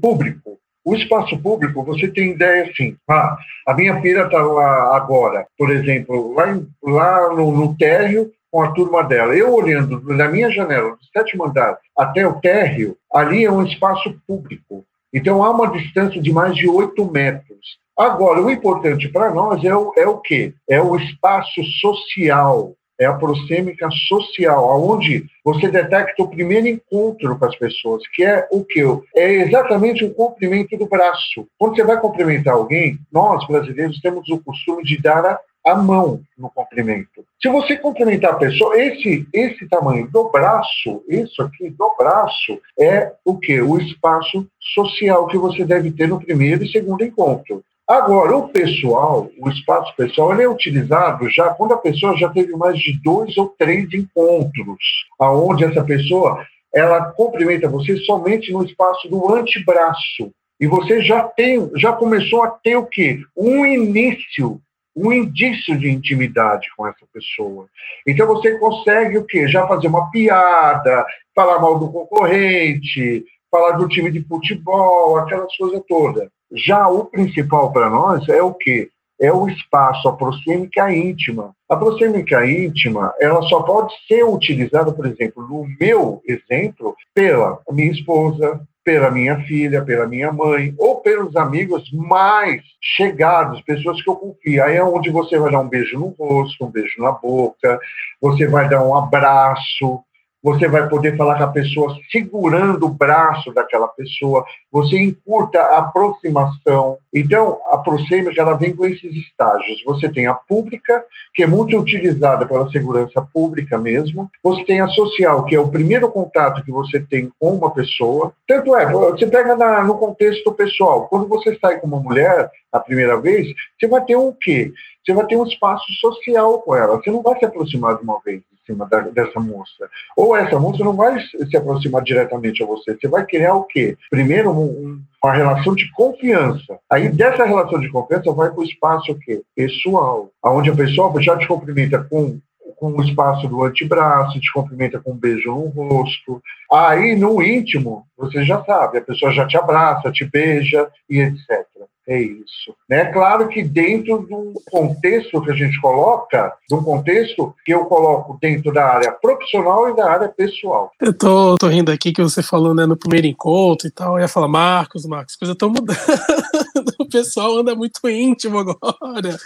público. 0.00 0.58
O 0.84 0.94
espaço 0.94 1.38
público, 1.38 1.82
você 1.82 2.08
tem 2.08 2.32
ideia 2.32 2.64
assim, 2.64 2.94
ah, 3.08 3.38
a 3.66 3.72
minha 3.72 3.98
filha 4.02 4.24
está 4.24 4.42
lá 4.42 4.94
agora, 4.94 5.46
por 5.56 5.70
exemplo, 5.70 6.34
lá, 6.34 6.60
lá 6.82 7.34
no, 7.34 7.50
no 7.52 7.74
térreo, 7.74 8.30
com 8.54 8.62
a 8.62 8.70
turma 8.70 9.02
dela. 9.02 9.34
Eu 9.34 9.52
olhando 9.52 9.98
da 10.16 10.28
minha 10.28 10.48
janela, 10.48 10.90
do 10.90 11.04
sétimo 11.12 11.44
andar 11.44 11.76
até 11.98 12.24
o 12.24 12.40
térreo, 12.40 12.96
ali 13.12 13.44
é 13.44 13.50
um 13.50 13.64
espaço 13.64 14.14
público. 14.28 14.84
Então 15.12 15.42
há 15.42 15.50
uma 15.50 15.72
distância 15.72 16.22
de 16.22 16.32
mais 16.32 16.54
de 16.54 16.68
oito 16.68 17.04
metros. 17.10 17.80
Agora, 17.98 18.40
o 18.40 18.48
importante 18.48 19.08
para 19.08 19.34
nós 19.34 19.64
é 19.64 19.74
o, 19.74 19.92
é 19.96 20.06
o 20.06 20.18
quê? 20.18 20.54
É 20.70 20.80
o 20.80 20.94
espaço 20.94 21.64
social, 21.80 22.74
é 22.96 23.06
a 23.06 23.14
prosêmica 23.14 23.88
social, 24.06 24.70
aonde 24.70 25.26
você 25.44 25.66
detecta 25.66 26.22
o 26.22 26.30
primeiro 26.30 26.68
encontro 26.68 27.36
com 27.36 27.44
as 27.44 27.56
pessoas, 27.56 28.06
que 28.14 28.22
é 28.22 28.46
o 28.52 28.64
quê? 28.64 28.84
É 29.16 29.32
exatamente 29.32 30.04
o 30.04 30.14
cumprimento 30.14 30.76
do 30.76 30.86
braço. 30.86 31.44
Quando 31.58 31.74
você 31.74 31.82
vai 31.82 32.00
cumprimentar 32.00 32.54
alguém, 32.54 33.00
nós 33.12 33.44
brasileiros 33.48 34.00
temos 34.00 34.28
o 34.28 34.38
costume 34.38 34.84
de 34.84 35.02
dar 35.02 35.26
a 35.26 35.40
a 35.66 35.74
mão 35.74 36.20
no 36.36 36.50
comprimento. 36.50 37.24
Se 37.40 37.48
você 37.48 37.76
cumprimentar 37.76 38.32
a 38.32 38.36
pessoa, 38.36 38.78
esse, 38.78 39.26
esse 39.32 39.68
tamanho 39.68 40.08
do 40.10 40.28
braço, 40.30 41.02
isso 41.08 41.42
aqui 41.42 41.70
do 41.70 41.94
braço, 41.98 42.60
é 42.78 43.12
o 43.24 43.38
que? 43.38 43.60
O 43.60 43.78
espaço 43.78 44.46
social 44.74 45.26
que 45.26 45.38
você 45.38 45.64
deve 45.64 45.90
ter 45.90 46.08
no 46.08 46.20
primeiro 46.20 46.64
e 46.64 46.70
segundo 46.70 47.04
encontro. 47.04 47.62
Agora, 47.86 48.34
o 48.36 48.48
pessoal, 48.48 49.28
o 49.38 49.50
espaço 49.50 49.94
pessoal, 49.94 50.32
ele 50.32 50.42
é 50.42 50.48
utilizado 50.48 51.28
já 51.28 51.50
quando 51.50 51.74
a 51.74 51.78
pessoa 51.78 52.16
já 52.16 52.30
teve 52.30 52.56
mais 52.56 52.78
de 52.78 52.98
dois 53.02 53.36
ou 53.36 53.54
três 53.58 53.92
encontros, 53.92 55.06
aonde 55.20 55.64
essa 55.64 55.84
pessoa 55.84 56.46
ela 56.74 57.12
cumprimenta 57.12 57.68
você 57.68 57.96
somente 57.98 58.50
no 58.52 58.64
espaço 58.64 59.08
do 59.08 59.34
antebraço. 59.34 60.30
E 60.58 60.66
você 60.66 61.02
já 61.02 61.24
tem, 61.24 61.70
já 61.76 61.92
começou 61.92 62.42
a 62.42 62.50
ter 62.50 62.76
o 62.76 62.86
quê? 62.86 63.20
Um 63.36 63.66
início 63.66 64.60
um 64.96 65.12
indício 65.12 65.76
de 65.78 65.90
intimidade 65.90 66.68
com 66.76 66.86
essa 66.86 67.04
pessoa. 67.12 67.66
Então 68.06 68.26
você 68.26 68.58
consegue 68.58 69.18
o 69.18 69.24
quê? 69.24 69.48
Já 69.48 69.66
fazer 69.66 69.88
uma 69.88 70.10
piada, 70.10 71.04
falar 71.34 71.58
mal 71.58 71.78
do 71.78 71.90
concorrente, 71.90 73.24
falar 73.50 73.72
do 73.72 73.88
time 73.88 74.10
de 74.10 74.22
futebol, 74.24 75.16
aquelas 75.18 75.54
coisas 75.56 75.82
todas. 75.88 76.28
Já 76.52 76.88
o 76.88 77.06
principal 77.06 77.72
para 77.72 77.90
nós 77.90 78.28
é 78.28 78.42
o 78.42 78.54
quê? 78.54 78.88
É 79.20 79.32
o 79.32 79.48
espaço, 79.48 80.08
a 80.08 80.16
prosêmica 80.16 80.92
íntima. 80.92 81.54
A 81.68 81.76
prosêmica 81.76 82.44
íntima, 82.46 83.12
ela 83.20 83.42
só 83.42 83.62
pode 83.62 83.92
ser 84.06 84.24
utilizada, 84.24 84.92
por 84.92 85.06
exemplo, 85.06 85.46
no 85.46 85.66
meu 85.80 86.20
exemplo, 86.26 86.94
pela 87.14 87.60
minha 87.70 87.92
esposa, 87.92 88.60
pela 88.84 89.10
minha 89.10 89.40
filha, 89.40 89.82
pela 89.82 90.06
minha 90.06 90.30
mãe, 90.30 90.74
ou 90.78 91.00
pelos 91.00 91.34
amigos 91.34 91.90
mais 91.92 92.62
chegados, 92.80 93.62
pessoas 93.62 94.02
que 94.02 94.10
eu 94.10 94.14
confio. 94.14 94.62
Aí 94.62 94.76
é 94.76 94.84
onde 94.84 95.10
você 95.10 95.38
vai 95.38 95.50
dar 95.50 95.60
um 95.60 95.68
beijo 95.68 95.98
no 95.98 96.08
rosto, 96.08 96.64
um 96.64 96.70
beijo 96.70 97.00
na 97.00 97.10
boca, 97.10 97.80
você 98.20 98.46
vai 98.46 98.68
dar 98.68 98.84
um 98.84 98.94
abraço, 98.94 100.04
você 100.44 100.68
vai 100.68 100.86
poder 100.90 101.16
falar 101.16 101.38
com 101.38 101.44
a 101.44 101.48
pessoa 101.48 101.96
segurando 102.12 102.84
o 102.84 102.90
braço 102.90 103.50
daquela 103.54 103.88
pessoa, 103.88 104.44
você 104.70 104.98
encurta 104.98 105.58
a 105.58 105.78
aproximação. 105.78 106.98
Então, 107.14 107.60
a 107.70 107.78
prosêmica 107.78 108.42
ela 108.42 108.52
vem 108.52 108.76
com 108.76 108.84
esses 108.84 109.10
estágios. 109.16 109.82
Você 109.86 110.06
tem 110.10 110.26
a 110.26 110.34
pública, 110.34 111.02
que 111.32 111.42
é 111.42 111.46
muito 111.46 111.78
utilizada 111.78 112.44
pela 112.44 112.68
segurança 112.70 113.26
pública 113.32 113.78
mesmo. 113.78 114.30
Você 114.42 114.62
tem 114.64 114.82
a 114.82 114.88
social, 114.88 115.46
que 115.46 115.56
é 115.56 115.58
o 115.58 115.70
primeiro 115.70 116.10
contato 116.10 116.62
que 116.62 116.70
você 116.70 117.00
tem 117.00 117.32
com 117.40 117.54
uma 117.54 117.70
pessoa. 117.70 118.34
Tanto 118.46 118.76
é, 118.76 118.84
você 118.92 119.26
pega 119.26 119.56
na, 119.56 119.82
no 119.82 119.96
contexto 119.96 120.52
pessoal. 120.52 121.08
Quando 121.08 121.26
você 121.26 121.58
sai 121.58 121.80
com 121.80 121.86
uma 121.86 122.00
mulher 122.00 122.50
a 122.70 122.78
primeira 122.78 123.18
vez, 123.18 123.48
você 123.80 123.88
vai 123.88 124.04
ter 124.04 124.16
um 124.16 124.30
quê? 124.38 124.70
Você 125.02 125.14
vai 125.14 125.24
ter 125.26 125.36
um 125.36 125.46
espaço 125.46 125.90
social 126.00 126.60
com 126.60 126.76
ela. 126.76 126.96
Você 126.96 127.10
não 127.10 127.22
vai 127.22 127.38
se 127.38 127.46
aproximar 127.46 127.96
de 127.96 128.02
uma 128.02 128.20
vez 128.22 128.42
cima 128.66 128.86
da, 128.86 129.00
dessa 129.00 129.40
moça. 129.40 129.88
Ou 130.16 130.36
essa 130.36 130.58
moça 130.58 130.84
não 130.84 130.94
vai 130.94 131.18
se 131.20 131.56
aproximar 131.56 132.02
diretamente 132.02 132.62
a 132.62 132.66
você. 132.66 132.94
Você 132.94 133.08
vai 133.08 133.24
criar 133.24 133.54
o 133.54 133.64
quê? 133.64 133.96
Primeiro, 134.10 134.50
um, 134.50 135.00
uma 135.22 135.32
relação 135.32 135.74
de 135.74 135.90
confiança. 135.92 136.78
Aí, 136.90 137.08
dessa 137.08 137.44
relação 137.44 137.80
de 137.80 137.90
confiança, 137.90 138.32
vai 138.32 138.50
para 138.50 138.60
o 138.60 138.64
espaço 138.64 139.12
o 139.12 139.18
quê? 139.18 139.42
pessoal, 139.54 140.30
onde 140.44 140.70
a 140.70 140.74
pessoa 140.74 141.12
já 141.22 141.36
te 141.36 141.46
cumprimenta 141.46 142.02
com 142.04 142.38
com 142.76 142.92
o 142.92 143.02
espaço 143.02 143.48
do 143.48 143.62
antebraço, 143.64 144.40
te 144.40 144.52
cumprimenta 144.52 145.00
com 145.00 145.12
um 145.12 145.16
beijo 145.16 145.50
no 145.50 145.68
rosto. 145.68 146.42
Aí, 146.70 147.14
no 147.16 147.42
íntimo, 147.42 148.06
você 148.16 148.44
já 148.44 148.62
sabe, 148.64 148.98
a 148.98 149.02
pessoa 149.02 149.32
já 149.32 149.46
te 149.46 149.56
abraça, 149.56 150.12
te 150.12 150.24
beija 150.24 150.88
e 151.08 151.20
etc. 151.20 151.66
É 152.06 152.20
isso. 152.20 152.74
É 152.90 153.06
claro 153.06 153.48
que 153.48 153.62
dentro 153.62 154.26
de 154.26 154.34
um 154.34 154.52
contexto 154.70 155.40
que 155.40 155.50
a 155.50 155.54
gente 155.54 155.80
coloca, 155.80 156.52
de 156.68 156.74
um 156.74 156.82
contexto 156.82 157.54
que 157.64 157.72
eu 157.72 157.86
coloco 157.86 158.36
dentro 158.40 158.72
da 158.72 158.84
área 158.84 159.12
profissional 159.12 159.88
e 159.88 159.96
da 159.96 160.10
área 160.10 160.28
pessoal. 160.28 160.92
Eu 161.00 161.16
tô, 161.16 161.56
tô 161.56 161.66
rindo 161.68 161.90
aqui 161.90 162.12
que 162.12 162.22
você 162.22 162.42
falou 162.42 162.74
né, 162.74 162.84
no 162.84 162.96
primeiro 162.96 163.26
encontro 163.26 163.88
e 163.88 163.90
tal, 163.90 164.16
eu 164.16 164.20
ia 164.20 164.28
falar, 164.28 164.48
Marcos, 164.48 165.06
Marcos, 165.06 165.36
coisa 165.36 165.54
tão 165.54 165.70
mudando. 165.70 165.96
o 167.00 167.08
pessoal 167.08 167.56
anda 167.58 167.74
muito 167.74 168.08
íntimo 168.08 168.58
agora. 168.58 169.38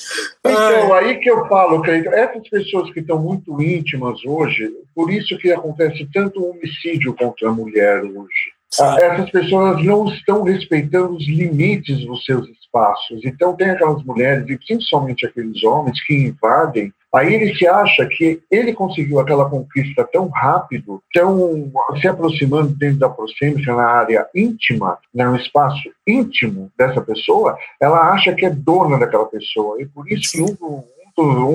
Então, 0.44 0.94
aí 0.94 1.20
que 1.20 1.30
eu 1.30 1.48
falo, 1.48 1.82
Cleiton, 1.82 2.12
essas 2.12 2.48
pessoas 2.50 2.92
que 2.92 3.00
estão 3.00 3.20
muito 3.20 3.62
íntimas 3.62 4.24
hoje, 4.26 4.72
por 4.96 5.12
isso 5.12 5.38
que 5.38 5.52
acontece 5.52 6.08
tanto 6.12 6.44
homicídio 6.44 7.14
contra 7.14 7.50
a 7.50 7.54
mulher 7.54 8.04
hoje 8.04 8.52
ah, 8.80 8.98
essas 9.02 9.30
pessoas 9.32 9.84
não 9.84 10.08
estão 10.08 10.44
respeitando 10.44 11.16
os 11.16 11.28
limites 11.28 12.06
dos 12.06 12.24
seus 12.24 12.48
espaços. 12.50 13.20
Então, 13.26 13.56
tem 13.56 13.70
aquelas 13.70 14.02
mulheres, 14.04 14.50
e 14.50 14.58
principalmente 14.58 15.26
aqueles 15.26 15.62
homens, 15.64 16.02
que 16.06 16.14
invadem. 16.14 16.94
Aí 17.14 17.34
ele 17.34 17.54
se 17.56 17.68
acha 17.68 18.06
que 18.06 18.42
ele 18.50 18.72
conseguiu 18.72 19.20
aquela 19.20 19.50
conquista 19.50 20.08
tão 20.14 20.30
rápido, 20.30 21.04
tão 21.14 21.70
se 22.00 22.08
aproximando 22.08 22.74
dentro 22.74 23.00
da 23.00 23.10
prosêmica 23.10 23.76
na 23.76 23.86
área 23.86 24.26
íntima, 24.34 24.98
né, 25.14 25.26
no 25.26 25.36
espaço 25.36 25.92
íntimo 26.08 26.72
dessa 26.78 27.02
pessoa, 27.02 27.58
ela 27.82 28.14
acha 28.14 28.34
que 28.34 28.46
é 28.46 28.50
dona 28.50 28.98
daquela 28.98 29.26
pessoa. 29.26 29.82
E 29.82 29.86
por 29.86 30.10
isso 30.10 30.32
que 30.32 30.42
um, 30.64 30.84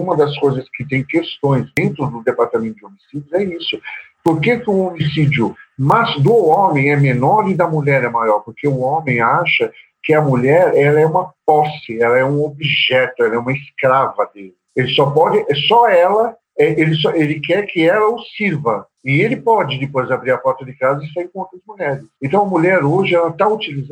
uma 0.02 0.14
das 0.14 0.36
coisas 0.38 0.66
que 0.74 0.84
tem 0.84 1.02
questões 1.02 1.66
dentro 1.74 2.06
do 2.06 2.22
departamento 2.22 2.76
de 2.76 2.84
homicídios 2.84 3.32
é 3.32 3.42
isso. 3.44 3.80
Por 4.22 4.40
que, 4.40 4.58
que 4.58 4.68
um 4.68 4.88
homicídio 4.88 5.56
Mas 5.78 6.20
do 6.22 6.34
homem 6.34 6.90
é 6.90 6.96
menor 6.96 7.48
e 7.48 7.54
da 7.54 7.68
mulher 7.68 8.02
é 8.04 8.08
maior, 8.08 8.40
porque 8.40 8.66
o 8.66 8.80
homem 8.80 9.20
acha 9.20 9.70
que 10.02 10.14
a 10.14 10.22
mulher 10.22 10.74
ela 10.76 11.00
é 11.00 11.06
uma 11.06 11.32
posse, 11.44 12.00
ela 12.00 12.16
é 12.16 12.24
um 12.24 12.42
objeto, 12.42 13.22
ela 13.22 13.34
é 13.34 13.38
uma 13.38 13.52
escrava 13.52 14.30
dele. 14.32 14.54
Ele 14.74 14.88
só 14.94 15.10
pode, 15.10 15.38
é 15.38 15.54
só 15.68 15.88
ela, 15.88 16.36
é, 16.58 16.80
ele, 16.80 16.94
só, 16.94 17.10
ele 17.12 17.40
quer 17.40 17.66
que 17.66 17.88
ela 17.88 18.08
o 18.08 18.20
sirva. 18.20 18.86
E 19.04 19.20
ele 19.20 19.36
pode 19.36 19.78
depois 19.78 20.10
abrir 20.10 20.32
a 20.32 20.38
porta 20.38 20.64
de 20.64 20.72
casa 20.74 21.04
e 21.04 21.12
sair 21.12 21.28
com 21.28 21.40
outras 21.40 21.60
mulheres. 21.66 22.04
Então 22.22 22.42
a 22.42 22.48
mulher 22.48 22.84
hoje 22.84 23.14
ela 23.14 23.28
está 23.28 23.46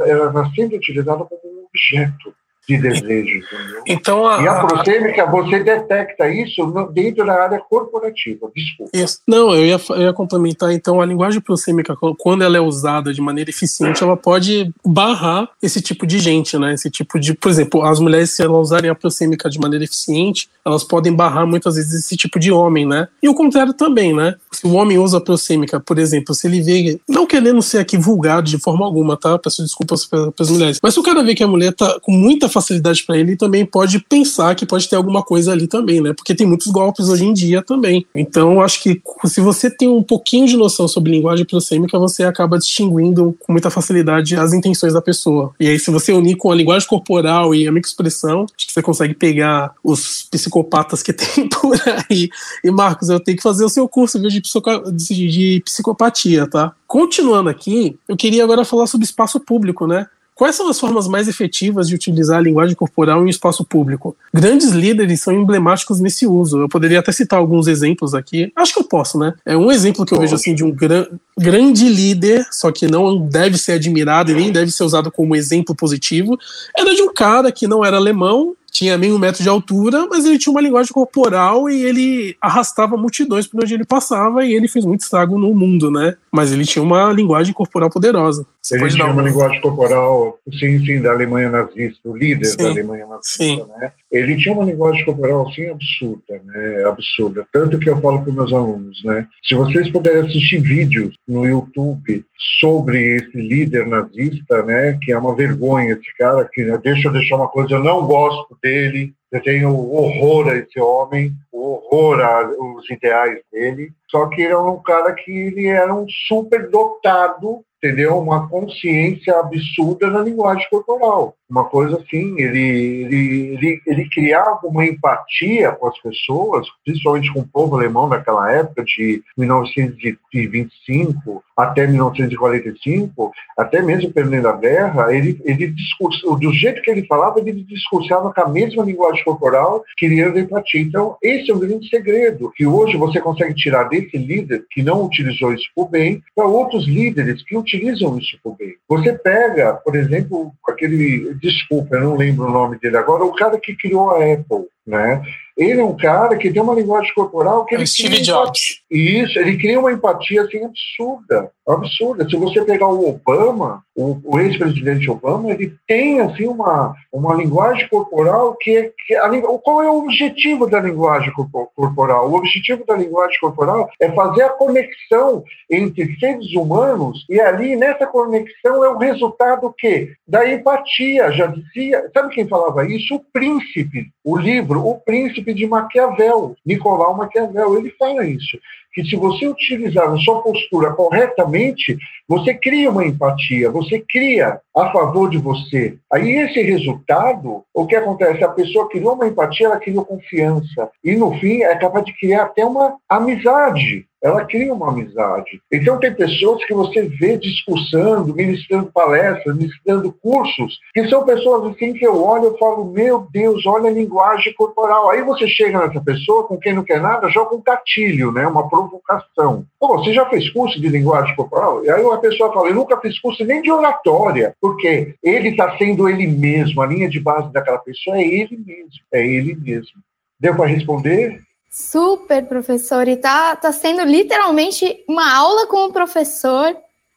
ela 0.06 0.32
tá 0.32 0.50
sendo 0.54 0.76
utilizada 0.76 1.24
como 1.24 1.40
um 1.44 1.66
objeto 1.66 2.34
de 2.68 2.78
desejo, 2.78 3.38
entendeu? 3.38 3.82
Então, 3.86 4.26
a, 4.26 4.42
e 4.42 4.48
a 4.48 4.54
prosêmica, 4.64 5.26
você 5.26 5.62
detecta 5.62 6.28
isso 6.28 6.66
dentro 6.92 7.26
da 7.26 7.42
área 7.42 7.60
corporativa, 7.60 8.50
desculpa. 8.54 8.90
Isso. 8.94 9.18
Não, 9.26 9.54
eu 9.54 9.66
ia, 9.66 9.80
eu 9.90 10.02
ia 10.02 10.12
complementar, 10.12 10.72
então, 10.72 11.00
a 11.00 11.06
linguagem 11.06 11.40
prosêmica, 11.40 11.96
quando 12.18 12.42
ela 12.42 12.56
é 12.56 12.60
usada 12.60 13.12
de 13.12 13.20
maneira 13.20 13.50
eficiente, 13.50 14.02
ela 14.02 14.16
pode 14.16 14.72
barrar 14.84 15.48
esse 15.62 15.80
tipo 15.80 16.06
de 16.06 16.18
gente, 16.18 16.58
né? 16.58 16.74
Esse 16.74 16.90
tipo 16.90 17.20
de, 17.20 17.34
por 17.34 17.50
exemplo, 17.50 17.82
as 17.82 18.00
mulheres, 18.00 18.30
se 18.30 18.42
elas 18.42 18.56
usarem 18.56 18.90
a 18.90 18.94
prosêmica 18.94 19.50
de 19.50 19.58
maneira 19.58 19.84
eficiente, 19.84 20.48
elas 20.64 20.82
podem 20.84 21.12
barrar 21.12 21.46
muitas 21.46 21.76
vezes 21.76 21.92
esse 22.04 22.16
tipo 22.16 22.38
de 22.38 22.50
homem, 22.50 22.86
né? 22.86 23.08
E 23.22 23.28
o 23.28 23.34
contrário 23.34 23.74
também, 23.74 24.14
né? 24.14 24.36
Se 24.50 24.66
o 24.66 24.72
homem 24.72 24.98
usa 24.98 25.18
a 25.18 25.20
prosêmica, 25.20 25.78
por 25.78 25.98
exemplo, 25.98 26.34
se 26.34 26.46
ele 26.46 26.62
vê, 26.62 26.98
não 27.08 27.26
querendo 27.26 27.60
ser 27.60 27.78
aqui 27.78 27.98
vulgado 27.98 28.48
de 28.48 28.58
forma 28.58 28.84
alguma, 28.84 29.16
tá? 29.16 29.38
Peço 29.38 29.62
desculpas 29.62 30.06
para 30.06 30.32
as 30.38 30.50
mulheres, 30.50 30.80
mas 30.82 30.94
se 30.94 31.00
o 31.00 31.02
cara 31.02 31.22
vê 31.22 31.34
que 31.34 31.42
a 31.42 31.48
mulher 31.48 31.72
tá 31.72 31.98
com 32.00 32.12
muita 32.12 32.48
facilidade 32.54 33.04
para 33.04 33.18
ele, 33.18 33.36
também 33.36 33.66
pode 33.66 33.98
pensar 33.98 34.54
que 34.54 34.64
pode 34.64 34.88
ter 34.88 34.96
alguma 34.96 35.22
coisa 35.22 35.52
ali 35.52 35.66
também, 35.66 36.00
né? 36.00 36.12
Porque 36.12 36.34
tem 36.34 36.46
muitos 36.46 36.68
golpes 36.68 37.08
hoje 37.08 37.24
em 37.24 37.32
dia 37.32 37.62
também. 37.62 38.06
Então, 38.14 38.62
acho 38.62 38.82
que 38.82 39.02
se 39.26 39.40
você 39.40 39.70
tem 39.70 39.88
um 39.88 40.02
pouquinho 40.02 40.46
de 40.46 40.56
noção 40.56 40.88
sobre 40.88 41.12
linguagem 41.12 41.44
prosêmica, 41.44 41.98
você 41.98 42.24
acaba 42.24 42.58
distinguindo 42.58 43.36
com 43.40 43.52
muita 43.52 43.70
facilidade 43.70 44.36
as 44.36 44.52
intenções 44.52 44.92
da 44.92 45.02
pessoa. 45.02 45.52
E 45.58 45.68
aí, 45.68 45.78
se 45.78 45.90
você 45.90 46.12
unir 46.12 46.36
com 46.36 46.50
a 46.50 46.54
linguagem 46.54 46.88
corporal 46.88 47.54
e 47.54 47.66
a 47.66 47.72
microexpressão, 47.72 48.46
acho 48.56 48.66
que 48.66 48.72
você 48.72 48.82
consegue 48.82 49.14
pegar 49.14 49.72
os 49.82 50.22
psicopatas 50.30 51.02
que 51.02 51.12
tem 51.14 51.48
por 51.48 51.76
aí. 52.10 52.28
E, 52.62 52.70
Marcos, 52.70 53.08
eu 53.08 53.20
tenho 53.20 53.36
que 53.36 53.42
fazer 53.42 53.64
o 53.64 53.68
seu 53.68 53.88
curso 53.88 54.20
viu, 54.20 54.30
de, 54.30 54.40
de, 54.40 55.28
de 55.28 55.62
psicopatia, 55.64 56.46
tá? 56.46 56.72
Continuando 56.86 57.50
aqui, 57.50 57.96
eu 58.08 58.16
queria 58.16 58.44
agora 58.44 58.64
falar 58.64 58.86
sobre 58.86 59.04
espaço 59.04 59.40
público, 59.40 59.86
né? 59.86 60.06
Quais 60.34 60.56
são 60.56 60.68
as 60.68 60.80
formas 60.80 61.06
mais 61.06 61.28
efetivas 61.28 61.88
de 61.88 61.94
utilizar 61.94 62.38
a 62.38 62.42
linguagem 62.42 62.74
corporal 62.74 63.24
em 63.24 63.30
espaço 63.30 63.64
público? 63.64 64.16
Grandes 64.32 64.70
líderes 64.70 65.20
são 65.20 65.32
emblemáticos 65.32 66.00
nesse 66.00 66.26
uso. 66.26 66.60
Eu 66.60 66.68
poderia 66.68 66.98
até 66.98 67.12
citar 67.12 67.38
alguns 67.38 67.68
exemplos 67.68 68.14
aqui. 68.14 68.52
Acho 68.56 68.74
que 68.74 68.80
eu 68.80 68.84
posso, 68.84 69.16
né? 69.16 69.34
É 69.46 69.56
um 69.56 69.70
exemplo 69.70 70.04
que 70.04 70.12
eu 70.12 70.18
vejo 70.18 70.34
assim 70.34 70.54
de 70.54 70.64
um 70.64 70.72
gran 70.72 71.06
grande 71.36 71.88
líder, 71.88 72.46
só 72.50 72.70
que 72.70 72.86
não 72.86 73.18
deve 73.18 73.58
ser 73.58 73.72
admirado 73.72 74.30
e 74.30 74.34
nem 74.34 74.52
deve 74.52 74.70
ser 74.70 74.84
usado 74.84 75.10
como 75.10 75.34
exemplo 75.34 75.74
positivo, 75.74 76.38
era 76.76 76.94
de 76.94 77.02
um 77.02 77.12
cara 77.12 77.50
que 77.50 77.66
não 77.66 77.84
era 77.84 77.96
alemão, 77.96 78.54
tinha 78.74 78.98
meio 78.98 79.14
um 79.14 79.18
metro 79.18 79.40
de 79.40 79.48
altura, 79.48 80.06
mas 80.10 80.24
ele 80.24 80.36
tinha 80.36 80.50
uma 80.50 80.60
linguagem 80.60 80.92
corporal 80.92 81.70
e 81.70 81.84
ele 81.84 82.36
arrastava 82.40 82.96
multidões 82.96 83.46
por 83.46 83.62
onde 83.62 83.72
ele 83.72 83.84
passava 83.84 84.44
e 84.44 84.52
ele 84.52 84.66
fez 84.66 84.84
muito 84.84 85.02
estrago 85.02 85.38
no 85.38 85.54
mundo, 85.54 85.92
né? 85.92 86.16
Mas 86.34 86.52
ele 86.52 86.64
tinha 86.64 86.82
uma 86.82 87.12
linguagem 87.12 87.54
corporal 87.54 87.88
poderosa. 87.88 88.44
Você 88.60 88.74
ele 88.74 88.88
tinha 88.88 89.06
uma 89.06 89.22
linguagem 89.22 89.60
corporal, 89.60 90.36
sim, 90.58 90.84
sim, 90.84 91.00
da 91.00 91.12
Alemanha 91.12 91.48
nazista, 91.48 92.00
o 92.08 92.16
líder 92.16 92.46
sim, 92.46 92.56
da 92.56 92.70
Alemanha 92.70 93.06
nazista, 93.06 93.44
sim. 93.44 93.64
né? 93.78 93.92
Ele 94.10 94.36
tinha 94.36 94.52
uma 94.52 94.64
linguagem 94.64 95.04
corporal, 95.04 95.48
assim, 95.48 95.68
absurda, 95.68 96.42
né? 96.44 96.84
Absurda. 96.86 97.46
Tanto 97.52 97.78
que 97.78 97.88
eu 97.88 98.00
falo 98.00 98.24
para 98.24 98.32
meus 98.32 98.52
alunos, 98.52 99.00
né? 99.04 99.28
Se 99.46 99.54
vocês 99.54 99.88
puderem 99.92 100.22
assistir 100.22 100.58
vídeos 100.58 101.16
no 101.28 101.46
YouTube 101.46 102.24
sobre 102.58 103.16
esse 103.16 103.36
líder 103.36 103.86
nazista, 103.86 104.60
né? 104.64 104.98
Que 105.00 105.12
é 105.12 105.18
uma 105.18 105.36
vergonha 105.36 105.92
esse 105.92 106.16
cara, 106.18 106.48
que 106.52 106.64
né? 106.64 106.76
deixa 106.82 107.06
eu 107.06 107.12
deixar 107.12 107.36
uma 107.36 107.48
coisa, 107.48 107.74
eu 107.74 107.84
não 107.84 108.04
gosto 108.06 108.58
dele, 108.60 109.14
eu 109.34 109.42
tenho 109.42 109.68
horror 109.70 110.48
a 110.48 110.56
esse 110.56 110.78
homem, 110.80 111.32
horror 111.52 112.20
aos 112.20 112.88
ideais 112.88 113.40
dele. 113.52 113.92
Só 114.08 114.26
que 114.28 114.42
ele 114.42 114.52
é 114.52 114.58
um 114.58 114.80
cara 114.80 115.12
que 115.12 115.30
ele 115.30 115.66
era 115.66 115.92
um 115.92 116.06
super 116.08 116.70
dotado 116.70 117.64
entendeu? 117.84 118.18
Uma 118.18 118.48
consciência 118.48 119.38
absurda 119.38 120.08
na 120.08 120.22
linguagem 120.22 120.66
corporal. 120.70 121.36
Uma 121.54 121.64
coisa 121.66 121.98
assim, 121.98 122.34
ele, 122.36 122.58
ele, 122.58 123.54
ele, 123.54 123.80
ele 123.86 124.08
criava 124.10 124.58
uma 124.64 124.84
empatia 124.84 125.70
com 125.70 125.86
as 125.86 125.96
pessoas, 126.00 126.66
principalmente 126.84 127.32
com 127.32 127.42
o 127.42 127.46
povo 127.46 127.76
alemão 127.76 128.08
naquela 128.08 128.50
época, 128.50 128.82
de 128.82 129.22
1925 129.38 131.44
até 131.56 131.86
1945, 131.86 133.32
até 133.56 133.80
mesmo 133.80 134.12
perdendo 134.12 134.48
a 134.48 134.56
guerra, 134.56 135.14
ele, 135.14 135.40
ele 135.44 135.68
discurso, 135.68 136.34
do 136.36 136.52
jeito 136.52 136.82
que 136.82 136.90
ele 136.90 137.06
falava, 137.06 137.38
ele 137.38 137.52
discursava 137.62 138.32
com 138.32 138.40
a 138.40 138.48
mesma 138.48 138.84
linguagem 138.84 139.24
corporal, 139.24 139.84
criando 139.96 140.38
empatia. 140.38 140.80
Então, 140.80 141.16
esse 141.22 141.50
é 141.50 141.54
um 141.54 141.60
grande 141.60 141.88
segredo, 141.88 142.52
que 142.56 142.66
hoje 142.66 142.96
você 142.96 143.20
consegue 143.20 143.54
tirar 143.54 143.84
desse 143.84 144.16
líder 144.16 144.64
que 144.70 144.82
não 144.82 145.04
utilizou 145.04 145.54
isso 145.54 145.68
por 145.74 145.88
bem, 145.88 146.22
para 146.34 146.46
outros 146.46 146.86
líderes 146.88 147.42
que 147.44 147.56
utilizam 147.56 148.18
isso 148.18 148.36
por 148.42 148.56
bem. 148.56 148.74
Você 148.88 149.12
pega, 149.12 149.74
por 149.74 149.94
exemplo, 149.94 150.52
aquele, 150.68 151.36
desculpa, 151.44 151.96
eu 151.96 152.02
não 152.02 152.16
lembro 152.16 152.46
o 152.46 152.50
nome 152.50 152.78
dele 152.78 152.96
agora, 152.96 153.24
o 153.24 153.34
cara 153.34 153.58
que 153.60 153.76
criou 153.76 154.10
a 154.10 154.16
Apple, 154.16 154.66
né? 154.86 155.22
Ele 155.56 155.80
é 155.80 155.84
um 155.84 155.96
cara 155.96 156.36
que 156.36 156.50
tem 156.50 156.60
uma 156.60 156.74
linguagem 156.74 157.12
corporal 157.14 157.64
que 157.64 157.74
é 157.74 157.78
ele 157.78 157.86
Steve 157.86 158.20
Jobs. 158.20 158.82
Isso, 158.90 159.38
ele 159.38 159.56
cria 159.56 159.78
uma 159.78 159.92
empatia 159.92 160.42
assim 160.42 160.64
absurda, 160.64 161.50
absurda. 161.66 162.28
Se 162.28 162.36
você 162.36 162.64
pegar 162.64 162.88
o 162.88 163.08
Obama, 163.08 163.82
o, 163.96 164.18
o 164.24 164.40
ex-presidente 164.40 165.08
Obama, 165.10 165.50
ele 165.50 165.74
tem 165.86 166.20
assim 166.20 166.46
uma, 166.46 166.94
uma 167.12 167.34
linguagem 167.34 167.88
corporal 167.88 168.56
que 168.60 168.76
é 168.76 168.92
que 169.06 169.14
a, 169.14 169.28
qual 169.62 169.82
é 169.82 169.90
o 169.90 169.98
objetivo 169.98 170.66
da 170.66 170.80
linguagem 170.80 171.32
corporal? 171.32 172.30
O 172.30 172.36
objetivo 172.36 172.84
da 172.86 172.96
linguagem 172.96 173.38
corporal 173.40 173.88
é 174.00 174.10
fazer 174.10 174.42
a 174.42 174.50
conexão 174.50 175.44
entre 175.70 176.16
seres 176.18 176.52
humanos 176.54 177.24
e 177.28 177.40
ali 177.40 177.76
nessa 177.76 178.06
conexão 178.06 178.84
é 178.84 178.88
o 178.88 178.98
resultado 178.98 179.72
que 179.76 180.12
da 180.26 180.50
empatia. 180.50 181.30
Já 181.32 181.46
dizia, 181.46 182.10
sabe 182.12 182.34
quem 182.34 182.48
falava 182.48 182.86
isso? 182.86 183.14
O 183.14 183.20
príncipe. 183.32 184.08
O 184.24 184.36
livro, 184.36 184.86
o 184.86 184.98
príncipe 185.00 185.43
príncipe 185.44 185.54
de 185.54 185.66
Maquiavel, 185.66 186.56
Nicolau 186.64 187.16
Maquiavel, 187.16 187.78
ele 187.78 187.90
fala 187.90 188.26
isso, 188.26 188.58
que 188.92 189.04
se 189.04 189.14
você 189.16 189.46
utilizar 189.46 190.10
a 190.10 190.16
sua 190.18 190.40
postura 190.40 190.92
corretamente, 190.92 191.98
você 192.26 192.54
cria 192.54 192.90
uma 192.90 193.04
empatia, 193.04 193.70
você 193.70 194.02
cria 194.08 194.58
a 194.74 194.92
favor 194.92 195.28
de 195.28 195.38
você. 195.38 195.96
Aí 196.10 196.32
esse 196.32 196.62
resultado, 196.62 197.62
o 197.74 197.86
que 197.86 197.94
acontece? 197.94 198.42
A 198.42 198.48
pessoa 198.48 198.88
criou 198.88 199.14
uma 199.14 199.26
empatia, 199.26 199.66
ela 199.66 199.78
criou 199.78 200.04
confiança. 200.04 200.90
E 201.02 201.14
no 201.14 201.38
fim 201.38 201.62
é 201.62 201.76
capaz 201.76 202.04
de 202.04 202.18
criar 202.18 202.44
até 202.44 202.64
uma 202.64 202.96
amizade 203.08 204.06
ela 204.24 204.42
cria 204.46 204.72
uma 204.72 204.88
amizade. 204.88 205.60
Então, 205.70 206.00
tem 206.00 206.14
pessoas 206.14 206.64
que 206.64 206.72
você 206.72 207.02
vê 207.02 207.36
discursando, 207.36 208.34
ministrando 208.34 208.90
palestras, 208.90 209.54
ministrando 209.54 210.10
cursos, 210.10 210.80
que 210.94 211.06
são 211.10 211.26
pessoas 211.26 211.70
assim 211.70 211.92
que 211.92 212.06
eu 212.06 212.24
olho 212.24 212.54
e 212.54 212.58
falo, 212.58 212.86
meu 212.86 213.28
Deus, 213.30 213.66
olha 213.66 213.90
a 213.90 213.92
linguagem 213.92 214.54
corporal. 214.54 215.10
Aí 215.10 215.22
você 215.22 215.46
chega 215.46 215.78
nessa 215.78 216.00
pessoa, 216.00 216.44
com 216.44 216.56
quem 216.56 216.72
não 216.72 216.82
quer 216.82 217.02
nada, 217.02 217.28
joga 217.28 217.54
um 217.54 217.62
gatilho, 217.62 218.32
né? 218.32 218.46
uma 218.46 218.66
provocação. 218.66 219.66
Pô, 219.78 219.98
você 219.98 220.14
já 220.14 220.24
fez 220.30 220.48
curso 220.50 220.80
de 220.80 220.88
linguagem 220.88 221.36
corporal? 221.36 221.84
E 221.84 221.90
aí 221.90 222.02
uma 222.02 222.18
pessoa 222.18 222.50
fala, 222.50 222.68
eu 222.68 222.74
nunca 222.74 222.98
fiz 223.02 223.20
curso 223.20 223.44
nem 223.44 223.60
de 223.60 223.70
oratória, 223.70 224.54
porque 224.58 225.14
ele 225.22 225.50
está 225.50 225.76
sendo 225.76 226.08
ele 226.08 226.26
mesmo, 226.26 226.80
a 226.80 226.86
linha 226.86 227.10
de 227.10 227.20
base 227.20 227.52
daquela 227.52 227.78
pessoa 227.78 228.16
é 228.16 228.26
ele 228.26 228.56
mesmo, 228.56 229.04
é 229.12 229.26
ele 229.26 229.54
mesmo. 229.54 230.00
Deu 230.40 230.56
para 230.56 230.66
responder? 230.66 231.42
Super, 231.76 232.46
professor. 232.46 233.08
E 233.08 233.16
tá, 233.16 233.56
tá 233.56 233.72
sendo 233.72 234.04
literalmente 234.04 235.02
uma 235.08 235.34
aula 235.34 235.66
com 235.66 235.86
o 235.86 235.92
professor, 235.92 236.76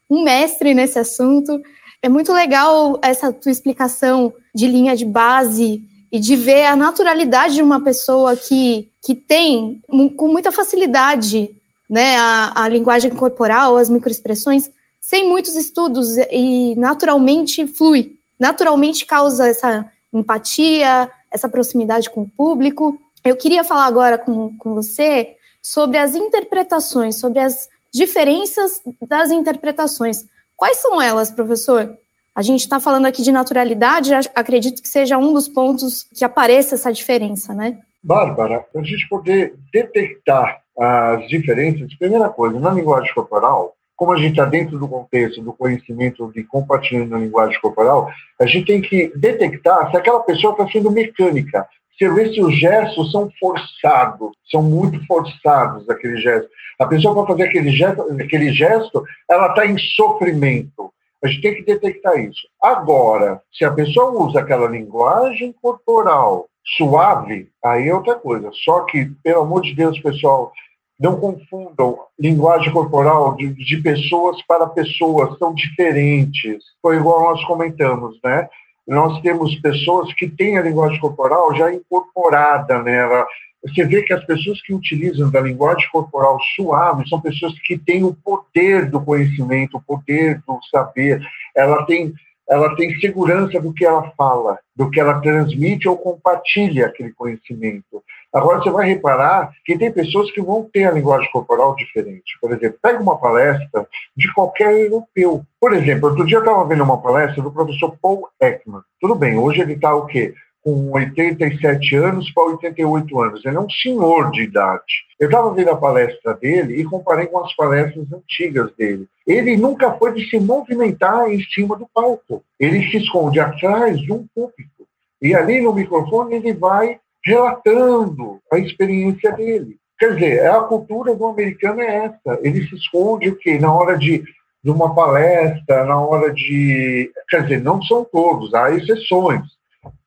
um 0.09 0.23
mestre 0.23 0.73
nesse 0.73 0.97
assunto. 0.97 1.61
É 2.01 2.09
muito 2.09 2.33
legal 2.33 2.99
essa 3.03 3.31
tua 3.31 3.51
explicação 3.51 4.33
de 4.55 4.65
linha 4.65 4.95
de 4.95 5.05
base 5.05 5.83
e 6.11 6.19
de 6.19 6.35
ver 6.35 6.65
a 6.65 6.75
naturalidade 6.75 7.53
de 7.53 7.61
uma 7.61 7.83
pessoa 7.83 8.35
que, 8.35 8.89
que 8.99 9.13
tem 9.13 9.79
com 10.15 10.27
muita 10.27 10.51
facilidade 10.51 11.51
né, 11.87 12.17
a, 12.17 12.63
a 12.63 12.67
linguagem 12.67 13.11
corporal, 13.11 13.77
as 13.77 13.91
microexpressões, 13.91 14.71
sem 14.99 15.29
muitos 15.29 15.55
estudos 15.55 16.17
e 16.31 16.73
naturalmente 16.75 17.67
flui, 17.67 18.17
naturalmente 18.39 19.05
causa 19.05 19.47
essa 19.47 19.85
empatia, 20.11 21.11
essa 21.29 21.47
proximidade 21.47 22.09
com 22.09 22.21
o 22.21 22.29
público. 22.29 22.99
Eu 23.27 23.35
queria 23.35 23.61
falar 23.61 23.85
agora 23.87 24.17
com, 24.17 24.57
com 24.57 24.73
você 24.73 25.35
sobre 25.61 25.97
as 25.97 26.15
interpretações, 26.15 27.19
sobre 27.19 27.39
as 27.39 27.67
diferenças 27.93 28.81
das 29.05 29.31
interpretações. 29.31 30.25
Quais 30.55 30.77
são 30.77 31.01
elas, 31.01 31.29
professor? 31.29 31.97
A 32.33 32.41
gente 32.41 32.61
está 32.61 32.79
falando 32.79 33.05
aqui 33.05 33.21
de 33.21 33.31
naturalidade, 33.31 34.13
acredito 34.33 34.81
que 34.81 34.87
seja 34.87 35.17
um 35.17 35.33
dos 35.33 35.47
pontos 35.49 36.07
que 36.15 36.23
apareça 36.23 36.75
essa 36.75 36.93
diferença, 36.93 37.53
né? 37.53 37.79
Bárbara, 38.01 38.61
para 38.71 38.79
a 38.79 38.83
gente 38.85 39.09
poder 39.09 39.55
detectar 39.73 40.61
as 40.79 41.27
diferenças, 41.27 41.93
primeira 41.95 42.29
coisa, 42.29 42.57
na 42.59 42.71
linguagem 42.71 43.13
corporal, 43.13 43.75
como 43.97 44.13
a 44.13 44.17
gente 44.17 44.31
está 44.31 44.45
dentro 44.45 44.79
do 44.79 44.87
contexto 44.87 45.41
do 45.41 45.51
conhecimento 45.51 46.31
de 46.31 46.43
compartilhamento 46.43 47.11
da 47.11 47.17
linguagem 47.17 47.59
corporal, 47.59 48.09
a 48.39 48.45
gente 48.45 48.67
tem 48.67 48.81
que 48.81 49.11
detectar 49.17 49.89
se 49.91 49.97
aquela 49.97 50.21
pessoa 50.21 50.53
está 50.53 50.69
sendo 50.69 50.91
mecânica, 50.91 51.67
você 51.97 52.09
vê 52.13 52.33
se 52.33 52.41
os 52.41 52.55
gestos 52.55 53.11
são 53.11 53.29
forçados, 53.39 54.31
são 54.51 54.61
muito 54.61 55.03
forçados 55.05 55.89
aquele 55.89 56.17
gesto. 56.17 56.47
A 56.79 56.85
pessoa 56.85 57.15
para 57.15 57.33
fazer 57.33 57.43
aquele 57.43 57.71
gesto, 57.71 58.01
aquele 58.21 58.53
gesto 58.53 59.03
ela 59.29 59.47
está 59.47 59.65
em 59.65 59.77
sofrimento. 59.77 60.91
A 61.23 61.27
gente 61.27 61.41
tem 61.41 61.55
que 61.55 61.63
detectar 61.63 62.19
isso. 62.19 62.47
Agora, 62.61 63.41
se 63.51 63.65
a 63.65 63.71
pessoa 63.71 64.11
usa 64.23 64.39
aquela 64.39 64.67
linguagem 64.67 65.53
corporal 65.59 66.47
suave, 66.77 67.49
aí 67.63 67.87
é 67.87 67.95
outra 67.95 68.15
coisa. 68.15 68.51
Só 68.53 68.81
que, 68.81 69.05
pelo 69.23 69.41
amor 69.41 69.61
de 69.61 69.73
Deus, 69.73 69.99
pessoal, 69.99 70.51
não 70.99 71.19
confundam 71.19 71.97
linguagem 72.19 72.71
corporal 72.71 73.35
de, 73.35 73.53
de 73.53 73.77
pessoas 73.77 74.41
para 74.43 74.67
pessoas, 74.67 75.37
são 75.39 75.53
diferentes. 75.53 76.63
Foi 76.81 76.97
igual 76.97 77.31
nós 77.31 77.43
comentamos, 77.45 78.19
né? 78.23 78.47
Nós 78.87 79.21
temos 79.21 79.53
pessoas 79.59 80.13
que 80.13 80.29
têm 80.29 80.57
a 80.57 80.61
linguagem 80.61 80.99
corporal 80.99 81.53
já 81.55 81.73
incorporada 81.73 82.81
nela. 82.81 83.25
Você 83.65 83.83
vê 83.83 84.01
que 84.03 84.13
as 84.13 84.23
pessoas 84.25 84.61
que 84.61 84.73
utilizam 84.73 85.29
da 85.29 85.41
linguagem 85.41 85.87
corporal 85.91 86.39
suave 86.55 87.07
são 87.09 87.19
pessoas 87.19 87.53
que 87.59 87.77
têm 87.77 88.03
o 88.03 88.13
poder 88.13 88.89
do 88.89 89.01
conhecimento, 89.01 89.77
o 89.77 89.81
poder 89.81 90.41
do 90.47 90.59
saber. 90.71 91.21
Ela 91.55 91.85
tem 91.85 92.13
ela 92.49 92.73
tem 92.77 92.97
segurança 92.99 93.59
do 93.59 93.73
que 93.73 93.85
ela 93.85 94.09
fala, 94.17 94.57
do 94.73 94.89
que 94.89 95.01
ela 95.01 95.19
transmite 95.19 95.87
ou 95.87 95.97
compartilha 95.97 96.85
aquele 96.85 97.11
conhecimento. 97.11 98.01
Agora, 98.33 98.59
você 98.59 98.69
vai 98.69 98.87
reparar 98.87 99.51
que 99.65 99.77
tem 99.77 99.91
pessoas 99.91 100.29
que 100.31 100.41
vão 100.41 100.69
ter 100.71 100.85
a 100.85 100.91
linguagem 100.91 101.31
corporal 101.31 101.75
diferente. 101.75 102.37
Por 102.41 102.51
exemplo, 102.51 102.77
pega 102.81 103.01
uma 103.01 103.17
palestra 103.17 103.87
de 104.15 104.33
qualquer 104.33 104.73
europeu. 104.73 105.43
Por 105.59 105.73
exemplo, 105.73 106.09
outro 106.09 106.25
dia 106.25 106.37
eu 106.37 106.41
estava 106.41 106.65
vendo 106.65 106.83
uma 106.83 107.01
palestra 107.01 107.41
do 107.41 107.51
professor 107.51 107.97
Paul 108.01 108.27
Ekman. 108.39 108.81
Tudo 108.99 109.15
bem, 109.15 109.37
hoje 109.37 109.61
ele 109.61 109.73
está 109.73 109.95
o 109.95 110.05
quê? 110.05 110.33
com 110.67 110.91
87 110.91 111.95
anos 111.95 112.29
para 112.31 112.43
88 112.43 113.21
anos. 113.21 113.45
Ele 113.45 113.55
é 113.55 113.59
um 113.59 113.69
senhor 113.69 114.29
de 114.31 114.43
idade. 114.43 114.83
Eu 115.17 115.29
estava 115.29 115.53
vendo 115.53 115.69
a 115.69 115.77
palestra 115.77 116.33
dele 116.33 116.81
e 116.81 116.83
comparei 116.83 117.27
com 117.27 117.39
as 117.39 117.55
palestras 117.55 118.05
antigas 118.11 118.69
dele. 118.75 119.07
Ele 119.25 119.55
nunca 119.55 119.93
foi 119.93 120.13
de 120.13 120.29
se 120.29 120.37
movimentar 120.37 121.31
em 121.31 121.41
cima 121.41 121.77
do 121.77 121.87
palco. 121.93 122.43
Ele 122.59 122.85
se 122.91 122.97
esconde 122.97 123.39
atrás 123.39 123.97
de 123.97 124.11
um 124.11 124.27
púlpito. 124.35 124.85
E 125.21 125.33
ali 125.33 125.61
no 125.61 125.73
microfone 125.73 126.35
ele 126.35 126.53
vai 126.53 126.99
relatando 127.27 128.39
a 128.51 128.57
experiência 128.57 129.33
dele. 129.33 129.77
Quer 129.99 130.13
dizer, 130.13 130.49
a 130.49 130.61
cultura 130.61 131.13
do 131.13 131.25
americano 131.27 131.81
é 131.81 132.05
essa. 132.05 132.39
Ele 132.41 132.65
se 132.65 132.75
esconde 132.75 133.29
o 133.29 133.35
quê? 133.35 133.59
Na 133.59 133.73
hora 133.73 133.97
de, 133.97 134.23
de 134.63 134.71
uma 134.71 134.95
palestra, 134.95 135.83
na 135.83 135.99
hora 135.99 136.33
de. 136.33 137.11
Quer 137.29 137.43
dizer, 137.43 137.61
não 137.61 137.81
são 137.81 138.05
todos, 138.05 138.53
há 138.53 138.71
exceções. 138.71 139.41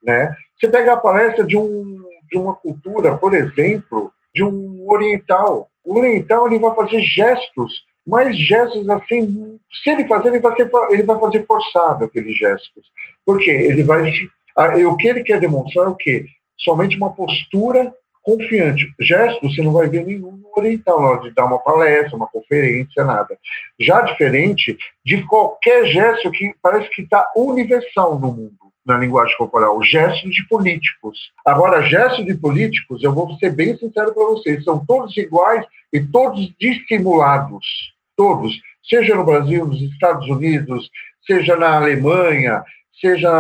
Né? 0.02 0.34
Você 0.58 0.68
pega 0.68 0.94
a 0.94 0.96
palestra 0.96 1.44
de, 1.44 1.58
um, 1.58 2.02
de 2.30 2.38
uma 2.38 2.54
cultura, 2.54 3.18
por 3.18 3.34
exemplo, 3.34 4.10
de 4.34 4.42
um 4.42 4.86
oriental. 4.88 5.68
O 5.84 5.98
oriental 5.98 6.46
ele 6.46 6.58
vai 6.58 6.74
fazer 6.74 7.00
gestos, 7.02 7.84
mas 8.06 8.34
gestos 8.38 8.88
assim, 8.88 9.58
se 9.82 9.90
ele 9.90 10.06
fazer, 10.06 10.28
ele 10.28 10.40
vai, 10.40 10.56
ser, 10.56 10.70
ele 10.90 11.02
vai 11.02 11.18
fazer 11.18 11.44
forçado 11.44 12.04
aqueles 12.04 12.36
gestos. 12.38 12.86
Por 13.26 13.38
quê? 13.38 13.50
Ele 13.50 13.82
vai. 13.82 14.10
O 14.86 14.96
que 14.96 15.08
ele 15.08 15.22
quer 15.22 15.40
demonstrar 15.40 15.86
é 15.86 15.88
o 15.88 15.94
quê? 15.94 16.26
Somente 16.61 16.96
uma 16.96 17.12
postura 17.12 17.92
confiante. 18.22 18.92
Gesto 19.00 19.48
você 19.48 19.62
não 19.62 19.72
vai 19.72 19.88
ver 19.88 20.04
nenhum 20.04 20.40
oriental, 20.56 21.00
na 21.00 21.08
hora 21.08 21.22
de 21.22 21.34
dar 21.34 21.46
uma 21.46 21.58
palestra, 21.58 22.16
uma 22.16 22.26
conferência, 22.26 23.04
nada. 23.04 23.36
Já 23.78 24.02
diferente 24.02 24.76
de 25.04 25.22
qualquer 25.24 25.86
gesto 25.86 26.30
que 26.30 26.52
parece 26.62 26.88
que 26.90 27.02
está 27.02 27.24
universal 27.36 28.18
no 28.18 28.32
mundo 28.32 28.61
na 28.84 28.96
linguagem 28.96 29.36
corporal, 29.36 29.82
gestos 29.82 30.34
de 30.34 30.46
políticos. 30.48 31.32
Agora, 31.44 31.82
gestos 31.82 32.24
de 32.24 32.34
políticos, 32.34 33.02
eu 33.02 33.12
vou 33.12 33.36
ser 33.36 33.50
bem 33.50 33.76
sincero 33.76 34.12
para 34.14 34.24
vocês, 34.24 34.64
são 34.64 34.84
todos 34.84 35.16
iguais 35.16 35.64
e 35.92 36.00
todos 36.00 36.52
dissimulados. 36.58 37.64
Todos. 38.16 38.52
Seja 38.82 39.14
no 39.14 39.24
Brasil, 39.24 39.66
nos 39.66 39.80
Estados 39.80 40.28
Unidos, 40.28 40.90
seja 41.26 41.56
na 41.56 41.76
Alemanha, 41.76 42.64
seja 43.00 43.30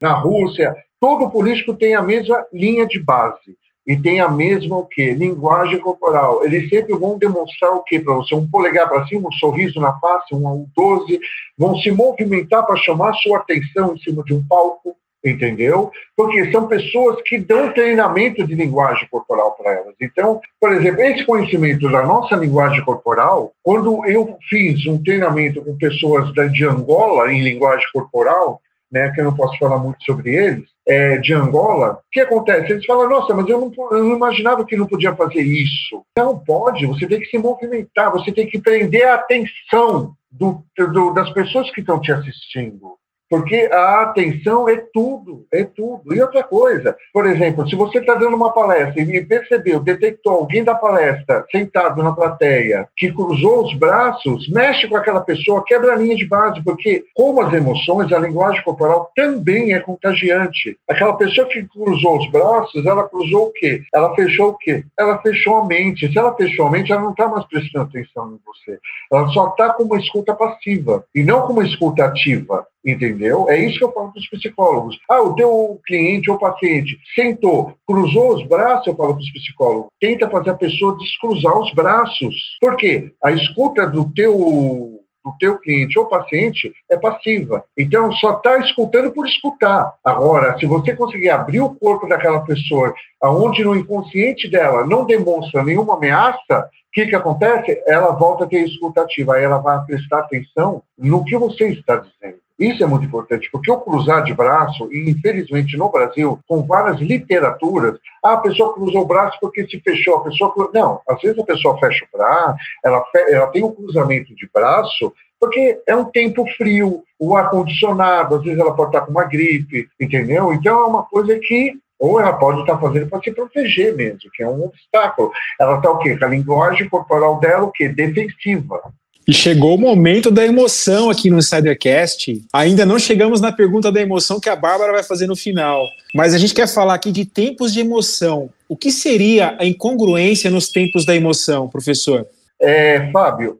na 0.00 0.12
Rússia, 0.12 0.74
todo 1.00 1.30
político 1.30 1.74
tem 1.74 1.94
a 1.94 2.02
mesma 2.02 2.44
linha 2.52 2.86
de 2.86 2.98
base 2.98 3.56
e 3.88 3.96
tem 3.96 4.20
a 4.20 4.28
mesma 4.28 4.76
o 4.76 4.84
quê? 4.84 5.14
Linguagem 5.14 5.78
corporal. 5.78 6.44
Eles 6.44 6.68
sempre 6.68 6.94
vão 6.94 7.16
demonstrar 7.16 7.72
o 7.72 7.82
quê 7.82 7.98
para 7.98 8.12
você? 8.12 8.34
Um 8.34 8.46
polegar 8.46 8.86
para 8.86 9.06
cima, 9.06 9.30
um 9.30 9.32
sorriso 9.32 9.80
na 9.80 9.98
face, 9.98 10.34
um 10.34 10.66
12, 10.76 11.18
vão 11.56 11.74
se 11.78 11.90
movimentar 11.90 12.66
para 12.66 12.76
chamar 12.76 13.14
sua 13.14 13.38
atenção 13.38 13.94
em 13.94 13.98
cima 13.98 14.22
de 14.24 14.34
um 14.34 14.44
palco, 14.46 14.94
entendeu? 15.24 15.90
Porque 16.14 16.52
são 16.52 16.68
pessoas 16.68 17.22
que 17.22 17.38
dão 17.38 17.72
treinamento 17.72 18.46
de 18.46 18.54
linguagem 18.54 19.08
corporal 19.10 19.52
para 19.52 19.72
elas. 19.72 19.94
Então, 20.02 20.38
por 20.60 20.70
exemplo, 20.72 21.00
esse 21.00 21.24
conhecimento 21.24 21.90
da 21.90 22.04
nossa 22.04 22.36
linguagem 22.36 22.84
corporal, 22.84 23.52
quando 23.62 24.04
eu 24.04 24.36
fiz 24.50 24.86
um 24.86 25.02
treinamento 25.02 25.64
com 25.64 25.78
pessoas 25.78 26.30
de 26.52 26.66
Angola 26.66 27.32
em 27.32 27.42
linguagem 27.42 27.86
corporal, 27.90 28.60
né, 28.90 29.10
que 29.10 29.20
eu 29.20 29.24
não 29.24 29.34
posso 29.34 29.58
falar 29.58 29.78
muito 29.78 30.02
sobre 30.04 30.34
eles, 30.34 30.68
é, 30.86 31.18
de 31.18 31.34
Angola, 31.34 31.94
o 31.94 31.98
que 32.10 32.20
acontece? 32.20 32.72
Eles 32.72 32.86
falam, 32.86 33.08
nossa, 33.08 33.34
mas 33.34 33.46
eu 33.48 33.60
não, 33.60 33.72
eu 33.90 34.04
não, 34.04 34.16
imaginava 34.16 34.64
que 34.64 34.76
não 34.76 34.86
podia 34.86 35.14
fazer 35.14 35.42
isso. 35.42 36.02
Não 36.16 36.38
pode, 36.38 36.86
você 36.86 37.06
tem 37.06 37.20
que 37.20 37.26
se 37.26 37.36
movimentar, 37.36 38.10
você 38.10 38.32
tem 38.32 38.46
que 38.46 38.58
prender 38.58 39.06
a 39.06 39.14
atenção 39.14 40.14
do, 40.30 40.64
do, 40.76 41.12
das 41.12 41.30
pessoas 41.32 41.70
que 41.70 41.80
estão 41.80 42.00
te 42.00 42.10
assistindo. 42.10 42.96
Porque 43.28 43.68
a 43.72 44.02
atenção 44.02 44.68
é 44.68 44.76
tudo, 44.92 45.46
é 45.52 45.64
tudo. 45.64 46.14
E 46.14 46.20
outra 46.20 46.42
coisa, 46.42 46.96
por 47.12 47.26
exemplo, 47.26 47.68
se 47.68 47.76
você 47.76 47.98
está 47.98 48.14
dando 48.14 48.36
uma 48.36 48.52
palestra 48.52 49.02
e 49.02 49.24
percebeu, 49.24 49.80
detectou 49.80 50.32
alguém 50.32 50.64
da 50.64 50.74
palestra 50.74 51.44
sentado 51.50 52.02
na 52.02 52.12
plateia 52.12 52.88
que 52.96 53.12
cruzou 53.12 53.64
os 53.64 53.74
braços, 53.74 54.48
mexe 54.48 54.88
com 54.88 54.96
aquela 54.96 55.20
pessoa, 55.20 55.64
quebra 55.64 55.92
a 55.92 55.96
linha 55.96 56.16
de 56.16 56.26
base, 56.26 56.62
porque 56.64 57.04
como 57.14 57.42
as 57.42 57.52
emoções, 57.52 58.12
a 58.12 58.18
linguagem 58.18 58.62
corporal 58.62 59.10
também 59.14 59.74
é 59.74 59.80
contagiante. 59.80 60.78
Aquela 60.88 61.14
pessoa 61.14 61.46
que 61.48 61.62
cruzou 61.64 62.18
os 62.18 62.30
braços, 62.30 62.84
ela 62.86 63.08
cruzou 63.08 63.48
o 63.48 63.52
quê? 63.52 63.82
Ela 63.94 64.14
fechou 64.14 64.50
o 64.50 64.58
quê? 64.58 64.84
Ela 64.98 65.18
fechou 65.18 65.56
a 65.56 65.66
mente. 65.66 66.10
Se 66.10 66.18
ela 66.18 66.34
fechou 66.34 66.66
a 66.66 66.70
mente, 66.70 66.92
ela 66.92 67.02
não 67.02 67.10
está 67.10 67.28
mais 67.28 67.44
prestando 67.46 67.84
atenção 67.84 68.32
em 68.32 68.40
você. 68.44 68.78
Ela 69.12 69.28
só 69.28 69.48
está 69.48 69.72
com 69.74 69.84
uma 69.84 69.98
escuta 69.98 70.34
passiva 70.34 71.04
e 71.14 71.22
não 71.22 71.42
com 71.42 71.52
uma 71.52 71.66
escuta 71.66 72.04
ativa. 72.04 72.66
Entendeu? 72.88 73.50
É 73.50 73.58
isso 73.58 73.78
que 73.78 73.84
eu 73.84 73.92
falo 73.92 74.10
para 74.10 74.18
os 74.18 74.28
psicólogos. 74.30 74.98
Ah, 75.10 75.20
o 75.20 75.34
teu 75.34 75.78
cliente 75.86 76.30
ou 76.30 76.38
paciente 76.38 76.98
sentou, 77.14 77.74
cruzou 77.86 78.34
os 78.34 78.48
braços, 78.48 78.86
eu 78.86 78.96
falo 78.96 79.12
para 79.12 79.20
os 79.20 79.30
psicólogos, 79.30 79.90
tenta 80.00 80.30
fazer 80.30 80.50
a 80.50 80.54
pessoa 80.54 80.96
descruzar 80.96 81.58
os 81.58 81.70
braços. 81.74 82.34
Por 82.58 82.76
quê? 82.76 83.12
A 83.22 83.30
escuta 83.30 83.86
do 83.86 84.10
teu 84.14 85.02
do 85.22 85.34
teu 85.38 85.58
cliente 85.58 85.98
ou 85.98 86.06
paciente 86.06 86.72
é 86.90 86.96
passiva. 86.96 87.62
Então, 87.76 88.10
só 88.12 88.36
está 88.36 88.56
escutando 88.58 89.12
por 89.12 89.26
escutar. 89.26 89.92
Agora, 90.02 90.58
se 90.58 90.64
você 90.64 90.96
conseguir 90.96 91.28
abrir 91.28 91.60
o 91.60 91.74
corpo 91.74 92.08
daquela 92.08 92.40
pessoa, 92.40 92.94
aonde 93.20 93.62
no 93.62 93.76
inconsciente 93.76 94.48
dela 94.48 94.86
não 94.86 95.04
demonstra 95.04 95.62
nenhuma 95.62 95.96
ameaça, 95.96 96.70
o 96.88 96.90
que, 96.92 97.06
que 97.06 97.16
acontece? 97.16 97.82
Ela 97.86 98.12
volta 98.12 98.44
a 98.44 98.46
ter 98.46 98.64
escutativa, 98.64 99.34
aí 99.34 99.44
ela 99.44 99.58
vai 99.58 99.84
prestar 99.84 100.20
atenção 100.20 100.82
no 100.96 101.22
que 101.24 101.36
você 101.36 101.68
está 101.68 101.96
dizendo. 101.96 102.38
Isso 102.58 102.82
é 102.82 102.86
muito 102.86 103.06
importante, 103.06 103.48
porque 103.52 103.70
o 103.70 103.80
cruzar 103.80 104.24
de 104.24 104.34
braço, 104.34 104.88
e 104.92 105.10
infelizmente 105.10 105.76
no 105.76 105.90
Brasil, 105.90 106.40
com 106.48 106.66
várias 106.66 107.00
literaturas, 107.00 107.98
ah, 108.24 108.32
a 108.32 108.38
pessoa 108.38 108.74
cruzou 108.74 109.02
o 109.02 109.06
braço 109.06 109.38
porque 109.40 109.66
se 109.68 109.80
fechou, 109.80 110.16
a 110.16 110.24
pessoa. 110.24 110.70
Não, 110.74 111.00
às 111.08 111.20
vezes 111.20 111.38
a 111.38 111.44
pessoa 111.44 111.78
fecha 111.78 112.04
o 112.04 112.18
braço, 112.18 112.56
ela, 112.84 113.04
ela 113.28 113.46
tem 113.48 113.62
um 113.62 113.72
cruzamento 113.72 114.34
de 114.34 114.48
braço 114.52 115.12
porque 115.40 115.80
é 115.86 115.94
um 115.94 116.04
tempo 116.04 116.44
frio, 116.56 117.04
o 117.16 117.36
ar-condicionado, 117.36 118.34
às 118.34 118.42
vezes 118.42 118.58
ela 118.58 118.74
pode 118.74 118.90
estar 118.90 119.06
com 119.06 119.12
uma 119.12 119.24
gripe, 119.24 119.88
entendeu? 120.00 120.52
Então 120.52 120.80
é 120.80 120.84
uma 120.84 121.04
coisa 121.04 121.38
que 121.38 121.78
ou 121.98 122.20
ela 122.20 122.32
pode 122.32 122.60
estar 122.60 122.78
fazendo 122.78 123.08
para 123.08 123.20
se 123.20 123.32
proteger 123.32 123.94
mesmo, 123.94 124.30
que 124.32 124.42
é 124.42 124.48
um 124.48 124.66
obstáculo. 124.66 125.32
Ela 125.60 125.76
está 125.76 125.90
o 125.90 125.98
quê? 125.98 126.16
Com 126.16 126.24
a 126.24 126.28
linguagem 126.28 126.88
corporal 126.88 127.40
dela, 127.40 127.64
o 127.64 127.72
quê? 127.72 127.88
Defensiva. 127.88 128.80
E 129.28 129.34
chegou 129.34 129.74
o 129.74 129.78
momento 129.78 130.30
da 130.30 130.42
emoção 130.42 131.10
aqui 131.10 131.28
no 131.28 131.36
Insidercast. 131.36 132.42
Ainda 132.50 132.86
não 132.86 132.98
chegamos 132.98 133.42
na 133.42 133.52
pergunta 133.52 133.92
da 133.92 134.00
emoção 134.00 134.40
que 134.40 134.48
a 134.48 134.56
Bárbara 134.56 134.90
vai 134.90 135.02
fazer 135.02 135.26
no 135.26 135.36
final. 135.36 135.86
Mas 136.14 136.32
a 136.32 136.38
gente 136.38 136.54
quer 136.54 136.66
falar 136.66 136.94
aqui 136.94 137.12
de 137.12 137.26
tempos 137.26 137.74
de 137.74 137.80
emoção. 137.80 138.48
O 138.66 138.74
que 138.74 138.90
seria 138.90 139.54
a 139.60 139.66
incongruência 139.66 140.50
nos 140.50 140.70
tempos 140.70 141.04
da 141.04 141.14
emoção, 141.14 141.68
professor? 141.68 142.26
É, 142.58 143.10
Fábio, 143.12 143.58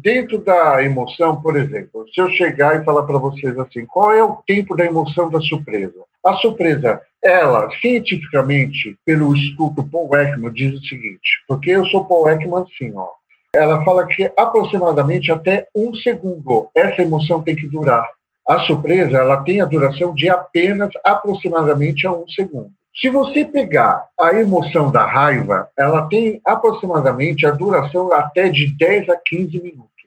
dentro 0.00 0.38
da 0.38 0.84
emoção, 0.84 1.42
por 1.42 1.56
exemplo, 1.56 2.06
se 2.14 2.20
eu 2.20 2.30
chegar 2.30 2.80
e 2.80 2.84
falar 2.84 3.02
para 3.02 3.18
vocês 3.18 3.58
assim, 3.58 3.84
qual 3.86 4.12
é 4.12 4.22
o 4.22 4.38
tempo 4.46 4.76
da 4.76 4.86
emoção 4.86 5.28
da 5.28 5.40
surpresa? 5.40 5.98
A 6.24 6.34
surpresa, 6.34 7.00
ela, 7.24 7.68
cientificamente, 7.80 8.96
pelo 9.04 9.34
estudo 9.34 9.82
Paul 9.82 10.16
Ekman, 10.16 10.52
diz 10.52 10.74
o 10.74 10.84
seguinte, 10.84 11.42
porque 11.48 11.70
eu 11.70 11.84
sou 11.86 12.04
Paul 12.04 12.30
Ekman 12.30 12.62
assim, 12.62 12.92
ó, 12.94 13.17
ela 13.54 13.84
fala 13.84 14.06
que 14.06 14.30
aproximadamente 14.36 15.32
até 15.32 15.66
um 15.74 15.94
segundo 15.94 16.68
essa 16.74 17.02
emoção 17.02 17.42
tem 17.42 17.56
que 17.56 17.66
durar. 17.66 18.06
A 18.46 18.60
surpresa 18.60 19.18
ela 19.18 19.42
tem 19.42 19.60
a 19.60 19.66
duração 19.66 20.14
de 20.14 20.28
apenas 20.28 20.90
aproximadamente 21.04 22.06
a 22.06 22.12
um 22.12 22.26
segundo. 22.28 22.70
Se 23.00 23.10
você 23.10 23.44
pegar 23.44 24.06
a 24.18 24.34
emoção 24.34 24.90
da 24.90 25.06
raiva, 25.06 25.68
ela 25.76 26.08
tem 26.08 26.40
aproximadamente 26.44 27.46
a 27.46 27.50
duração 27.50 28.12
até 28.12 28.48
de 28.48 28.74
10 28.76 29.08
a 29.10 29.16
15 29.16 29.62
minutos. 29.62 29.97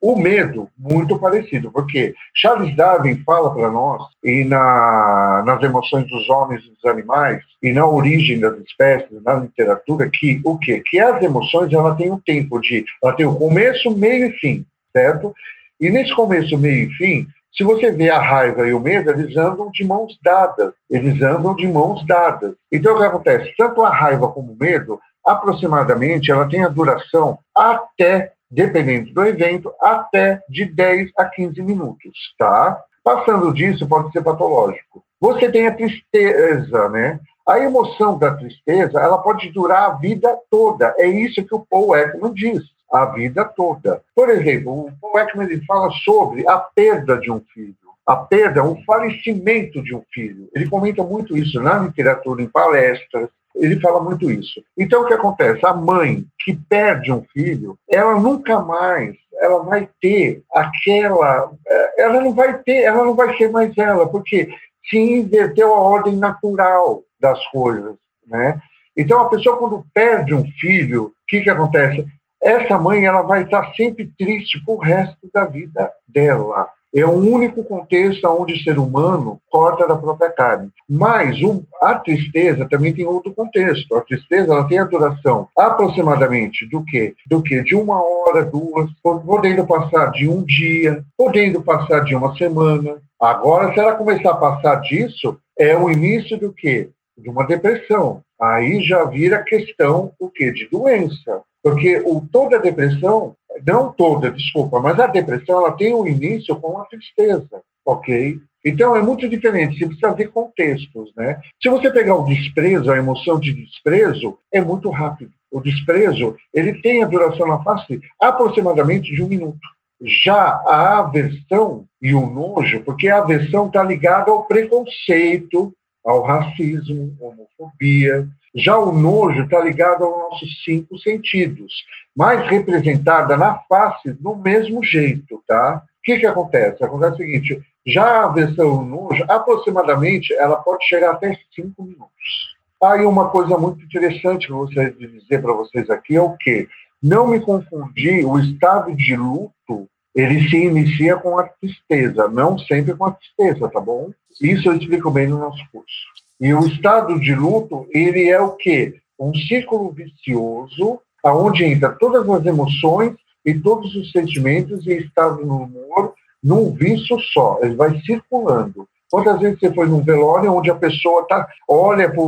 O 0.00 0.16
medo, 0.16 0.68
muito 0.78 1.18
parecido, 1.18 1.72
porque 1.72 2.14
Charles 2.32 2.74
Darwin 2.76 3.20
fala 3.26 3.52
para 3.52 3.68
nós, 3.68 4.02
e 4.22 4.44
na, 4.44 5.42
nas 5.44 5.60
emoções 5.62 6.08
dos 6.08 6.28
homens 6.28 6.62
e 6.64 6.70
dos 6.70 6.84
animais, 6.84 7.42
e 7.60 7.72
na 7.72 7.84
origem 7.84 8.38
das 8.38 8.56
espécies, 8.58 9.22
na 9.24 9.34
literatura, 9.34 10.08
que 10.08 10.40
o 10.44 10.56
quê? 10.56 10.80
Que 10.86 11.00
as 11.00 11.20
emoções 11.20 11.72
ela 11.72 11.96
têm 11.96 12.12
um 12.12 12.20
tempo 12.20 12.60
de. 12.60 12.84
Ela 13.02 13.12
tem 13.14 13.26
o 13.26 13.34
começo, 13.34 13.90
meio 13.90 14.26
e 14.26 14.32
fim, 14.38 14.64
certo? 14.96 15.34
E 15.80 15.90
nesse 15.90 16.14
começo, 16.14 16.56
meio 16.56 16.88
e 16.88 16.94
fim, 16.94 17.26
se 17.56 17.64
você 17.64 17.90
vê 17.90 18.08
a 18.08 18.20
raiva 18.20 18.68
e 18.68 18.72
o 18.72 18.78
medo, 18.78 19.10
eles 19.10 19.36
andam 19.36 19.68
de 19.72 19.84
mãos 19.84 20.16
dadas. 20.22 20.72
Eles 20.88 21.20
andam 21.20 21.56
de 21.56 21.66
mãos 21.66 22.06
dadas. 22.06 22.54
Então, 22.70 22.94
o 22.94 22.98
que 22.98 23.04
acontece? 23.04 23.52
Tanto 23.58 23.82
a 23.82 23.90
raiva 23.90 24.28
como 24.28 24.52
o 24.52 24.56
medo, 24.56 25.00
aproximadamente, 25.26 26.30
ela 26.30 26.48
tem 26.48 26.64
a 26.64 26.68
duração 26.68 27.38
até 27.54 28.32
dependendo 28.50 29.12
do 29.12 29.24
evento, 29.24 29.72
até 29.80 30.42
de 30.48 30.64
10 30.64 31.10
a 31.16 31.24
15 31.24 31.60
minutos, 31.62 32.34
tá? 32.38 32.82
Passando 33.04 33.52
disso, 33.52 33.88
pode 33.88 34.10
ser 34.12 34.22
patológico. 34.22 35.02
Você 35.20 35.50
tem 35.50 35.66
a 35.66 35.74
tristeza, 35.74 36.88
né? 36.88 37.18
A 37.46 37.58
emoção 37.58 38.18
da 38.18 38.34
tristeza, 38.34 39.00
ela 39.00 39.18
pode 39.18 39.50
durar 39.50 39.84
a 39.84 39.94
vida 39.94 40.38
toda. 40.50 40.94
É 40.98 41.06
isso 41.06 41.44
que 41.44 41.54
o 41.54 41.64
Paul 41.68 41.96
Ekman 41.96 42.32
diz, 42.32 42.62
a 42.92 43.06
vida 43.06 43.44
toda. 43.44 44.02
Por 44.14 44.28
exemplo, 44.28 44.86
o 44.86 44.92
Paul 45.00 45.18
Ekman 45.18 45.46
ele 45.46 45.64
fala 45.64 45.90
sobre 46.04 46.46
a 46.46 46.58
perda 46.58 47.18
de 47.18 47.30
um 47.30 47.40
filho. 47.54 47.74
A 48.06 48.16
perda, 48.16 48.64
o 48.64 48.82
falecimento 48.84 49.82
de 49.82 49.94
um 49.94 50.02
filho. 50.12 50.48
Ele 50.54 50.68
comenta 50.68 51.02
muito 51.02 51.36
isso 51.36 51.60
na 51.60 51.78
literatura, 51.78 52.42
em 52.42 52.48
palestras, 52.48 53.28
ele 53.54 53.80
fala 53.80 54.02
muito 54.02 54.30
isso. 54.30 54.62
Então, 54.76 55.02
o 55.02 55.06
que 55.06 55.14
acontece? 55.14 55.64
A 55.64 55.74
mãe 55.74 56.24
que 56.40 56.54
perde 56.54 57.12
um 57.12 57.24
filho, 57.32 57.78
ela 57.88 58.18
nunca 58.18 58.60
mais 58.60 59.16
ela 59.40 59.62
vai 59.62 59.88
ter 60.00 60.42
aquela. 60.52 61.52
Eh, 61.66 62.02
ela 62.02 62.20
não 62.20 62.32
vai 62.34 62.58
ter, 62.58 62.82
ela 62.82 63.04
não 63.04 63.14
vai 63.14 63.36
ser 63.36 63.50
mais 63.50 63.76
ela, 63.76 64.08
porque 64.08 64.48
se 64.88 64.98
inverteu 64.98 65.72
a 65.74 65.80
ordem 65.80 66.16
natural 66.16 67.02
das 67.20 67.44
coisas. 67.48 67.94
Né? 68.26 68.60
Então, 68.96 69.20
a 69.20 69.28
pessoa, 69.28 69.56
quando 69.56 69.84
perde 69.94 70.34
um 70.34 70.44
filho, 70.60 71.04
o 71.04 71.12
que, 71.26 71.40
que 71.40 71.50
acontece? 71.50 72.06
Essa 72.42 72.78
mãe 72.78 73.04
ela 73.04 73.22
vai 73.22 73.42
estar 73.42 73.72
sempre 73.74 74.10
triste 74.18 74.62
para 74.64 74.74
o 74.74 74.78
resto 74.78 75.28
da 75.32 75.44
vida 75.44 75.90
dela. 76.06 76.68
É 76.94 77.04
o 77.04 77.12
único 77.12 77.62
contexto 77.64 78.26
onde 78.26 78.54
o 78.54 78.62
ser 78.62 78.78
humano 78.78 79.38
corta 79.50 79.86
da 79.86 79.96
própria 79.96 80.30
carne. 80.30 80.70
Mas 80.88 81.40
o, 81.42 81.62
a 81.82 81.94
tristeza 81.94 82.66
também 82.68 82.94
tem 82.94 83.06
outro 83.06 83.34
contexto. 83.34 83.94
A 83.94 84.00
tristeza 84.00 84.52
ela 84.52 84.66
tem 84.66 84.78
a 84.78 84.84
duração 84.84 85.48
aproximadamente 85.56 86.66
do 86.66 86.82
que? 86.84 87.14
Do 87.26 87.42
que? 87.42 87.62
De 87.62 87.74
uma 87.74 88.02
hora, 88.02 88.44
duas, 88.44 88.90
podendo 89.02 89.66
passar 89.66 90.10
de 90.12 90.26
um 90.28 90.42
dia, 90.42 91.04
podendo 91.16 91.62
passar 91.62 92.00
de 92.00 92.14
uma 92.14 92.34
semana. 92.36 92.96
Agora, 93.20 93.72
se 93.74 93.80
ela 93.80 93.96
começar 93.96 94.30
a 94.30 94.36
passar 94.36 94.76
disso, 94.76 95.38
é 95.58 95.76
o 95.76 95.90
início 95.90 96.38
do 96.38 96.52
quê? 96.52 96.88
De 97.18 97.28
uma 97.28 97.46
depressão. 97.46 98.22
Aí 98.40 98.80
já 98.82 99.04
vira 99.04 99.42
questão 99.42 100.12
o 100.18 100.30
quê? 100.30 100.52
De 100.52 100.68
doença. 100.70 101.42
Porque 101.62 102.02
o, 102.04 102.20
toda 102.30 102.58
depressão 102.58 103.36
não 103.66 103.92
toda, 103.92 104.30
desculpa, 104.30 104.80
mas 104.80 104.98
a 105.00 105.06
depressão 105.06 105.58
ela 105.60 105.72
tem 105.72 105.94
um 105.94 106.06
início 106.06 106.54
com 106.56 106.78
a 106.78 106.84
tristeza, 106.84 107.62
ok? 107.84 108.38
Então 108.64 108.96
é 108.96 109.02
muito 109.02 109.28
diferente, 109.28 109.78
você 109.78 109.86
precisa 109.86 110.14
ver 110.14 110.30
contextos, 110.30 111.12
né? 111.16 111.40
Se 111.62 111.68
você 111.68 111.90
pegar 111.90 112.16
o 112.16 112.24
desprezo, 112.24 112.90
a 112.90 112.98
emoção 112.98 113.38
de 113.38 113.52
desprezo, 113.52 114.38
é 114.52 114.60
muito 114.60 114.90
rápido. 114.90 115.30
O 115.50 115.60
desprezo, 115.60 116.36
ele 116.52 116.80
tem 116.82 117.02
a 117.02 117.06
duração 117.06 117.46
na 117.46 117.62
face 117.62 118.00
aproximadamente 118.20 119.14
de 119.14 119.22
um 119.22 119.28
minuto. 119.28 119.58
Já 120.02 120.62
a 120.66 120.98
aversão 120.98 121.86
e 122.00 122.14
o 122.14 122.28
nojo, 122.28 122.82
porque 122.84 123.08
a 123.08 123.18
aversão 123.18 123.66
está 123.66 123.82
ligada 123.82 124.30
ao 124.30 124.44
preconceito, 124.44 125.72
ao 126.04 126.22
racismo, 126.22 127.16
homofobia, 127.20 128.28
já 128.58 128.76
o 128.76 128.92
nojo 128.92 129.42
está 129.42 129.60
ligado 129.60 130.04
aos 130.04 130.18
nossos 130.18 130.64
cinco 130.64 130.98
sentidos, 130.98 131.72
mas 132.14 132.48
representada 132.48 133.36
na 133.36 133.54
face 133.68 134.12
do 134.12 134.34
mesmo 134.34 134.82
jeito, 134.82 135.42
tá? 135.46 135.82
O 135.84 136.02
que, 136.02 136.18
que 136.18 136.26
acontece? 136.26 136.82
Acontece 136.82 137.14
o 137.14 137.16
seguinte, 137.18 137.62
já 137.86 138.24
a 138.24 138.28
versão 138.28 138.84
nojo, 138.84 139.24
aproximadamente, 139.28 140.34
ela 140.34 140.56
pode 140.56 140.84
chegar 140.86 141.12
até 141.12 141.38
cinco 141.54 141.84
minutos. 141.84 142.58
Aí 142.82 143.04
uma 143.04 143.28
coisa 143.30 143.56
muito 143.56 143.84
interessante 143.84 144.46
que 144.46 144.52
eu 144.52 144.58
gostaria 144.58 144.92
de 144.92 145.06
dizer 145.06 145.40
para 145.40 145.52
vocês 145.52 145.88
aqui 145.90 146.16
é 146.16 146.22
o 146.22 146.36
quê? 146.36 146.68
Não 147.02 147.26
me 147.26 147.40
confundir, 147.40 148.24
o 148.24 148.38
estado 148.38 148.94
de 148.94 149.14
luto, 149.16 149.88
ele 150.14 150.48
se 150.48 150.56
inicia 150.56 151.16
com 151.16 151.38
a 151.38 151.44
tristeza, 151.44 152.26
não 152.28 152.58
sempre 152.58 152.94
com 152.94 153.04
a 153.04 153.12
tristeza, 153.12 153.68
tá 153.68 153.80
bom? 153.80 154.10
Isso 154.40 154.68
eu 154.68 154.76
explico 154.76 155.10
bem 155.10 155.28
no 155.28 155.38
nosso 155.38 155.62
curso. 155.70 156.27
E 156.40 156.54
o 156.54 156.66
estado 156.66 157.18
de 157.18 157.34
luto, 157.34 157.86
ele 157.90 158.28
é 158.28 158.40
o 158.40 158.52
quê? 158.52 158.94
Um 159.18 159.34
círculo 159.34 159.90
vicioso, 159.90 161.00
aonde 161.24 161.64
entra 161.64 161.90
todas 161.90 162.28
as 162.28 162.46
emoções 162.46 163.14
e 163.44 163.54
todos 163.54 163.94
os 163.96 164.12
sentimentos 164.12 164.86
e 164.86 164.92
estado 164.98 165.44
no 165.44 165.62
humor 165.62 166.14
num 166.42 166.72
vício 166.72 167.18
só. 167.32 167.58
Ele 167.62 167.74
vai 167.74 167.98
circulando. 168.00 168.88
Quantas 169.10 169.40
vezes 169.40 169.58
você 169.58 169.72
foi 169.72 169.86
num 169.86 170.02
velório 170.02 170.52
onde 170.52 170.70
a 170.70 170.74
pessoa 170.74 171.26
tá, 171.26 171.48
olha 171.66 172.10
para 172.10 172.22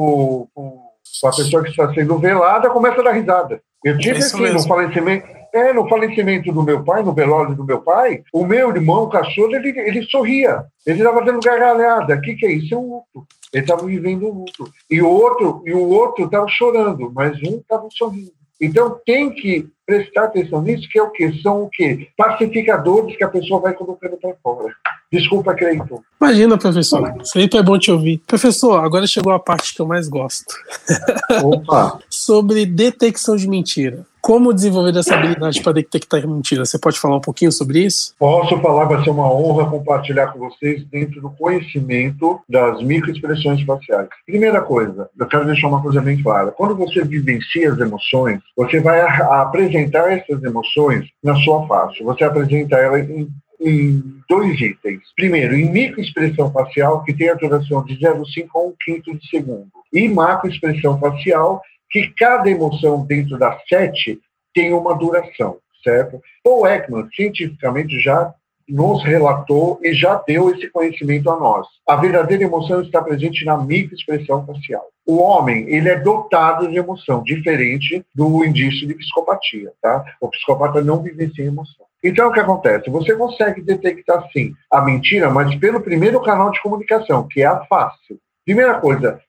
a 1.28 1.36
pessoa 1.36 1.62
que 1.62 1.70
está 1.70 1.92
sendo 1.92 2.18
velada 2.18 2.70
começa 2.70 3.00
a 3.00 3.04
dar 3.04 3.12
risada. 3.12 3.62
Eu 3.84 3.98
tive 3.98 4.20
é 4.20 4.24
aqui 4.24 4.50
no 4.50 4.66
falecimento, 4.66 5.26
é, 5.52 5.72
no 5.72 5.88
falecimento 5.88 6.52
do 6.52 6.62
meu 6.62 6.82
pai, 6.82 7.02
no 7.02 7.12
velório 7.12 7.54
do 7.54 7.64
meu 7.64 7.80
pai, 7.80 8.22
o 8.32 8.44
meu 8.44 8.70
irmão, 8.70 9.04
o 9.04 9.10
cachorro, 9.10 9.54
ele, 9.54 9.78
ele 9.78 10.02
sorria. 10.04 10.64
Ele 10.86 10.98
estava 10.98 11.24
dando 11.24 11.40
gargalhada. 11.40 12.14
O 12.14 12.20
que, 12.20 12.34
que 12.34 12.46
é 12.46 12.52
isso? 12.52 12.74
É 12.74 12.78
um 12.78 12.94
luto. 12.94 13.26
Ele 13.52 13.62
estava 13.62 13.84
vivendo 13.84 14.26
um 14.26 14.40
luto. 14.40 14.70
E 14.90 15.02
o 15.02 15.08
outro 15.08 15.62
e 15.66 15.72
o 15.72 15.88
outro 15.88 16.24
estava 16.24 16.46
chorando, 16.48 17.10
mas 17.14 17.36
um 17.42 17.58
estava 17.58 17.88
sorrindo. 17.90 18.32
Então 18.60 19.00
tem 19.06 19.30
que 19.30 19.66
prestar 19.86 20.24
atenção 20.24 20.60
nisso, 20.62 20.86
que 20.90 20.98
é 20.98 21.02
o 21.02 21.10
quê? 21.10 21.32
São 21.42 21.62
o 21.62 21.70
quê? 21.70 22.08
Pacificadores 22.16 23.16
que 23.16 23.24
a 23.24 23.28
pessoa 23.28 23.60
vai 23.60 23.72
colocando 23.72 24.16
para 24.18 24.34
fora. 24.42 24.74
Desculpa, 25.10 25.54
Cleiton. 25.54 26.02
Imagina, 26.20 26.56
professor. 26.58 27.12
Sempre 27.24 27.58
é 27.58 27.62
bom 27.62 27.78
te 27.78 27.90
ouvir. 27.90 28.18
Professor, 28.26 28.84
agora 28.84 29.06
chegou 29.06 29.32
a 29.32 29.40
parte 29.40 29.74
que 29.74 29.80
eu 29.80 29.86
mais 29.86 30.08
gosto. 30.08 30.54
Opa! 31.42 31.98
Sobre 32.08 32.64
detecção 32.64 33.34
de 33.34 33.48
mentira. 33.48 34.06
Como 34.20 34.52
desenvolver 34.52 34.98
essa 34.98 35.14
habilidade 35.14 35.62
para 35.62 35.72
detectar 35.72 36.26
mentira? 36.26 36.64
Você 36.64 36.78
pode 36.78 36.98
falar 36.98 37.16
um 37.16 37.20
pouquinho 37.20 37.50
sobre 37.50 37.80
isso? 37.80 38.14
Posso 38.18 38.58
falar, 38.60 38.84
vai 38.84 39.02
ser 39.02 39.10
uma 39.10 39.32
honra 39.32 39.70
compartilhar 39.70 40.28
com 40.28 40.38
vocês 40.38 40.84
dentro 40.84 41.20
do 41.20 41.30
conhecimento 41.30 42.40
das 42.48 42.82
microexpressões 42.82 43.62
faciais. 43.62 44.08
Primeira 44.26 44.60
coisa, 44.60 45.08
eu 45.18 45.26
quero 45.26 45.46
deixar 45.46 45.68
uma 45.68 45.82
coisa 45.82 46.00
bem 46.00 46.22
clara. 46.22 46.50
Quando 46.50 46.76
você 46.76 47.02
vivencia 47.04 47.72
as 47.72 47.78
emoções, 47.78 48.40
você 48.56 48.80
vai 48.80 49.00
apresentar 49.00 50.12
essas 50.12 50.42
emoções 50.42 51.06
na 51.22 51.34
sua 51.36 51.66
face. 51.66 52.02
Você 52.02 52.24
apresenta 52.24 52.76
ela 52.76 53.00
em 53.00 53.28
em 53.60 54.02
dois 54.28 54.58
itens. 54.60 55.02
Primeiro, 55.14 55.54
em 55.54 55.70
microexpressão 55.70 56.50
facial, 56.50 57.04
que 57.04 57.12
tem 57.12 57.28
a 57.28 57.34
duração 57.34 57.84
de 57.84 57.94
0,5 57.98 58.48
a 58.54 58.58
1 58.58 58.74
quinto 58.82 59.14
de 59.14 59.28
segundo. 59.28 59.68
E 59.92 60.08
macroexpressão 60.08 60.98
facial, 60.98 61.60
que 61.90 62.12
cada 62.16 62.48
emoção 62.50 63.04
dentro 63.04 63.38
das 63.38 63.60
sete 63.68 64.20
tem 64.54 64.72
uma 64.72 64.94
duração, 64.94 65.58
certo? 65.82 66.20
Paul 66.42 66.66
Ekman, 66.66 67.08
cientificamente, 67.14 68.00
já 68.00 68.32
nos 68.68 69.02
relatou 69.02 69.80
e 69.82 69.92
já 69.92 70.14
deu 70.26 70.50
esse 70.50 70.68
conhecimento 70.70 71.28
a 71.28 71.38
nós. 71.38 71.66
A 71.88 71.96
verdadeira 71.96 72.44
emoção 72.44 72.80
está 72.80 73.02
presente 73.02 73.44
na 73.44 73.58
microexpressão 73.58 74.46
facial. 74.46 74.84
O 75.04 75.16
homem, 75.16 75.68
ele 75.68 75.88
é 75.88 75.98
dotado 75.98 76.68
de 76.68 76.76
emoção, 76.76 77.22
diferente 77.22 78.04
do 78.14 78.44
indício 78.44 78.86
de 78.86 78.94
psicopatia, 78.94 79.72
tá? 79.82 80.04
O 80.20 80.28
psicopata 80.28 80.80
não 80.82 81.02
vive 81.02 81.32
sem 81.34 81.46
emoção. 81.46 81.86
Então, 82.02 82.28
o 82.28 82.32
que 82.32 82.40
acontece? 82.40 82.88
Você 82.88 83.14
consegue 83.16 83.60
detectar, 83.60 84.26
sim, 84.32 84.54
a 84.70 84.80
mentira, 84.80 85.28
mas 85.30 85.54
pelo 85.56 85.80
primeiro 85.80 86.20
canal 86.22 86.50
de 86.50 86.62
comunicação, 86.62 87.26
que 87.28 87.42
é 87.42 87.46
a 87.46 87.64
face. 87.64 88.18
Primeira 88.44 88.80
coisa, 88.80 89.20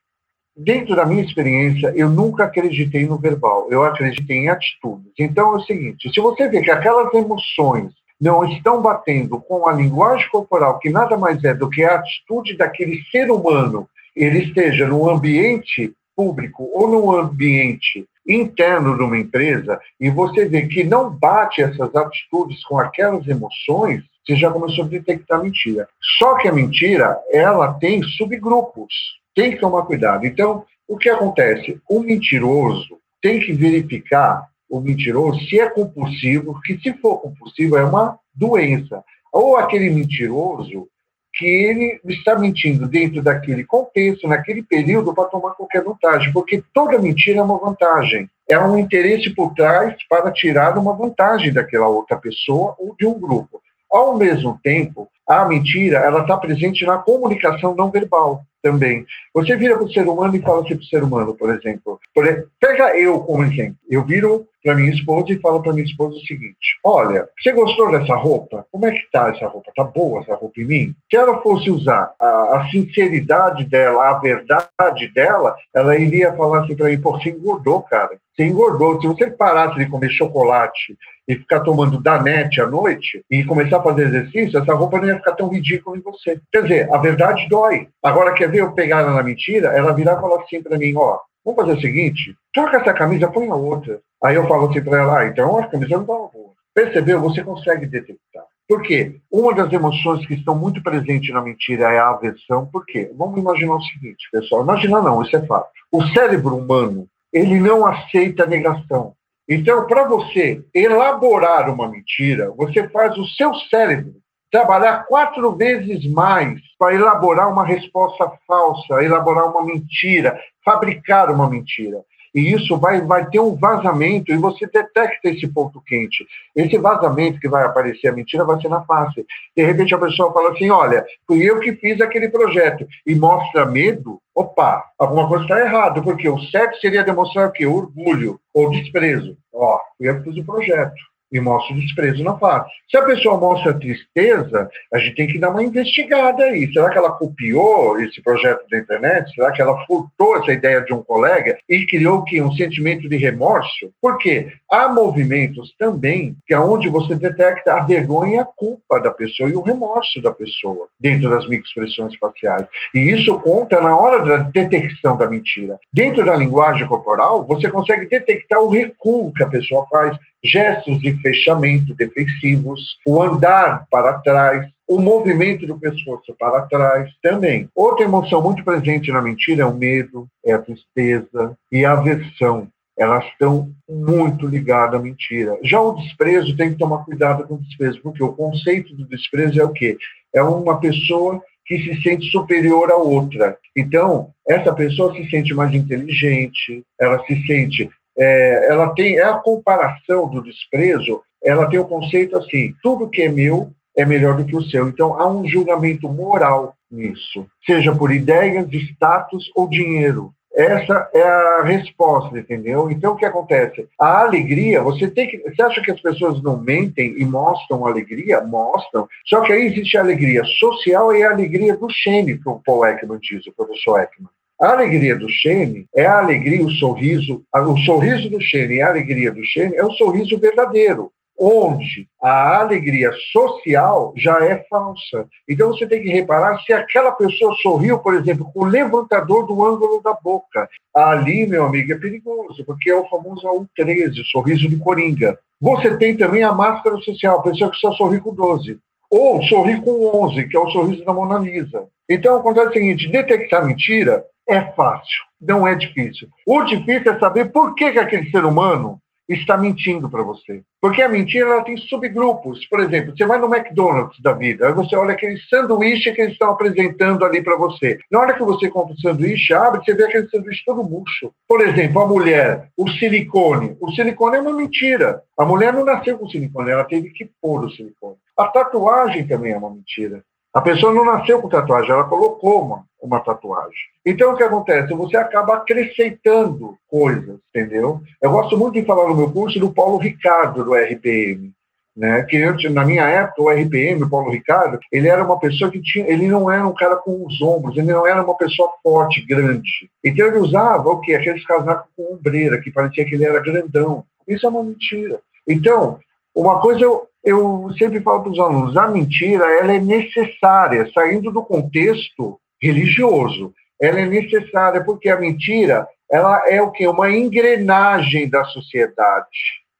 dentro 0.56 0.94
da 0.94 1.06
minha 1.06 1.24
experiência, 1.24 1.92
eu 1.96 2.08
nunca 2.08 2.44
acreditei 2.44 3.06
no 3.06 3.18
verbal, 3.18 3.66
eu 3.70 3.82
acreditei 3.84 4.38
em 4.38 4.48
atitudes. 4.48 5.12
Então, 5.18 5.54
é 5.54 5.56
o 5.56 5.60
seguinte, 5.60 6.12
se 6.12 6.20
você 6.20 6.48
vê 6.48 6.62
que 6.62 6.70
aquelas 6.70 7.12
emoções 7.14 7.92
não 8.20 8.44
estão 8.44 8.80
batendo 8.80 9.40
com 9.40 9.66
a 9.66 9.72
linguagem 9.72 10.28
corporal, 10.30 10.78
que 10.78 10.90
nada 10.90 11.16
mais 11.16 11.42
é 11.42 11.52
do 11.52 11.68
que 11.68 11.82
a 11.82 11.96
atitude 11.96 12.56
daquele 12.56 13.02
ser 13.10 13.30
humano, 13.30 13.88
ele 14.14 14.44
esteja 14.44 14.86
no 14.86 15.10
ambiente 15.10 15.92
público 16.14 16.70
ou 16.72 16.88
no 16.88 17.16
ambiente 17.16 18.06
interno 18.28 18.96
de 18.96 19.02
uma 19.02 19.18
empresa 19.18 19.80
e 19.98 20.08
você 20.08 20.44
vê 20.44 20.66
que 20.66 20.84
não 20.84 21.10
bate 21.10 21.62
essas 21.62 21.92
atitudes 21.94 22.62
com 22.64 22.78
aquelas 22.78 23.26
emoções, 23.26 24.04
você 24.24 24.36
já 24.36 24.50
começou 24.50 24.84
a 24.84 24.88
detectar 24.88 25.42
mentira. 25.42 25.88
Só 26.18 26.36
que 26.36 26.46
a 26.46 26.52
mentira, 26.52 27.18
ela 27.32 27.72
tem 27.74 28.02
subgrupos. 28.02 28.92
Tem 29.34 29.52
que 29.52 29.60
tomar 29.60 29.82
cuidado. 29.82 30.26
Então, 30.26 30.64
o 30.86 30.96
que 30.96 31.08
acontece? 31.08 31.80
O 31.88 32.00
mentiroso 32.00 32.98
tem 33.20 33.40
que 33.40 33.52
verificar 33.52 34.46
o 34.68 34.80
mentiroso 34.80 35.38
se 35.48 35.60
é 35.60 35.68
compulsivo, 35.68 36.58
que 36.62 36.78
se 36.78 36.94
for 36.94 37.18
compulsivo 37.18 37.76
é 37.76 37.84
uma 37.84 38.18
doença. 38.34 39.04
Ou 39.32 39.56
aquele 39.56 39.90
mentiroso 39.90 40.88
que 41.34 41.46
ele 41.46 42.00
está 42.06 42.38
mentindo 42.38 42.86
dentro 42.86 43.22
daquele 43.22 43.64
contexto, 43.64 44.28
naquele 44.28 44.62
período, 44.62 45.14
para 45.14 45.28
tomar 45.28 45.52
qualquer 45.52 45.82
vantagem, 45.82 46.32
porque 46.32 46.62
toda 46.72 46.98
mentira 46.98 47.38
é 47.38 47.42
uma 47.42 47.58
vantagem. 47.58 48.28
É 48.48 48.58
um 48.58 48.78
interesse 48.78 49.30
por 49.30 49.54
trás 49.54 49.94
para 50.08 50.30
tirar 50.30 50.76
uma 50.78 50.94
vantagem 50.94 51.52
daquela 51.52 51.88
outra 51.88 52.16
pessoa 52.16 52.74
ou 52.78 52.94
de 52.98 53.06
um 53.06 53.18
grupo. 53.18 53.62
Ao 53.90 54.16
mesmo 54.16 54.58
tempo, 54.62 55.08
a 55.26 55.44
mentira 55.44 55.98
ela 55.98 56.22
está 56.22 56.36
presente 56.36 56.84
na 56.84 56.98
comunicação 56.98 57.74
não 57.74 57.90
verbal 57.90 58.44
também. 58.62 59.04
Você 59.34 59.56
vira 59.56 59.74
para 59.74 59.84
o 59.84 59.92
ser 59.92 60.06
humano 60.06 60.36
e 60.36 60.40
fala 60.40 60.62
assim 60.62 60.76
para 60.76 60.84
o 60.84 60.86
ser 60.86 61.02
humano, 61.02 61.34
por 61.34 61.50
exemplo. 61.50 62.00
Por 62.14 62.26
exemplo, 62.26 62.50
pega 62.60 62.96
eu 62.96 63.20
como 63.20 63.44
exemplo. 63.44 63.76
Eu 63.90 64.04
viro 64.04 64.46
para 64.62 64.74
minha 64.74 64.90
esposa 64.90 65.32
e 65.32 65.40
falo 65.40 65.62
para 65.62 65.72
minha 65.72 65.84
esposa 65.84 66.16
o 66.16 66.20
seguinte: 66.20 66.78
Olha, 66.84 67.28
você 67.38 67.52
gostou 67.52 67.90
dessa 67.90 68.14
roupa? 68.14 68.64
Como 68.70 68.86
é 68.86 68.92
que 68.92 69.10
tá 69.10 69.28
essa 69.28 69.46
roupa? 69.46 69.72
Tá 69.74 69.84
boa 69.84 70.20
essa 70.20 70.34
roupa 70.34 70.60
em 70.60 70.64
mim? 70.64 70.94
Se 71.10 71.16
ela 71.16 71.40
fosse 71.42 71.70
usar 71.70 72.12
a, 72.20 72.58
a 72.58 72.68
sinceridade 72.70 73.64
dela, 73.64 74.10
a 74.10 74.18
verdade 74.18 75.08
dela, 75.14 75.56
ela 75.74 75.96
iria 75.98 76.32
falar 76.34 76.64
assim 76.64 76.76
para 76.76 76.88
mim: 76.88 77.00
Pô, 77.00 77.12
você 77.12 77.30
engordou, 77.30 77.82
cara. 77.82 78.16
Você 78.34 78.44
engordou. 78.44 79.00
Se 79.00 79.06
você 79.06 79.30
parasse 79.30 79.76
de 79.76 79.86
comer 79.86 80.10
chocolate 80.10 80.96
e 81.28 81.36
ficar 81.36 81.60
tomando 81.60 82.00
danete 82.00 82.60
à 82.60 82.66
noite 82.66 83.22
e 83.30 83.44
começar 83.44 83.78
a 83.78 83.82
fazer 83.82 84.06
exercício, 84.06 84.58
essa 84.58 84.74
roupa 84.74 84.98
não 84.98 85.08
ia 85.08 85.16
ficar 85.16 85.32
tão 85.32 85.48
ridícula 85.48 85.96
em 85.96 86.00
você. 86.00 86.40
Quer 86.50 86.62
dizer, 86.62 86.94
a 86.94 86.98
verdade 86.98 87.46
dói. 87.48 87.88
Agora, 88.02 88.32
quer 88.32 88.50
ver 88.50 88.60
eu 88.60 88.72
pegar 88.72 89.00
ela 89.00 89.12
na 89.12 89.22
mentira? 89.22 89.68
Ela 89.68 89.92
virar 89.92 90.16
e 90.16 90.20
falar 90.20 90.42
assim 90.42 90.62
para 90.62 90.78
mim: 90.78 90.94
Ó, 90.96 91.18
vamos 91.44 91.60
fazer 91.60 91.78
o 91.78 91.80
seguinte, 91.80 92.34
troca 92.54 92.78
essa 92.78 92.94
camisa, 92.94 93.28
põe 93.28 93.48
a 93.48 93.54
outra. 93.54 94.00
Aí 94.22 94.36
eu 94.36 94.46
falo 94.46 94.68
assim 94.68 94.82
para 94.82 95.00
ela, 95.00 95.18
ah, 95.18 95.26
então 95.26 95.58
a 95.58 95.66
camisa 95.66 95.94
não 95.94 96.02
estava 96.02 96.28
boa. 96.28 96.52
Percebeu? 96.72 97.20
Você 97.20 97.42
consegue 97.42 97.86
detectar. 97.86 98.44
Por 98.68 98.80
quê? 98.82 99.20
Uma 99.30 99.52
das 99.52 99.70
emoções 99.72 100.24
que 100.26 100.34
estão 100.34 100.54
muito 100.54 100.82
presentes 100.82 101.34
na 101.34 101.42
mentira 101.42 101.92
é 101.92 101.98
a 101.98 102.10
aversão. 102.10 102.66
Por 102.66 102.86
quê? 102.86 103.10
Vamos 103.16 103.38
imaginar 103.38 103.74
o 103.74 103.82
seguinte, 103.82 104.28
pessoal. 104.30 104.62
Imaginar 104.62 105.02
não, 105.02 105.22
isso 105.22 105.36
é 105.36 105.44
fato. 105.44 105.68
O 105.90 106.02
cérebro 106.08 106.56
humano, 106.56 107.06
ele 107.32 107.58
não 107.58 107.84
aceita 107.84 108.46
negação. 108.46 109.14
Então, 109.48 109.86
para 109.86 110.04
você 110.04 110.64
elaborar 110.72 111.68
uma 111.68 111.88
mentira, 111.88 112.50
você 112.56 112.88
faz 112.88 113.18
o 113.18 113.26
seu 113.26 113.52
cérebro 113.68 114.14
trabalhar 114.50 115.04
quatro 115.06 115.50
vezes 115.56 116.06
mais 116.12 116.60
para 116.78 116.94
elaborar 116.94 117.50
uma 117.50 117.66
resposta 117.66 118.30
falsa, 118.46 119.02
elaborar 119.02 119.50
uma 119.50 119.64
mentira, 119.64 120.38
fabricar 120.64 121.30
uma 121.30 121.50
mentira 121.50 122.02
e 122.34 122.52
isso 122.52 122.78
vai, 122.78 123.00
vai 123.00 123.28
ter 123.28 123.40
um 123.40 123.54
vazamento 123.54 124.32
e 124.32 124.36
você 124.36 124.66
detecta 124.66 125.28
esse 125.28 125.46
ponto 125.46 125.80
quente. 125.80 126.26
Esse 126.56 126.78
vazamento 126.78 127.38
que 127.38 127.48
vai 127.48 127.64
aparecer 127.64 128.08
a 128.08 128.12
mentira 128.12 128.44
vai 128.44 128.60
ser 128.60 128.68
na 128.68 128.82
face. 128.82 129.26
De 129.56 129.62
repente 129.62 129.94
a 129.94 129.98
pessoa 129.98 130.32
fala 130.32 130.52
assim: 130.52 130.70
olha, 130.70 131.04
fui 131.26 131.42
eu 131.42 131.60
que 131.60 131.74
fiz 131.74 132.00
aquele 132.00 132.28
projeto 132.28 132.86
e 133.06 133.14
mostra 133.14 133.66
medo. 133.66 134.20
Opa, 134.34 134.82
alguma 134.98 135.28
coisa 135.28 135.44
está 135.44 135.60
errada, 135.60 136.00
porque 136.00 136.26
o 136.28 136.38
certo 136.44 136.80
seria 136.80 137.04
demonstrar 137.04 137.48
o 137.48 137.52
quê? 137.52 137.66
Orgulho 137.66 138.40
ou 138.54 138.70
desprezo. 138.70 139.36
Ó, 139.52 139.78
fui 139.98 140.08
eu 140.08 140.22
que 140.22 140.30
fiz 140.30 140.38
o 140.38 140.46
projeto 140.46 141.11
e 141.32 141.40
mostra 141.40 141.74
o 141.74 141.80
desprezo 141.80 142.22
na 142.22 142.36
face. 142.38 142.70
Se 142.90 142.96
a 142.96 143.02
pessoa 143.02 143.38
mostra 143.38 143.72
tristeza, 143.72 144.68
a 144.92 144.98
gente 144.98 145.16
tem 145.16 145.26
que 145.26 145.38
dar 145.38 145.50
uma 145.50 145.62
investigada 145.62 146.44
aí. 146.44 146.70
Será 146.72 146.90
que 146.90 146.98
ela 146.98 147.12
copiou 147.12 148.00
esse 148.00 148.22
projeto 148.22 148.68
da 148.70 148.78
internet? 148.78 149.34
Será 149.34 149.50
que 149.50 149.62
ela 149.62 149.84
furtou 149.86 150.36
essa 150.36 150.52
ideia 150.52 150.82
de 150.82 150.92
um 150.92 151.02
colega 151.02 151.58
e 151.68 151.86
criou 151.86 152.22
que 152.22 152.42
um 152.42 152.52
sentimento 152.52 153.08
de 153.08 153.16
remorso? 153.16 153.90
Por 154.00 154.18
quê? 154.18 154.52
Há 154.70 154.88
movimentos 154.88 155.74
também 155.78 156.36
que 156.46 156.54
é 156.54 156.58
onde 156.58 156.88
você 156.88 157.14
detecta 157.14 157.74
a 157.74 157.80
vergonha 157.80 158.36
e 158.36 158.38
a 158.38 158.44
culpa 158.44 159.00
da 159.00 159.10
pessoa 159.10 159.48
e 159.48 159.54
o 159.54 159.62
remorso 159.62 160.20
da 160.20 160.32
pessoa 160.32 160.88
dentro 161.00 161.30
das 161.30 161.48
microexpressões 161.48 162.16
faciais. 162.16 162.66
E 162.94 163.00
isso 163.10 163.38
conta 163.40 163.80
na 163.80 163.96
hora 163.96 164.24
da 164.24 164.36
detecção 164.38 165.16
da 165.16 165.28
mentira. 165.28 165.78
Dentro 165.92 166.24
da 166.24 166.36
linguagem 166.36 166.86
corporal, 166.86 167.44
você 167.44 167.70
consegue 167.70 168.06
detectar 168.06 168.60
o 168.60 168.68
recuo 168.68 169.32
que 169.32 169.42
a 169.42 169.48
pessoa 169.48 169.86
faz, 169.90 170.16
gestos 170.44 171.00
de 171.00 171.12
fechamento 171.20 171.94
defensivos, 171.94 172.98
o 173.06 173.22
andar 173.22 173.86
para 173.90 174.18
trás, 174.18 174.68
o 174.88 175.00
movimento 175.00 175.66
do 175.66 175.78
pescoço 175.78 176.34
para 176.38 176.62
trás 176.62 177.10
também. 177.22 177.68
Outra 177.74 178.04
emoção 178.04 178.42
muito 178.42 178.64
presente 178.64 179.10
na 179.12 179.22
mentira 179.22 179.62
é 179.62 179.66
o 179.66 179.74
medo, 179.74 180.26
é 180.44 180.52
a 180.52 180.58
tristeza 180.58 181.56
e 181.70 181.84
a 181.84 181.92
aversão. 181.92 182.68
Elas 182.98 183.24
estão 183.26 183.70
muito 183.88 184.46
ligadas 184.46 185.00
à 185.00 185.02
mentira. 185.02 185.58
Já 185.62 185.80
o 185.80 185.94
desprezo 185.94 186.56
tem 186.56 186.72
que 186.72 186.78
tomar 186.78 187.04
cuidado 187.04 187.46
com 187.46 187.54
o 187.54 187.58
desprezo, 187.58 188.00
porque 188.02 188.22
o 188.22 188.32
conceito 188.32 188.94
do 188.94 189.06
desprezo 189.06 189.60
é 189.60 189.64
o 189.64 189.72
quê? 189.72 189.96
É 190.34 190.42
uma 190.42 190.78
pessoa 190.78 191.42
que 191.64 191.78
se 191.78 192.02
sente 192.02 192.30
superior 192.30 192.90
à 192.90 192.96
outra. 192.96 193.56
Então, 193.74 194.30
essa 194.46 194.74
pessoa 194.74 195.14
se 195.14 195.28
sente 195.30 195.54
mais 195.54 195.72
inteligente, 195.72 196.82
ela 197.00 197.24
se 197.24 197.46
sente 197.46 197.88
é, 198.16 198.68
ela 198.70 198.94
tem 198.94 199.18
é 199.18 199.24
a 199.24 199.34
comparação 199.34 200.28
do 200.28 200.42
desprezo, 200.42 201.22
ela 201.42 201.68
tem 201.68 201.78
o 201.78 201.84
conceito 201.84 202.36
assim, 202.36 202.74
tudo 202.82 203.08
que 203.08 203.22
é 203.22 203.28
meu 203.28 203.70
é 203.96 204.04
melhor 204.04 204.36
do 204.36 204.44
que 204.44 204.56
o 204.56 204.62
seu. 204.62 204.88
Então 204.88 205.20
há 205.20 205.28
um 205.28 205.46
julgamento 205.46 206.08
moral 206.08 206.74
nisso, 206.90 207.46
seja 207.64 207.94
por 207.94 208.12
ideias, 208.12 208.66
status 208.70 209.50
ou 209.54 209.68
dinheiro. 209.68 210.32
Essa 210.54 211.08
é 211.14 211.22
a 211.22 211.62
resposta, 211.62 212.38
entendeu? 212.38 212.90
Então, 212.90 213.14
o 213.14 213.16
que 213.16 213.24
acontece? 213.24 213.88
A 213.98 214.20
alegria, 214.20 214.82
você 214.82 215.08
tem 215.08 215.26
que. 215.26 215.38
Você 215.38 215.62
acha 215.62 215.80
que 215.80 215.90
as 215.90 216.00
pessoas 216.00 216.42
não 216.42 216.58
mentem 216.58 217.14
e 217.16 217.24
mostram 217.24 217.86
alegria? 217.86 218.42
Mostram. 218.42 219.08
Só 219.26 219.40
que 219.40 219.50
aí 219.50 219.66
existe 219.66 219.96
a 219.96 220.02
alegria 220.02 220.44
social 220.44 221.14
e 221.16 221.22
a 221.22 221.30
alegria 221.30 221.74
do 221.74 221.88
shame, 221.88 222.38
que 222.38 222.48
o 222.48 222.60
Paul 222.64 222.84
Ekman 222.84 223.18
diz, 223.18 223.46
o 223.46 223.52
professor 223.52 224.00
Ekman. 224.00 224.28
A 224.62 224.74
alegria 224.74 225.16
do 225.16 225.28
Shane 225.28 225.88
é 225.92 226.06
a 226.06 226.20
alegria, 226.20 226.64
o 226.64 226.70
sorriso, 226.70 227.42
o 227.52 227.76
sorriso 227.78 228.30
do 228.30 228.40
Shane 228.40 228.76
e 228.76 228.80
a 228.80 228.90
alegria 228.90 229.32
do 229.32 229.44
Shane 229.44 229.74
é 229.74 229.84
o 229.84 229.90
sorriso 229.90 230.38
verdadeiro, 230.38 231.10
onde 231.36 232.06
a 232.22 232.60
alegria 232.60 233.10
social 233.32 234.14
já 234.16 234.38
é 234.44 234.64
falsa. 234.70 235.26
Então 235.48 235.72
você 235.72 235.84
tem 235.84 236.00
que 236.00 236.10
reparar 236.10 236.60
se 236.60 236.72
aquela 236.72 237.10
pessoa 237.10 237.56
sorriu, 237.60 237.98
por 237.98 238.14
exemplo, 238.14 238.48
com 238.54 238.60
o 238.60 238.64
levantador 238.64 239.48
do 239.48 239.64
ângulo 239.64 240.00
da 240.00 240.14
boca. 240.14 240.68
Ali, 240.94 241.44
meu 241.44 241.64
amigo, 241.64 241.92
é 241.92 241.98
perigoso, 241.98 242.64
porque 242.64 242.88
é 242.88 242.94
o 242.94 243.08
famoso 243.08 243.44
AU13, 243.48 244.20
o 244.20 244.24
sorriso 244.26 244.68
de 244.68 244.76
coringa. 244.76 245.36
Você 245.60 245.96
tem 245.96 246.16
também 246.16 246.44
a 246.44 246.52
máscara 246.52 246.98
social, 246.98 247.40
a 247.40 247.42
pessoa 247.42 247.68
que 247.68 247.78
só 247.78 247.90
sorri 247.94 248.20
com 248.20 248.32
12. 248.32 248.78
Ou 249.10 249.42
sorri 249.42 249.80
com 249.80 250.24
11, 250.24 250.46
que 250.48 250.56
é 250.56 250.60
o 250.60 250.70
sorriso 250.70 251.04
da 251.04 251.12
Mona 251.12 251.40
Lisa. 251.40 251.88
Então 252.08 252.36
acontece 252.36 252.68
o 252.68 252.72
seguinte: 252.72 253.10
detectar 253.10 253.66
mentira 253.66 254.24
é 254.48 254.60
fácil, 254.72 255.24
não 255.40 255.66
é 255.66 255.74
difícil. 255.74 256.28
O 256.46 256.62
difícil 256.64 257.12
é 257.12 257.18
saber 257.18 257.46
por 257.52 257.74
que, 257.74 257.92
que 257.92 257.98
aquele 257.98 258.30
ser 258.30 258.44
humano 258.44 259.00
está 259.28 259.56
mentindo 259.56 260.08
para 260.08 260.22
você. 260.22 260.62
Porque 260.80 261.00
a 261.00 261.08
mentira 261.08 261.48
ela 261.48 261.64
tem 261.64 261.76
subgrupos. 261.76 262.66
Por 262.66 262.80
exemplo, 262.80 263.16
você 263.16 263.24
vai 263.24 263.38
no 263.38 263.52
McDonald's 263.54 264.20
da 264.20 264.32
vida, 264.32 264.66
aí 264.66 264.72
você 264.72 264.96
olha 264.96 265.12
aquele 265.12 265.38
sanduíche 265.48 266.12
que 266.12 266.20
eles 266.20 266.32
estão 266.32 266.50
apresentando 266.50 267.24
ali 267.24 267.42
para 267.42 267.56
você. 267.56 267.98
Na 268.10 268.20
hora 268.20 268.34
que 268.34 268.42
você 268.42 268.68
compra 268.68 268.94
o 268.94 269.00
sanduíche, 269.00 269.54
abre, 269.54 269.80
você 269.84 269.94
vê 269.94 270.04
aquele 270.04 270.28
sanduíche 270.28 270.64
todo 270.64 270.84
murcho. 270.84 271.32
Por 271.48 271.60
exemplo, 271.60 272.02
a 272.02 272.06
mulher, 272.06 272.68
o 272.76 272.88
silicone. 272.90 273.76
O 273.80 273.92
silicone 273.92 274.36
é 274.36 274.40
uma 274.40 274.52
mentira. 274.52 275.22
A 275.38 275.44
mulher 275.44 275.72
não 275.72 275.84
nasceu 275.84 276.18
com 276.18 276.28
silicone, 276.28 276.70
ela 276.70 276.84
teve 276.84 277.10
que 277.10 277.30
pôr 277.40 277.64
o 277.64 277.70
silicone. 277.70 278.16
A 278.36 278.46
tatuagem 278.46 279.26
também 279.26 279.52
é 279.52 279.56
uma 279.56 279.70
mentira. 279.70 280.24
A 280.54 280.60
pessoa 280.60 280.92
não 280.92 281.04
nasceu 281.04 281.40
com 281.40 281.48
tatuagem, 281.48 281.90
ela 281.90 282.04
colocou 282.04 282.62
uma, 282.62 282.84
uma 283.00 283.20
tatuagem. 283.20 283.72
Então, 284.04 284.32
o 284.32 284.36
que 284.36 284.42
acontece? 284.42 284.92
Você 284.92 285.16
acaba 285.16 285.54
acrescentando 285.54 286.76
coisas, 286.86 287.38
entendeu? 287.48 288.00
Eu 288.20 288.30
gosto 288.30 288.56
muito 288.58 288.74
de 288.74 288.84
falar 288.84 289.08
no 289.08 289.16
meu 289.16 289.32
curso 289.32 289.58
do 289.58 289.72
Paulo 289.72 289.96
Ricardo, 289.96 290.62
do 290.62 290.74
RPM. 290.74 291.52
Né? 291.96 292.22
Que 292.22 292.68
na 292.70 292.84
minha 292.84 293.06
época, 293.06 293.42
o 293.42 293.50
RPM, 293.50 294.02
o 294.02 294.08
Paulo 294.08 294.30
Ricardo, 294.30 294.78
ele 294.90 295.08
era 295.08 295.24
uma 295.24 295.38
pessoa 295.38 295.70
que 295.70 295.80
tinha, 295.80 296.06
ele 296.06 296.26
não 296.26 296.50
era 296.50 296.66
um 296.66 296.74
cara 296.74 296.96
com 296.96 297.26
os 297.26 297.40
ombros, 297.40 297.76
ele 297.76 297.92
não 297.92 298.06
era 298.06 298.22
uma 298.22 298.36
pessoa 298.36 298.70
forte, 298.82 299.24
grande. 299.26 299.90
Então 300.02 300.26
ele 300.26 300.38
usava 300.38 300.88
o 300.88 301.00
quê? 301.00 301.14
Aqueles 301.14 301.44
casacos 301.44 301.90
com 301.96 302.14
ombreira, 302.14 302.60
que 302.60 302.70
parecia 302.70 303.04
que 303.04 303.14
ele 303.14 303.24
era 303.24 303.42
grandão. 303.42 304.04
Isso 304.26 304.46
é 304.46 304.48
uma 304.48 304.62
mentira. 304.62 305.20
Então, 305.46 305.98
uma 306.34 306.60
coisa 306.60 306.80
eu, 306.80 307.06
eu 307.24 307.70
sempre 307.78 308.00
falo 308.00 308.22
para 308.22 308.32
os 308.32 308.38
alunos, 308.38 308.76
a 308.76 308.88
mentira 308.88 309.44
ela 309.44 309.72
é 309.72 309.80
necessária, 309.80 310.90
saindo 310.92 311.30
do 311.30 311.42
contexto 311.42 312.38
religioso. 312.60 313.52
ela 313.80 314.00
é 314.00 314.06
necessária, 314.06 314.84
porque 314.84 315.08
a 315.08 315.18
mentira 315.18 315.86
ela 316.10 316.42
é 316.48 316.60
o 316.60 316.70
que? 316.70 316.86
Uma 316.86 317.10
engrenagem 317.10 318.28
da 318.28 318.44
sociedade. 318.44 319.26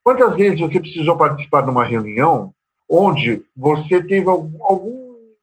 Quantas 0.02 0.34
vezes 0.34 0.58
você 0.58 0.80
precisou 0.80 1.16
participar 1.16 1.62
de 1.62 1.70
uma 1.70 1.84
reunião 1.84 2.52
onde 2.88 3.42
você 3.56 4.02
teve 4.02 4.28
algum 4.28 5.01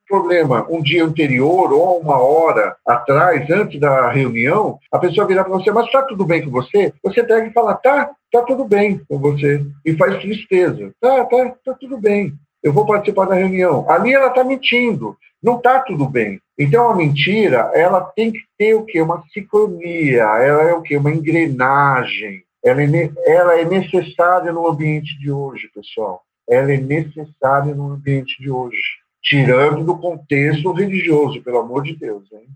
problema 0.10 0.66
um 0.70 0.82
dia 0.82 1.06
anterior 1.06 1.72
ou 1.72 2.00
uma 2.00 2.18
hora 2.18 2.76
atrás, 2.86 3.48
antes 3.50 3.80
da 3.80 4.10
reunião, 4.10 4.80
a 4.92 4.98
pessoa 4.98 5.28
virar 5.28 5.44
para 5.44 5.54
você, 5.54 5.72
mas 5.72 5.86
está 5.86 6.02
tudo 6.02 6.26
bem 6.26 6.44
com 6.44 6.50
você? 6.50 6.92
Você 7.04 7.24
pega 7.24 7.48
e 7.48 7.54
fala, 7.54 7.76
tá, 7.76 8.10
tá 8.32 8.42
tudo 8.42 8.66
bem 8.66 9.00
com 9.08 9.20
você. 9.20 9.64
E 9.86 9.96
faz 9.96 10.20
tristeza. 10.20 10.92
Tá, 11.00 11.24
tá, 11.26 11.54
tá 11.64 11.74
tudo 11.80 11.98
bem. 12.00 12.34
Eu 12.64 12.74
vou 12.74 12.86
participar 12.86 13.26
da 13.26 13.36
reunião. 13.36 13.90
Ali 13.90 14.14
ela 14.14 14.28
está 14.28 14.44
mentindo. 14.44 15.16
Não 15.42 15.58
está 15.58 15.80
tudo 15.80 16.10
bem. 16.10 16.42
Então 16.58 16.90
a 16.90 16.96
mentira, 16.96 17.72
ela 17.74 18.02
tem 18.02 18.32
que 18.32 18.42
ter 18.58 18.74
o 18.74 18.84
quê? 18.84 19.02
Uma 19.02 19.24
sincronia. 19.32 20.24
Ela 20.24 20.64
é 20.64 20.74
o 20.74 20.82
quê? 20.82 20.98
Uma 20.98 21.12
engrenagem. 21.12 22.44
Ela 22.66 22.82
é, 22.82 23.12
ela 23.26 23.58
é 23.58 23.64
necessária 23.64 24.52
no 24.52 24.68
ambiente 24.68 25.18
de 25.20 25.32
hoje, 25.32 25.70
pessoal. 25.74 26.22
Ela 26.50 26.74
é 26.74 26.78
necessária 26.78 27.74
no 27.74 27.94
ambiente 27.94 28.42
de 28.42 28.50
hoje 28.50 29.00
tirando 29.22 29.84
do 29.84 29.98
contexto 29.98 30.72
religioso, 30.72 31.42
pelo 31.42 31.60
amor 31.60 31.84
de 31.84 31.96
Deus, 31.96 32.24
hein? 32.32 32.48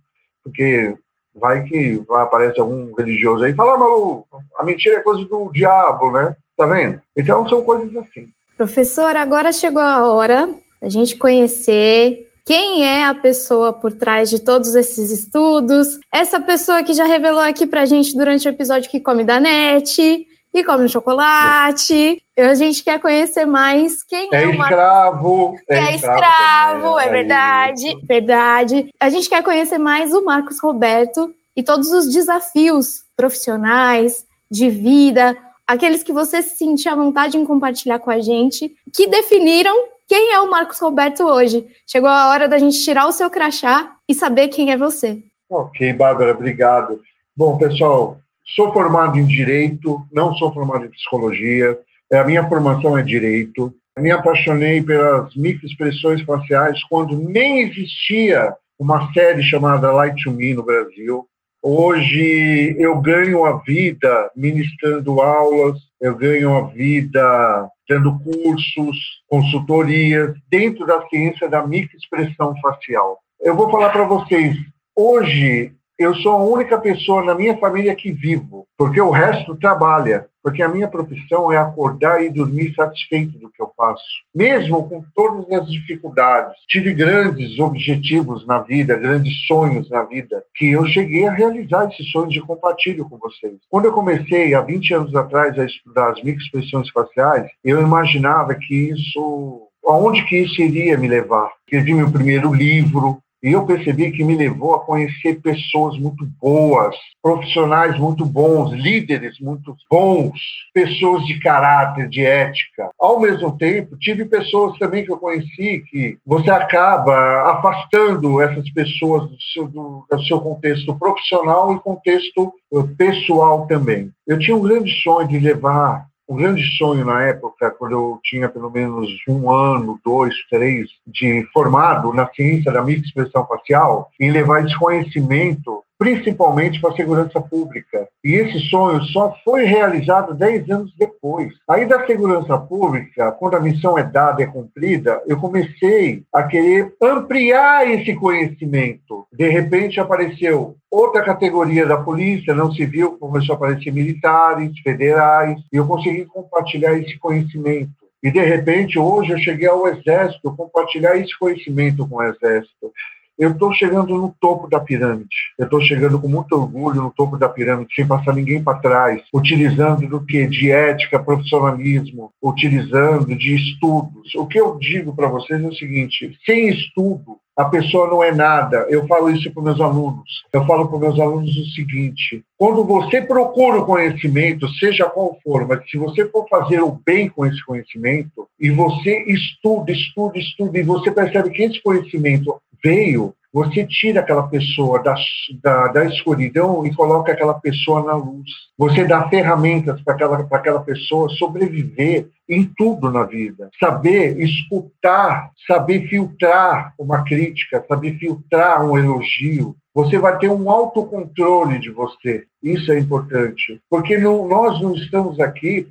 Porque 0.44 0.96
vai 1.36 1.64
que 1.64 2.04
vai, 2.08 2.24
aparece 2.24 2.60
algum 2.60 2.94
religioso 2.94 3.44
aí 3.44 3.52
e 3.52 3.56
fala, 3.56 3.74
ah, 3.74 3.78
Malu, 3.78 4.26
a 4.58 4.64
mentira 4.64 4.98
é 4.98 5.02
coisa 5.02 5.26
do 5.26 5.52
diabo, 5.52 6.12
né? 6.12 6.36
Tá 6.56 6.66
vendo? 6.66 7.02
Então 7.16 7.48
são 7.50 7.64
coisas 7.64 7.96
assim. 7.96 8.30
Professor, 8.58 9.16
agora 9.16 9.52
chegou 9.52 9.82
a 9.82 10.12
hora 10.12 10.50
da 10.82 10.90
gente 10.90 11.16
conhecer 11.16 12.30
quem 12.46 12.86
é 12.86 13.06
a 13.06 13.16
pessoa 13.16 13.72
por 13.72 13.94
trás 13.94 14.30
de 14.30 14.40
todos 14.40 14.76
esses 14.76 15.10
estudos, 15.10 16.00
essa 16.12 16.40
pessoa 16.40 16.84
que 16.84 16.94
já 16.94 17.06
revelou 17.06 17.40
aqui 17.40 17.66
pra 17.66 17.86
gente 17.86 18.16
durante 18.16 18.48
o 18.48 18.52
episódio 18.52 18.92
que 18.92 19.00
come 19.00 19.24
da 19.24 19.40
net, 19.40 20.28
e 20.54 20.64
come 20.64 20.88
chocolate. 20.88 22.22
A 22.38 22.54
gente 22.54 22.84
quer 22.84 23.00
conhecer 23.00 23.46
mais 23.46 24.04
quem 24.04 24.30
é, 24.32 24.44
é 24.44 24.50
escravo. 24.50 25.58
É, 25.68 25.78
é 25.78 25.96
escravo, 25.96 27.00
é, 27.00 27.08
é 27.08 27.10
verdade, 27.10 27.88
isso. 27.88 28.06
verdade. 28.06 28.90
A 29.00 29.10
gente 29.10 29.28
quer 29.28 29.44
conhecer 29.44 29.78
mais 29.78 30.14
o 30.14 30.24
Marcos 30.24 30.60
Roberto 30.60 31.34
e 31.56 31.64
todos 31.64 31.92
os 31.92 32.12
desafios 32.12 33.04
profissionais, 33.16 34.26
de 34.50 34.70
vida, 34.70 35.36
aqueles 35.66 36.04
que 36.04 36.14
você 36.14 36.42
se 36.44 36.58
sentia 36.58 36.92
à 36.92 36.96
vontade 36.96 37.38
em 37.38 37.46
compartilhar 37.46 37.98
com 37.98 38.12
a 38.12 38.20
gente, 38.20 38.72
que 38.94 39.08
definiram 39.08 39.88
quem 40.08 40.32
é 40.32 40.40
o 40.40 40.50
Marcos 40.50 40.80
Roberto 40.80 41.24
hoje. 41.24 41.66
Chegou 41.88 42.10
a 42.10 42.30
hora 42.30 42.48
da 42.48 42.60
gente 42.60 42.84
tirar 42.84 43.08
o 43.08 43.12
seu 43.12 43.30
crachá 43.30 43.96
e 44.08 44.14
saber 44.14 44.50
quem 44.50 44.72
é 44.72 44.78
você. 44.78 45.24
Ok, 45.50 45.92
Bárbara, 45.94 46.34
obrigado. 46.34 47.02
Bom, 47.36 47.58
pessoal, 47.58 48.18
Sou 48.46 48.74
formado 48.74 49.18
em 49.18 49.26
Direito, 49.26 50.06
não 50.12 50.34
sou 50.36 50.54
formado 50.54 50.86
em 50.86 50.90
Psicologia. 50.90 51.78
É, 52.12 52.20
a 52.20 52.26
minha 52.26 52.48
formação 52.48 52.98
é 52.98 53.02
Direito. 53.02 53.74
Me 53.98 54.12
apaixonei 54.12 54.82
pelas 54.82 55.36
microexpressões 55.36 56.22
faciais 56.24 56.84
quando 56.86 57.18
nem 57.18 57.62
existia 57.62 58.54
uma 58.78 59.12
série 59.14 59.42
chamada 59.44 59.92
Light 59.92 60.22
to 60.24 60.32
Me 60.32 60.54
no 60.54 60.64
Brasil. 60.64 61.26
Hoje 61.62 62.76
eu 62.78 63.00
ganho 63.00 63.46
a 63.46 63.60
vida 63.60 64.30
ministrando 64.36 65.22
aulas, 65.22 65.80
eu 66.02 66.14
ganho 66.14 66.54
a 66.58 66.68
vida 66.68 67.70
dando 67.88 68.20
cursos, 68.20 68.98
consultorias 69.28 70.36
dentro 70.50 70.86
da 70.86 71.08
ciência 71.08 71.48
da 71.48 71.66
microexpressão 71.66 72.54
facial. 72.62 73.20
Eu 73.40 73.56
vou 73.56 73.72
falar 73.72 73.92
para 73.92 74.04
vocês, 74.04 74.58
hoje 74.96 75.74
eu 75.98 76.16
sou 76.16 76.32
a 76.34 76.44
única 76.44 76.78
pessoa 76.78 77.24
na 77.24 77.36
minha 77.36 77.58
família 77.58 77.96
que 77.96 78.12
vivo, 78.12 78.66
porque 78.78 79.00
o 79.00 79.12
resto 79.12 79.56
trabalha, 79.56 80.28
porque 80.42 80.62
a 80.62 80.68
minha 80.68 80.88
profissão 80.88 81.52
é 81.52 81.58
acordar 81.58 82.24
e 82.24 82.30
dormir 82.30 82.74
satisfeito 82.76 83.38
do 83.38 83.50
que 83.50 83.62
eu 83.62 83.72
faço, 83.78 84.04
mesmo 84.36 84.90
com 84.90 85.04
todas 85.16 85.50
as 85.52 85.72
dificuldades. 85.72 86.54
Tive 86.68 86.94
grandes 86.94 87.58
objetivos 87.60 88.46
na 88.46 88.60
vida, 88.60 88.98
grandes 88.98 89.46
sonhos 89.48 89.90
na 89.90 90.04
vida, 90.04 90.44
que 90.56 90.72
eu 90.72 90.86
cheguei 90.88 91.28
a 91.28 91.34
realizar 91.34 91.88
esses 91.90 92.12
sonhos 92.12 92.34
de 92.34 92.42
compartilho 92.42 93.08
com 93.08 93.18
vocês. 93.18 93.54
Quando 93.70 93.86
eu 93.86 93.94
comecei, 93.94 94.54
há 94.54 94.62
20 94.62 94.94
anos 94.96 95.16
atrás, 95.16 95.58
a 95.58 95.66
estudar 95.66 96.10
as 96.10 96.22
microexpressões 96.24 96.90
faciais, 96.90 97.50
eu 97.64 97.82
imaginava 97.82 98.54
que 98.56 98.90
isso 98.90 99.70
aonde 99.86 100.26
que 100.26 100.38
isso 100.38 100.62
iria 100.62 100.98
me 100.98 101.08
levar. 101.08 101.52
Escrevi 101.66 101.94
meu 101.94 102.12
primeiro 102.12 102.54
livro, 102.54 103.20
e 103.44 103.52
eu 103.52 103.66
percebi 103.66 104.10
que 104.12 104.24
me 104.24 104.36
levou 104.36 104.74
a 104.74 104.80
conhecer 104.80 105.42
pessoas 105.42 106.00
muito 106.00 106.26
boas, 106.42 106.96
profissionais 107.22 108.00
muito 108.00 108.26
bons, 108.26 108.72
líderes 108.72 109.38
muito 109.40 109.76
bons, 109.92 110.40
pessoas 110.74 111.26
de 111.26 111.38
caráter, 111.42 112.08
de 112.08 112.26
ética. 112.26 112.90
Ao 112.98 113.20
mesmo 113.20 113.58
tempo, 113.58 113.98
tive 113.98 114.24
pessoas 114.24 114.78
também 114.80 115.04
que 115.04 115.12
eu 115.12 115.18
conheci 115.18 115.84
que 115.90 116.18
você 116.26 116.50
acaba 116.50 117.52
afastando 117.52 118.42
essas 118.42 118.70
pessoas 118.72 119.30
do 119.30 119.36
seu, 119.54 119.68
do, 119.68 120.06
do 120.10 120.24
seu 120.24 120.40
contexto 120.40 120.98
profissional 120.98 121.76
e 121.76 121.80
contexto 121.82 122.54
eh, 122.74 122.84
pessoal 122.98 123.68
também. 123.68 124.10
Eu 124.26 124.40
tinha 124.40 124.56
um 124.56 124.62
grande 124.62 124.90
sonho 125.02 125.28
de 125.28 125.38
levar 125.38 126.08
um 126.28 126.38
grande 126.38 126.64
sonho 126.78 127.06
na 127.06 127.24
época, 127.24 127.72
quando 127.72 127.92
eu 127.92 128.20
tinha 128.24 128.48
pelo 128.48 128.72
menos 128.72 129.10
um 129.28 129.52
ano, 129.52 130.00
dois, 130.04 130.34
três, 130.50 130.90
de 131.06 131.46
formado 131.54 132.14
na 132.14 132.28
ciência 132.34 132.72
da 132.72 132.82
microexpressão 132.82 133.46
facial, 133.46 134.10
em 134.20 134.32
levar 134.32 134.66
esse 134.66 134.78
conhecimento 134.78 135.83
principalmente 135.98 136.82
para 136.82 136.92
a 136.92 136.96
segurança 136.96 137.40
pública. 137.42 138.08
E 138.24 138.34
esse 138.34 138.60
sonho 138.70 139.02
só 139.06 139.36
foi 139.44 139.64
realizado 139.64 140.34
dez 140.34 140.70
anos 140.70 140.94
depois. 140.98 141.54
Aí 141.70 141.86
da 141.86 142.06
segurança 142.06 142.58
pública, 142.58 143.32
quando 143.32 143.56
a 143.56 143.60
missão 143.60 143.98
é 143.98 144.04
dada 144.04 144.44
é 144.44 144.46
cumprida, 144.46 145.22
eu 145.28 145.38
comecei 145.38 146.24
a 146.34 146.44
querer 146.44 146.94
ampliar 147.02 147.90
esse 147.90 148.14
conhecimento. 148.16 149.26
De 149.32 149.48
repente 149.50 150.00
apareceu 150.00 150.76
outra 150.90 151.24
categoria 151.24 151.86
da 151.86 151.98
polícia, 151.98 152.54
não 152.54 152.72
civil, 152.72 153.18
começou 153.20 153.54
a 153.54 153.58
aparecer 153.58 153.92
militares, 153.92 154.78
federais, 154.80 155.58
e 155.72 155.78
eu 155.78 155.88
consegui 155.88 156.26
compartilhar 156.26 156.94
esse 156.98 157.18
conhecimento. 157.18 157.92
E, 158.22 158.32
de 158.32 158.40
repente, 158.40 158.98
hoje 158.98 159.32
eu 159.32 159.38
cheguei 159.38 159.68
ao 159.68 159.86
Exército, 159.86 160.56
compartilhar 160.56 161.18
esse 161.18 161.38
conhecimento 161.38 162.08
com 162.08 162.16
o 162.16 162.24
Exército 162.24 162.92
eu 163.38 163.52
estou 163.52 163.74
chegando 163.74 164.16
no 164.16 164.34
topo 164.40 164.70
da 164.70 164.80
pirâmide. 164.80 165.36
Eu 165.58 165.66
estou 165.66 165.82
chegando 165.82 166.20
com 166.20 166.28
muito 166.28 166.54
orgulho 166.54 167.02
no 167.02 167.12
topo 167.12 167.38
da 167.38 167.50
pirâmide, 167.50 167.94
sem 167.96 168.08
passar 168.08 168.34
ninguém 168.34 168.64
para 168.64 168.80
trás, 168.80 169.22
utilizando 169.34 170.08
do 170.08 170.24
que 170.24 170.46
de 170.48 170.72
ética, 170.72 171.20
profissionalismo, 171.20 172.32
utilizando 172.42 173.36
de 173.36 173.56
estudos. 173.56 174.36
O 174.36 174.46
que 174.46 174.60
eu 174.60 174.78
digo 174.78 175.16
para 175.16 175.28
vocês 175.28 175.64
é 175.64 175.68
o 175.68 175.74
seguinte: 175.74 176.38
sem 176.46 176.70
estudo, 176.70 177.38
a 177.56 177.66
pessoa 177.66 178.08
não 178.08 178.24
é 178.24 178.32
nada. 178.32 178.86
Eu 178.90 179.08
falo 179.08 179.30
isso 179.30 179.52
para 179.52 179.64
meus 179.64 179.80
alunos. 179.80 180.44
Eu 180.52 180.66
falo 180.66 180.88
para 180.88 181.00
meus 181.00 181.20
alunos 181.20 181.56
o 181.56 181.66
seguinte: 181.74 182.44
quando 182.58 182.84
você 182.84 183.22
procura 183.22 183.80
o 183.80 183.86
conhecimento, 183.86 184.68
seja 184.76 185.06
qual 185.06 185.38
for, 185.44 185.68
mas 185.68 185.90
se 185.90 185.98
você 185.98 186.28
for 186.30 186.48
fazer 186.48 186.82
o 186.82 187.00
bem 187.06 187.30
com 187.30 187.46
esse 187.46 187.64
conhecimento 187.66 188.48
e 188.60 188.70
você 188.70 189.24
estuda, 189.28 189.92
estuda, 189.92 190.38
estuda 190.38 190.80
e 190.80 190.84
você 190.84 191.12
percebe 191.12 191.50
que 191.50 191.64
esse 191.64 191.82
conhecimento 191.82 192.56
veio, 192.84 193.34
você 193.54 193.86
tira 193.86 194.22
aquela 194.22 194.48
pessoa 194.48 195.02
da, 195.04 195.14
da, 195.62 195.88
da 195.90 196.06
escuridão 196.06 196.84
e 196.88 196.96
coloca 196.96 197.32
aquela 197.32 197.54
pessoa 197.54 198.04
na 198.04 198.16
luz. 198.16 198.50
Você 198.76 199.06
dá 199.06 199.30
ferramentas 199.30 200.02
para 200.02 200.16
aquela, 200.16 200.48
aquela 200.52 200.80
pessoa 200.80 201.30
sobreviver 201.30 202.30
em 202.50 202.64
tudo 202.76 203.12
na 203.12 203.24
vida. 203.24 203.70
Saber 203.80 204.40
escutar, 204.42 205.52
saber 205.68 206.08
filtrar 206.08 206.96
uma 206.98 207.24
crítica, 207.24 207.86
saber 207.88 208.18
filtrar 208.18 208.84
um 208.84 208.98
elogio. 208.98 209.76
Você 209.94 210.18
vai 210.18 210.36
ter 210.40 210.50
um 210.50 210.72
autocontrole 210.72 211.78
de 211.78 211.92
você. 211.92 212.46
Isso 212.64 212.92
é 212.92 212.98
importante. 212.98 213.80
Porque 213.88 214.18
não, 214.18 214.48
nós 214.48 214.82
não 214.82 214.96
estamos 214.96 215.40
aqui 215.40 215.86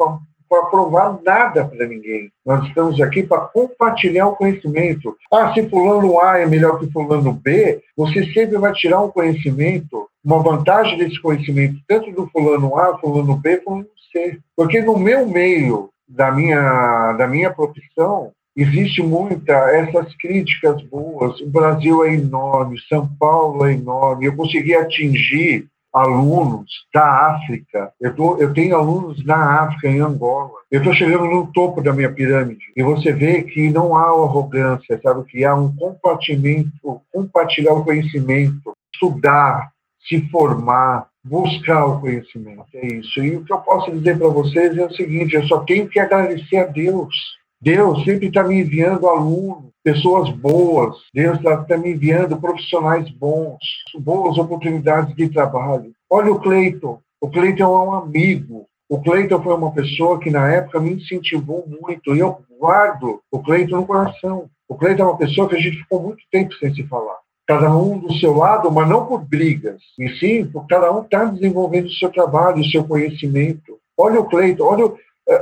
para 0.53 0.67
provar 0.67 1.19
nada 1.25 1.65
para 1.65 1.87
ninguém. 1.87 2.31
Nós 2.45 2.67
estamos 2.67 3.01
aqui 3.01 3.23
para 3.23 3.41
compartilhar 3.41 4.27
o 4.27 4.37
conhecimento. 4.37 5.17
Ah, 5.33 5.51
se 5.55 5.67
fulano 5.67 6.21
A 6.21 6.41
é 6.41 6.47
melhor 6.47 6.79
que 6.79 6.93
fulano 6.93 7.33
B, 7.33 7.81
você 7.97 8.23
sempre 8.35 8.59
vai 8.59 8.71
tirar 8.75 9.01
um 9.01 9.09
conhecimento, 9.09 10.07
uma 10.23 10.43
vantagem 10.43 10.99
desse 10.99 11.19
conhecimento, 11.23 11.79
tanto 11.89 12.13
do 12.13 12.27
fulano 12.27 12.79
A, 12.79 12.99
fulano 12.99 13.35
B, 13.37 13.57
como 13.65 13.87
C. 14.13 14.39
Porque 14.55 14.83
no 14.83 14.99
meu 14.99 15.27
meio, 15.27 15.89
da 16.07 16.31
minha, 16.31 17.15
da 17.15 17.27
minha 17.27 17.51
profissão, 17.51 18.31
existe 18.55 19.03
muita 19.03 19.55
essas 19.55 20.15
críticas 20.17 20.83
boas. 20.83 21.41
O 21.41 21.49
Brasil 21.49 22.05
é 22.05 22.13
enorme, 22.13 22.79
São 22.91 23.09
Paulo 23.19 23.65
é 23.65 23.73
enorme. 23.73 24.27
Eu 24.27 24.37
consegui 24.37 24.75
atingir 24.75 25.67
alunos 25.93 26.71
da 26.93 27.05
África. 27.35 27.93
Eu, 28.01 28.15
tô, 28.15 28.37
eu 28.39 28.53
tenho 28.55 28.77
alunos 28.77 29.25
na 29.25 29.63
África, 29.63 29.89
em 29.89 30.01
Angola. 30.01 30.53
Eu 30.71 30.79
estou 30.79 30.95
chegando 30.95 31.27
no 31.27 31.47
topo 31.53 31.83
da 31.83 31.93
minha 31.93 32.11
pirâmide. 32.11 32.65
E 32.75 32.83
você 32.83 33.13
vê 33.13 33.43
que 33.43 33.71
não 33.71 33.97
há 33.97 34.05
arrogância, 34.05 34.99
sabe? 35.03 35.25
Que 35.25 35.45
há 35.45 35.55
um 35.55 35.75
compartimento, 35.77 37.01
compartilhar 37.13 37.75
o 37.75 37.85
conhecimento, 37.85 38.73
estudar, 38.95 39.71
se 40.09 40.29
formar, 40.31 41.09
buscar 41.25 41.85
o 41.87 42.01
conhecimento. 42.01 42.65
É 42.75 42.87
isso. 42.87 43.23
E 43.23 43.37
o 43.37 43.45
que 43.45 43.53
eu 43.53 43.59
posso 43.59 43.91
dizer 43.91 44.19
para 44.19 44.29
vocês 44.29 44.77
é 44.77 44.85
o 44.85 44.93
seguinte: 44.93 45.35
eu 45.35 45.47
só 45.47 45.61
tenho 45.61 45.89
que 45.89 46.01
agradecer 46.01 46.57
a 46.57 46.67
Deus. 46.67 47.15
Deus 47.63 48.03
sempre 48.05 48.27
está 48.27 48.43
me 48.43 48.61
enviando 48.61 49.09
alunos, 49.09 49.71
pessoas 49.85 50.29
boas. 50.31 50.97
Deus 51.15 51.37
está 51.37 51.59
tá 51.59 51.77
me 51.79 51.93
enviando 51.93 52.37
profissionais 52.37 53.09
bons, 53.11 53.59
boas 54.01 54.37
oportunidades 54.37 55.15
de 55.15 55.29
trabalho. 55.29 55.93
Olha 56.11 56.33
o 56.33 56.41
Cleiton. 56.41 56.99
O 57.21 57.31
Cleiton 57.31 57.63
é 57.63 57.89
um 57.89 57.93
amigo. 57.95 58.67
O 58.89 59.01
Cleiton 59.01 59.41
foi 59.41 59.55
uma 59.55 59.71
pessoa 59.71 60.19
que 60.19 60.29
na 60.29 60.53
época 60.53 60.81
me 60.81 60.95
incentivou 60.95 61.65
muito. 61.69 62.17
E 62.17 62.19
eu 62.19 62.41
guardo 62.59 63.21
o 63.31 63.39
Cleiton 63.39 63.77
no 63.77 63.87
coração. 63.87 64.47
O 64.69 64.75
Cleiton 64.75 65.05
é 65.05 65.07
uma 65.07 65.19
pessoa 65.19 65.49
que 65.49 65.55
a 65.55 65.61
gente 65.61 65.79
ficou 65.79 66.03
muito 66.03 66.23
tempo 66.33 66.53
sem 66.55 66.75
se 66.75 66.83
falar 66.89 67.23
cada 67.47 67.75
um 67.77 67.99
do 67.99 68.13
seu 68.15 68.35
lado, 68.35 68.71
mas 68.71 68.89
não 68.89 69.05
por 69.05 69.25
brigas, 69.25 69.83
e 69.99 70.09
sim 70.19 70.45
por 70.47 70.67
cada 70.67 70.93
um 70.93 71.03
estar 71.03 71.19
tá 71.19 71.25
desenvolvendo 71.27 71.87
o 71.87 71.93
seu 71.93 72.09
trabalho, 72.11 72.61
o 72.61 72.71
seu 72.71 72.85
conhecimento. 72.85 73.79
Olha 73.99 74.21
o 74.21 74.25
Cleiton, 74.25 74.65
olha, 74.65 74.93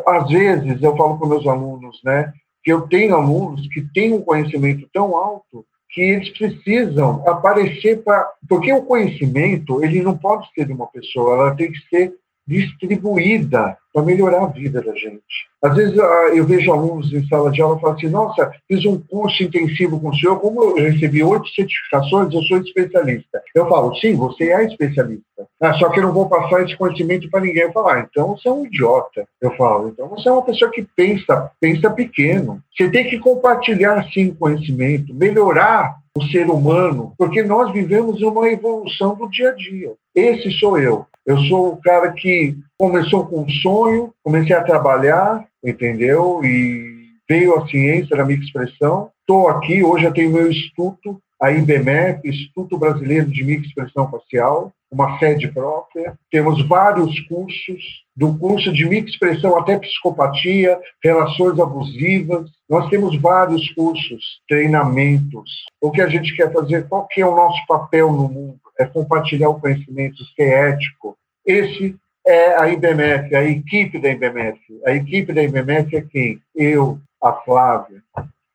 às 0.07 0.28
vezes 0.28 0.82
eu 0.82 0.97
falo 0.97 1.19
para 1.19 1.28
meus 1.28 1.47
alunos, 1.47 2.01
né, 2.05 2.32
que 2.62 2.73
eu 2.73 2.82
tenho 2.82 3.15
alunos 3.15 3.66
que 3.69 3.82
têm 3.93 4.12
um 4.12 4.23
conhecimento 4.23 4.89
tão 4.93 5.16
alto 5.16 5.65
que 5.89 6.01
eles 6.01 6.31
precisam 6.31 7.27
aparecer 7.27 8.02
para, 8.05 8.31
porque 8.48 8.73
o 8.73 8.82
conhecimento 8.82 9.82
ele 9.82 10.02
não 10.02 10.16
pode 10.16 10.48
ser 10.52 10.66
de 10.66 10.73
uma 10.73 10.86
pessoa, 10.86 11.35
ela 11.35 11.57
tem 11.57 11.73
que 11.73 11.81
ser 11.89 12.15
distribuída 12.47 13.77
para 13.93 14.03
melhorar 14.03 14.45
a 14.45 14.47
vida 14.47 14.81
da 14.81 14.95
gente. 14.95 15.21
Às 15.62 15.75
vezes 15.75 15.99
ah, 15.99 16.31
eu 16.35 16.45
vejo 16.47 16.73
alunos 16.73 17.12
em 17.12 17.27
sala 17.27 17.51
de 17.51 17.61
aula 17.61 17.77
e 17.77 17.81
falam 17.81 17.97
assim, 17.97 18.09
nossa, 18.09 18.53
fiz 18.67 18.85
um 18.87 18.99
curso 18.99 19.43
intensivo 19.43 20.01
com 20.01 20.09
o 20.09 20.15
senhor, 20.15 20.39
como 20.41 20.62
eu 20.62 20.75
recebi 20.77 21.23
oito 21.23 21.49
certificações, 21.51 22.33
eu 22.33 22.43
sou 22.43 22.59
especialista. 22.59 23.43
Eu 23.55 23.69
falo, 23.69 23.95
sim, 23.97 24.15
você 24.15 24.51
é 24.51 24.65
especialista. 24.65 25.25
Ah, 25.61 25.75
só 25.75 25.91
que 25.91 25.99
eu 25.99 26.05
não 26.05 26.12
vou 26.12 26.29
passar 26.29 26.62
esse 26.62 26.77
conhecimento 26.77 27.29
para 27.31 27.41
ninguém. 27.41 27.65
Eu 27.65 27.73
falo, 27.73 27.89
ah, 27.89 28.07
então 28.09 28.37
você 28.37 28.49
é 28.49 28.53
um 28.53 28.65
idiota. 28.65 29.27
Eu 29.41 29.55
falo, 29.57 29.89
então 29.89 30.09
você 30.09 30.29
é 30.29 30.33
uma 30.33 30.45
pessoa 30.45 30.71
que 30.71 30.87
pensa, 30.97 31.51
pensa 31.61 31.91
pequeno. 31.91 32.62
Você 32.75 32.91
tem 32.91 33.09
que 33.09 33.19
compartilhar, 33.19 34.07
sim, 34.12 34.33
conhecimento, 34.33 35.15
melhorar 35.15 35.97
o 36.17 36.25
ser 36.25 36.49
humano, 36.51 37.12
porque 37.17 37.43
nós 37.43 37.73
vivemos 37.73 38.21
uma 38.23 38.49
evolução 38.49 39.15
do 39.15 39.29
dia 39.29 39.51
a 39.51 39.55
dia. 39.55 39.93
Esse 40.15 40.51
sou 40.53 40.79
eu. 40.79 41.07
Eu 41.25 41.39
sou 41.45 41.75
o 41.75 41.77
cara 41.77 42.12
que 42.12 42.57
começou 42.81 43.27
com 43.27 43.43
um 43.43 43.48
sonho, 43.51 44.11
comecei 44.24 44.57
a 44.57 44.65
trabalhar, 44.65 45.47
entendeu? 45.62 46.43
E 46.43 47.11
veio 47.28 47.55
a 47.59 47.69
ciência 47.69 48.16
da 48.16 48.24
minha 48.24 48.40
expressão. 48.40 49.11
Estou 49.20 49.48
aqui, 49.48 49.85
hoje 49.85 50.07
eu 50.07 50.15
tenho 50.15 50.32
meu 50.32 50.51
instituto, 50.51 51.20
a 51.39 51.52
IBMF, 51.52 52.27
Instituto 52.27 52.78
Brasileiro 52.78 53.31
de 53.31 53.44
Microexpressão 53.44 54.11
Facial, 54.11 54.73
uma 54.90 55.19
sede 55.19 55.48
própria. 55.48 56.15
Temos 56.31 56.66
vários 56.66 57.20
cursos, 57.28 57.82
do 58.16 58.39
curso 58.39 58.73
de 58.73 58.89
microexpressão 58.89 59.59
até 59.59 59.78
psicopatia, 59.78 60.81
relações 61.05 61.61
abusivas. 61.61 62.48
Nós 62.66 62.89
temos 62.89 63.15
vários 63.20 63.70
cursos, 63.74 64.40
treinamentos. 64.48 65.51
O 65.82 65.90
que 65.90 66.01
a 66.01 66.09
gente 66.09 66.35
quer 66.35 66.51
fazer, 66.51 66.89
qual 66.89 67.07
que 67.07 67.20
é 67.20 67.27
o 67.27 67.36
nosso 67.36 67.61
papel 67.69 68.11
no 68.11 68.27
mundo? 68.27 68.59
É 68.78 68.86
compartilhar 68.86 69.51
o 69.51 69.61
conhecimento, 69.61 70.24
ser 70.35 70.73
ético. 70.73 71.15
Esse 71.44 71.94
é 72.31 72.59
a 72.59 72.69
IBMF, 72.69 73.35
a 73.35 73.43
equipe 73.43 73.98
da 73.98 74.11
IBMF. 74.11 74.61
A 74.86 74.93
equipe 74.93 75.32
da 75.32 75.43
IBMF 75.43 75.97
é 75.97 76.02
quem? 76.02 76.40
Eu, 76.55 76.98
a 77.23 77.32
Flávia, 77.32 78.02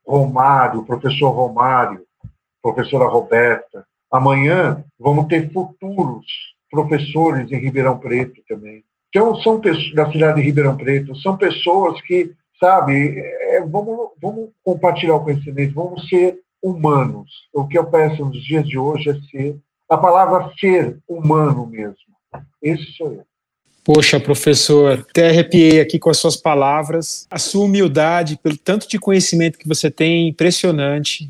Romário, 0.07 0.81
o 0.81 0.85
professor 0.85 1.29
Romário, 1.29 2.05
professora 2.61 3.05
Roberta. 3.05 3.85
Amanhã 4.11 4.83
vamos 4.99 5.27
ter 5.27 5.51
futuros 5.51 6.25
professores 6.69 7.51
em 7.51 7.59
Ribeirão 7.59 7.97
Preto 7.97 8.41
também. 8.47 8.83
Então, 9.09 9.35
são 9.37 9.61
pessoas 9.61 9.93
da 9.93 10.11
cidade 10.11 10.41
de 10.41 10.47
Ribeirão 10.47 10.75
Preto, 10.75 11.15
são 11.17 11.37
pessoas 11.37 12.01
que, 12.01 12.33
sabe, 12.59 13.17
é, 13.17 13.61
vamos, 13.61 14.09
vamos 14.21 14.49
compartilhar 14.63 15.15
o 15.15 15.23
conhecimento, 15.23 15.73
vamos 15.73 16.07
ser 16.09 16.39
humanos. 16.61 17.29
O 17.53 17.67
que 17.67 17.77
eu 17.77 17.85
peço 17.85 18.25
nos 18.25 18.43
dias 18.43 18.67
de 18.67 18.77
hoje 18.77 19.09
é 19.09 19.13
ser, 19.31 19.57
a 19.89 19.97
palavra 19.97 20.51
ser 20.59 20.99
humano 21.07 21.65
mesmo. 21.65 21.95
Esse 22.61 22.83
sou 22.93 23.13
eu. 23.13 23.25
Poxa, 23.85 24.19
professor, 24.19 25.05
até 25.07 25.29
arrepiei 25.29 25.79
aqui 25.79 25.99
com 25.99 26.09
as 26.09 26.17
suas 26.17 26.35
palavras. 26.35 27.27
A 27.29 27.37
sua 27.37 27.65
humildade, 27.65 28.39
pelo 28.41 28.57
tanto 28.57 28.89
de 28.89 28.97
conhecimento 28.97 29.59
que 29.59 29.67
você 29.67 29.91
tem, 29.91 30.27
impressionante. 30.27 31.29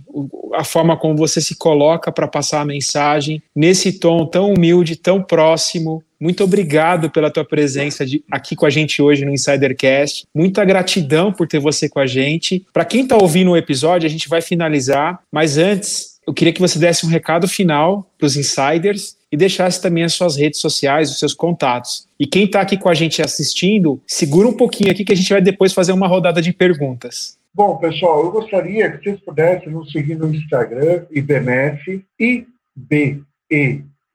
A 0.53 0.64
forma 0.64 0.95
como 0.95 1.18
você 1.18 1.41
se 1.41 1.56
coloca 1.56 2.14
para 2.14 2.30
passar 2.30 2.61
a 2.61 2.65
mensagem, 2.65 3.44
nesse 3.53 3.99
tom 3.99 4.26
tão 4.26 4.53
humilde, 4.53 4.95
tão 4.95 5.22
próximo. 5.22 6.02
Muito 6.18 6.45
obrigado 6.45 7.10
pela 7.10 7.30
tua 7.30 7.44
presença 7.44 8.06
de, 8.06 8.23
aqui 8.32 8.56
com 8.56 8.65
a 8.65 8.69
gente 8.69 9.02
hoje 9.02 9.26
no 9.26 9.34
Insidercast. 9.34 10.26
Muita 10.34 10.64
gratidão 10.64 11.34
por 11.34 11.49
ter 11.49 11.60
você 11.60 11.90
com 11.90 11.99
a 11.99 12.07
gente. 12.07 12.65
Para 12.72 12.86
quem 12.86 13.03
está 13.03 13.18
ouvindo 13.18 13.52
o 13.52 13.57
episódio, 13.57 14.07
a 14.07 14.10
gente 14.10 14.30
vai 14.30 14.41
finalizar, 14.41 15.19
mas 15.30 15.57
antes 15.57 16.15
eu 16.26 16.34
queria 16.34 16.53
que 16.53 16.61
você 16.61 16.80
desse 16.80 17.06
um 17.06 17.10
recado 17.10 17.49
final 17.49 18.10
para 18.18 18.26
os 18.26 18.38
insiders 18.38 19.18
e 19.36 19.38
deixasse 19.38 19.82
também 19.82 20.06
as 20.06 20.14
suas 20.14 20.38
redes 20.38 20.62
sociais, 20.62 21.12
os 21.12 21.20
seus 21.20 21.34
contatos. 21.34 22.07
E 22.18 22.26
quem 22.26 22.45
está 22.45 22.62
aqui 22.62 22.78
com 22.78 22.88
a 22.88 22.94
gente 22.94 23.22
assistindo, 23.22 24.02
segura 24.07 24.48
um 24.48 24.53
pouquinho 24.53 24.90
aqui 24.90 25.03
que 25.03 25.12
a 25.12 25.16
gente 25.16 25.30
vai 25.30 25.41
depois 25.41 25.74
fazer 25.74 25.91
uma 25.91 26.07
rodada 26.07 26.41
de 26.41 26.53
perguntas. 26.53 27.38
Bom, 27.53 27.76
pessoal, 27.76 28.24
eu 28.24 28.32
gostaria 28.32 28.90
que 28.91 29.03
vocês 29.03 29.20
pudessem 29.20 29.74
nos 29.74 29.91
seguir 29.91 30.16
no 30.16 30.34
Instagram, 30.34 31.03
IBMF, 31.12 32.02
IBE, 32.18 33.26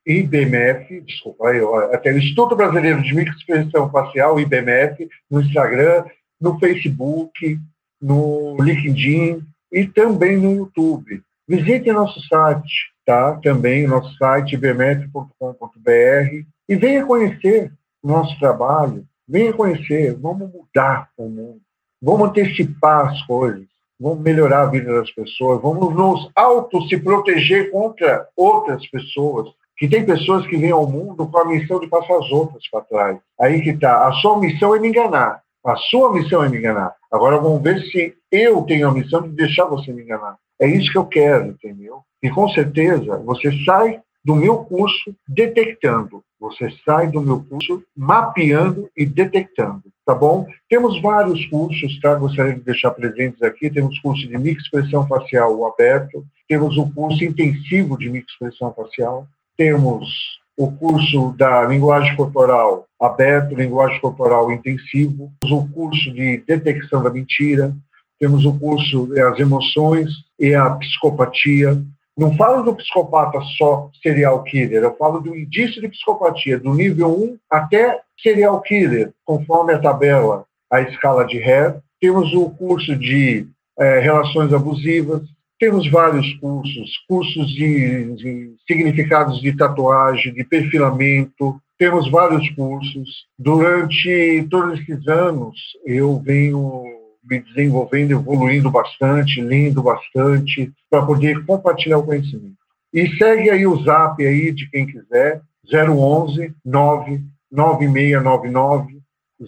IBMF, 0.07 1.01
desculpa, 1.03 1.53
eu, 1.53 1.75
até 1.93 2.13
o 2.13 2.19
Instituto 2.19 2.57
Brasileiro 2.57 3.03
de 3.03 3.15
Microexpressão 3.15 3.91
Facial, 3.91 4.41
IBMF, 4.41 5.07
no 5.31 5.43
Instagram, 5.43 6.05
no 6.41 6.59
Facebook, 6.59 7.59
no 8.01 8.57
LinkedIn 8.59 9.43
e 9.71 9.87
também 9.87 10.39
no 10.39 10.55
YouTube. 10.55 11.23
Visite 11.47 11.93
nosso 11.93 12.19
site, 12.27 12.91
tá? 13.11 13.32
Também 13.43 13.89
nosso 13.89 14.16
site 14.16 14.55
ibmf.com.br 14.55 16.45
e 16.69 16.77
venha 16.77 17.05
conhecer 17.05 17.73
o 18.01 18.07
nosso 18.07 18.39
trabalho, 18.39 19.05
venha 19.27 19.53
conhecer, 19.53 20.15
vamos 20.15 20.49
mudar 20.53 21.09
o 21.19 21.28
mundo, 21.28 21.61
vamos 22.01 22.28
antecipar 22.28 23.09
as 23.09 23.20
coisas, 23.27 23.66
vamos 23.99 24.20
melhorar 24.20 24.62
a 24.62 24.66
vida 24.66 24.95
das 24.95 25.11
pessoas, 25.11 25.61
vamos 25.61 25.93
nos 25.93 26.31
auto 26.37 26.82
se 26.82 26.99
proteger 26.99 27.73
contra 27.73 28.28
outras 28.37 28.89
pessoas, 28.89 29.49
que 29.77 29.89
tem 29.89 30.07
pessoas 30.07 30.47
que 30.47 30.57
vêm 30.57 30.70
ao 30.70 30.89
mundo 30.89 31.27
com 31.27 31.39
a 31.39 31.47
missão 31.47 31.81
de 31.81 31.89
passar 31.89 32.16
as 32.16 32.31
outras 32.31 32.62
para 32.70 32.82
trás. 32.82 33.19
Aí 33.41 33.61
que 33.61 33.70
está. 33.70 34.07
A 34.07 34.12
sua 34.12 34.39
missão 34.39 34.73
é 34.77 34.78
me 34.78 34.89
enganar. 34.89 35.43
A 35.66 35.74
sua 35.74 36.12
missão 36.12 36.45
é 36.45 36.49
me 36.49 36.59
enganar. 36.59 36.95
Agora 37.11 37.39
vamos 37.39 37.61
ver 37.61 37.82
se 37.91 38.15
eu 38.31 38.62
tenho 38.62 38.89
a 38.89 38.93
missão 38.93 39.23
de 39.23 39.31
deixar 39.31 39.65
você 39.65 39.93
me 39.93 40.03
enganar. 40.03 40.37
É 40.61 40.66
isso 40.69 40.93
que 40.93 40.99
eu 40.99 41.07
quero, 41.07 41.47
entendeu? 41.47 42.01
E 42.23 42.28
com 42.28 42.49
certeza 42.51 43.16
você 43.19 43.51
sai 43.65 44.01
do 44.24 44.37
meu 44.37 44.59
curso 44.59 45.15
detectando. 45.27 46.23
Você 46.39 46.70
sai 46.85 47.09
do 47.09 47.20
meu 47.20 47.43
curso 47.43 47.82
mapeando 47.97 48.91
e 48.97 49.05
detectando, 49.05 49.82
tá 50.07 50.15
bom? 50.15 50.47
Temos 50.69 51.01
vários 51.01 51.45
cursos, 51.47 51.99
tá? 52.01 52.15
Gostaria 52.15 52.55
de 52.55 52.61
deixar 52.61 52.91
presentes 52.93 53.43
aqui. 53.43 53.70
Temos 53.70 53.99
curso 53.99 54.27
de 54.27 54.39
microexpressão 54.39 55.07
facial 55.07 55.66
aberto, 55.66 56.24
temos 56.49 56.77
o 56.78 56.91
curso 56.91 57.24
intensivo 57.24 57.99
de 57.99 58.09
microexpressão 58.09 58.73
facial, 58.74 59.27
temos 59.57 60.41
o 60.57 60.70
curso 60.73 61.35
da 61.39 61.65
linguagem 61.65 62.15
corporal 62.16 62.87
aberto, 63.01 63.55
linguagem 63.55 64.01
corporal 64.01 64.53
intensivo, 64.53 65.32
o 65.45 65.69
curso 65.69 66.12
de 66.12 66.39
detecção 66.47 67.03
da 67.03 67.11
mentira, 67.11 67.74
temos 68.21 68.45
o 68.45 68.53
curso 68.59 69.09
As 69.19 69.41
Emoções 69.41 70.11
e 70.39 70.55
a 70.55 70.71
Psicopatia. 70.73 71.83
Não 72.17 72.37
falo 72.37 72.63
do 72.63 72.77
psicopata 72.77 73.41
só 73.57 73.89
serial 74.03 74.43
killer, 74.43 74.83
eu 74.83 74.95
falo 74.97 75.21
do 75.21 75.35
indício 75.35 75.81
de 75.81 75.89
psicopatia, 75.89 76.59
do 76.59 76.75
nível 76.75 77.09
1 77.11 77.39
até 77.51 77.99
serial 78.23 78.61
killer, 78.61 79.15
conforme 79.25 79.73
a 79.73 79.79
tabela, 79.79 80.45
a 80.71 80.83
escala 80.83 81.25
de 81.25 81.43
Hare. 81.43 81.79
Temos 81.99 82.35
o 82.35 82.51
curso 82.51 82.95
de 82.95 83.47
é, 83.79 84.01
relações 84.01 84.53
abusivas, 84.53 85.23
temos 85.59 85.91
vários 85.91 86.31
cursos, 86.35 86.91
cursos 87.09 87.49
de, 87.49 88.15
de 88.17 88.55
significados 88.67 89.41
de 89.41 89.57
tatuagem, 89.57 90.35
de 90.35 90.45
perfilamento, 90.45 91.59
temos 91.79 92.11
vários 92.11 92.49
cursos. 92.51 93.27
Durante 93.39 94.47
todos 94.51 94.79
esses 94.79 95.09
anos, 95.09 95.57
eu 95.87 96.19
venho 96.19 96.99
me 97.23 97.41
desenvolvendo, 97.41 98.13
evoluindo 98.13 98.71
bastante, 98.71 99.41
lendo 99.41 99.83
bastante, 99.83 100.73
para 100.89 101.05
poder 101.05 101.45
compartilhar 101.45 101.99
o 101.99 102.05
conhecimento. 102.05 102.61
E 102.93 103.09
segue 103.17 103.51
aí 103.51 103.67
o 103.67 103.83
zap 103.83 104.25
aí 104.25 104.53
de 104.53 104.71
quem 104.71 104.87
quiser, 104.87 105.43
011 105.73 106.55
99699 106.65 109.01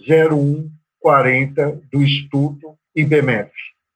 0140 0.07 1.81
do 1.91 2.01
Instituto 2.01 2.75
IBMF. 2.95 3.51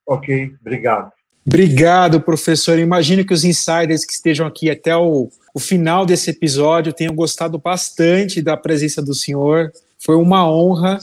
Ok? 0.06 0.54
Obrigado. 0.62 1.12
Obrigado, 1.46 2.20
professor. 2.20 2.78
Imagino 2.78 3.26
que 3.26 3.34
os 3.34 3.46
insiders 3.46 4.06
que 4.06 4.12
estejam 4.12 4.46
aqui 4.46 4.70
até 4.70 4.98
o, 4.98 5.30
o 5.54 5.60
final 5.60 6.06
desse 6.06 6.30
episódio 6.30 6.92
tenham 6.92 7.16
gostado 7.16 7.58
bastante 7.58 8.42
da 8.42 8.58
presença 8.58 9.02
do 9.02 9.14
senhor. 9.14 9.72
Foi 9.98 10.16
uma 10.16 10.46
honra 10.50 11.00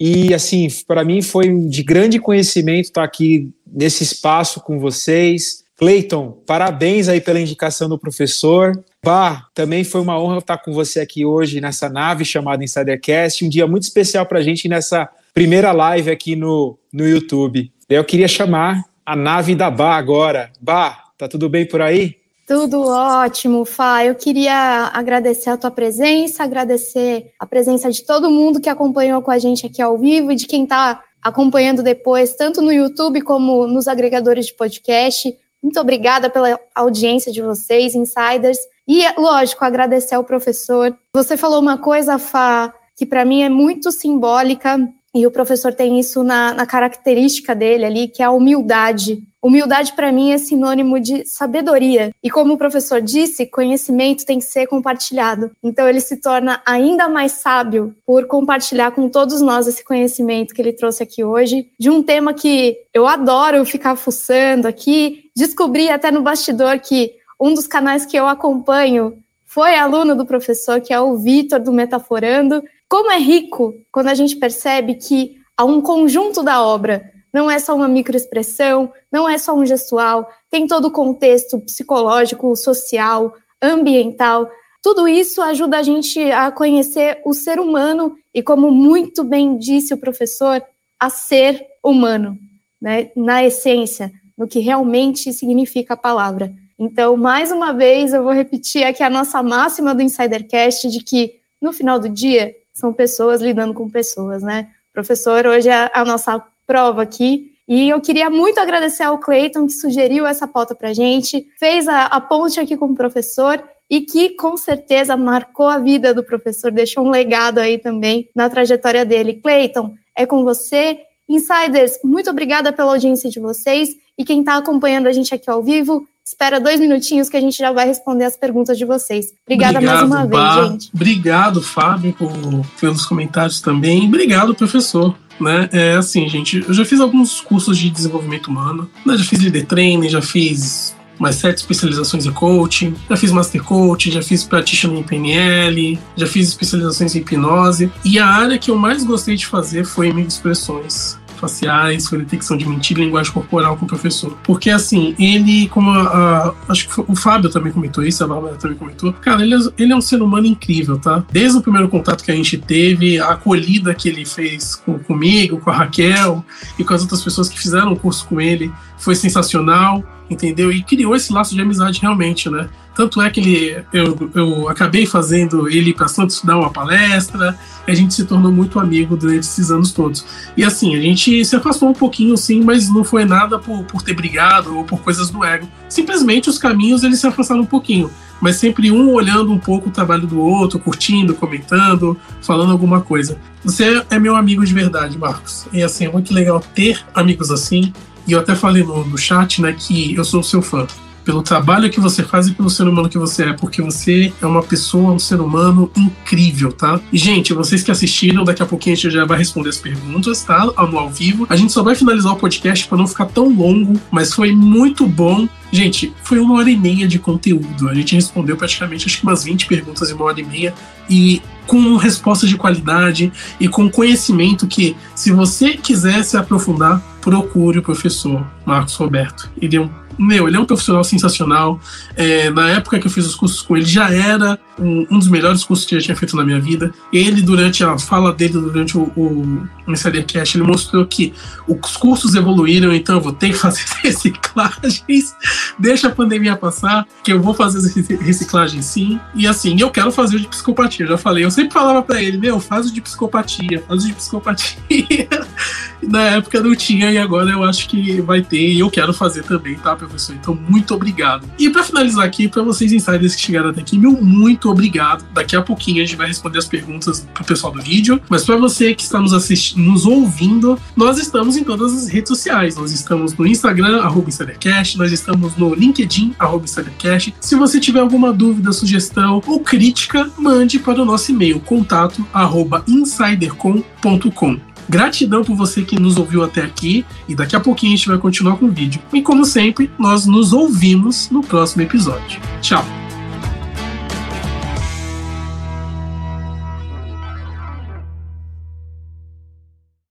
e, 0.00 0.32
assim, 0.32 0.68
para 0.86 1.04
mim 1.04 1.22
foi 1.22 1.48
de 1.66 1.82
grande 1.82 2.18
conhecimento 2.18 2.86
estar 2.86 3.02
aqui 3.02 3.50
nesse 3.66 4.04
espaço 4.04 4.60
com 4.60 4.78
vocês. 4.78 5.64
Cleiton, 5.76 6.32
parabéns 6.46 7.08
aí 7.08 7.20
pela 7.20 7.40
indicação 7.40 7.88
do 7.88 7.98
professor. 7.98 8.72
Bah, 9.04 9.46
também 9.54 9.84
foi 9.84 10.00
uma 10.00 10.20
honra 10.20 10.38
estar 10.38 10.58
com 10.58 10.72
você 10.72 11.00
aqui 11.00 11.24
hoje 11.24 11.60
nessa 11.60 11.88
nave 11.88 12.24
chamada 12.24 12.64
Insidercast. 12.64 13.44
Um 13.44 13.48
dia 13.48 13.66
muito 13.66 13.84
especial 13.84 14.26
para 14.26 14.40
a 14.40 14.42
gente 14.42 14.68
nessa 14.68 15.08
primeira 15.32 15.72
live 15.72 16.10
aqui 16.10 16.34
no, 16.34 16.78
no 16.92 17.08
YouTube. 17.08 17.70
Eu 17.88 18.04
queria 18.04 18.28
chamar 18.28 18.84
a 19.06 19.16
nave 19.16 19.54
da 19.54 19.70
Bah 19.70 19.96
agora. 19.96 20.50
Bah, 20.60 21.04
tá 21.16 21.28
tudo 21.28 21.48
bem 21.48 21.66
por 21.66 21.80
aí? 21.80 22.17
Tudo 22.48 22.80
ótimo, 22.80 23.62
Fá. 23.66 24.06
Eu 24.06 24.14
queria 24.14 24.90
agradecer 24.94 25.50
a 25.50 25.56
tua 25.58 25.70
presença, 25.70 26.42
agradecer 26.42 27.30
a 27.38 27.44
presença 27.44 27.92
de 27.92 28.02
todo 28.06 28.30
mundo 28.30 28.58
que 28.58 28.70
acompanhou 28.70 29.20
com 29.20 29.30
a 29.30 29.38
gente 29.38 29.66
aqui 29.66 29.82
ao 29.82 29.98
vivo 29.98 30.32
e 30.32 30.34
de 30.34 30.46
quem 30.46 30.62
está 30.62 31.04
acompanhando 31.22 31.82
depois, 31.82 32.34
tanto 32.34 32.62
no 32.62 32.72
YouTube 32.72 33.20
como 33.20 33.66
nos 33.66 33.86
agregadores 33.86 34.46
de 34.46 34.54
podcast. 34.54 35.36
Muito 35.62 35.78
obrigada 35.78 36.30
pela 36.30 36.58
audiência 36.74 37.30
de 37.30 37.42
vocês, 37.42 37.94
insiders. 37.94 38.56
E, 38.88 39.02
lógico, 39.20 39.62
agradecer 39.62 40.14
ao 40.14 40.24
professor. 40.24 40.96
Você 41.12 41.36
falou 41.36 41.60
uma 41.60 41.76
coisa, 41.76 42.18
Fá, 42.18 42.72
que 42.96 43.04
para 43.04 43.26
mim 43.26 43.42
é 43.42 43.50
muito 43.50 43.92
simbólica, 43.92 44.88
e 45.14 45.26
o 45.26 45.30
professor 45.30 45.72
tem 45.72 45.98
isso 45.98 46.22
na, 46.22 46.52
na 46.52 46.66
característica 46.66 47.54
dele 47.54 47.84
ali, 47.84 48.08
que 48.08 48.22
é 48.22 48.26
a 48.26 48.30
humildade. 48.30 49.22
Humildade 49.42 49.92
para 49.94 50.12
mim 50.12 50.32
é 50.32 50.38
sinônimo 50.38 51.00
de 51.00 51.24
sabedoria. 51.24 52.10
E 52.22 52.28
como 52.28 52.54
o 52.54 52.58
professor 52.58 53.00
disse, 53.00 53.46
conhecimento 53.46 54.26
tem 54.26 54.38
que 54.38 54.44
ser 54.44 54.66
compartilhado. 54.66 55.50
Então 55.62 55.88
ele 55.88 56.00
se 56.00 56.16
torna 56.16 56.60
ainda 56.66 57.08
mais 57.08 57.32
sábio 57.32 57.94
por 58.04 58.26
compartilhar 58.26 58.90
com 58.90 59.08
todos 59.08 59.40
nós 59.40 59.66
esse 59.66 59.84
conhecimento 59.84 60.52
que 60.52 60.60
ele 60.60 60.72
trouxe 60.72 61.02
aqui 61.02 61.24
hoje, 61.24 61.70
de 61.78 61.88
um 61.88 62.02
tema 62.02 62.34
que 62.34 62.76
eu 62.92 63.06
adoro 63.06 63.64
ficar 63.64 63.96
fuçando 63.96 64.68
aqui. 64.68 65.30
Descobri 65.34 65.88
até 65.88 66.10
no 66.10 66.22
bastidor 66.22 66.78
que 66.80 67.12
um 67.40 67.54
dos 67.54 67.66
canais 67.66 68.04
que 68.04 68.16
eu 68.16 68.26
acompanho 68.26 69.16
foi 69.48 69.74
aluno 69.74 70.14
do 70.14 70.26
professor, 70.26 70.78
que 70.78 70.92
é 70.92 71.00
o 71.00 71.16
Vitor 71.16 71.58
do 71.58 71.72
Metaforando. 71.72 72.62
Como 72.86 73.10
é 73.10 73.18
rico 73.18 73.74
quando 73.90 74.08
a 74.08 74.14
gente 74.14 74.36
percebe 74.36 74.94
que 74.94 75.38
há 75.56 75.64
um 75.64 75.80
conjunto 75.80 76.42
da 76.42 76.62
obra 76.62 77.10
não 77.32 77.50
é 77.50 77.58
só 77.58 77.74
uma 77.74 77.88
microexpressão, 77.88 78.92
não 79.10 79.26
é 79.26 79.38
só 79.38 79.54
um 79.54 79.64
gestual, 79.64 80.28
tem 80.50 80.66
todo 80.66 80.88
o 80.88 80.90
contexto 80.90 81.58
psicológico, 81.60 82.54
social, 82.56 83.34
ambiental. 83.60 84.50
Tudo 84.82 85.08
isso 85.08 85.40
ajuda 85.40 85.78
a 85.78 85.82
gente 85.82 86.20
a 86.30 86.50
conhecer 86.52 87.22
o 87.24 87.32
ser 87.32 87.58
humano 87.58 88.16
e, 88.34 88.42
como 88.42 88.70
muito 88.70 89.24
bem 89.24 89.56
disse 89.56 89.94
o 89.94 89.98
professor, 89.98 90.62
a 91.00 91.08
ser 91.08 91.66
humano, 91.82 92.36
né? 92.78 93.10
na 93.16 93.42
essência, 93.42 94.12
no 94.36 94.46
que 94.46 94.60
realmente 94.60 95.32
significa 95.32 95.94
a 95.94 95.96
palavra. 95.96 96.52
Então, 96.78 97.16
mais 97.16 97.50
uma 97.50 97.72
vez, 97.72 98.12
eu 98.12 98.22
vou 98.22 98.32
repetir 98.32 98.84
aqui 98.84 99.02
a 99.02 99.10
nossa 99.10 99.42
máxima 99.42 99.94
do 99.94 100.02
Insidercast 100.02 100.88
de 100.88 101.02
que, 101.02 101.40
no 101.60 101.72
final 101.72 101.98
do 101.98 102.08
dia, 102.08 102.54
são 102.72 102.92
pessoas 102.92 103.42
lidando 103.42 103.74
com 103.74 103.90
pessoas, 103.90 104.42
né? 104.42 104.68
Professor, 104.92 105.44
hoje 105.46 105.68
é 105.68 105.90
a 105.92 106.04
nossa 106.04 106.40
prova 106.66 107.02
aqui. 107.02 107.52
E 107.66 107.88
eu 107.88 108.00
queria 108.00 108.30
muito 108.30 108.58
agradecer 108.60 109.02
ao 109.02 109.18
Cleiton, 109.18 109.66
que 109.66 109.72
sugeriu 109.72 110.26
essa 110.26 110.46
pauta 110.46 110.74
para 110.74 110.94
gente, 110.94 111.46
fez 111.58 111.88
a, 111.88 112.04
a 112.04 112.20
ponte 112.20 112.58
aqui 112.60 112.76
com 112.76 112.86
o 112.86 112.94
professor 112.94 113.62
e 113.90 114.02
que 114.02 114.30
com 114.30 114.56
certeza 114.56 115.16
marcou 115.16 115.66
a 115.66 115.78
vida 115.78 116.14
do 116.14 116.22
professor, 116.22 116.70
deixou 116.70 117.04
um 117.04 117.10
legado 117.10 117.58
aí 117.58 117.76
também 117.78 118.28
na 118.34 118.48
trajetória 118.48 119.04
dele. 119.04 119.34
Cleiton, 119.34 119.94
é 120.16 120.24
com 120.24 120.44
você. 120.44 121.00
Insiders, 121.28 121.98
muito 122.02 122.30
obrigada 122.30 122.72
pela 122.72 122.92
audiência 122.92 123.28
de 123.28 123.38
vocês 123.38 123.90
e 124.16 124.24
quem 124.24 124.40
está 124.40 124.56
acompanhando 124.56 125.06
a 125.06 125.12
gente 125.12 125.34
aqui 125.34 125.50
ao 125.50 125.62
vivo, 125.62 126.08
espera 126.28 126.60
dois 126.60 126.78
minutinhos 126.78 127.28
que 127.28 127.36
a 127.36 127.40
gente 127.40 127.56
já 127.56 127.72
vai 127.72 127.86
responder 127.86 128.24
as 128.24 128.36
perguntas 128.36 128.76
de 128.76 128.84
vocês. 128.84 129.32
Obrigada 129.46 129.78
Obrigado, 129.78 130.08
mais 130.08 130.28
uma 130.30 130.56
vez, 130.56 130.70
gente. 130.70 130.90
Obrigado, 130.94 131.62
Fábio, 131.62 132.12
por, 132.12 132.30
pelos 132.78 133.06
comentários 133.06 133.60
também. 133.60 134.06
Obrigado, 134.06 134.54
professor 134.54 135.16
né? 135.40 135.68
É 135.72 135.94
assim, 135.94 136.28
gente, 136.28 136.64
eu 136.66 136.74
já 136.74 136.84
fiz 136.84 136.98
alguns 137.00 137.40
cursos 137.40 137.78
de 137.78 137.88
desenvolvimento 137.88 138.48
humano, 138.48 138.90
né? 139.06 139.16
já 139.16 139.22
fiz 139.22 139.40
leader 139.40 139.64
training, 139.66 140.08
já 140.08 140.20
fiz 140.20 140.96
mais 141.16 141.36
sete 141.36 141.58
especializações 141.58 142.26
em 142.26 142.32
coaching, 142.32 142.92
já 143.08 143.16
fiz 143.16 143.30
master 143.30 143.62
coaching, 143.62 144.10
já 144.10 144.20
fiz 144.20 144.42
practitioner 144.42 144.98
em 144.98 145.02
PNL, 145.04 145.98
já 146.16 146.26
fiz 146.26 146.48
especializações 146.48 147.14
em 147.14 147.20
hipnose, 147.20 147.88
e 148.04 148.18
a 148.18 148.26
área 148.26 148.58
que 148.58 148.68
eu 148.68 148.76
mais 148.76 149.04
gostei 149.04 149.36
de 149.36 149.46
fazer 149.46 149.84
foi 149.84 150.08
em 150.08 150.20
expressões 150.22 151.16
faciais, 151.38 152.08
foi 152.08 152.18
detecção 152.18 152.56
de 152.56 152.66
mentira 152.66 153.00
e 153.00 153.04
linguagem 153.04 153.32
corporal 153.32 153.76
com 153.76 153.84
o 153.84 153.88
professor. 153.88 154.36
Porque, 154.42 154.70
assim, 154.70 155.14
ele, 155.18 155.68
como 155.68 155.90
a, 155.90 156.02
a, 156.02 156.54
acho 156.68 156.88
que 156.88 157.00
o 157.00 157.14
Fábio 157.14 157.50
também 157.50 157.72
comentou 157.72 158.04
isso, 158.04 158.22
a 158.22 158.26
Bárbara 158.26 158.56
também 158.56 158.76
comentou, 158.76 159.12
cara, 159.12 159.42
ele 159.42 159.54
é, 159.54 159.58
ele 159.78 159.92
é 159.92 159.96
um 159.96 160.00
ser 160.00 160.22
humano 160.22 160.46
incrível, 160.46 160.98
tá? 160.98 161.24
Desde 161.30 161.58
o 161.58 161.62
primeiro 161.62 161.88
contato 161.88 162.24
que 162.24 162.30
a 162.30 162.34
gente 162.34 162.58
teve, 162.58 163.18
a 163.18 163.30
acolhida 163.30 163.94
que 163.94 164.08
ele 164.08 164.24
fez 164.24 164.76
com, 164.76 164.98
comigo, 164.98 165.58
com 165.58 165.70
a 165.70 165.74
Raquel 165.74 166.44
e 166.78 166.84
com 166.84 166.94
as 166.94 167.02
outras 167.02 167.22
pessoas 167.22 167.48
que 167.48 167.58
fizeram 167.58 167.92
o 167.92 167.96
curso 167.96 168.26
com 168.26 168.40
ele, 168.40 168.72
foi 168.98 169.14
sensacional, 169.14 170.04
entendeu? 170.28 170.70
E 170.70 170.82
criou 170.82 171.14
esse 171.14 171.32
laço 171.32 171.54
de 171.54 171.60
amizade 171.60 172.00
realmente, 172.00 172.48
né? 172.50 172.68
Tanto 172.94 173.22
é 173.22 173.30
que 173.30 173.38
ele, 173.38 173.84
eu, 173.92 174.30
eu 174.34 174.68
acabei 174.68 175.06
fazendo 175.06 175.68
ele 175.68 175.94
para 175.94 176.08
Santos 176.08 176.42
dar 176.42 176.58
uma 176.58 176.70
palestra, 176.70 177.56
a 177.86 177.94
gente 177.94 178.12
se 178.12 178.24
tornou 178.24 178.50
muito 178.50 178.80
amigo 178.80 179.16
durante 179.16 179.40
esses 179.40 179.70
anos 179.70 179.92
todos. 179.92 180.24
E 180.56 180.64
assim, 180.64 180.96
a 180.96 181.00
gente 181.00 181.44
se 181.44 181.54
afastou 181.54 181.88
um 181.88 181.92
pouquinho, 181.92 182.36
sim, 182.36 182.62
mas 182.62 182.88
não 182.88 183.04
foi 183.04 183.24
nada 183.24 183.58
por, 183.58 183.84
por 183.84 184.02
ter 184.02 184.14
brigado 184.14 184.76
ou 184.76 184.84
por 184.84 185.00
coisas 185.00 185.30
do 185.30 185.44
ego. 185.44 185.68
Simplesmente 185.88 186.50
os 186.50 186.58
caminhos 186.58 187.04
eles 187.04 187.20
se 187.20 187.26
afastaram 187.26 187.62
um 187.62 187.66
pouquinho 187.66 188.10
mas 188.40 188.56
sempre 188.56 188.90
um 188.90 189.12
olhando 189.12 189.52
um 189.52 189.58
pouco 189.58 189.88
o 189.88 189.92
trabalho 189.92 190.26
do 190.26 190.40
outro, 190.40 190.78
curtindo, 190.78 191.34
comentando, 191.34 192.16
falando 192.40 192.72
alguma 192.72 193.00
coisa. 193.00 193.38
Você 193.64 194.04
é 194.08 194.18
meu 194.18 194.36
amigo 194.36 194.64
de 194.64 194.72
verdade, 194.72 195.18
Marcos. 195.18 195.66
E 195.72 195.82
assim, 195.82 196.06
é 196.06 196.10
muito 196.10 196.32
legal 196.32 196.60
ter 196.74 197.00
amigos 197.14 197.50
assim. 197.50 197.92
E 198.28 198.32
eu 198.32 198.40
até 198.40 198.54
falei 198.54 198.84
no, 198.84 199.04
no 199.04 199.16
chat, 199.16 199.62
né, 199.62 199.72
que 199.72 200.14
eu 200.14 200.22
sou 200.22 200.42
seu 200.42 200.60
fã 200.60 200.86
pelo 201.28 201.42
trabalho 201.42 201.90
que 201.90 202.00
você 202.00 202.22
faz 202.22 202.46
e 202.46 202.52
pelo 202.52 202.70
ser 202.70 202.88
humano 202.88 203.06
que 203.06 203.18
você 203.18 203.44
é, 203.44 203.52
porque 203.52 203.82
você 203.82 204.32
é 204.40 204.46
uma 204.46 204.62
pessoa, 204.62 205.12
um 205.12 205.18
ser 205.18 205.42
humano 205.42 205.90
incrível, 205.94 206.72
tá? 206.72 206.98
E, 207.12 207.18
gente, 207.18 207.52
vocês 207.52 207.82
que 207.82 207.90
assistiram, 207.90 208.44
daqui 208.44 208.62
a 208.62 208.66
pouquinho 208.66 208.94
a 208.94 208.96
gente 208.96 209.10
já 209.10 209.26
vai 209.26 209.36
responder 209.36 209.68
as 209.68 209.76
perguntas, 209.76 210.42
tá? 210.42 210.64
No 210.64 210.98
ao 210.98 211.10
vivo. 211.10 211.46
A 211.50 211.54
gente 211.54 211.70
só 211.70 211.82
vai 211.82 211.94
finalizar 211.94 212.32
o 212.32 212.36
podcast 212.36 212.88
para 212.88 212.96
não 212.96 213.06
ficar 213.06 213.26
tão 213.26 213.46
longo, 213.54 214.00
mas 214.10 214.32
foi 214.32 214.52
muito 214.52 215.06
bom. 215.06 215.46
Gente, 215.70 216.14
foi 216.22 216.38
uma 216.38 216.54
hora 216.54 216.70
e 216.70 216.76
meia 216.78 217.06
de 217.06 217.18
conteúdo. 217.18 217.90
A 217.90 217.94
gente 217.94 218.14
respondeu 218.14 218.56
praticamente 218.56 219.06
acho 219.06 219.18
que 219.18 219.22
umas 219.22 219.44
20 219.44 219.66
perguntas 219.66 220.10
em 220.10 220.14
uma 220.14 220.24
hora 220.24 220.40
e 220.40 220.44
meia. 220.44 220.74
E 221.10 221.42
com 221.66 221.96
respostas 221.96 222.48
de 222.48 222.56
qualidade 222.56 223.30
e 223.60 223.68
com 223.68 223.90
conhecimento 223.90 224.66
que, 224.66 224.96
se 225.14 225.30
você 225.30 225.76
quiser 225.76 226.24
se 226.24 226.38
aprofundar, 226.38 227.02
procure 227.28 227.78
o 227.78 227.82
professor 227.82 228.42
Marcos 228.64 228.94
Roberto. 228.94 229.50
Ele 229.60 229.76
é 229.76 229.80
um 229.80 229.90
meu, 230.18 230.48
ele 230.48 230.56
é 230.56 230.60
um 230.60 230.64
profissional 230.64 231.04
sensacional. 231.04 231.78
É, 232.16 232.50
na 232.50 232.70
época 232.70 232.98
que 232.98 233.06
eu 233.06 233.10
fiz 233.10 233.26
os 233.26 233.36
cursos 233.36 233.62
com 233.62 233.76
ele, 233.76 233.86
já 233.86 234.10
era 234.10 234.58
um, 234.78 235.06
um, 235.10 235.18
dos 235.18 235.28
melhores 235.28 235.64
cursos 235.64 235.86
que 235.86 235.94
eu 235.94 236.00
tinha 236.00 236.16
feito 236.16 236.36
na 236.36 236.44
minha 236.44 236.60
vida. 236.60 236.92
Ele, 237.12 237.42
durante 237.42 237.84
a 237.84 237.98
fala 237.98 238.32
dele, 238.32 238.54
durante 238.54 238.96
o, 238.96 239.12
o 239.16 239.68
Insider 239.88 240.26
Cash, 240.26 240.54
ele 240.54 240.64
mostrou 240.64 241.06
que 241.06 241.32
os 241.66 241.96
cursos 241.96 242.34
evoluíram, 242.34 242.92
então 242.92 243.16
eu 243.16 243.20
vou 243.20 243.32
ter 243.32 243.50
que 243.50 243.56
fazer 243.58 243.84
reciclagens. 244.02 245.34
Deixa 245.78 246.08
a 246.08 246.10
pandemia 246.10 246.56
passar, 246.56 247.06
que 247.22 247.32
eu 247.32 247.40
vou 247.40 247.54
fazer 247.54 247.78
reciclagem 248.20 248.82
sim. 248.82 249.20
E 249.34 249.46
assim, 249.46 249.76
eu 249.80 249.90
quero 249.90 250.10
fazer 250.12 250.36
o 250.36 250.40
de 250.40 250.48
psicopatia. 250.48 251.04
Eu 251.04 251.10
já 251.10 251.18
falei, 251.18 251.44
eu 251.44 251.50
sempre 251.50 251.72
falava 251.72 252.02
para 252.02 252.22
ele, 252.22 252.38
meu, 252.38 252.60
faz 252.60 252.86
o 252.86 252.92
de 252.92 253.00
psicopatia, 253.00 253.82
faz 253.86 254.04
o 254.04 254.06
de 254.06 254.14
psicopatia. 254.14 254.78
na 256.02 256.22
época 256.22 256.60
não 256.60 256.74
tinha, 256.74 257.10
e 257.10 257.18
agora 257.18 257.50
eu 257.50 257.64
acho 257.64 257.88
que 257.88 258.20
vai 258.20 258.42
ter, 258.42 258.72
e 258.72 258.80
eu 258.80 258.90
quero 258.90 259.12
fazer 259.12 259.42
também, 259.42 259.74
tá, 259.76 259.96
professor? 259.96 260.34
Então, 260.34 260.58
muito 260.68 260.94
obrigado. 260.94 261.46
E 261.58 261.68
para 261.70 261.82
finalizar 261.82 262.24
aqui, 262.24 262.48
para 262.48 262.62
vocês 262.62 262.92
insiders 262.92 263.34
que 263.34 263.42
chegaram 263.42 263.70
até 263.70 263.80
aqui, 263.80 263.98
meu 263.98 264.12
muito 264.12 264.67
obrigado. 264.70 265.24
Daqui 265.32 265.56
a 265.56 265.62
pouquinho 265.62 266.02
a 266.02 266.06
gente 266.06 266.16
vai 266.16 266.26
responder 266.26 266.58
as 266.58 266.66
perguntas 266.66 267.26
pro 267.34 267.44
pessoal 267.44 267.72
do 267.72 267.80
vídeo, 267.82 268.20
mas 268.28 268.44
para 268.44 268.56
você 268.56 268.94
que 268.94 269.02
está 269.02 269.20
nos 269.20 269.32
assistindo, 269.32 269.82
nos 269.82 270.06
ouvindo, 270.06 270.78
nós 270.96 271.18
estamos 271.18 271.56
em 271.56 271.64
todas 271.64 271.92
as 271.94 272.08
redes 272.08 272.28
sociais. 272.28 272.76
Nós 272.76 272.92
estamos 272.92 273.34
no 273.34 273.46
Instagram, 273.46 274.02
arroba 274.02 274.28
InsiderCast, 274.28 274.98
nós 274.98 275.12
estamos 275.12 275.56
no 275.56 275.74
LinkedIn, 275.74 276.34
arroba 276.38 276.64
InsiderCast. 276.64 277.34
Se 277.40 277.54
você 277.54 277.80
tiver 277.80 278.00
alguma 278.00 278.32
dúvida, 278.32 278.72
sugestão 278.72 279.42
ou 279.46 279.60
crítica, 279.60 280.30
mande 280.38 280.78
para 280.78 281.02
o 281.02 281.04
nosso 281.04 281.30
e-mail, 281.30 281.60
contato 281.60 282.26
arroba 282.32 282.84
insidercom.com. 282.86 284.68
Gratidão 284.88 285.44
por 285.44 285.54
você 285.54 285.82
que 285.82 286.00
nos 286.00 286.16
ouviu 286.16 286.42
até 286.42 286.62
aqui 286.62 287.04
e 287.28 287.34
daqui 287.34 287.54
a 287.54 287.60
pouquinho 287.60 287.92
a 287.92 287.96
gente 287.96 288.08
vai 288.08 288.18
continuar 288.18 288.56
com 288.56 288.66
o 288.66 288.70
vídeo. 288.70 289.02
E 289.12 289.20
como 289.20 289.44
sempre, 289.44 289.90
nós 289.98 290.24
nos 290.24 290.52
ouvimos 290.52 291.28
no 291.30 291.42
próximo 291.42 291.82
episódio. 291.82 292.40
Tchau! 292.62 293.07